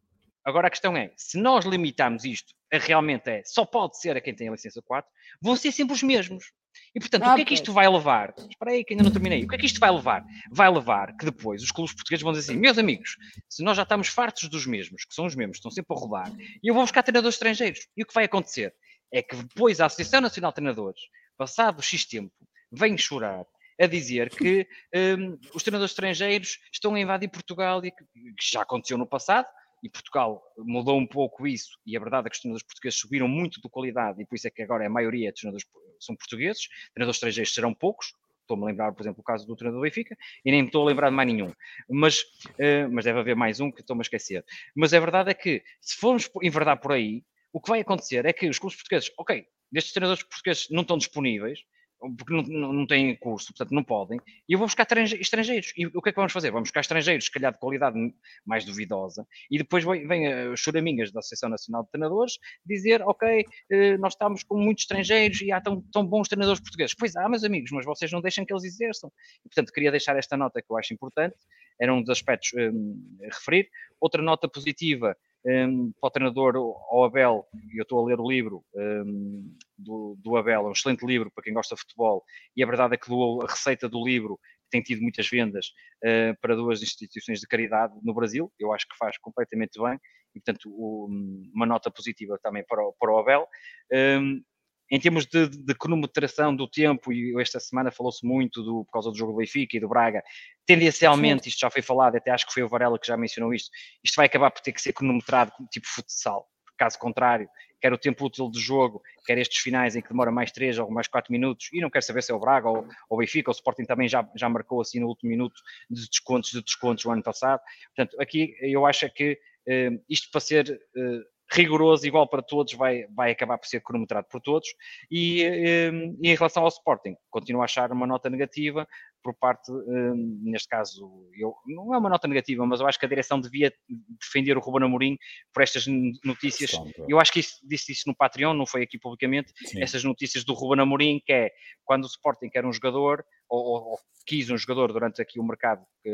Agora 0.46 0.68
a 0.68 0.70
questão 0.70 0.96
é, 0.96 1.10
se 1.16 1.36
nós 1.36 1.64
limitarmos 1.64 2.24
isto 2.24 2.54
a 2.72 2.78
realmente 2.78 3.28
é, 3.28 3.42
só 3.44 3.66
pode 3.66 3.98
ser 4.00 4.16
a 4.16 4.20
quem 4.20 4.32
tem 4.32 4.48
a 4.48 4.52
licença 4.52 4.80
4, 4.80 5.10
vão 5.42 5.56
ser 5.56 5.72
sempre 5.72 5.92
os 5.92 6.04
mesmos. 6.04 6.52
E 6.94 7.00
portanto, 7.00 7.24
ah, 7.24 7.32
o 7.32 7.34
que 7.34 7.42
é 7.42 7.44
que 7.44 7.54
isto 7.54 7.72
vai 7.72 7.88
levar? 7.88 8.32
Espera 8.48 8.70
aí 8.70 8.84
que 8.84 8.94
ainda 8.94 9.02
não 9.02 9.10
terminei. 9.10 9.42
O 9.42 9.48
que 9.48 9.56
é 9.56 9.58
que 9.58 9.66
isto 9.66 9.80
vai 9.80 9.90
levar? 9.90 10.24
Vai 10.52 10.70
levar 10.70 11.16
que 11.16 11.24
depois 11.24 11.64
os 11.64 11.72
clubes 11.72 11.92
portugueses 11.92 12.22
vão 12.22 12.32
dizer 12.32 12.52
assim, 12.52 12.60
meus 12.60 12.78
amigos, 12.78 13.16
se 13.48 13.64
nós 13.64 13.76
já 13.76 13.82
estamos 13.82 14.06
fartos 14.06 14.48
dos 14.48 14.66
mesmos, 14.66 15.04
que 15.04 15.12
são 15.12 15.26
os 15.26 15.34
mesmos, 15.34 15.56
estão 15.56 15.70
sempre 15.70 15.96
a 15.96 15.98
rodar, 15.98 16.32
e 16.62 16.68
eu 16.68 16.74
vou 16.74 16.84
buscar 16.84 17.02
treinadores 17.02 17.34
estrangeiros. 17.34 17.80
E 17.96 18.04
o 18.04 18.06
que 18.06 18.14
vai 18.14 18.26
acontecer? 18.26 18.72
É 19.12 19.22
que 19.22 19.34
depois 19.34 19.80
a 19.80 19.86
Associação 19.86 20.20
Nacional 20.20 20.52
de 20.52 20.56
Treinadores, 20.56 21.00
passado 21.36 21.82
X 21.82 22.04
tempo, 22.04 22.32
vem 22.70 22.96
chorar 22.96 23.44
a 23.80 23.86
dizer 23.86 24.30
que 24.30 24.66
um, 24.94 25.38
os 25.54 25.62
treinadores 25.62 25.90
estrangeiros 25.90 26.58
estão 26.72 26.94
a 26.94 27.00
invadir 27.00 27.28
Portugal 27.28 27.84
e 27.84 27.90
que, 27.90 28.04
que 28.04 28.52
já 28.52 28.62
aconteceu 28.62 28.96
no 28.96 29.06
passado, 29.06 29.46
e 29.82 29.88
Portugal 29.88 30.42
mudou 30.58 30.98
um 30.98 31.06
pouco 31.06 31.46
isso, 31.46 31.78
e 31.84 31.96
a 31.96 32.00
verdade 32.00 32.26
é 32.26 32.30
que 32.30 32.36
os 32.36 32.40
treinadores 32.40 32.66
portugueses 32.66 32.98
subiram 32.98 33.28
muito 33.28 33.60
de 33.60 33.68
qualidade, 33.68 34.22
e 34.22 34.26
por 34.26 34.34
isso 34.34 34.48
é 34.48 34.50
que 34.50 34.62
agora 34.62 34.86
a 34.86 34.90
maioria 34.90 35.30
dos 35.30 35.40
treinadores 35.40 35.66
são 36.00 36.16
portugueses, 36.16 36.68
treinadores 36.94 37.16
estrangeiros 37.16 37.54
serão 37.54 37.74
poucos, 37.74 38.14
estou-me 38.42 38.62
a 38.62 38.66
lembrar, 38.66 38.92
por 38.92 39.02
exemplo, 39.02 39.20
o 39.20 39.24
caso 39.24 39.46
do 39.46 39.56
treinador 39.56 39.80
do 39.80 39.82
Benfica, 39.82 40.16
e 40.44 40.50
nem 40.50 40.62
me 40.62 40.68
estou 40.68 40.82
a 40.82 40.86
lembrar 40.86 41.10
de 41.10 41.16
mais 41.16 41.28
nenhum, 41.28 41.52
mas, 41.88 42.20
uh, 42.20 42.90
mas 42.90 43.04
deve 43.04 43.18
haver 43.18 43.36
mais 43.36 43.60
um 43.60 43.70
que 43.70 43.80
estou-me 43.80 44.00
a 44.00 44.02
esquecer. 44.02 44.44
Mas 44.74 44.94
a 44.94 45.00
verdade 45.00 45.30
é 45.30 45.34
que, 45.34 45.62
se 45.80 45.96
formos 45.96 46.30
enverdar 46.42 46.80
por 46.80 46.92
aí, 46.92 47.24
o 47.52 47.60
que 47.60 47.68
vai 47.68 47.80
acontecer 47.80 48.24
é 48.24 48.32
que 48.32 48.48
os 48.48 48.58
clubes 48.58 48.76
portugueses, 48.76 49.10
ok, 49.18 49.46
destes 49.70 49.92
treinadores 49.92 50.22
portugueses 50.22 50.68
não 50.70 50.82
estão 50.82 50.96
disponíveis, 50.96 51.64
porque 51.98 52.32
não, 52.32 52.72
não, 52.72 52.86
têm 52.86 53.16
curso, 53.16 53.48
portanto 53.48 53.74
não 53.74 53.82
podem, 53.82 54.20
e 54.48 54.52
eu 54.52 54.58
vou 54.58 54.66
buscar 54.66 54.86
estrangeiros. 54.96 55.72
E 55.76 55.86
o 55.86 56.02
que 56.02 56.10
é 56.10 56.12
que 56.12 56.16
vamos 56.16 56.32
fazer? 56.32 56.50
Vamos 56.50 56.68
buscar 56.68 56.80
estrangeiros, 56.80 57.24
se 57.24 57.30
calhar 57.30 57.52
de 57.52 57.58
qualidade 57.58 57.96
mais 58.44 58.64
duvidosa, 58.64 59.26
e 59.50 59.58
depois 59.58 59.84
vem 59.84 60.26
as 60.26 60.60
choraminhas 60.60 61.10
da 61.12 61.20
Associação 61.20 61.48
Nacional 61.48 61.84
de 61.84 61.90
Treinadores 61.90 62.38
dizer, 62.64 63.02
ok, 63.02 63.44
eh, 63.70 63.96
nós 63.98 64.12
estamos 64.12 64.42
com 64.42 64.58
muitos 64.58 64.84
estrangeiros 64.84 65.40
e 65.40 65.50
há 65.50 65.60
tão, 65.60 65.80
tão 65.92 66.06
bons 66.06 66.28
treinadores 66.28 66.60
portugueses. 66.60 66.94
Pois 66.94 67.16
há, 67.16 67.28
meus 67.28 67.44
amigos, 67.44 67.70
mas 67.72 67.84
vocês 67.84 68.10
não 68.12 68.20
deixam 68.20 68.44
que 68.44 68.52
eles 68.52 68.64
exerçam. 68.64 69.10
E, 69.44 69.48
portanto, 69.48 69.72
queria 69.72 69.90
deixar 69.90 70.16
esta 70.16 70.36
nota 70.36 70.60
que 70.60 70.70
eu 70.70 70.76
acho 70.76 70.92
importante, 70.92 71.36
era 71.80 71.92
um 71.92 72.00
dos 72.00 72.10
aspectos 72.10 72.52
um, 72.54 73.18
a 73.22 73.34
referir. 73.34 73.68
Outra 74.00 74.22
nota 74.22 74.48
positiva 74.48 75.16
um, 75.46 75.92
para 76.00 76.08
o 76.08 76.10
treinador, 76.10 76.56
ao 76.56 77.04
Abel, 77.04 77.46
eu 77.74 77.82
estou 77.82 78.00
a 78.00 78.06
ler 78.06 78.18
o 78.18 78.28
livro 78.28 78.64
um, 78.74 79.56
do, 79.78 80.16
do, 80.18 80.36
Abel, 80.36 80.66
é 80.66 80.68
um 80.68 80.72
excelente 80.72 81.06
livro 81.06 81.30
para 81.32 81.44
quem 81.44 81.54
gosta 81.54 81.74
de 81.74 81.80
futebol, 81.80 82.24
e 82.56 82.62
a 82.62 82.66
verdade 82.66 82.94
é 82.94 82.96
que 82.96 83.08
doou 83.08 83.42
a 83.42 83.46
receita 83.46 83.88
do 83.88 84.04
livro, 84.04 84.38
tem 84.70 84.82
tido 84.82 85.00
muitas 85.00 85.28
vendas 85.28 85.66
uh, 86.04 86.36
para 86.40 86.56
duas 86.56 86.82
instituições 86.82 87.40
de 87.40 87.46
caridade 87.46 87.94
no 88.02 88.12
Brasil, 88.12 88.52
eu 88.58 88.72
acho 88.72 88.88
que 88.88 88.96
faz 88.96 89.16
completamente 89.18 89.80
bem, 89.80 89.98
e 90.34 90.40
portanto 90.40 90.68
o, 90.68 91.08
uma 91.54 91.64
nota 91.64 91.90
positiva 91.90 92.38
também 92.42 92.64
para 92.66 92.82
o, 92.82 92.92
para 92.98 93.12
o 93.12 93.18
Abel. 93.18 93.46
Um, 93.92 94.42
em 94.90 95.00
termos 95.00 95.26
de, 95.26 95.48
de, 95.48 95.74
cronometração 95.74 96.54
do 96.54 96.68
tempo, 96.68 97.12
e 97.12 97.40
esta 97.40 97.58
semana 97.58 97.90
falou-se 97.90 98.24
muito 98.24 98.62
do, 98.62 98.84
por 98.84 98.92
causa 98.92 99.10
do 99.10 99.16
jogo 99.16 99.32
do 99.32 99.38
Benfica 99.38 99.76
e 99.76 99.80
do 99.80 99.88
Braga, 99.88 100.22
tendencialmente, 100.64 101.44
Sim. 101.44 101.48
isto 101.50 101.60
já 101.60 101.70
foi 101.70 101.82
falado, 101.82 102.16
até 102.16 102.30
acho 102.30 102.46
que 102.46 102.52
foi 102.52 102.62
o 102.62 102.68
Varela 102.68 102.98
que 102.98 103.06
já 103.06 103.16
mencionou 103.16 103.52
isto, 103.52 103.70
isto 104.02 104.16
vai 104.16 104.26
acabar 104.26 104.50
por 104.50 104.60
ter 104.60 104.72
que 104.72 104.80
ser 104.80 104.92
cronometrado 104.92 105.52
tipo 105.70 105.86
futsal. 105.88 106.46
Caso 106.78 106.98
contrário, 106.98 107.48
quer 107.80 107.92
o 107.92 107.98
tempo 107.98 108.26
útil 108.26 108.50
de 108.50 108.60
jogo, 108.60 109.02
quer 109.24 109.38
estes 109.38 109.60
finais 109.60 109.96
em 109.96 110.02
que 110.02 110.08
demora 110.08 110.30
mais 110.30 110.52
3 110.52 110.78
ou 110.78 110.90
mais 110.90 111.08
4 111.08 111.32
minutos, 111.32 111.68
e 111.72 111.80
não 111.80 111.90
quero 111.90 112.04
saber 112.04 112.22
se 112.22 112.30
é 112.30 112.34
o 112.34 112.38
Braga 112.38 112.68
ou 112.68 112.86
o 113.08 113.16
Benfica, 113.16 113.50
o 113.50 113.52
Sporting 113.52 113.84
também 113.84 114.08
já, 114.08 114.28
já 114.36 114.48
marcou 114.48 114.80
assim 114.80 115.00
no 115.00 115.08
último 115.08 115.30
minuto 115.30 115.60
de 115.90 116.06
descontos 116.08 116.50
de 116.50 116.62
descontos 116.62 117.04
o 117.04 117.10
ano 117.10 117.22
passado. 117.22 117.60
Portanto, 117.94 118.20
aqui 118.20 118.54
eu 118.60 118.86
acho 118.86 119.08
que 119.10 119.38
eh, 119.66 119.90
isto 120.08 120.30
para 120.30 120.40
ser 120.40 120.70
eh, 120.96 121.20
rigoroso, 121.50 122.06
igual 122.06 122.28
para 122.28 122.42
todos, 122.42 122.72
vai, 122.74 123.06
vai 123.14 123.30
acabar 123.30 123.58
por 123.58 123.66
ser 123.66 123.80
cronometrado 123.80 124.26
por 124.30 124.40
todos. 124.40 124.68
E, 125.10 125.42
ehm, 125.42 126.16
e, 126.20 126.30
em 126.30 126.34
relação 126.34 126.62
ao 126.62 126.68
Sporting, 126.68 127.16
continuo 127.30 127.62
a 127.62 127.64
achar 127.64 127.92
uma 127.92 128.06
nota 128.06 128.28
negativa 128.28 128.86
por 129.22 129.34
parte, 129.34 129.70
ehm, 129.70 130.38
neste 130.42 130.68
caso, 130.68 131.28
eu, 131.34 131.54
não 131.66 131.94
é 131.94 131.98
uma 131.98 132.08
nota 132.08 132.26
negativa, 132.26 132.66
mas 132.66 132.80
eu 132.80 132.86
acho 132.86 132.98
que 132.98 133.06
a 133.06 133.08
direção 133.08 133.40
devia 133.40 133.72
defender 134.20 134.56
o 134.56 134.60
Ruben 134.60 134.86
Amorim 134.86 135.16
por 135.52 135.62
estas 135.62 135.86
notícias. 136.24 136.72
Eu 137.08 137.20
acho 137.20 137.32
que 137.32 137.40
isso, 137.40 137.58
disse 137.64 137.92
isso 137.92 138.04
no 138.06 138.14
Patreon, 138.14 138.54
não 138.54 138.66
foi 138.66 138.82
aqui 138.82 138.98
publicamente, 138.98 139.52
Sim. 139.66 139.82
essas 139.82 140.02
notícias 140.04 140.44
do 140.44 140.54
Ruben 140.54 140.82
Amorim, 140.82 141.20
que 141.24 141.32
é 141.32 141.50
quando 141.84 142.04
o 142.04 142.08
Sporting 142.08 142.48
quer 142.48 142.64
um 142.64 142.72
jogador, 142.72 143.24
ou, 143.48 143.60
ou, 143.60 143.82
ou 143.90 143.98
quis 144.26 144.50
um 144.50 144.58
jogador 144.58 144.92
durante 144.92 145.22
aqui 145.22 145.38
o 145.38 145.44
mercado 145.44 145.84
que 146.02 146.10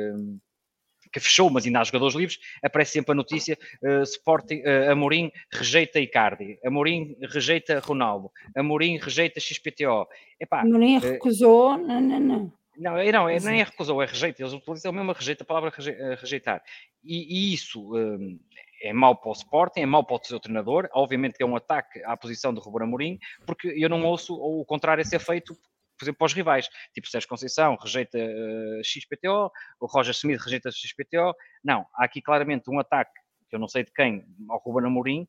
que 1.12 1.20
fechou, 1.20 1.50
mas 1.50 1.66
ainda 1.66 1.80
há 1.80 1.84
jogadores 1.84 2.16
livres, 2.16 2.38
aparece 2.62 2.92
sempre 2.92 3.12
a 3.12 3.14
notícia: 3.14 3.58
uh, 3.82 4.02
Sporting, 4.02 4.62
uh, 4.62 4.90
Amorim 4.90 5.30
rejeita 5.52 6.00
Icardi, 6.00 6.58
Amorim 6.64 7.16
rejeita 7.22 7.78
Ronaldo, 7.80 8.30
Amorim 8.56 8.98
rejeita 8.98 9.38
XPTO. 9.38 10.06
Epá, 10.40 10.60
Amorim 10.60 10.96
uh, 10.96 11.00
recusou, 11.00 11.76
não, 11.76 12.00
não, 12.00 12.20
não. 12.20 12.52
Não, 12.74 12.94
não, 13.12 13.28
é, 13.28 13.38
nem 13.38 13.60
é 13.60 13.64
recusou, 13.64 14.02
é 14.02 14.06
rejeita. 14.06 14.42
Eles 14.42 14.54
utilizam 14.54 14.92
mesmo 14.92 15.10
a 15.10 15.14
rejeita, 15.14 15.42
a 15.42 15.46
palavra 15.46 15.70
rejeitar. 16.18 16.62
E, 17.04 17.50
e 17.50 17.54
isso 17.54 17.94
um, 17.94 18.38
é 18.82 18.92
mau 18.92 19.14
para 19.14 19.28
o 19.28 19.32
Sporting, 19.32 19.80
é 19.80 19.86
mau 19.86 20.02
para 20.02 20.16
o 20.16 20.24
seu 20.24 20.40
treinador. 20.40 20.88
Obviamente 20.94 21.36
que 21.36 21.42
é 21.42 21.46
um 21.46 21.54
ataque 21.54 22.02
à 22.04 22.16
posição 22.16 22.52
do 22.52 22.60
Ruben 22.60 22.88
Amorim, 22.88 23.18
porque 23.46 23.68
eu 23.68 23.88
não 23.90 24.02
ouço 24.04 24.34
o 24.34 24.64
contrário 24.64 25.02
a 25.02 25.04
ser 25.04 25.18
feito 25.18 25.54
por 26.02 26.06
exemplo, 26.06 26.18
para 26.18 26.26
os 26.26 26.32
rivais. 26.32 26.68
Tipo, 26.92 27.08
Sérgio 27.08 27.28
Conceição 27.28 27.76
rejeita 27.76 28.18
uh, 28.18 28.80
eh, 28.80 28.82
XPTO, 28.82 29.50
o 29.80 29.86
Roger 29.86 30.12
Smith 30.12 30.40
rejeita 30.40 30.70
XPTO. 30.70 31.34
Não, 31.62 31.86
há 31.94 32.04
aqui 32.04 32.20
claramente 32.20 32.68
um 32.68 32.78
ataque, 32.80 33.12
que 33.48 33.54
eu 33.54 33.60
não 33.60 33.68
sei 33.68 33.84
de 33.84 33.92
quem, 33.92 34.26
ao 34.48 34.58
Ruben 34.58 34.86
Amorim, 34.86 35.28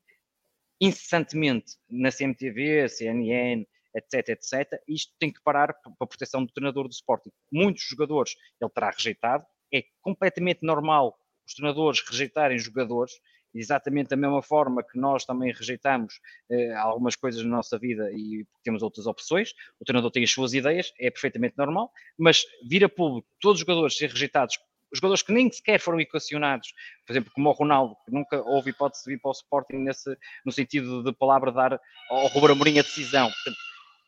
incessantemente 0.80 1.76
na 1.88 2.10
CMTV, 2.10 2.88
CNN, 2.88 3.64
etc, 3.94 4.30
etc. 4.30 4.80
Isto 4.88 5.12
tem 5.18 5.32
que 5.32 5.40
parar 5.42 5.72
para 5.74 5.92
a 6.00 6.06
proteção 6.06 6.44
do 6.44 6.52
treinador 6.52 6.88
do 6.88 6.92
Sporting. 6.92 7.30
Muitos 7.52 7.84
jogadores 7.84 8.34
ele 8.60 8.70
terá 8.70 8.90
rejeitado. 8.90 9.46
É 9.72 9.84
completamente 10.02 10.60
normal 10.62 11.16
os 11.46 11.54
treinadores 11.54 12.02
rejeitarem 12.08 12.58
jogadores 12.58 13.12
exatamente 13.54 14.08
da 14.08 14.16
mesma 14.16 14.42
forma 14.42 14.82
que 14.82 14.98
nós 14.98 15.24
também 15.24 15.52
rejeitamos 15.52 16.20
eh, 16.50 16.74
algumas 16.74 17.14
coisas 17.16 17.42
na 17.44 17.56
nossa 17.56 17.78
vida 17.78 18.10
e 18.12 18.44
temos 18.62 18.82
outras 18.82 19.06
opções, 19.06 19.52
o 19.80 19.84
treinador 19.84 20.10
tem 20.10 20.24
as 20.24 20.30
suas 20.30 20.54
ideias, 20.54 20.92
é 20.98 21.10
perfeitamente 21.10 21.54
normal, 21.56 21.92
mas 22.18 22.44
vir 22.68 22.84
a 22.84 22.88
público 22.88 23.28
todos 23.40 23.60
os 23.60 23.66
jogadores 23.66 23.96
ser 23.96 24.10
rejeitados 24.10 24.58
jogadores 24.94 25.22
que 25.22 25.32
nem 25.32 25.50
sequer 25.50 25.80
foram 25.80 26.00
equacionados, 26.00 26.72
por 27.04 27.12
exemplo, 27.12 27.32
como 27.34 27.48
o 27.48 27.52
Ronaldo, 27.52 27.96
que 28.04 28.12
nunca 28.12 28.40
houve 28.42 28.70
hipótese 28.70 29.04
de 29.04 29.10
vir 29.10 29.20
para 29.20 29.30
o 29.30 29.32
Sporting 29.32 29.78
nesse, 29.78 30.16
no 30.44 30.52
sentido 30.52 31.02
de 31.02 31.12
palavra 31.12 31.50
dar 31.50 31.80
ao 32.08 32.26
Ruben 32.28 32.52
Amorim 32.52 32.78
a 32.78 32.82
decisão. 32.82 33.28
Portanto, 33.28 33.56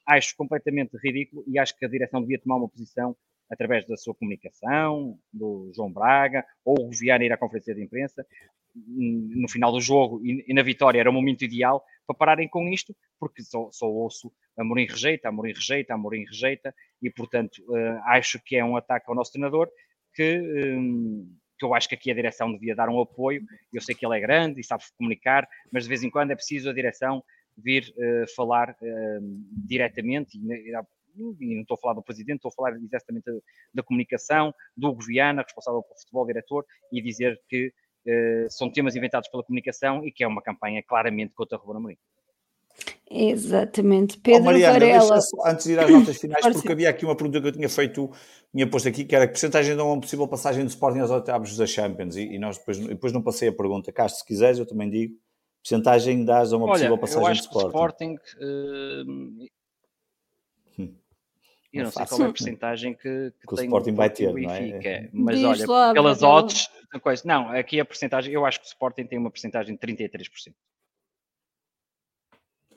acho 0.06 0.36
completamente 0.36 0.96
ridículo 0.96 1.44
e 1.48 1.58
acho 1.58 1.76
que 1.76 1.84
a 1.84 1.88
direção 1.88 2.20
devia 2.20 2.38
tomar 2.38 2.56
uma 2.56 2.68
posição 2.68 3.16
através 3.50 3.86
da 3.86 3.96
sua 3.96 4.14
comunicação, 4.14 5.18
do 5.32 5.70
João 5.74 5.92
Braga, 5.92 6.44
ou 6.64 6.88
o 6.88 6.90
Viana 6.90 7.24
ir 7.24 7.32
à 7.32 7.36
conferência 7.36 7.74
de 7.74 7.82
imprensa, 7.82 8.26
no 8.88 9.48
final 9.48 9.72
do 9.72 9.80
jogo 9.80 10.20
e, 10.24 10.52
na 10.52 10.62
vitória 10.62 11.00
era 11.00 11.08
o 11.08 11.12
momento 11.12 11.42
ideal 11.42 11.82
para 12.06 12.16
pararem 12.16 12.48
com 12.48 12.68
isto, 12.68 12.94
porque 13.18 13.42
só, 13.42 13.70
só 13.72 13.86
ouço 13.86 14.30
Amorim 14.56 14.86
rejeita, 14.86 15.28
Amorim 15.28 15.52
rejeita, 15.52 15.94
Amorim 15.94 16.24
rejeita, 16.24 16.74
e 17.02 17.10
portanto 17.10 17.58
uh, 17.68 18.00
acho 18.06 18.38
que 18.44 18.56
é 18.56 18.64
um 18.64 18.76
ataque 18.76 19.06
ao 19.08 19.14
nosso 19.14 19.32
treinador 19.32 19.68
que, 20.14 20.38
um, 20.38 21.30
que 21.58 21.64
eu 21.64 21.74
acho 21.74 21.88
que 21.88 21.94
aqui 21.94 22.10
a 22.10 22.14
direção 22.14 22.52
devia 22.52 22.74
dar 22.74 22.88
um 22.88 23.00
apoio. 23.00 23.42
Eu 23.72 23.82
sei 23.82 23.94
que 23.94 24.04
ele 24.04 24.16
é 24.16 24.20
grande 24.20 24.60
e 24.60 24.64
sabe 24.64 24.84
comunicar, 24.96 25.46
mas 25.70 25.84
de 25.84 25.88
vez 25.88 26.02
em 26.02 26.10
quando 26.10 26.30
é 26.30 26.34
preciso 26.34 26.70
a 26.70 26.74
direção 26.74 27.22
vir 27.56 27.92
uh, 27.96 28.34
falar 28.34 28.70
uh, 28.70 29.46
diretamente, 29.66 30.38
e, 30.38 30.74
e, 31.40 31.54
não 31.54 31.62
estou 31.62 31.74
a 31.74 31.78
falar 31.78 31.94
do 31.94 32.02
presidente, 32.02 32.36
estou 32.36 32.50
a 32.50 32.52
falar 32.52 32.76
exatamente 32.76 33.24
da, 33.24 33.38
da 33.74 33.82
comunicação, 33.82 34.54
do 34.76 34.92
Goviana, 34.92 35.42
responsável 35.42 35.82
pelo 35.82 35.98
futebol, 35.98 36.26
diretor, 36.26 36.64
e 36.92 37.00
dizer 37.02 37.40
que 37.48 37.72
uh, 38.06 38.50
são 38.50 38.70
temas 38.70 38.96
inventados 38.96 39.28
pela 39.28 39.42
comunicação 39.42 40.04
e 40.04 40.12
que 40.12 40.24
é 40.24 40.26
uma 40.26 40.42
campanha 40.42 40.82
claramente 40.82 41.34
contra 41.34 41.58
Ruben 41.58 41.76
Amorim. 41.76 41.98
Exatamente. 43.08 44.18
Pedro 44.18 44.42
oh, 44.42 44.44
Mariana, 44.46 44.72
Varela. 44.72 45.20
antes 45.46 45.66
de 45.66 45.72
ir 45.72 45.78
às 45.78 45.90
notas 45.90 46.16
finais, 46.18 46.46
porque 46.46 46.72
havia 46.72 46.90
aqui 46.90 47.04
uma 47.04 47.16
pergunta 47.16 47.40
que 47.40 47.46
eu 47.46 47.52
tinha 47.52 47.68
feito, 47.68 48.10
tinha 48.52 48.68
posto 48.68 48.88
aqui, 48.88 49.04
que 49.04 49.14
era 49.14 49.26
que 49.26 49.32
porcentagem 49.32 49.76
de 49.76 49.82
uma 49.82 50.00
possível 50.00 50.26
passagem 50.26 50.64
do 50.64 50.68
Sporting 50.68 50.98
aos 50.98 51.10
oitavos 51.10 51.56
da 51.56 51.66
Champions, 51.66 52.16
e, 52.16 52.34
e 52.34 52.38
nós 52.38 52.58
depois, 52.58 52.78
depois 52.78 53.12
não 53.12 53.22
passei 53.22 53.48
a 53.48 53.52
pergunta. 53.52 53.92
Castro, 53.92 54.20
se 54.20 54.26
quiseres, 54.26 54.58
eu 54.58 54.66
também 54.66 54.90
digo, 54.90 55.14
porcentagem 55.62 56.24
das 56.24 56.52
a 56.52 56.56
uma 56.56 56.66
Olha, 56.66 56.72
possível 56.72 56.98
passagem 56.98 57.22
eu 57.22 57.30
acho 57.30 57.42
do 57.42 57.46
Sporting? 57.46 58.16
Que 58.16 58.44
o 58.44 58.48
Sporting 58.48 59.42
uh... 59.42 59.46
Eu 61.78 61.84
não, 61.84 61.90
sei 61.90 62.06
qual 62.06 62.20
é 62.20 62.24
a 62.24 62.28
porcentagem 62.28 62.94
que, 62.94 63.32
que, 63.40 63.46
que 63.46 63.54
o 63.54 63.62
Sporting 63.62 63.94
vai 63.94 64.10
ter, 64.10 64.32
não 64.32 64.50
é? 64.50 65.10
Mas 65.12 65.36
Diz 65.36 65.44
olha, 65.44 65.66
lá, 65.66 65.92
pelas 65.92 66.22
odds, 66.22 66.68
coisa, 67.00 67.22
não, 67.26 67.50
aqui 67.50 67.78
a 67.80 67.84
porcentagem, 67.84 68.32
eu 68.32 68.44
acho 68.46 68.60
que 68.60 68.66
o 68.66 68.68
Sporting 68.68 69.04
tem 69.04 69.18
uma 69.18 69.30
porcentagem 69.30 69.74
de 69.74 69.80
33%. 69.80 70.54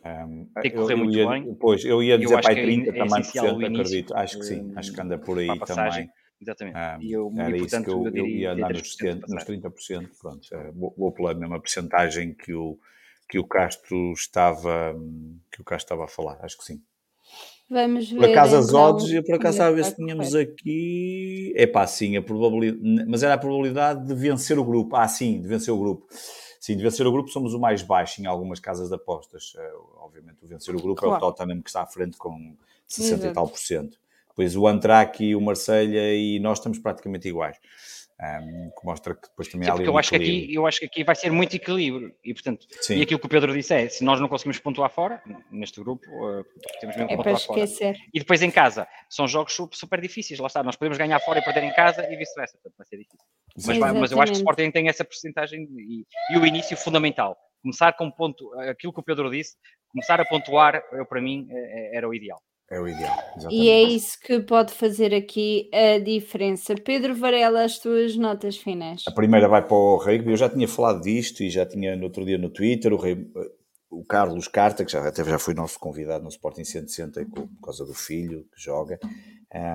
Um, 0.05 0.49
tem 0.61 0.71
que 0.71 0.77
correr 0.77 0.93
eu, 0.93 0.97
muito 0.97 1.17
ia, 1.17 1.27
bem. 1.27 1.55
Pois, 1.55 1.83
eu 1.83 2.01
ia 2.01 2.17
dizer 2.17 2.41
para 2.41 2.55
30 2.55 2.85
é, 2.85 2.99
é 2.99 3.05
também, 3.05 3.23
por 3.23 3.65
acredito. 3.65 4.15
Acho 4.15 4.39
que 4.39 4.45
sim, 4.45 4.71
acho 4.75 4.93
que 4.93 5.01
anda 5.01 5.17
por 5.17 5.37
aí 5.37 5.59
também. 5.59 6.09
Exatamente. 6.41 6.77
Um, 6.77 7.01
e 7.01 7.11
eu, 7.11 7.33
era 7.37 7.57
e, 7.57 7.59
portanto, 7.59 7.81
isso 7.81 7.83
que 7.83 7.89
eu, 7.89 8.07
eu, 8.07 8.15
eu 8.15 8.27
ia 8.27 8.51
andar 8.53 8.71
nos, 8.71 8.95
30%, 8.95 9.23
nos 9.27 9.43
30%. 9.43 10.09
Pronto, 10.21 10.55
é, 10.55 10.71
vou, 10.71 10.95
vou 10.97 11.11
pela 11.11 11.33
mesma 11.33 11.59
porcentagem 11.59 12.33
que 12.33 12.53
o, 12.53 12.79
que 13.27 13.37
o 13.37 13.45
Castro 13.45 14.13
estava 14.13 14.95
que 15.51 15.61
o 15.61 15.65
Castro 15.65 15.85
estava 15.95 16.05
a 16.05 16.07
falar, 16.07 16.39
acho 16.41 16.57
que 16.57 16.63
sim. 16.63 16.81
Vamos 17.69 18.09
ver. 18.09 18.17
Por 18.17 18.29
acaso 18.29 18.55
as 18.57 18.69
então, 18.69 18.79
odds, 18.79 19.11
eu 19.11 19.23
por 19.23 19.35
acaso 19.35 19.55
estava 19.55 19.69
a 19.69 19.73
ver 19.73 19.85
se 19.85 19.95
tínhamos 19.95 20.33
aqui. 20.33 21.53
É 21.55 21.67
pá, 21.67 21.85
sim, 21.85 22.17
a 22.17 22.21
probabilidade. 22.21 23.05
Mas 23.07 23.21
era 23.21 23.35
a 23.35 23.37
probabilidade 23.37 24.07
de 24.07 24.15
vencer 24.15 24.57
o 24.57 24.63
grupo. 24.63 24.95
Ah, 24.95 25.07
sim, 25.07 25.39
de 25.39 25.47
vencer 25.47 25.71
o 25.73 25.77
grupo. 25.77 26.07
Sim, 26.59 26.75
de 26.75 26.83
vencer 26.83 27.05
o 27.05 27.11
grupo 27.11 27.29
somos 27.29 27.53
o 27.53 27.59
mais 27.59 27.83
baixo 27.83 28.21
em 28.21 28.25
algumas 28.25 28.59
casas 28.59 28.89
de 28.89 28.95
apostas. 28.95 29.53
Uh, 29.55 30.03
obviamente, 30.03 30.43
o 30.43 30.47
vencer 30.47 30.75
o 30.75 30.81
grupo 30.81 30.99
claro. 30.99 31.15
é 31.15 31.17
o 31.17 31.19
Tottenham 31.31 31.61
que 31.61 31.69
está 31.69 31.83
à 31.83 31.85
frente 31.85 32.17
com 32.17 32.55
60 32.87 33.13
Exato. 33.13 33.31
e 33.31 33.33
tal 33.33 33.47
por 33.47 33.59
cento. 33.59 33.97
Depois 34.29 34.55
o 34.55 34.67
Antrac 34.67 35.23
e 35.23 35.35
o 35.35 35.41
Marselha 35.41 36.15
e 36.15 36.39
nós 36.39 36.57
estamos 36.57 36.79
praticamente 36.79 37.27
iguais. 37.27 37.57
Um, 38.21 38.69
que 38.71 38.85
mostra 38.85 39.15
que 39.15 39.29
depois 39.29 39.47
também 39.47 39.65
Sim, 39.65 39.71
há 39.71 39.75
ali 39.75 39.85
eu 39.85 39.97
acho 39.97 40.09
que 40.09 40.15
aqui 40.17 40.53
Eu 40.53 40.67
acho 40.67 40.79
que 40.79 40.85
aqui 40.87 41.03
vai 41.05 41.15
ser 41.15 41.31
muito 41.31 41.55
equilíbrio 41.55 42.13
e, 42.21 42.33
portanto, 42.33 42.67
Sim. 42.81 42.97
e 42.97 43.01
aquilo 43.01 43.17
que 43.17 43.25
o 43.25 43.29
Pedro 43.29 43.53
disse 43.53 43.73
é, 43.73 43.87
se 43.87 44.03
nós 44.03 44.19
não 44.19 44.27
conseguimos 44.27 44.59
pontuar 44.59 44.89
fora, 44.89 45.23
neste 45.49 45.79
grupo, 45.79 46.05
uh, 46.05 46.43
temos 46.81 46.97
mesmo 46.97 47.07
que 47.07 47.13
é 47.13 47.15
pontuar 47.15 47.35
esquecer. 47.35 47.95
fora. 47.95 48.07
E 48.13 48.19
depois 48.19 48.41
em 48.41 48.51
casa, 48.51 48.85
são 49.09 49.25
jogos 49.25 49.55
super 49.71 50.01
difíceis, 50.01 50.37
lá 50.37 50.47
está, 50.47 50.61
nós 50.61 50.75
podemos 50.75 50.97
ganhar 50.97 51.17
fora 51.21 51.39
e 51.39 51.41
perder 51.41 51.63
em 51.63 51.73
casa 51.73 52.11
e 52.11 52.17
vice-versa, 52.17 52.57
portanto 52.57 52.77
vai 52.77 52.87
ser 52.87 52.97
difícil. 52.97 53.25
Mas, 53.55 53.77
vai, 53.77 53.93
mas, 53.93 54.11
eu 54.11 54.21
acho 54.21 54.33
que 54.33 54.37
o 54.37 54.41
Sporting 54.41 54.69
tem 54.71 54.89
essa 54.89 55.05
porcentagem 55.05 55.65
e, 55.77 56.05
e, 56.33 56.37
o 56.37 56.45
início 56.45 56.75
fundamental. 56.75 57.37
Começar 57.61 57.93
com 57.93 58.11
ponto, 58.11 58.53
aquilo 58.59 58.91
que 58.93 58.99
o 58.99 59.03
Pedro 59.03 59.31
disse, 59.31 59.55
começar 59.89 60.19
a 60.19 60.25
pontuar, 60.25 60.81
eu, 60.91 61.05
para 61.05 61.21
mim, 61.21 61.47
é, 61.49 61.55
é, 61.55 61.97
era 61.97 62.07
o 62.07 62.13
ideal. 62.13 62.41
É 62.71 62.79
o 62.79 62.87
ideal. 62.87 63.17
Exatamente. 63.35 63.55
E 63.55 63.69
é 63.69 63.81
isso 63.81 64.19
que 64.19 64.39
pode 64.41 64.73
fazer 64.73 65.13
aqui 65.13 65.69
a 65.73 65.97
diferença. 65.97 66.75
Pedro 66.75 67.15
Varela, 67.15 67.63
as 67.63 67.79
tuas 67.79 68.15
notas 68.15 68.57
finais. 68.57 69.03
A 69.07 69.11
primeira 69.11 69.47
vai 69.47 69.65
para 69.65 69.75
o 69.75 69.97
rugby. 69.97 70.31
Eu 70.31 70.37
já 70.37 70.47
tinha 70.47 70.67
falado 70.67 71.01
disto 71.01 71.41
e 71.41 71.49
já 71.49 71.65
tinha 71.65 71.95
no 71.95 72.03
outro 72.03 72.23
dia 72.23 72.37
no 72.37 72.49
Twitter. 72.49 72.93
O, 72.93 72.97
rei, 72.97 73.27
o 73.89 74.05
Carlos 74.05 74.47
Carta, 74.47 74.85
que 74.85 74.91
já, 74.91 75.07
até 75.07 75.23
já 75.23 75.39
foi 75.39 75.55
nosso 75.55 75.79
convidado 75.79 76.23
no 76.23 76.29
Sporting 76.29 76.63
160 76.63 77.25
por 77.25 77.49
causa 77.63 77.83
do 77.83 77.93
filho 77.95 78.45
que 78.53 78.61
joga, 78.61 78.99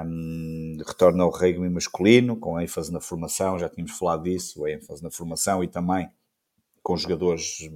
um, 0.07 0.76
retorna 0.86 1.24
ao 1.24 1.30
rugby 1.30 1.68
masculino, 1.68 2.36
com 2.36 2.61
ênfase 2.61 2.92
na 2.92 3.01
formação. 3.01 3.59
Já 3.59 3.68
tínhamos 3.68 3.99
falado 3.99 4.22
disso, 4.22 4.64
a 4.64 4.70
ênfase 4.70 5.03
na 5.03 5.11
formação 5.11 5.64
e 5.64 5.68
também 5.68 6.09
com 6.80 6.97
jogadores 6.97 7.68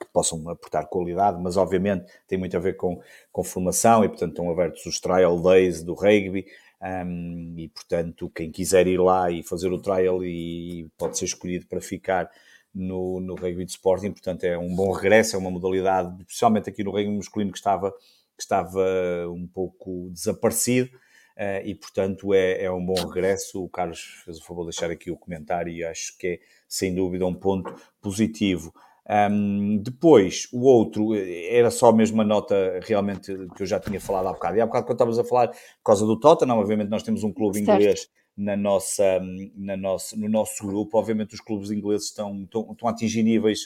que 0.00 0.06
possam 0.12 0.48
aportar 0.48 0.88
qualidade, 0.88 1.40
mas 1.40 1.56
obviamente 1.56 2.06
tem 2.26 2.38
muito 2.38 2.56
a 2.56 2.60
ver 2.60 2.76
com, 2.76 3.00
com 3.30 3.44
formação 3.44 4.04
e, 4.04 4.08
portanto, 4.08 4.30
estão 4.30 4.50
abertos 4.50 4.84
os 4.86 5.00
trial 5.00 5.40
days 5.40 5.82
do 5.82 5.94
rugby. 5.94 6.46
Um, 6.80 7.54
e 7.56 7.68
portanto, 7.68 8.30
quem 8.30 8.52
quiser 8.52 8.86
ir 8.86 9.00
lá 9.00 9.30
e 9.30 9.42
fazer 9.42 9.72
o 9.72 9.80
trial 9.80 10.24
e 10.24 10.88
pode 10.96 11.18
ser 11.18 11.24
escolhido 11.24 11.66
para 11.66 11.80
ficar 11.80 12.30
no, 12.74 13.20
no 13.20 13.34
rugby 13.34 13.64
de 13.64 13.72
Sporting, 13.72 14.12
portanto, 14.12 14.44
é 14.44 14.56
um 14.56 14.74
bom 14.74 14.92
regresso, 14.92 15.34
é 15.34 15.38
uma 15.38 15.50
modalidade, 15.50 16.14
especialmente 16.20 16.70
aqui 16.70 16.84
no 16.84 16.92
rugby 16.92 17.16
masculino, 17.16 17.50
que 17.50 17.58
estava, 17.58 17.90
que 17.90 18.42
estava 18.42 18.84
um 19.28 19.46
pouco 19.46 20.10
desaparecido. 20.10 20.90
Uh, 21.36 21.62
e 21.64 21.72
portanto 21.72 22.34
é, 22.34 22.64
é 22.64 22.70
um 22.70 22.84
bom 22.84 22.96
regresso. 23.06 23.62
O 23.62 23.68
Carlos 23.68 24.00
fez 24.24 24.38
o 24.38 24.44
favor 24.44 24.62
de 24.62 24.70
deixar 24.70 24.90
aqui 24.90 25.08
o 25.08 25.16
comentário 25.16 25.72
e 25.72 25.84
acho 25.84 26.18
que 26.18 26.26
é 26.26 26.40
sem 26.66 26.92
dúvida 26.92 27.24
um 27.24 27.34
ponto 27.34 27.72
positivo. 28.02 28.72
Um, 29.08 29.78
depois, 29.78 30.48
o 30.52 30.64
outro 30.64 31.14
era 31.14 31.70
só 31.70 31.90
mesmo 31.92 32.16
uma 32.16 32.24
nota 32.24 32.78
realmente 32.82 33.34
que 33.56 33.62
eu 33.62 33.66
já 33.66 33.80
tinha 33.80 34.00
falado 34.00 34.28
há 34.28 34.32
bocado. 34.32 34.56
E 34.56 34.60
há 34.60 34.66
bocado, 34.66 34.84
quando 34.84 34.96
estávamos 34.96 35.18
a 35.18 35.24
falar 35.24 35.48
por 35.48 35.84
causa 35.84 36.04
do 36.04 36.18
Tottenham, 36.18 36.58
obviamente 36.58 36.90
nós 36.90 37.02
temos 37.02 37.24
um 37.24 37.32
clube 37.32 37.58
certo. 37.58 37.80
inglês 37.80 38.08
na 38.36 38.56
nossa, 38.56 39.20
na 39.56 39.76
nossa, 39.76 40.16
no 40.16 40.28
nosso 40.28 40.64
grupo. 40.64 40.98
Obviamente 40.98 41.34
os 41.34 41.40
clubes 41.40 41.70
ingleses 41.70 42.08
estão, 42.08 42.42
estão, 42.44 42.70
estão 42.70 42.88
a 42.88 42.92
atingir 42.92 43.22
níveis. 43.22 43.64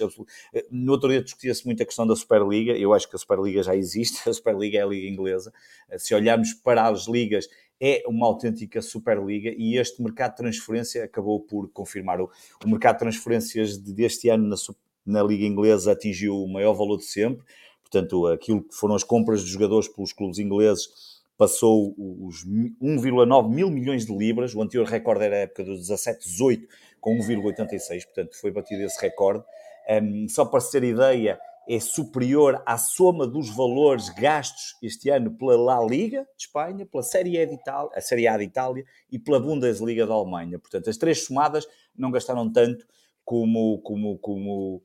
No 0.70 0.92
outro 0.92 1.10
dia 1.10 1.22
discutia-se 1.22 1.66
muito 1.66 1.82
a 1.82 1.86
questão 1.86 2.06
da 2.06 2.14
Superliga. 2.14 2.72
Eu 2.72 2.94
acho 2.94 3.08
que 3.08 3.16
a 3.16 3.18
Superliga 3.18 3.62
já 3.62 3.76
existe. 3.76 4.22
A 4.30 4.32
Superliga 4.32 4.78
é 4.78 4.82
a 4.82 4.86
Liga 4.86 5.08
Inglesa. 5.08 5.52
Se 5.98 6.14
olharmos 6.14 6.54
para 6.54 6.86
as 6.86 7.06
ligas, 7.06 7.48
é 7.80 8.02
uma 8.06 8.26
autêntica 8.26 8.80
Superliga 8.80 9.52
e 9.56 9.76
este 9.76 10.00
mercado 10.00 10.30
de 10.30 10.36
transferência 10.36 11.04
acabou 11.04 11.40
por 11.40 11.68
confirmar. 11.70 12.20
O, 12.20 12.30
o 12.64 12.68
mercado 12.68 12.94
de 12.94 13.00
transferências 13.00 13.76
deste 13.76 14.28
ano 14.28 14.46
na, 14.48 14.56
na 15.04 15.22
Liga 15.22 15.44
Inglesa 15.44 15.92
atingiu 15.92 16.36
o 16.36 16.52
maior 16.52 16.74
valor 16.74 16.98
de 16.98 17.04
sempre, 17.04 17.44
portanto, 17.82 18.26
aquilo 18.26 18.62
que 18.62 18.74
foram 18.74 18.94
as 18.94 19.04
compras 19.04 19.44
de 19.44 19.50
jogadores 19.50 19.88
pelos 19.88 20.12
clubes 20.12 20.38
ingleses 20.38 20.88
passou 21.36 21.94
os 21.98 22.46
1,9 22.46 23.48
mil 23.48 23.70
milhões 23.70 24.06
de 24.06 24.16
libras, 24.16 24.54
o 24.54 24.62
anterior 24.62 24.86
recorde 24.86 25.24
era 25.24 25.36
a 25.36 25.38
época 25.40 25.64
dos 25.64 25.90
17-18, 25.90 26.68
com 27.00 27.18
1,86, 27.18 28.04
portanto 28.04 28.40
foi 28.40 28.52
batido 28.52 28.82
esse 28.82 29.00
recorde. 29.00 29.44
Um, 29.90 30.28
só 30.28 30.44
para 30.44 30.60
ser 30.60 30.84
ideia, 30.84 31.40
é 31.68 31.80
superior 31.80 32.62
à 32.66 32.76
soma 32.76 33.26
dos 33.26 33.54
valores 33.54 34.08
gastos 34.10 34.76
este 34.82 35.10
ano 35.10 35.32
pela 35.32 35.56
La 35.56 35.84
Liga 35.84 36.22
de 36.36 36.44
Espanha, 36.44 36.86
pela 36.86 37.02
Série 37.02 37.40
A 37.40 37.46
de 37.46 37.54
Itália, 37.54 37.90
a 37.94 38.00
Série 38.00 38.26
A 38.26 38.36
de 38.36 38.44
Itália 38.44 38.84
e 39.10 39.18
pela 39.18 39.40
Bundesliga 39.40 40.06
da 40.06 40.14
Alemanha. 40.14 40.58
Portanto, 40.58 40.90
as 40.90 40.96
três 40.96 41.24
somadas 41.24 41.66
não 41.96 42.10
gastaram 42.10 42.50
tanto 42.52 42.86
como, 43.32 43.80
como, 43.80 44.18
como, 44.18 44.82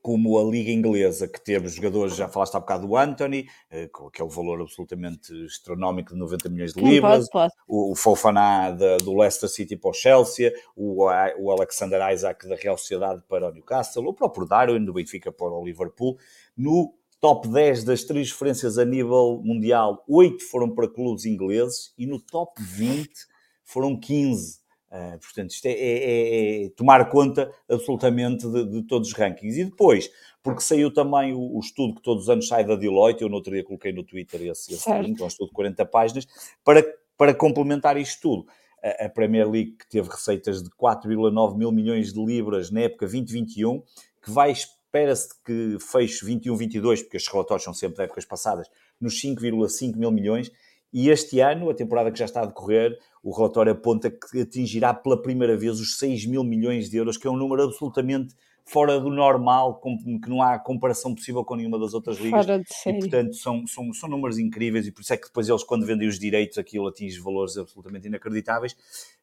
como 0.00 0.38
a 0.38 0.50
Liga 0.50 0.70
Inglesa, 0.70 1.28
que 1.28 1.38
teve 1.38 1.68
jogadores, 1.68 2.16
já 2.16 2.26
falaste 2.26 2.54
há 2.54 2.60
bocado 2.60 2.86
do 2.86 2.96
Anthony, 2.96 3.46
eh, 3.70 3.88
com 3.88 4.06
aquele 4.06 4.30
valor 4.30 4.62
absolutamente 4.62 5.34
astronómico 5.44 6.14
de 6.14 6.18
90 6.18 6.48
milhões 6.48 6.72
de 6.72 6.80
libras, 6.80 7.28
pode, 7.28 7.50
pode. 7.50 7.54
O, 7.68 7.92
o 7.92 7.94
Fofaná 7.94 8.70
do 8.70 9.14
Leicester 9.14 9.50
City 9.50 9.76
para 9.76 9.90
o 9.90 9.92
Chelsea, 9.92 10.50
o, 10.74 11.04
o 11.38 11.50
Alexander 11.50 12.10
Isaac 12.10 12.48
da 12.48 12.56
Real 12.56 12.78
Sociedade 12.78 13.22
para 13.28 13.50
o 13.50 13.52
Newcastle, 13.52 14.06
o 14.06 14.14
próprio 14.14 14.46
Darwin 14.46 14.82
do 14.82 14.94
Benfica 14.94 15.30
para 15.30 15.52
o 15.52 15.62
Liverpool. 15.62 16.16
No 16.56 16.94
top 17.20 17.48
10 17.48 17.84
das 17.84 18.02
transferências 18.02 18.78
a 18.78 18.84
nível 18.86 19.42
mundial, 19.44 20.02
8 20.08 20.42
foram 20.42 20.74
para 20.74 20.88
clubes 20.88 21.26
ingleses 21.26 21.92
e 21.98 22.06
no 22.06 22.18
top 22.18 22.62
20 22.62 23.10
foram 23.62 23.94
15 23.94 24.66
Uh, 24.90 25.18
portanto, 25.18 25.50
isto 25.50 25.66
é, 25.66 25.72
é, 25.72 25.74
é, 25.74 26.64
é, 26.64 26.68
tomar 26.70 27.10
conta 27.10 27.52
absolutamente 27.68 28.48
de, 28.48 28.64
de, 28.64 28.82
todos 28.84 29.08
os 29.08 29.14
rankings. 29.14 29.60
E 29.60 29.64
depois, 29.64 30.10
porque 30.42 30.62
saiu 30.62 30.90
também 30.90 31.34
o, 31.34 31.56
o, 31.56 31.60
estudo 31.60 31.96
que 31.96 32.02
todos 32.02 32.24
os 32.24 32.30
anos 32.30 32.48
sai 32.48 32.64
da 32.64 32.74
Deloitte, 32.74 33.22
eu 33.22 33.28
no 33.28 33.36
outro 33.36 33.52
dia 33.52 33.62
coloquei 33.62 33.92
no 33.92 34.02
Twitter 34.02 34.40
esse, 34.46 34.72
esse 34.72 34.90
link, 35.00 35.22
um 35.22 35.26
estudo 35.26 35.48
de 35.48 35.54
40 35.54 35.84
páginas, 35.84 36.26
para, 36.64 36.82
para 37.18 37.34
complementar 37.34 37.98
isto 37.98 38.22
tudo. 38.22 38.46
A, 38.82 39.06
a 39.06 39.08
Premier 39.10 39.50
League 39.50 39.72
que 39.72 39.88
teve 39.88 40.08
receitas 40.08 40.62
de 40.62 40.70
4,9 40.70 41.58
mil 41.58 41.70
milhões 41.70 42.12
de 42.14 42.24
libras 42.24 42.70
na 42.70 42.80
época 42.80 43.04
2021, 43.04 43.82
que 44.22 44.30
vai, 44.30 44.52
espera-se 44.52 45.28
que 45.44 45.76
feche 45.80 46.24
21-22, 46.24 47.02
porque 47.02 47.18
estes 47.18 47.30
relatórios 47.30 47.64
são 47.64 47.74
sempre 47.74 47.98
de 47.98 48.04
épocas 48.04 48.24
passadas, 48.24 48.70
nos 48.98 49.20
5,5 49.20 49.96
mil 49.96 50.10
milhões, 50.10 50.50
e 50.92 51.10
este 51.10 51.40
ano, 51.40 51.68
a 51.70 51.74
temporada 51.74 52.10
que 52.10 52.18
já 52.18 52.24
está 52.24 52.42
a 52.42 52.46
decorrer, 52.46 52.98
o 53.22 53.34
relatório 53.34 53.72
aponta 53.72 54.10
que 54.10 54.40
atingirá 54.40 54.94
pela 54.94 55.20
primeira 55.20 55.56
vez 55.56 55.80
os 55.80 55.96
6 55.98 56.26
mil 56.26 56.42
milhões 56.42 56.88
de 56.88 56.96
euros, 56.96 57.16
que 57.16 57.26
é 57.26 57.30
um 57.30 57.36
número 57.36 57.64
absolutamente 57.64 58.34
fora 58.68 59.00
do 59.00 59.08
normal, 59.08 59.80
que 59.80 60.28
não 60.28 60.42
há 60.42 60.58
comparação 60.58 61.14
possível 61.14 61.42
com 61.42 61.56
nenhuma 61.56 61.78
das 61.78 61.94
outras 61.94 62.18
ligas. 62.18 62.44
Fora 62.44 62.58
de 62.58 62.74
série. 62.74 62.98
E, 62.98 63.00
portanto, 63.00 63.34
são, 63.34 63.66
são, 63.66 63.92
são 63.94 64.08
números 64.08 64.38
incríveis 64.38 64.86
e 64.86 64.92
por 64.92 65.00
isso 65.00 65.12
é 65.14 65.16
que 65.16 65.26
depois 65.26 65.48
eles, 65.48 65.62
quando 65.62 65.86
vendem 65.86 66.06
os 66.06 66.18
direitos, 66.18 66.58
aquilo 66.58 66.86
atinge 66.86 67.18
valores 67.18 67.56
absolutamente 67.56 68.08
inacreditáveis. 68.08 68.76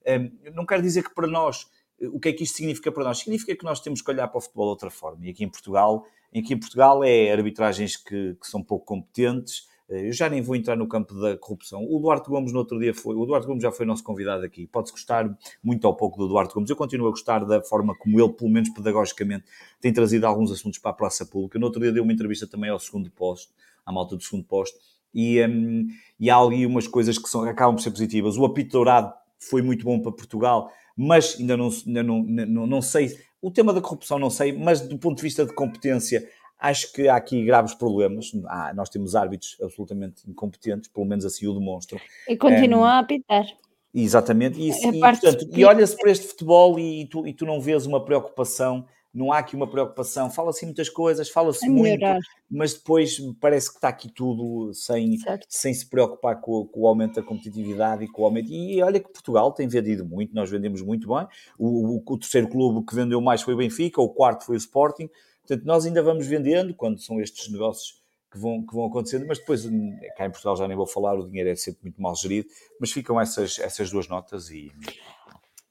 Um, 0.08 0.52
não 0.52 0.66
quero 0.66 0.82
dizer 0.82 1.04
que 1.04 1.14
para 1.14 1.28
nós, 1.28 1.68
o 2.02 2.20
que 2.20 2.30
é 2.30 2.34
que 2.34 2.44
isto 2.44 2.58
significa 2.58 2.92
para 2.92 3.04
nós? 3.04 3.20
Significa 3.20 3.56
que 3.56 3.64
nós 3.64 3.80
temos 3.80 4.02
que 4.02 4.10
olhar 4.10 4.28
para 4.28 4.40
o 4.40 4.42
futebol 4.42 4.66
de 4.66 4.72
outra 4.72 4.90
forma. 4.90 5.26
E 5.26 5.30
aqui 5.30 5.44
em 5.44 5.50
Portugal, 5.50 6.06
aqui 6.36 6.54
em 6.54 6.60
Portugal 6.60 7.04
é 7.04 7.32
arbitragens 7.32 7.96
que, 7.98 8.36
que 8.42 8.48
são 8.48 8.64
pouco 8.64 8.86
competentes, 8.86 9.68
eh, 9.68 9.75
eu 9.88 10.12
já 10.12 10.28
nem 10.28 10.42
vou 10.42 10.56
entrar 10.56 10.76
no 10.76 10.88
campo 10.88 11.14
da 11.14 11.38
corrupção. 11.38 11.84
O 11.84 12.00
Duarte 12.00 12.28
Gomes 12.28 12.52
no 12.52 12.60
outro 12.60 12.80
dia 12.80 12.94
foi. 12.94 13.16
O 13.16 13.26
Duarte 13.26 13.46
Gomes 13.46 13.62
já 13.62 13.72
foi 13.72 13.86
nosso 13.86 14.04
convidado 14.04 14.44
aqui. 14.44 14.66
Pode-se 14.66 14.92
gostar 14.92 15.38
muito 15.64 15.86
ou 15.86 15.96
pouco 15.96 16.18
do 16.18 16.28
Duarte 16.28 16.54
Gomes. 16.54 16.70
Eu 16.70 16.76
continuo 16.76 17.08
a 17.08 17.12
gostar 17.12 17.46
da 17.46 17.62
forma 17.62 17.96
como 17.96 18.20
ele, 18.20 18.34
pelo 18.34 18.50
menos 18.50 18.70
pedagogicamente, 18.70 19.46
tem 19.80 19.94
trazido 19.94 20.26
alguns 20.26 20.52
assuntos 20.52 20.80
para 20.80 20.92
a 20.92 20.94
praça 20.94 21.26
pública. 21.26 21.60
No 21.60 21.68
outro 21.68 21.82
dia 21.82 21.92
deu 21.92 22.04
uma 22.04 22.12
entrevista 22.12 22.48
também 22.48 22.70
ao 22.70 22.80
segundo 22.80 23.12
posto, 23.12 23.54
à 23.86 23.92
malta 23.92 24.16
do 24.16 24.24
segundo 24.24 24.46
posto. 24.46 24.78
E, 25.14 25.42
um, 25.46 25.88
e 26.20 26.30
há 26.30 26.38
ali 26.38 26.66
umas 26.66 26.88
coisas 26.88 27.18
que 27.18 27.30
são, 27.30 27.44
acabam 27.44 27.76
por 27.76 27.82
ser 27.82 27.92
positivas. 27.92 28.38
O 28.38 28.46
apito 28.46 28.72
dourado 28.72 29.14
foi 29.38 29.62
muito 29.62 29.86
bom 29.86 30.00
para 30.02 30.12
Portugal, 30.12 30.72
mas 30.98 31.38
ainda 31.40 31.56
não, 31.56 31.70
ainda 31.86 32.04
não, 32.04 32.24
não, 32.24 32.68
não 32.68 32.82
sei. 32.82 33.16
O 33.40 33.52
tema 33.52 33.72
da 33.72 33.82
corrupção 33.82 34.18
não 34.18 34.32
sei, 34.32 34.52
mas 34.52 34.82
do 34.82 34.98
ponto 34.98 35.18
de 35.18 35.24
vista 35.24 35.46
de 35.46 35.54
competência 35.54 36.28
Acho 36.60 36.92
que 36.94 37.08
há 37.08 37.16
aqui 37.16 37.44
graves 37.46 37.74
problemas. 37.74 38.32
Ah, 38.48 38.74
nós 38.74 38.90
temos 38.90 39.16
árbitros 39.16 39.58
absolutamente 39.62 40.30
incompetentes, 40.30 40.90
pelo 40.90 41.06
menos 41.06 41.26
assim 41.26 41.48
o 41.48 41.54
demonstram. 41.54 42.00
E 42.28 42.38
continuam 42.38 42.86
a 42.86 43.00
apitar. 43.00 43.46
Exatamente. 43.94 44.60
E, 44.60 44.72
e, 44.72 45.00
portanto, 45.00 45.48
e 45.52 45.66
olha-se 45.66 45.96
para 45.98 46.12
este 46.12 46.28
futebol 46.28 46.80
e 46.80 47.08
tu, 47.08 47.26
e 47.28 47.34
tu 47.34 47.46
não 47.46 47.62
vês 47.62 47.86
uma 47.86 48.04
preocupação 48.04 48.86
não 49.16 49.32
há 49.32 49.38
aqui 49.38 49.56
uma 49.56 49.66
preocupação. 49.66 50.30
Fala-se 50.30 50.66
muitas 50.66 50.90
coisas, 50.90 51.30
fala-se 51.30 51.70
muito, 51.70 52.06
mas 52.52 52.74
depois 52.74 53.18
parece 53.40 53.70
que 53.70 53.78
está 53.78 53.88
aqui 53.88 54.12
tudo 54.12 54.74
sem, 54.74 55.18
sem 55.48 55.74
se 55.74 55.90
preocupar 55.90 56.42
com, 56.42 56.66
com, 56.66 56.82
o 56.82 56.88
aumento 56.88 57.16
da 57.16 57.24
competitividade 57.24 58.04
e 58.04 58.08
com 58.10 58.24
o 58.24 58.26
aumento. 58.26 58.52
E 58.52 58.82
olha 58.84 59.00
que 59.00 59.10
Portugal 59.10 59.54
tem 59.54 59.70
vendido 59.70 60.06
muito, 60.06 60.36
nós 60.36 60.52
vendemos 60.52 60.82
muito 60.82 61.08
bem. 61.08 61.26
O, 61.58 61.96
o, 61.96 62.04
o 62.06 62.20
terceiro 62.20 62.50
clube 62.50 62.86
que 62.86 62.94
vendeu 62.94 63.22
mais 63.22 63.42
foi 63.42 63.54
o 63.54 63.58
Benfica, 63.58 64.02
o 64.02 64.10
quarto 64.10 64.44
foi 64.46 64.58
o 64.58 64.60
Sporting. 64.60 65.10
Portanto, 65.48 65.66
nós 65.66 65.86
ainda 65.86 66.02
vamos 66.02 66.26
vendendo 66.26 66.74
quando 66.74 67.00
são 67.00 67.22
estes 67.22 67.52
negócios 67.52 68.02
que 68.32 68.40
vão, 68.40 68.66
que 68.66 68.74
vão 68.74 68.86
acontecendo, 68.86 69.26
mas 69.28 69.40
depois 69.40 69.66
hum, 69.66 69.98
cá 70.18 70.26
em 70.26 70.32
Portugal 70.32 70.58
já 70.58 70.68
nem 70.68 70.76
vou 70.76 70.88
falar, 70.88 71.18
o 71.18 71.28
dinheiro 71.28 71.50
é 71.50 71.56
sempre 71.56 71.84
muito 71.84 72.02
mal 72.02 72.16
gerido, 72.16 72.50
mas 72.80 72.92
ficam 72.92 73.20
essas, 73.20 73.60
essas 73.60 73.90
duas 73.90 74.08
notas 74.08 74.50
e, 74.50 74.72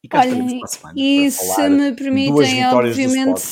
e 0.02 0.08
cá 0.08 0.20
Olha, 0.20 0.34
para 0.34 0.64
a 0.64 0.66
semana. 0.66 0.94
E 0.96 1.30
se 1.30 1.68
me 1.68 1.92
permitem, 1.92 2.66
obviamente, 2.66 3.42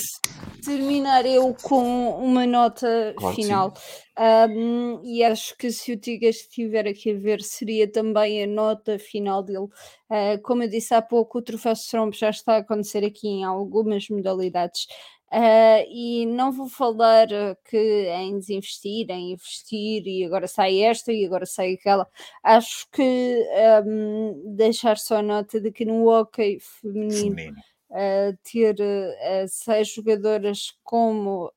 terminar 0.65 1.27
eu 1.27 1.55
com 1.63 2.11
uma 2.11 2.47
nota 2.47 3.15
claro 3.17 3.35
final. 3.35 3.75
Um, 4.19 5.01
e 5.05 5.25
acho 5.25 5.57
que 5.57 5.71
se 5.71 5.93
o 5.93 5.97
Tigas 5.97 6.37
estiver 6.37 6.87
aqui 6.87 7.11
a 7.11 7.19
ver, 7.19 7.43
seria 7.43 7.91
também 7.91 8.45
a 8.45 8.47
nota 8.47 8.99
final 8.99 9.43
dele. 9.43 9.69
Uh, 10.11 10.41
como 10.43 10.63
eu 10.63 10.69
disse 10.69 10.95
há 10.95 11.03
pouco, 11.03 11.39
o 11.39 11.43
troféu 11.43 11.73
Stromp 11.73 12.15
já 12.15 12.31
está 12.31 12.55
a 12.55 12.59
acontecer 12.59 13.05
aqui 13.05 13.29
em 13.29 13.45
algumas 13.45 14.09
modalidades. 14.09 14.87
Uh, 15.33 15.89
e 15.89 16.27
não 16.27 16.53
vou 16.53 16.69
falar 16.69 17.27
que 17.65 17.79
em 17.79 18.39
desinvestir, 18.39 19.11
em 19.11 19.33
investir, 19.33 20.07
e 20.07 20.27
agora 20.27 20.47
sai 20.47 20.81
esta 20.81 21.11
e 21.11 21.25
agora 21.25 21.47
sai 21.47 21.73
aquela. 21.73 22.07
Acho 22.43 22.87
que 22.91 23.43
um, 23.87 24.55
deixar 24.55 24.99
só 24.99 25.23
nota 25.23 25.59
de 25.59 25.73
que 25.73 25.87
no 25.87 26.07
hockey 26.07 26.59
feminino, 26.61 27.35
feminino. 27.35 27.57
Uh, 27.89 28.37
ter 28.45 28.75
uh, 28.75 29.49
seis 29.49 29.89
jogadoras 29.89 30.75
como 30.85 31.51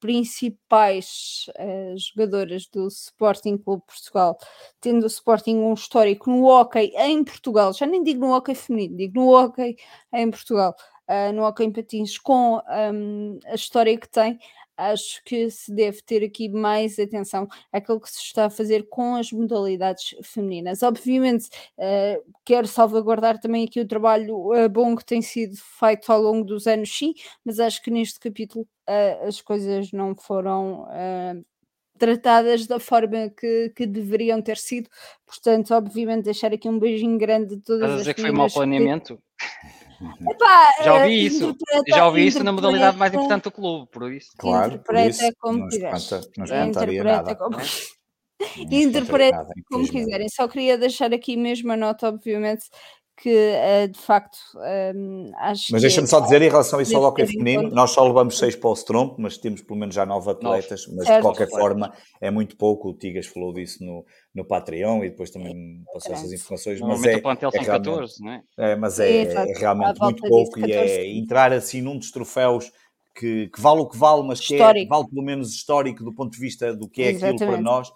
principais 0.00 1.46
jogadoras 1.96 2.66
do 2.66 2.88
Sporting 2.88 3.58
Clube 3.58 3.82
Portugal, 3.86 4.38
tendo 4.80 5.04
o 5.04 5.06
Sporting 5.06 5.56
um 5.58 5.74
histórico 5.74 6.30
no 6.30 6.46
hockey 6.46 6.92
em 6.96 7.22
Portugal, 7.22 7.72
já 7.74 7.86
nem 7.86 8.02
digo 8.02 8.20
no 8.20 8.34
hockey 8.34 8.54
feminino, 8.54 8.96
digo 8.96 9.20
no 9.20 9.28
hockey 9.30 9.76
em 10.12 10.30
Portugal 10.30 10.74
uh, 11.12 11.32
no 11.32 11.44
Hockey 11.44 11.64
em 11.64 11.70
Patins 11.70 12.16
com 12.16 12.56
um, 12.56 13.38
a 13.46 13.54
história 13.54 13.96
que 13.98 14.08
tem, 14.08 14.38
acho 14.76 15.22
que 15.24 15.50
se 15.50 15.72
deve 15.72 16.02
ter 16.02 16.24
aqui 16.24 16.48
mais 16.48 16.98
atenção 16.98 17.46
àquilo 17.70 18.00
que 18.00 18.10
se 18.10 18.20
está 18.20 18.46
a 18.46 18.50
fazer 18.50 18.88
com 18.88 19.16
as 19.16 19.30
modalidades 19.30 20.14
femininas. 20.22 20.82
Obviamente, 20.82 21.48
uh, 21.78 22.34
quero 22.44 22.66
salvaguardar 22.66 23.38
também 23.38 23.64
aqui 23.64 23.80
o 23.80 23.86
trabalho 23.86 24.36
uh, 24.52 24.68
bom 24.68 24.96
que 24.96 25.04
tem 25.04 25.20
sido 25.20 25.56
feito 25.78 26.10
ao 26.10 26.20
longo 26.20 26.44
dos 26.44 26.66
anos, 26.66 26.90
sim, 26.90 27.14
mas 27.44 27.60
acho 27.60 27.82
que 27.82 27.90
neste 27.90 28.18
capítulo 28.18 28.66
uh, 28.88 29.28
as 29.28 29.40
coisas 29.40 29.92
não 29.92 30.14
foram. 30.14 30.86
Tratadas 31.98 32.66
da 32.66 32.80
forma 32.80 33.28
que, 33.28 33.70
que 33.76 33.86
deveriam 33.86 34.42
ter 34.42 34.56
sido, 34.56 34.90
portanto, 35.24 35.72
obviamente, 35.72 36.24
deixar 36.24 36.52
aqui 36.52 36.68
um 36.68 36.76
beijinho 36.76 37.16
grande 37.16 37.54
de 37.54 37.62
todas 37.62 37.82
Estás 37.82 37.92
as. 37.92 37.98
dizer 37.98 38.14
que 38.14 38.22
foi 38.22 38.32
mau 38.32 38.50
planeamento? 38.50 39.22
Que... 39.38 39.81
Epá, 40.30 40.70
já 40.82 40.94
ouvi 40.94 41.24
isso, 41.26 41.56
já 41.88 42.06
ouvi 42.06 42.26
isso 42.26 42.42
na 42.42 42.52
modalidade 42.52 42.96
mais 42.96 43.14
importante 43.14 43.44
do 43.44 43.52
clube, 43.52 43.90
por 43.90 44.12
isso. 44.12 44.30
Claro, 44.36 44.74
interpreta 44.74 45.08
isso, 45.08 45.36
como 45.38 45.68
quiseres. 45.68 46.10
Não 46.36 46.44
espantaria 46.44 47.04
nada. 47.04 47.34
Como... 47.36 47.56
Interpreta 48.70 49.46
como 49.70 49.88
quiserem. 49.88 50.28
Só 50.28 50.48
queria 50.48 50.76
deixar 50.76 51.12
aqui 51.12 51.36
mesmo 51.36 51.70
a 51.72 51.76
nota, 51.76 52.08
obviamente, 52.08 52.64
que 53.16 53.28
uh, 53.28 53.88
de 53.88 53.98
facto 53.98 54.38
um, 54.94 55.30
acho 55.36 55.72
Mas 55.72 55.82
deixa-me 55.82 56.08
só 56.08 56.20
dizer 56.20 56.42
em 56.42 56.48
relação 56.48 56.78
a 56.78 56.82
isso 56.82 56.96
ao 56.96 57.04
hockey 57.04 57.26
feminino, 57.26 57.70
nós 57.70 57.90
só 57.90 58.06
levamos 58.06 58.38
seis 58.38 58.56
para 58.56 58.70
o 58.70 58.72
Stromp, 58.72 59.18
mas 59.18 59.36
temos 59.36 59.62
pelo 59.62 59.78
menos 59.78 59.94
já 59.94 60.04
nove 60.06 60.30
atletas, 60.30 60.86
mas 60.88 61.06
certo. 61.06 61.16
de 61.16 61.22
qualquer 61.22 61.48
forma 61.48 61.92
é 62.20 62.30
muito 62.30 62.56
pouco, 62.56 62.90
o 62.90 62.94
Tigas 62.94 63.26
falou 63.26 63.52
disso 63.52 63.84
no, 63.84 64.04
no 64.34 64.44
Patreon 64.44 65.04
e 65.04 65.10
depois 65.10 65.30
também 65.30 65.84
passou 65.92 66.12
essas 66.12 66.32
informações, 66.32 66.80
mas 66.80 67.04
é, 67.04 67.16
o 67.16 67.30
é, 67.30 67.64
14, 67.64 68.24
não 68.24 68.32
é? 68.32 68.42
é? 68.58 68.76
mas 68.76 68.98
é, 68.98 69.22
é 69.22 69.58
realmente 69.58 70.00
muito 70.00 70.22
pouco 70.22 70.60
14, 70.60 70.68
e 70.68 70.72
é 70.72 71.16
entrar 71.16 71.52
assim 71.52 71.80
num 71.80 71.98
dos 71.98 72.10
troféus 72.10 72.72
que, 73.14 73.48
que, 73.48 73.60
vale 73.60 73.80
o 73.80 73.86
que 73.86 73.96
vale, 73.96 74.22
mas 74.26 74.40
que 74.40 74.54
é, 74.54 74.86
vale 74.86 75.06
pelo 75.08 75.22
menos 75.22 75.52
histórico 75.52 76.02
do 76.02 76.14
ponto 76.14 76.32
de 76.32 76.40
vista 76.40 76.74
do 76.74 76.88
que 76.88 77.02
é 77.02 77.10
Exatamente. 77.10 77.44
aquilo 77.44 77.52
para 77.52 77.62
nós, 77.62 77.92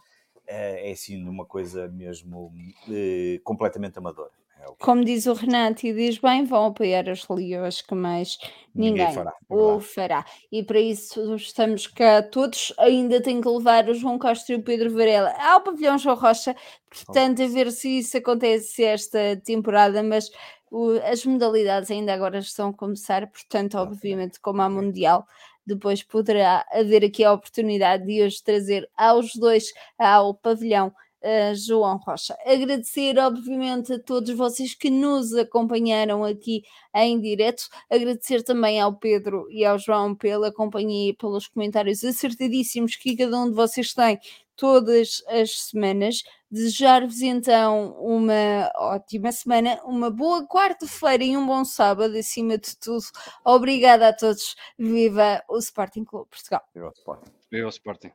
é, 0.46 0.90
é 0.90 0.92
assim 0.92 1.26
uma 1.26 1.44
coisa 1.44 1.88
mesmo 1.88 2.52
eh, 2.88 3.40
completamente 3.42 3.98
amadora. 3.98 4.30
É 4.58 4.66
Como 4.78 5.04
diz 5.04 5.26
o 5.26 5.32
Renato, 5.32 5.86
e 5.86 5.92
diz 5.92 6.18
bem, 6.18 6.44
vão 6.44 6.66
apoiar 6.66 7.08
as 7.08 7.26
leões 7.28 7.82
que 7.82 7.94
mais 7.94 8.38
ninguém, 8.74 9.06
ninguém 9.06 9.14
fará, 9.14 9.34
é 9.50 9.54
o 9.54 9.80
fará. 9.80 10.26
E 10.50 10.62
para 10.62 10.80
isso 10.80 11.34
estamos 11.34 11.86
cá 11.86 12.22
todos. 12.22 12.72
Ainda 12.78 13.20
tem 13.20 13.40
que 13.40 13.48
levar 13.48 13.88
o 13.88 13.94
João 13.94 14.18
Castro 14.18 14.54
e 14.54 14.56
o 14.56 14.62
Pedro 14.62 14.90
Varela 14.90 15.34
ao 15.38 15.62
pavilhão 15.62 15.98
João 15.98 16.16
Rocha, 16.16 16.56
portanto, 16.90 17.42
a 17.42 17.46
ver 17.46 17.70
se 17.70 17.98
isso 17.98 18.16
acontece 18.16 18.82
esta 18.82 19.36
temporada, 19.44 20.02
mas 20.02 20.30
o, 20.70 20.92
as 21.04 21.24
modalidades 21.24 21.90
ainda 21.90 22.12
agora 22.12 22.38
estão 22.38 22.70
a 22.70 22.74
começar, 22.74 23.26
portanto, 23.28 23.76
obviamente, 23.76 24.40
como 24.40 24.62
há 24.62 24.68
Mundial, 24.68 25.26
depois 25.66 26.02
poderá 26.02 26.64
haver 26.72 27.04
aqui 27.04 27.24
a 27.24 27.32
oportunidade 27.32 28.06
de 28.06 28.22
hoje 28.22 28.42
trazer 28.42 28.88
aos 28.96 29.34
dois 29.34 29.72
ao 29.98 30.34
pavilhão 30.34 30.92
uh, 31.22 31.54
João 31.54 31.98
Rocha. 31.98 32.36
Agradecer, 32.44 33.18
obviamente, 33.18 33.92
a 33.92 33.98
todos 33.98 34.34
vocês 34.34 34.74
que 34.74 34.90
nos 34.90 35.34
acompanharam 35.34 36.24
aqui 36.24 36.62
em 36.94 37.20
direto. 37.20 37.68
Agradecer 37.90 38.42
também 38.42 38.80
ao 38.80 38.94
Pedro 38.94 39.46
e 39.50 39.64
ao 39.64 39.78
João 39.78 40.14
pela 40.14 40.52
companhia 40.52 41.10
e 41.10 41.16
pelos 41.16 41.46
comentários 41.48 42.04
acertadíssimos 42.04 42.96
que 42.96 43.16
cada 43.16 43.38
um 43.38 43.48
de 43.48 43.54
vocês 43.54 43.92
tem 43.92 44.18
todas 44.56 45.22
as 45.28 45.68
semanas. 45.68 46.22
Desejar-vos 46.50 47.20
então 47.20 47.92
uma 47.98 48.70
ótima 48.76 49.30
semana, 49.32 49.80
uma 49.84 50.10
boa 50.10 50.46
quarta-feira 50.46 51.24
e 51.24 51.36
um 51.36 51.46
bom 51.46 51.64
sábado, 51.64 52.16
acima 52.16 52.56
de 52.56 52.76
tudo. 52.78 53.04
Obrigada 53.44 54.08
a 54.08 54.12
todos. 54.12 54.56
Viva 54.78 55.42
o 55.48 55.58
Sporting 55.58 56.04
Clube 56.04 56.28
Portugal. 56.30 56.62
Viva 56.74 56.88
o 56.88 56.92
Sporting. 56.92 57.32
Viva 57.50 57.66
o 57.66 57.70
Sporting. 57.70 58.12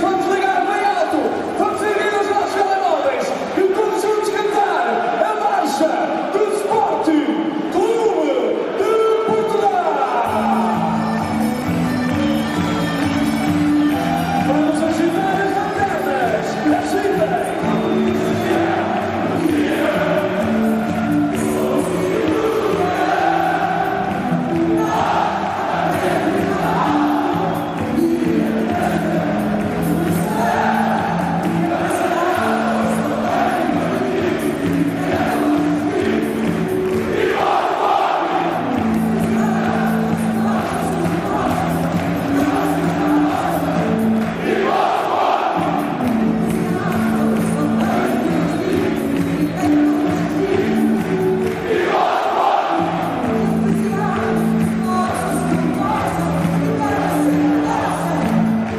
É, 0.00 0.02
Sportingistas, 0.02 0.10
vamos 0.10 0.26
ligar! 0.26 0.39